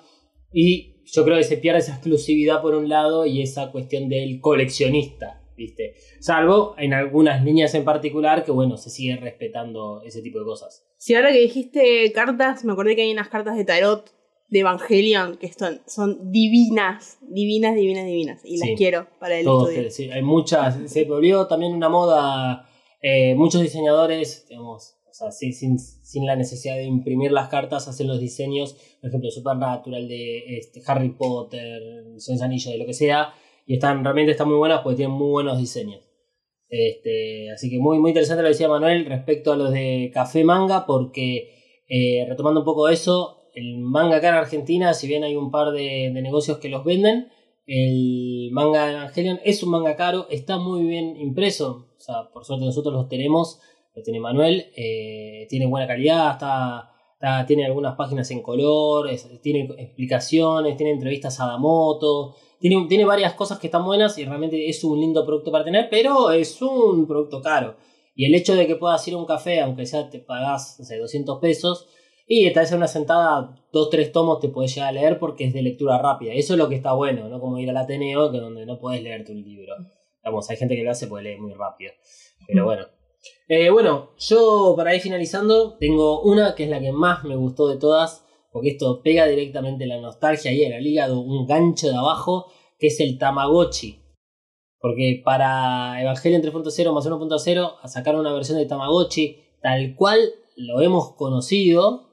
Y 0.52 0.89
yo 1.12 1.24
creo 1.24 1.38
que 1.38 1.44
se 1.44 1.58
pierde 1.58 1.80
esa 1.80 1.94
exclusividad 1.94 2.62
por 2.62 2.76
un 2.76 2.90
lado 2.90 3.26
y 3.26 3.42
esa 3.42 3.72
cuestión 3.72 4.10
del 4.10 4.40
coleccionista, 4.42 5.42
¿viste? 5.58 5.94
Salvo 6.20 6.76
en 6.78 6.94
algunas 6.94 7.44
líneas 7.44 7.74
en 7.76 7.84
particular 7.84 8.44
que, 8.44 8.52
bueno, 8.52 8.78
se 8.78 8.90
sigue 8.90 9.16
respetando 9.18 10.02
ese 10.04 10.22
tipo 10.22 10.40
de 10.40 10.46
cosas. 10.46 10.86
Si 10.98 11.16
ahora 11.16 11.32
que 11.32 11.40
dijiste 11.40 12.12
cartas, 12.14 12.64
me 12.66 12.74
acordé 12.74 12.96
que 12.96 13.04
hay 13.04 13.12
unas 13.12 13.30
cartas 13.30 13.56
de 13.58 13.66
tarot 13.66 14.12
de 14.50 14.60
Evangelion 14.60 15.38
que 15.38 15.52
son, 15.54 15.80
son 15.86 16.32
divinas, 16.32 17.20
divinas, 17.22 17.76
divinas, 17.76 18.06
divinas. 18.06 18.42
Y 18.44 18.58
Sí. 18.58 18.68
las 18.70 18.78
quiero 18.78 19.08
para 19.20 19.38
el 19.38 19.46
Todos, 19.46 19.70
estudio. 19.70 19.92
sí, 19.92 20.10
hay 20.12 20.22
muchas, 20.24 20.78
se 20.92 21.06
volvió 21.06 21.46
también 21.48 21.74
una 21.74 21.88
moda, 21.90 22.68
eh, 23.02 23.36
muchos 23.36 23.62
diseñadores, 23.62 24.48
digamos, 24.50 24.96
sí, 25.32 25.52
sin, 25.54 25.80
sin 25.80 26.26
la 26.26 26.36
necesidad 26.36 26.76
de 26.76 26.84
imprimir 26.84 27.32
las 27.32 27.50
cartas, 27.50 27.88
hacen 27.88 28.08
los 28.08 28.20
diseños, 28.20 28.76
por 29.02 29.10
ejemplo, 29.10 29.32
Supernatural, 29.32 30.08
de 30.08 30.58
este, 30.58 30.82
Harry 30.86 31.10
Potter, 31.10 31.82
Señor 32.18 32.44
Anillo, 32.44 32.72
de 32.72 32.78
lo 32.78 32.86
que 32.86 32.94
sea, 32.94 33.34
y 33.66 33.76
están 33.76 34.04
realmente 34.04 34.32
están 34.32 34.48
muy 34.48 34.58
buenas 34.58 34.82
porque 34.82 34.98
tienen 34.98 35.16
muy 35.16 35.30
buenos 35.30 35.58
diseños. 35.58 36.10
Este, 36.70 37.52
así 37.52 37.70
que 37.70 37.80
muy, 37.80 38.00
muy 38.00 38.12
interesante 38.12 38.44
lo 38.44 38.50
decía 38.50 38.68
Manuel 38.68 39.06
respecto 39.06 39.52
a 39.52 39.58
los 39.58 39.72
de 39.72 40.12
Café 40.14 40.44
Manga, 40.44 40.86
porque 40.86 41.84
eh, 41.88 42.26
retomando 42.28 42.62
un 42.62 42.66
poco 42.66 42.90
eso, 42.90 43.50
el 43.54 43.80
manga 43.80 44.18
acá 44.18 44.30
en 44.30 44.36
Argentina, 44.36 44.94
si 44.94 45.08
bien 45.08 45.24
hay 45.24 45.36
un 45.36 45.52
par 45.52 45.72
de, 45.72 46.12
de 46.14 46.22
negocios 46.22 46.60
que 46.60 46.70
los 46.70 46.84
venden, 46.84 47.30
el 47.66 48.50
manga 48.52 48.88
de 48.88 48.94
Evangelion 48.94 49.40
es 49.44 49.62
un 49.64 49.70
manga 49.70 49.96
caro, 49.96 50.28
está 50.30 50.58
muy 50.58 50.84
bien 50.86 51.16
impreso, 51.18 51.88
o 51.98 52.02
sea, 52.02 52.30
por 52.34 52.46
suerte 52.46 52.66
nosotros 52.66 52.94
los 52.94 53.08
tenemos, 53.08 53.60
lo 53.96 54.02
tiene 54.04 54.20
Manuel, 54.20 54.68
eh, 54.76 55.46
tiene 55.50 55.66
buena 55.66 55.88
calidad, 55.88 56.32
está, 56.34 56.90
está- 57.14 57.46
tiene 57.46 57.66
algunas 57.66 57.96
páginas 57.96 58.30
en 58.32 58.42
color, 58.42 59.10
es- 59.10 59.42
tiene 59.42 59.70
explicaciones, 59.78 60.78
tiene 60.78 60.94
entrevistas 60.94 61.40
a 61.40 61.48
Damoto, 61.48 62.36
tiene, 62.60 62.86
tiene 62.88 63.06
varias 63.06 63.34
cosas 63.34 63.60
que 63.60 63.68
están 63.68 63.86
buenas 63.86 64.18
y 64.18 64.26
realmente 64.26 64.70
es 64.70 64.84
un 64.84 65.00
lindo 65.00 65.26
producto 65.26 65.52
para 65.52 65.64
tener, 65.64 65.88
pero 65.90 66.32
es 66.32 66.62
un 66.62 67.08
producto 67.08 67.42
caro. 67.42 67.76
Y 68.16 68.26
el 68.26 68.36
hecho 68.36 68.56
de 68.56 68.68
que 68.68 68.76
puedas 68.76 69.08
ir 69.08 69.14
a 69.14 69.18
un 69.18 69.26
café, 69.26 69.62
aunque 69.62 69.86
sea 69.86 70.10
te 70.10 70.20
pagás, 70.20 70.76
no 70.80 70.86
sé, 70.86 70.98
200 70.98 71.40
pesos, 71.40 71.88
y 72.28 72.52
tal 72.54 72.62
vez 72.64 72.72
en 72.72 72.78
una 72.78 72.88
sentada, 72.88 73.56
dos, 73.72 73.90
tres 73.90 74.12
tomos 74.12 74.40
te 74.40 74.50
podés 74.50 74.76
llegar 74.76 74.90
a 74.90 74.92
leer 74.92 75.18
porque 75.20 75.46
es 75.46 75.54
de 75.54 75.62
lectura 75.64 75.98
rápida. 76.00 76.34
Eso 76.34 76.54
es 76.54 76.60
lo 76.60 76.70
que 76.70 76.76
está 76.76 76.94
bueno, 76.94 77.28
no 77.28 77.40
como 77.40 77.58
ir 77.58 77.70
al 77.70 77.78
Ateneo, 77.78 78.32
que 78.32 78.38
donde 78.40 78.66
no 78.68 78.78
podés 78.78 79.02
leerte 79.02 79.32
un 79.32 79.42
libro. 79.42 79.74
Vamos, 80.24 80.48
hay 80.50 80.58
gente 80.58 80.76
que 80.76 80.84
lo 80.84 80.92
hace 80.92 81.08
porque 81.08 81.24
lee 81.30 81.38
muy 81.40 81.54
rápido. 81.54 81.92
Pero 82.46 82.66
bueno. 82.66 82.99
Eh, 83.48 83.70
bueno, 83.70 84.12
yo 84.20 84.74
para 84.78 84.96
ir 84.96 85.02
finalizando, 85.02 85.78
tengo 85.78 86.22
una 86.22 86.56
que 86.56 86.66
es 86.66 86.70
la 86.70 86.80
que 86.80 86.92
más 86.92 87.24
me 87.24 87.36
gustó 87.36 87.68
de 87.68 87.78
todas, 87.78 88.26
porque 88.52 88.70
esto 88.70 89.02
pega 89.02 89.26
directamente 89.26 89.86
la 89.86 90.00
nostalgia 90.00 90.52
y 90.52 90.64
el 90.64 90.86
hígado, 90.86 91.20
un 91.20 91.48
gancho 91.48 91.88
de 91.88 91.96
abajo, 91.96 92.48
que 92.78 92.88
es 92.88 93.00
el 93.00 93.18
Tamagotchi. 93.18 94.00
Porque 94.80 95.22
para 95.26 96.02
Evangelion 96.02 96.42
3.0 96.42 96.94
más 96.94 97.06
1.0 97.06 97.76
a 97.82 97.88
sacar 97.88 98.16
una 98.16 98.34
versión 98.34 98.58
de 98.58 98.66
Tamagotchi 98.66 99.38
tal 99.62 99.96
cual 99.96 100.20
lo 100.56 100.82
hemos 100.82 101.16
conocido, 101.16 102.10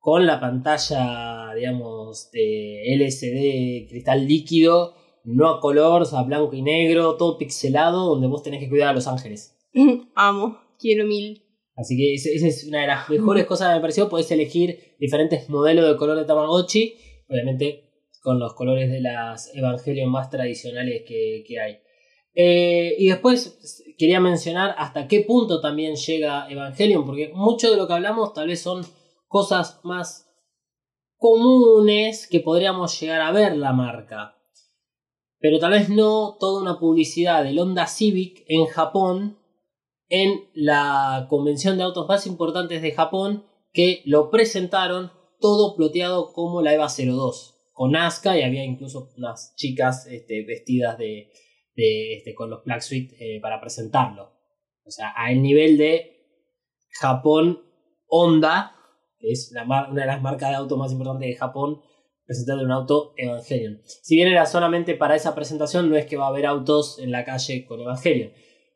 con 0.00 0.26
la 0.26 0.40
pantalla, 0.40 1.52
digamos, 1.54 2.30
de 2.32 2.94
LCD 2.94 3.88
cristal 3.88 4.26
líquido, 4.26 4.94
no 5.24 5.48
a 5.48 5.60
color, 5.60 6.02
o 6.02 6.04
sea, 6.04 6.22
blanco 6.22 6.54
y 6.54 6.62
negro, 6.62 7.16
todo 7.16 7.36
pixelado, 7.36 8.06
donde 8.06 8.26
vos 8.26 8.42
tenés 8.42 8.60
que 8.60 8.68
cuidar 8.68 8.88
a 8.88 8.92
los 8.94 9.06
ángeles. 9.06 9.59
Amo, 10.14 10.58
quiero 10.78 11.06
mil. 11.06 11.42
Así 11.76 11.96
que 11.96 12.14
esa 12.14 12.46
es 12.46 12.66
una 12.66 12.82
de 12.82 12.88
las 12.88 13.08
mejores 13.08 13.46
cosas 13.46 13.68
que 13.68 13.74
me 13.76 13.80
pareció. 13.80 14.08
Podés 14.08 14.30
elegir 14.30 14.96
diferentes 14.98 15.48
modelos 15.48 15.88
de 15.88 15.96
color 15.96 16.18
de 16.18 16.24
Tamagotchi. 16.24 16.94
Obviamente 17.28 17.86
con 18.20 18.38
los 18.38 18.52
colores 18.52 18.90
de 18.90 19.00
las 19.00 19.54
Evangelion 19.54 20.10
más 20.10 20.28
tradicionales 20.28 21.04
que, 21.06 21.42
que 21.46 21.58
hay. 21.58 21.78
Eh, 22.34 22.96
y 22.98 23.08
después 23.08 23.82
quería 23.96 24.20
mencionar 24.20 24.74
hasta 24.76 25.08
qué 25.08 25.22
punto 25.22 25.60
también 25.60 25.96
llega 25.96 26.50
Evangelion. 26.50 27.06
Porque 27.06 27.30
mucho 27.34 27.70
de 27.70 27.78
lo 27.78 27.86
que 27.86 27.94
hablamos 27.94 28.34
tal 28.34 28.48
vez 28.48 28.60
son 28.60 28.84
cosas 29.26 29.80
más 29.84 30.28
comunes 31.16 32.26
que 32.26 32.40
podríamos 32.40 33.00
llegar 33.00 33.22
a 33.22 33.32
ver 33.32 33.56
la 33.56 33.72
marca. 33.72 34.36
Pero 35.38 35.58
tal 35.58 35.72
vez 35.72 35.88
no 35.88 36.36
toda 36.38 36.60
una 36.60 36.78
publicidad 36.78 37.42
del 37.42 37.58
Honda 37.58 37.86
Civic 37.86 38.44
en 38.46 38.66
Japón 38.66 39.39
en 40.10 40.50
la 40.54 41.26
convención 41.30 41.78
de 41.78 41.84
autos 41.84 42.06
más 42.06 42.26
importantes 42.26 42.82
de 42.82 42.92
Japón 42.92 43.46
que 43.72 44.02
lo 44.04 44.30
presentaron 44.30 45.12
todo 45.40 45.74
ploteado 45.74 46.32
como 46.32 46.60
la 46.60 46.74
EVA 46.74 46.88
02 46.88 47.56
con 47.80 47.96
Asuka 47.96 48.36
y 48.36 48.42
había 48.42 48.62
incluso 48.62 49.08
unas 49.16 49.54
chicas 49.56 50.06
este, 50.06 50.44
vestidas 50.44 50.98
de, 50.98 51.30
este, 51.74 52.34
con 52.34 52.50
los 52.50 52.62
Black 52.62 52.82
Suite 52.82 53.16
eh, 53.18 53.40
para 53.40 53.58
presentarlo. 53.58 54.32
O 54.84 54.90
sea, 54.90 55.14
a 55.16 55.32
el 55.32 55.40
nivel 55.40 55.78
de 55.78 56.20
Japón 57.00 57.62
Honda, 58.06 58.76
que 59.18 59.30
es 59.30 59.50
la 59.52 59.64
una 59.64 59.88
de 59.94 60.06
las 60.06 60.20
marcas 60.20 60.50
de 60.50 60.56
autos 60.56 60.76
más 60.76 60.92
importantes 60.92 61.26
de 61.26 61.36
Japón, 61.36 61.80
presentando 62.26 62.64
un 62.64 62.70
auto 62.70 63.14
Evangelion. 63.16 63.80
Si 63.84 64.14
bien 64.14 64.28
era 64.28 64.44
solamente 64.44 64.94
para 64.94 65.16
esa 65.16 65.34
presentación, 65.34 65.88
no 65.88 65.96
es 65.96 66.04
que 66.04 66.18
va 66.18 66.26
a 66.26 66.28
haber 66.28 66.44
autos 66.44 66.98
en 66.98 67.10
la 67.10 67.24
calle 67.24 67.64
con 67.64 67.80
Evangelion. 67.80 68.32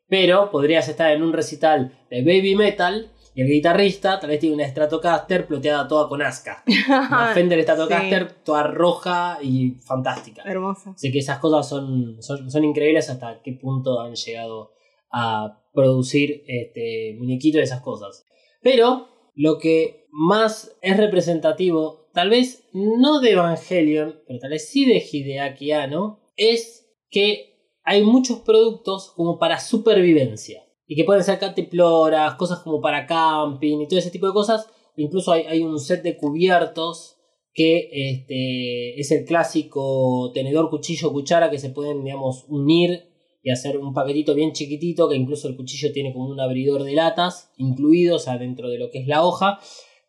Pero 0.07 0.51
podrías 0.51 0.87
estar 0.87 1.11
en 1.11 1.23
un 1.23 1.33
recital 1.33 1.91
de 2.09 2.21
baby 2.21 2.55
metal 2.55 3.11
y 3.35 3.41
el 3.41 3.49
guitarrista 3.49 4.17
tal 4.17 4.29
vez 4.29 4.39
tiene 4.39 4.55
una 4.55 4.67
Stratocaster 4.67 5.45
ploteada 5.45 5.87
toda 5.87 6.07
con 6.07 6.21
asca. 6.21 6.63
Una 6.87 7.33
Fender 7.33 7.61
Stratocaster 7.63 8.31
toda 8.43 8.63
roja 8.63 9.39
y 9.41 9.71
fantástica. 9.71 10.41
Hermosa. 10.45 10.91
Así 10.91 11.11
que 11.11 11.19
esas 11.19 11.39
cosas 11.39 11.67
son, 11.67 12.21
son, 12.21 12.49
son 12.49 12.63
increíbles 12.63 13.09
hasta 13.09 13.41
qué 13.41 13.51
punto 13.51 13.99
han 13.99 14.15
llegado 14.15 14.71
a 15.11 15.61
producir 15.73 16.43
este, 16.47 17.15
muñequitos 17.19 17.59
de 17.59 17.63
esas 17.63 17.81
cosas. 17.81 18.25
Pero 18.61 19.09
lo 19.35 19.57
que 19.57 20.07
más 20.11 20.77
es 20.81 20.95
representativo, 20.95 22.07
tal 22.13 22.29
vez 22.29 22.69
no 22.71 23.19
de 23.19 23.31
Evangelion, 23.31 24.21
pero 24.25 24.39
tal 24.39 24.51
vez 24.51 24.69
sí 24.69 24.85
de 24.85 25.03
Hideaki 25.11 25.73
Anno, 25.73 26.21
es 26.37 26.89
que 27.09 27.54
hay 27.85 28.03
muchos 28.03 28.39
productos 28.39 29.13
como 29.15 29.37
para 29.37 29.59
supervivencia. 29.59 30.63
Y 30.87 30.95
que 30.95 31.03
pueden 31.03 31.23
ser 31.23 31.39
catiploras, 31.39 32.35
cosas 32.35 32.59
como 32.59 32.81
para 32.81 33.05
camping 33.05 33.79
y 33.79 33.87
todo 33.87 33.99
ese 33.99 34.11
tipo 34.11 34.27
de 34.27 34.33
cosas. 34.33 34.67
Incluso 34.97 35.31
hay, 35.31 35.61
un 35.61 35.79
set 35.79 36.03
de 36.03 36.17
cubiertos 36.17 37.17
que 37.53 37.89
este, 37.91 38.99
es 38.99 39.11
el 39.11 39.25
clásico 39.25 40.31
tenedor, 40.33 40.69
cuchillo, 40.69 41.13
cuchara 41.13 41.49
que 41.49 41.57
se 41.57 41.69
pueden, 41.69 42.03
digamos, 42.03 42.45
unir 42.49 43.05
y 43.41 43.51
hacer 43.51 43.77
un 43.77 43.93
paquetito 43.93 44.33
bien 44.33 44.51
chiquitito, 44.51 45.07
que 45.07 45.15
incluso 45.15 45.47
el 45.47 45.55
cuchillo 45.55 45.91
tiene 45.91 46.11
como 46.11 46.27
un 46.27 46.39
abridor 46.39 46.83
de 46.83 46.93
latas 46.93 47.51
incluido, 47.57 48.15
o 48.15 48.19
sea, 48.19 48.37
dentro 48.37 48.69
de 48.69 48.79
lo 48.79 48.89
que 48.89 48.99
es 48.99 49.07
la 49.07 49.23
hoja, 49.23 49.59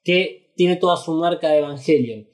que 0.02 0.52
tiene 0.56 0.76
toda 0.76 0.96
su 0.96 1.12
marca 1.12 1.50
de 1.50 1.58
Evangelion. 1.58 2.26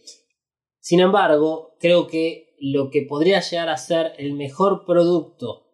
Sin 0.81 1.01
embargo, 1.01 1.75
creo 1.81 2.07
que 2.07 2.52
lo 2.65 2.91
que 2.91 3.03
podría 3.03 3.41
llegar 3.41 3.69
a 3.69 3.77
ser 3.77 4.13
el 4.19 4.35
mejor 4.35 4.85
producto 4.87 5.67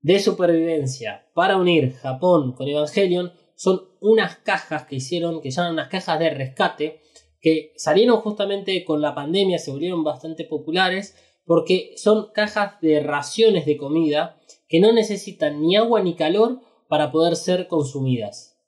de 0.00 0.18
supervivencia 0.18 1.30
para 1.32 1.56
unir 1.56 1.94
Japón 1.94 2.54
con 2.54 2.66
Evangelion 2.66 3.32
son 3.54 3.82
unas 4.00 4.38
cajas 4.38 4.84
que 4.86 4.96
hicieron, 4.96 5.40
que 5.40 5.52
llaman 5.52 5.74
unas 5.74 5.88
cajas 5.88 6.18
de 6.18 6.30
rescate, 6.30 7.00
que 7.40 7.72
salieron 7.76 8.16
justamente 8.16 8.84
con 8.84 9.00
la 9.00 9.14
pandemia, 9.14 9.60
se 9.60 9.70
volvieron 9.70 10.02
bastante 10.02 10.44
populares, 10.44 11.16
porque 11.46 11.92
son 11.96 12.32
cajas 12.32 12.80
de 12.80 12.98
raciones 12.98 13.64
de 13.64 13.76
comida 13.76 14.40
que 14.66 14.80
no 14.80 14.92
necesitan 14.92 15.60
ni 15.60 15.76
agua 15.76 16.02
ni 16.02 16.16
calor 16.16 16.58
para 16.88 17.12
poder 17.12 17.36
ser 17.36 17.68
consumidas. 17.68 18.58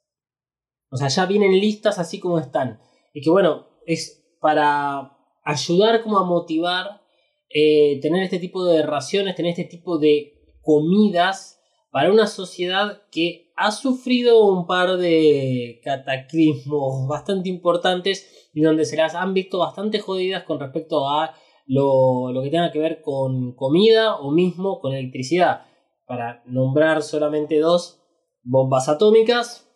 O 0.89 0.95
sea, 0.95 1.09
ya 1.09 1.25
vienen 1.25 1.59
listas 1.59 1.99
así 1.99 2.17
como 2.21 2.39
están. 2.39 2.79
Y 3.13 3.21
que 3.21 3.29
bueno, 3.29 3.67
es 3.85 4.23
para 4.39 5.17
ayudar 5.43 6.01
como 6.01 6.17
a 6.17 6.23
motivar 6.23 7.01
eh, 7.49 7.99
tener 8.01 8.23
este 8.23 8.39
tipo 8.39 8.65
de 8.65 8.83
raciones, 8.83 9.35
tener 9.35 9.51
este 9.51 9.65
tipo 9.65 9.97
de 9.97 10.33
comidas 10.61 11.61
para 11.91 12.11
una 12.11 12.27
sociedad 12.27 13.01
que 13.11 13.51
ha 13.55 13.71
sufrido 13.71 14.45
un 14.45 14.67
par 14.67 14.97
de 14.97 15.79
cataclismos 15.83 17.07
bastante 17.09 17.49
importantes 17.49 18.49
y 18.53 18.61
donde 18.61 18.85
se 18.85 18.97
las 18.97 19.15
han 19.15 19.33
visto 19.33 19.59
bastante 19.59 19.99
jodidas 19.99 20.43
con 20.43 20.59
respecto 20.59 21.09
a 21.09 21.33
lo, 21.65 22.31
lo 22.31 22.41
que 22.41 22.49
tenga 22.49 22.71
que 22.71 22.79
ver 22.79 23.01
con 23.01 23.53
comida 23.53 24.15
o 24.15 24.31
mismo 24.31 24.79
con 24.79 24.93
electricidad. 24.93 25.65
Para 26.05 26.41
nombrar 26.45 27.03
solamente 27.03 27.59
dos, 27.59 28.01
bombas 28.43 28.87
atómicas 28.87 29.67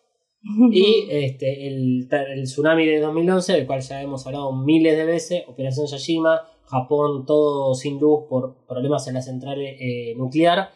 y 0.72 1.06
este, 1.10 1.68
el, 1.68 2.08
el 2.10 2.44
tsunami 2.44 2.86
de 2.86 3.00
2011, 3.00 3.52
del 3.52 3.66
cual 3.66 3.80
ya 3.80 4.02
hemos 4.02 4.26
hablado 4.26 4.52
miles 4.52 4.96
de 4.96 5.04
veces, 5.04 5.44
Operación 5.46 5.86
Yashima, 5.86 6.42
Japón 6.72 7.26
todo 7.26 7.74
sin 7.74 8.00
luz 8.00 8.24
por 8.30 8.64
problemas 8.66 9.06
en 9.06 9.14
la 9.14 9.22
central 9.22 9.60
eh, 9.60 10.14
nuclear, 10.16 10.70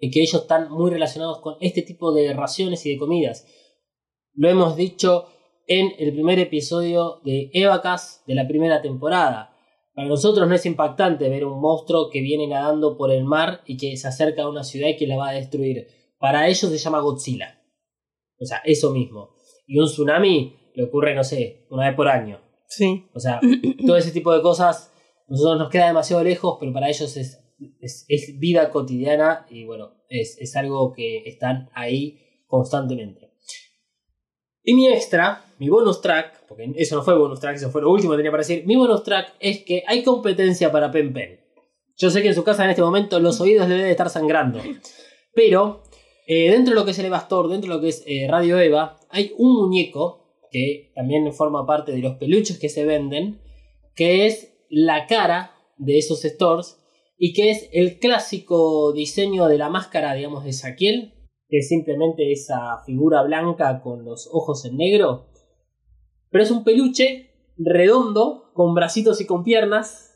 y 0.00 0.10
que 0.10 0.20
ellos 0.20 0.42
están 0.42 0.70
muy 0.72 0.90
relacionados 0.90 1.38
con 1.38 1.54
este 1.60 1.82
tipo 1.82 2.12
de 2.12 2.32
raciones 2.32 2.84
y 2.84 2.92
de 2.92 2.98
comidas. 2.98 3.46
Lo 4.34 4.48
hemos 4.48 4.74
dicho 4.74 5.26
en 5.68 5.92
el 5.98 6.12
primer 6.12 6.40
episodio 6.40 7.20
de 7.24 7.50
Evacas 7.52 8.24
de 8.26 8.34
la 8.34 8.48
primera 8.48 8.82
temporada. 8.82 9.56
Para 9.94 10.08
nosotros 10.08 10.48
no 10.48 10.54
es 10.54 10.66
impactante 10.66 11.28
ver 11.28 11.44
un 11.44 11.60
monstruo 11.60 12.10
que 12.10 12.22
viene 12.22 12.48
nadando 12.48 12.96
por 12.96 13.12
el 13.12 13.24
mar 13.24 13.60
y 13.66 13.76
que 13.76 13.96
se 13.96 14.08
acerca 14.08 14.42
a 14.42 14.48
una 14.48 14.64
ciudad 14.64 14.88
y 14.88 14.96
que 14.96 15.06
la 15.06 15.16
va 15.16 15.28
a 15.28 15.34
destruir. 15.34 15.86
Para 16.18 16.48
ellos 16.48 16.58
se 16.58 16.78
llama 16.78 17.00
Godzilla. 17.00 17.60
O 18.40 18.46
sea, 18.46 18.62
eso 18.64 18.90
mismo. 18.90 19.34
Y 19.66 19.78
un 19.78 19.86
tsunami 19.86 20.56
le 20.74 20.84
ocurre, 20.84 21.14
no 21.14 21.22
sé, 21.22 21.66
una 21.70 21.86
vez 21.86 21.94
por 21.94 22.08
año. 22.08 22.40
Sí. 22.66 23.04
O 23.14 23.20
sea, 23.20 23.40
todo 23.86 23.96
ese 23.96 24.12
tipo 24.12 24.32
de 24.32 24.40
cosas, 24.40 24.89
nosotros 25.30 25.58
nos 25.58 25.70
queda 25.70 25.86
demasiado 25.86 26.24
lejos, 26.24 26.56
pero 26.58 26.72
para 26.72 26.88
ellos 26.88 27.16
es, 27.16 27.40
es, 27.80 28.38
vida 28.38 28.68
cotidiana 28.70 29.46
y 29.48 29.64
bueno, 29.64 29.92
es, 30.08 30.36
es 30.38 30.56
algo 30.56 30.92
que 30.92 31.22
están 31.24 31.70
ahí 31.72 32.18
constantemente. 32.46 33.30
Y 34.62 34.74
mi 34.74 34.88
extra, 34.88 35.44
mi 35.58 35.68
bonus 35.68 36.00
track, 36.00 36.46
porque 36.48 36.72
eso 36.74 36.96
no 36.96 37.02
fue 37.02 37.16
bonus 37.16 37.38
track, 37.38 37.56
eso 37.56 37.70
fue 37.70 37.80
lo 37.80 37.90
último 37.90 38.12
que 38.12 38.18
tenía 38.18 38.32
para 38.32 38.42
decir, 38.42 38.66
mi 38.66 38.74
bonus 38.74 39.04
track 39.04 39.34
es 39.38 39.64
que 39.64 39.84
hay 39.86 40.02
competencia 40.02 40.72
para 40.72 40.90
Pen 40.90 41.12
Pen. 41.12 41.40
Yo 41.96 42.10
sé 42.10 42.22
que 42.22 42.28
en 42.28 42.34
su 42.34 42.42
casa 42.42 42.64
en 42.64 42.70
este 42.70 42.82
momento 42.82 43.20
los 43.20 43.40
oídos 43.40 43.68
le 43.68 43.76
deben 43.76 43.90
estar 43.90 44.10
sangrando, 44.10 44.60
pero 45.32 45.84
eh, 46.26 46.50
dentro 46.50 46.74
de 46.74 46.80
lo 46.80 46.84
que 46.84 46.90
es 46.90 46.98
el 46.98 47.06
Evastor, 47.06 47.48
dentro 47.48 47.70
de 47.70 47.76
lo 47.76 47.80
que 47.80 47.88
es 47.88 48.02
eh, 48.04 48.26
Radio 48.28 48.58
Eva, 48.58 48.98
hay 49.10 49.32
un 49.38 49.54
muñeco 49.54 50.48
que 50.50 50.90
también 50.96 51.32
forma 51.32 51.64
parte 51.66 51.92
de 51.92 51.98
los 51.98 52.16
peluches 52.16 52.58
que 52.58 52.68
se 52.68 52.84
venden, 52.84 53.40
que 53.94 54.26
es 54.26 54.50
la 54.70 55.06
cara 55.06 55.52
de 55.76 55.98
esos 55.98 56.22
stores 56.22 56.78
y 57.18 57.34
que 57.34 57.50
es 57.50 57.68
el 57.72 57.98
clásico 57.98 58.92
diseño 58.92 59.46
de 59.46 59.58
la 59.58 59.68
máscara, 59.68 60.14
digamos, 60.14 60.44
de 60.44 60.54
Saquiel, 60.54 61.12
que 61.48 61.58
es 61.58 61.68
simplemente 61.68 62.32
esa 62.32 62.82
figura 62.86 63.22
blanca 63.22 63.82
con 63.82 64.04
los 64.04 64.30
ojos 64.32 64.64
en 64.64 64.78
negro. 64.78 65.26
Pero 66.30 66.44
es 66.44 66.50
un 66.50 66.64
peluche 66.64 67.30
redondo, 67.58 68.52
con 68.54 68.72
bracitos 68.74 69.20
y 69.20 69.26
con 69.26 69.44
piernas. 69.44 70.09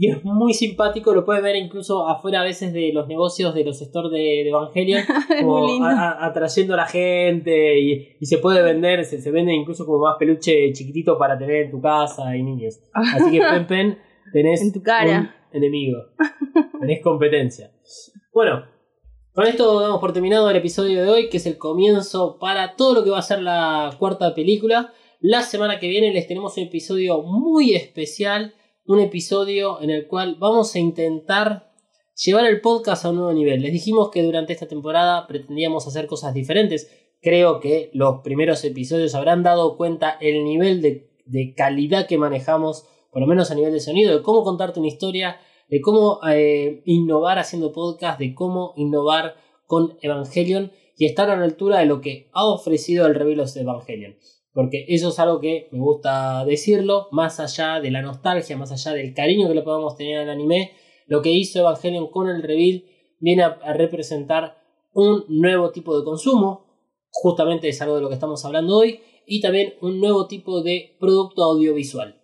Y 0.00 0.10
es 0.12 0.22
muy 0.24 0.54
simpático, 0.54 1.12
lo 1.12 1.24
puedes 1.24 1.42
ver 1.42 1.56
incluso 1.56 2.06
afuera 2.08 2.42
a 2.42 2.44
veces 2.44 2.72
de 2.72 2.92
los 2.92 3.08
negocios 3.08 3.52
de 3.52 3.64
los 3.64 3.78
stores 3.80 4.12
de, 4.12 4.18
de 4.44 4.48
Evangelion, 4.50 5.02
como 5.40 5.84
a- 5.84 5.90
a- 6.10 6.26
atrayendo 6.26 6.74
a 6.74 6.76
la 6.76 6.86
gente 6.86 7.80
y, 7.80 8.16
y 8.20 8.26
se 8.26 8.38
puede 8.38 8.62
vender, 8.62 9.04
se, 9.04 9.20
se 9.20 9.30
vende 9.32 9.52
incluso 9.52 9.84
como 9.84 9.98
más 10.04 10.14
peluche 10.16 10.72
chiquitito 10.72 11.18
para 11.18 11.36
tener 11.36 11.64
en 11.64 11.70
tu 11.72 11.80
casa 11.80 12.36
y 12.36 12.44
niños. 12.44 12.78
Así 12.94 13.32
que 13.32 13.40
Pen 13.50 13.66
Pen 13.66 13.98
tenés 14.32 14.62
En 14.62 14.72
tu 14.72 14.82
cara. 14.84 15.34
un 15.52 15.56
enemigo, 15.56 15.98
tenés 16.80 17.02
competencia. 17.02 17.72
Bueno, 18.32 18.64
con 19.32 19.46
esto 19.46 19.80
damos 19.80 19.98
por 20.00 20.12
terminado 20.12 20.48
el 20.48 20.56
episodio 20.56 21.02
de 21.02 21.08
hoy, 21.10 21.28
que 21.28 21.38
es 21.38 21.46
el 21.46 21.58
comienzo 21.58 22.38
para 22.38 22.76
todo 22.76 22.94
lo 22.94 23.04
que 23.04 23.10
va 23.10 23.18
a 23.18 23.22
ser 23.22 23.42
la 23.42 23.90
cuarta 23.98 24.32
película. 24.34 24.92
La 25.20 25.42
semana 25.42 25.80
que 25.80 25.88
viene 25.88 26.12
les 26.12 26.28
tenemos 26.28 26.56
un 26.56 26.64
episodio 26.64 27.20
muy 27.22 27.74
especial, 27.74 28.54
un 28.88 29.00
episodio 29.00 29.82
en 29.82 29.90
el 29.90 30.06
cual 30.06 30.36
vamos 30.38 30.74
a 30.74 30.78
intentar 30.78 31.74
llevar 32.14 32.46
el 32.46 32.62
podcast 32.62 33.04
a 33.04 33.10
un 33.10 33.16
nuevo 33.16 33.32
nivel. 33.34 33.60
Les 33.60 33.70
dijimos 33.70 34.10
que 34.10 34.22
durante 34.22 34.54
esta 34.54 34.66
temporada 34.66 35.26
pretendíamos 35.26 35.86
hacer 35.86 36.06
cosas 36.06 36.32
diferentes. 36.32 36.90
Creo 37.20 37.60
que 37.60 37.90
los 37.92 38.22
primeros 38.22 38.64
episodios 38.64 39.14
habrán 39.14 39.42
dado 39.42 39.76
cuenta 39.76 40.16
el 40.22 40.42
nivel 40.42 40.80
de, 40.80 41.54
calidad 41.54 42.06
que 42.06 42.16
manejamos, 42.16 42.86
por 43.12 43.20
lo 43.20 43.28
menos 43.28 43.50
a 43.50 43.54
nivel 43.54 43.72
de 43.74 43.80
sonido, 43.80 44.16
de 44.16 44.22
cómo 44.22 44.42
contarte 44.42 44.80
una 44.80 44.88
historia, 44.88 45.38
de 45.68 45.82
cómo 45.82 46.20
eh, 46.26 46.80
innovar 46.86 47.38
haciendo 47.38 47.72
podcast, 47.72 48.18
de 48.18 48.34
cómo 48.34 48.72
innovar 48.76 49.36
con 49.66 49.98
Evangelion 50.00 50.72
y 50.96 51.04
estar 51.04 51.28
a 51.28 51.36
la 51.36 51.44
altura 51.44 51.80
de 51.80 51.84
lo 51.84 52.00
que 52.00 52.30
ha 52.32 52.46
ofrecido 52.46 53.06
el 53.06 53.14
Revelos 53.14 53.52
de 53.52 53.60
Evangelion. 53.60 54.16
Porque 54.58 54.86
eso 54.88 55.10
es 55.10 55.18
algo 55.20 55.38
que 55.38 55.68
me 55.70 55.78
gusta 55.78 56.44
decirlo, 56.44 57.06
más 57.12 57.38
allá 57.38 57.80
de 57.80 57.92
la 57.92 58.02
nostalgia, 58.02 58.56
más 58.56 58.72
allá 58.72 58.92
del 58.92 59.14
cariño 59.14 59.46
que 59.46 59.54
le 59.54 59.62
podemos 59.62 59.96
tener 59.96 60.18
al 60.18 60.30
anime, 60.30 60.72
lo 61.06 61.22
que 61.22 61.30
hizo 61.30 61.60
Evangelion 61.60 62.10
con 62.10 62.28
el 62.28 62.42
reveal 62.42 62.82
viene 63.20 63.44
a, 63.44 63.56
representar 63.74 64.58
un 64.92 65.22
nuevo 65.28 65.70
tipo 65.70 65.96
de 65.96 66.04
consumo, 66.04 66.66
justamente 67.12 67.68
es 67.68 67.80
algo 67.82 67.94
de 67.94 68.02
lo 68.02 68.08
que 68.08 68.16
estamos 68.16 68.44
hablando 68.44 68.78
hoy, 68.78 68.98
y 69.28 69.40
también 69.40 69.74
un 69.80 70.00
nuevo 70.00 70.26
tipo 70.26 70.60
de 70.60 70.96
producto 70.98 71.44
audiovisual. 71.44 72.20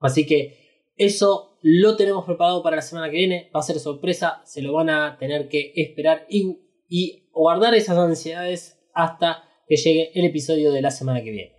Así 0.00 0.24
que 0.24 0.94
eso 0.96 1.58
lo 1.60 1.96
tenemos 1.96 2.24
preparado 2.24 2.62
para 2.62 2.76
la 2.76 2.82
semana 2.82 3.10
que 3.10 3.18
viene, 3.18 3.50
va 3.54 3.60
a 3.60 3.62
ser 3.62 3.78
sorpresa, 3.78 4.40
se 4.46 4.62
lo 4.62 4.72
van 4.72 4.88
a 4.88 5.18
tener 5.18 5.50
que 5.50 5.74
esperar 5.76 6.26
y 6.30 7.28
guardar 7.30 7.74
esas 7.74 7.98
ansiedades 7.98 8.80
hasta 8.94 9.44
que 9.68 9.76
llegue 9.76 10.12
el 10.18 10.24
episodio 10.24 10.72
de 10.72 10.80
la 10.80 10.90
semana 10.90 11.22
que 11.22 11.30
viene. 11.30 11.57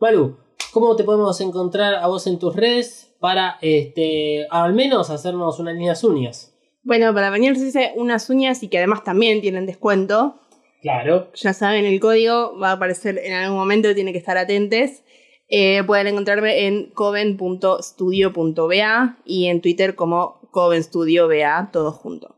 Malu, 0.00 0.36
¿cómo 0.72 0.96
te 0.96 1.04
podemos 1.04 1.38
encontrar 1.42 1.96
a 1.96 2.06
vos 2.06 2.26
en 2.26 2.38
tus 2.38 2.56
redes 2.56 3.14
para 3.20 3.58
este, 3.60 4.46
al 4.50 4.72
menos 4.72 5.10
hacernos 5.10 5.58
unas 5.58 5.74
líneas 5.74 6.02
uñas? 6.04 6.54
Bueno, 6.82 7.12
para 7.12 7.28
bañarse 7.28 7.92
unas 7.96 8.30
uñas 8.30 8.62
y 8.62 8.68
que 8.68 8.78
además 8.78 9.04
también 9.04 9.42
tienen 9.42 9.66
descuento. 9.66 10.36
Claro, 10.80 11.28
Ya 11.34 11.52
saben, 11.52 11.84
el 11.84 12.00
código 12.00 12.58
va 12.58 12.70
a 12.70 12.72
aparecer 12.72 13.18
en 13.18 13.34
algún 13.34 13.58
momento, 13.58 13.94
tienen 13.94 14.14
que 14.14 14.18
estar 14.18 14.38
atentos. 14.38 15.02
Eh, 15.48 15.84
pueden 15.84 16.06
encontrarme 16.06 16.66
en 16.66 16.90
coven.studio.ba 16.92 19.18
y 19.26 19.48
en 19.48 19.60
Twitter 19.60 19.94
como 19.96 20.40
covenstudioba, 20.50 21.68
todo 21.70 21.92
junto. 21.92 22.36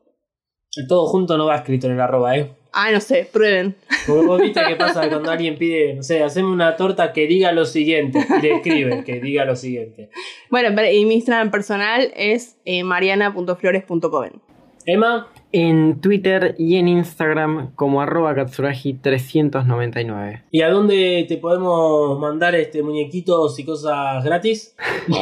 el 0.77 0.89
todo 0.89 1.07
junto 1.07 1.39
no 1.39 1.47
va 1.47 1.55
escrito 1.57 1.87
en 1.87 1.93
el 1.93 2.01
arroba, 2.01 2.37
¿eh? 2.37 2.57
Ah, 2.73 2.91
no 2.91 3.01
sé, 3.01 3.29
prueben. 3.31 3.75
Porque 4.07 4.27
vos 4.27 4.41
viste 4.41 4.61
qué 4.67 4.77
pasa 4.77 5.09
cuando 5.09 5.31
alguien 5.31 5.59
pide, 5.59 5.95
no 5.95 6.03
sé, 6.03 6.23
haceme 6.23 6.49
una 6.49 6.77
torta 6.77 7.13
que 7.13 7.27
diga 7.27 7.53
lo 7.53 7.67
siguiente. 7.67 8.19
Y 8.39 8.43
le 8.43 8.55
escribe 8.57 9.05
que 9.05 9.21
diga 9.21 9.45
lo 9.45 9.57
siguiente. 9.57 10.09
Bueno, 10.51 10.71
pero- 10.75 10.91
y 10.91 11.05
mi 11.05 11.17
Instagram 11.17 11.51
personal 11.51 12.11
es 12.17 12.57
eh, 12.65 12.83
mariana.flores.coven. 12.83 14.41
Emma, 14.87 15.29
En 15.53 16.01
Twitter 16.01 16.55
y 16.59 16.77
en 16.77 16.89
Instagram 16.89 17.73
como 17.77 18.01
arroba 18.01 18.35
katsuragi399. 18.35 20.43
¿y 20.51 20.63
a 20.63 20.71
dónde 20.71 21.27
te 21.29 21.37
podemos 21.37 22.19
mandar 22.19 22.55
este 22.55 22.83
muñequitos 22.83 23.59
y 23.59 23.65
cosas 23.65 24.25
gratis? 24.25 24.75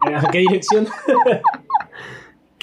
¿A 0.00 0.30
qué 0.32 0.38
dirección? 0.38 0.88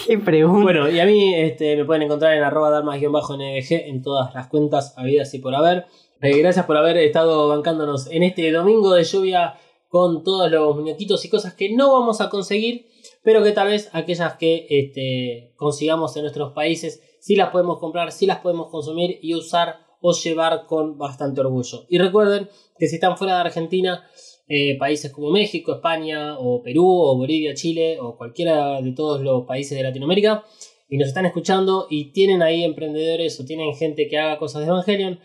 ¿Qué 0.05 0.17
pregunta? 0.17 0.63
Bueno, 0.63 0.89
y 0.89 0.99
a 0.99 1.05
mí 1.05 1.34
este, 1.34 1.77
me 1.77 1.85
pueden 1.85 2.03
encontrar 2.03 2.34
en 2.34 2.43
arroba 2.43 2.69
dalmas-nvg 2.69 3.88
en 3.88 4.01
todas 4.01 4.34
las 4.34 4.47
cuentas 4.47 4.93
habidas 4.97 5.34
y 5.34 5.39
por 5.39 5.55
haber. 5.55 5.85
Eh, 6.21 6.38
gracias 6.39 6.65
por 6.65 6.75
haber 6.75 6.97
estado 6.97 7.47
bancándonos 7.47 8.07
en 8.11 8.23
este 8.23 8.51
domingo 8.51 8.93
de 8.93 9.05
lluvia 9.05 9.55
con 9.88 10.23
todos 10.23 10.51
los 10.51 10.75
muñequitos 10.75 11.23
y 11.23 11.30
cosas 11.30 11.53
que 11.53 11.73
no 11.73 11.93
vamos 11.93 12.19
a 12.19 12.30
conseguir, 12.30 12.88
pero 13.23 13.43
que 13.43 13.53
tal 13.53 13.69
vez 13.69 13.89
aquellas 13.93 14.34
que 14.34 14.67
este, 14.69 15.53
consigamos 15.55 16.17
en 16.17 16.23
nuestros 16.23 16.51
países 16.51 17.01
sí 17.21 17.38
las 17.38 17.51
podemos 17.51 17.80
comprar, 17.80 18.11
sí 18.11 18.25
las 18.25 18.39
podemos 18.39 18.67
consumir 18.69 19.19
y 19.21 19.35
usar 19.35 19.77
o 20.01 20.11
llevar 20.11 20.65
con 20.65 20.97
bastante 20.97 21.39
orgullo. 21.39 21.85
Y 21.88 21.97
recuerden 21.97 22.49
que 22.77 22.88
si 22.88 22.95
están 22.95 23.17
fuera 23.17 23.35
de 23.35 23.41
Argentina, 23.41 24.03
eh, 24.47 24.77
países 24.77 25.11
como 25.11 25.31
México, 25.31 25.73
España, 25.73 26.37
o 26.37 26.61
Perú, 26.61 26.85
o 26.85 27.17
Bolivia, 27.17 27.53
Chile, 27.53 27.97
o 27.99 28.17
cualquiera 28.17 28.81
de 28.81 28.91
todos 28.91 29.21
los 29.21 29.45
países 29.45 29.77
de 29.77 29.83
Latinoamérica, 29.83 30.43
y 30.89 30.97
nos 30.97 31.07
están 31.07 31.25
escuchando 31.25 31.87
y 31.89 32.11
tienen 32.11 32.41
ahí 32.41 32.63
emprendedores 32.63 33.39
o 33.39 33.45
tienen 33.45 33.73
gente 33.73 34.07
que 34.07 34.17
haga 34.17 34.37
cosas 34.37 34.61
de 34.61 34.67
Evangelion, 34.67 35.19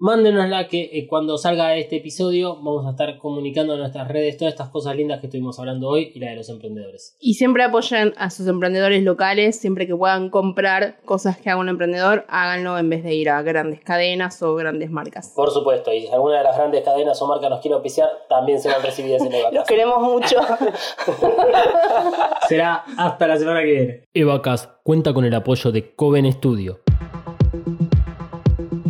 mándenosla 0.00 0.66
que 0.66 0.90
eh, 0.92 1.06
cuando 1.06 1.36
salga 1.36 1.76
este 1.76 1.96
episodio 1.96 2.56
vamos 2.56 2.86
a 2.86 2.90
estar 2.90 3.18
comunicando 3.18 3.74
en 3.74 3.80
nuestras 3.80 4.08
redes 4.08 4.38
todas 4.38 4.54
estas 4.54 4.70
cosas 4.70 4.96
lindas 4.96 5.20
que 5.20 5.26
estuvimos 5.26 5.58
hablando 5.58 5.88
hoy 5.88 6.10
y 6.14 6.18
la 6.18 6.30
de 6.30 6.36
los 6.36 6.48
emprendedores. 6.48 7.16
Y 7.20 7.34
siempre 7.34 7.62
apoyen 7.62 8.14
a 8.16 8.30
sus 8.30 8.48
emprendedores 8.48 9.02
locales, 9.02 9.60
siempre 9.60 9.86
que 9.86 9.94
puedan 9.94 10.30
comprar 10.30 11.00
cosas 11.04 11.36
que 11.36 11.50
haga 11.50 11.60
un 11.60 11.68
emprendedor, 11.68 12.24
háganlo 12.28 12.78
en 12.78 12.88
vez 12.88 13.04
de 13.04 13.14
ir 13.14 13.28
a 13.28 13.42
grandes 13.42 13.82
cadenas 13.82 14.42
o 14.42 14.54
grandes 14.54 14.90
marcas. 14.90 15.34
Por 15.36 15.50
supuesto, 15.50 15.92
y 15.92 16.00
si 16.00 16.08
alguna 16.08 16.38
de 16.38 16.44
las 16.44 16.56
grandes 16.56 16.82
cadenas 16.82 17.20
o 17.20 17.26
marcas 17.26 17.50
nos 17.50 17.60
quiere 17.60 17.74
auspiciar, 17.74 18.08
también 18.28 18.58
serán 18.58 18.82
recibidas 18.82 19.20
en 19.20 19.32
Los 19.32 19.40
Evacas. 19.40 19.68
queremos 19.68 20.00
mucho. 20.00 20.36
Será 22.48 22.84
hasta 22.96 23.28
la 23.28 23.36
semana 23.36 23.60
que 23.60 23.66
viene. 23.66 24.04
Evacas 24.14 24.70
cuenta 24.82 25.12
con 25.12 25.26
el 25.26 25.34
apoyo 25.34 25.70
de 25.70 25.94
Coven 25.94 26.32
Studio. 26.32 26.80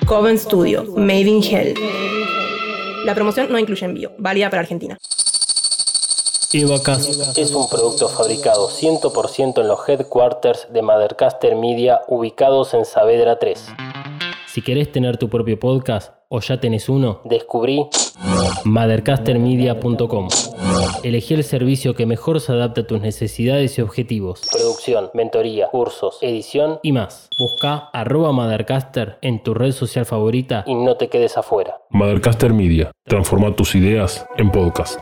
Coven 0.06 0.38
Studio, 0.38 0.84
Made 0.96 1.20
in 1.20 1.42
Hell. 1.42 1.74
La 3.04 3.14
promoción 3.14 3.52
no 3.52 3.58
incluye 3.58 3.84
envío, 3.84 4.12
válida 4.16 4.48
para 4.48 4.62
Argentina. 4.62 4.96
Evacas 6.50 7.36
Es 7.36 7.52
un 7.52 7.68
producto 7.68 8.08
fabricado 8.08 8.70
100% 8.70 9.60
en 9.60 9.68
los 9.68 9.86
headquarters 9.86 10.68
de 10.72 10.80
Mothercaster 10.80 11.54
Media 11.54 12.00
ubicados 12.08 12.72
en 12.72 12.86
Saavedra 12.86 13.38
3. 13.38 13.66
Si 14.58 14.62
querés 14.62 14.90
tener 14.90 15.18
tu 15.18 15.28
propio 15.28 15.56
podcast 15.56 16.14
o 16.28 16.40
ya 16.40 16.58
tenés 16.58 16.88
uno, 16.88 17.20
Descubrí 17.22 17.86
mothercastermedia.com. 18.64 20.28
Elegí 21.04 21.34
el 21.34 21.44
servicio 21.44 21.94
que 21.94 22.06
mejor 22.06 22.40
se 22.40 22.50
adapta 22.50 22.80
a 22.80 22.86
tus 22.88 23.00
necesidades 23.00 23.78
y 23.78 23.82
objetivos. 23.82 24.48
producción, 24.50 25.10
mentoría, 25.14 25.68
cursos, 25.68 26.18
edición 26.22 26.80
Y 26.82 26.90
más, 26.90 27.30
busca 27.38 27.88
arroba 27.92 28.32
mothercaster 28.32 29.18
en 29.22 29.44
tu 29.44 29.54
red 29.54 29.70
social 29.70 30.06
favorita 30.06 30.64
y 30.66 30.74
no 30.74 30.96
te 30.96 31.08
quedes 31.08 31.38
afuera. 31.38 31.80
Mothercaster 31.90 32.52
Media. 32.52 32.90
Transforma 33.04 33.54
tus 33.54 33.76
ideas 33.76 34.26
en 34.38 34.50
podcast. 34.50 34.98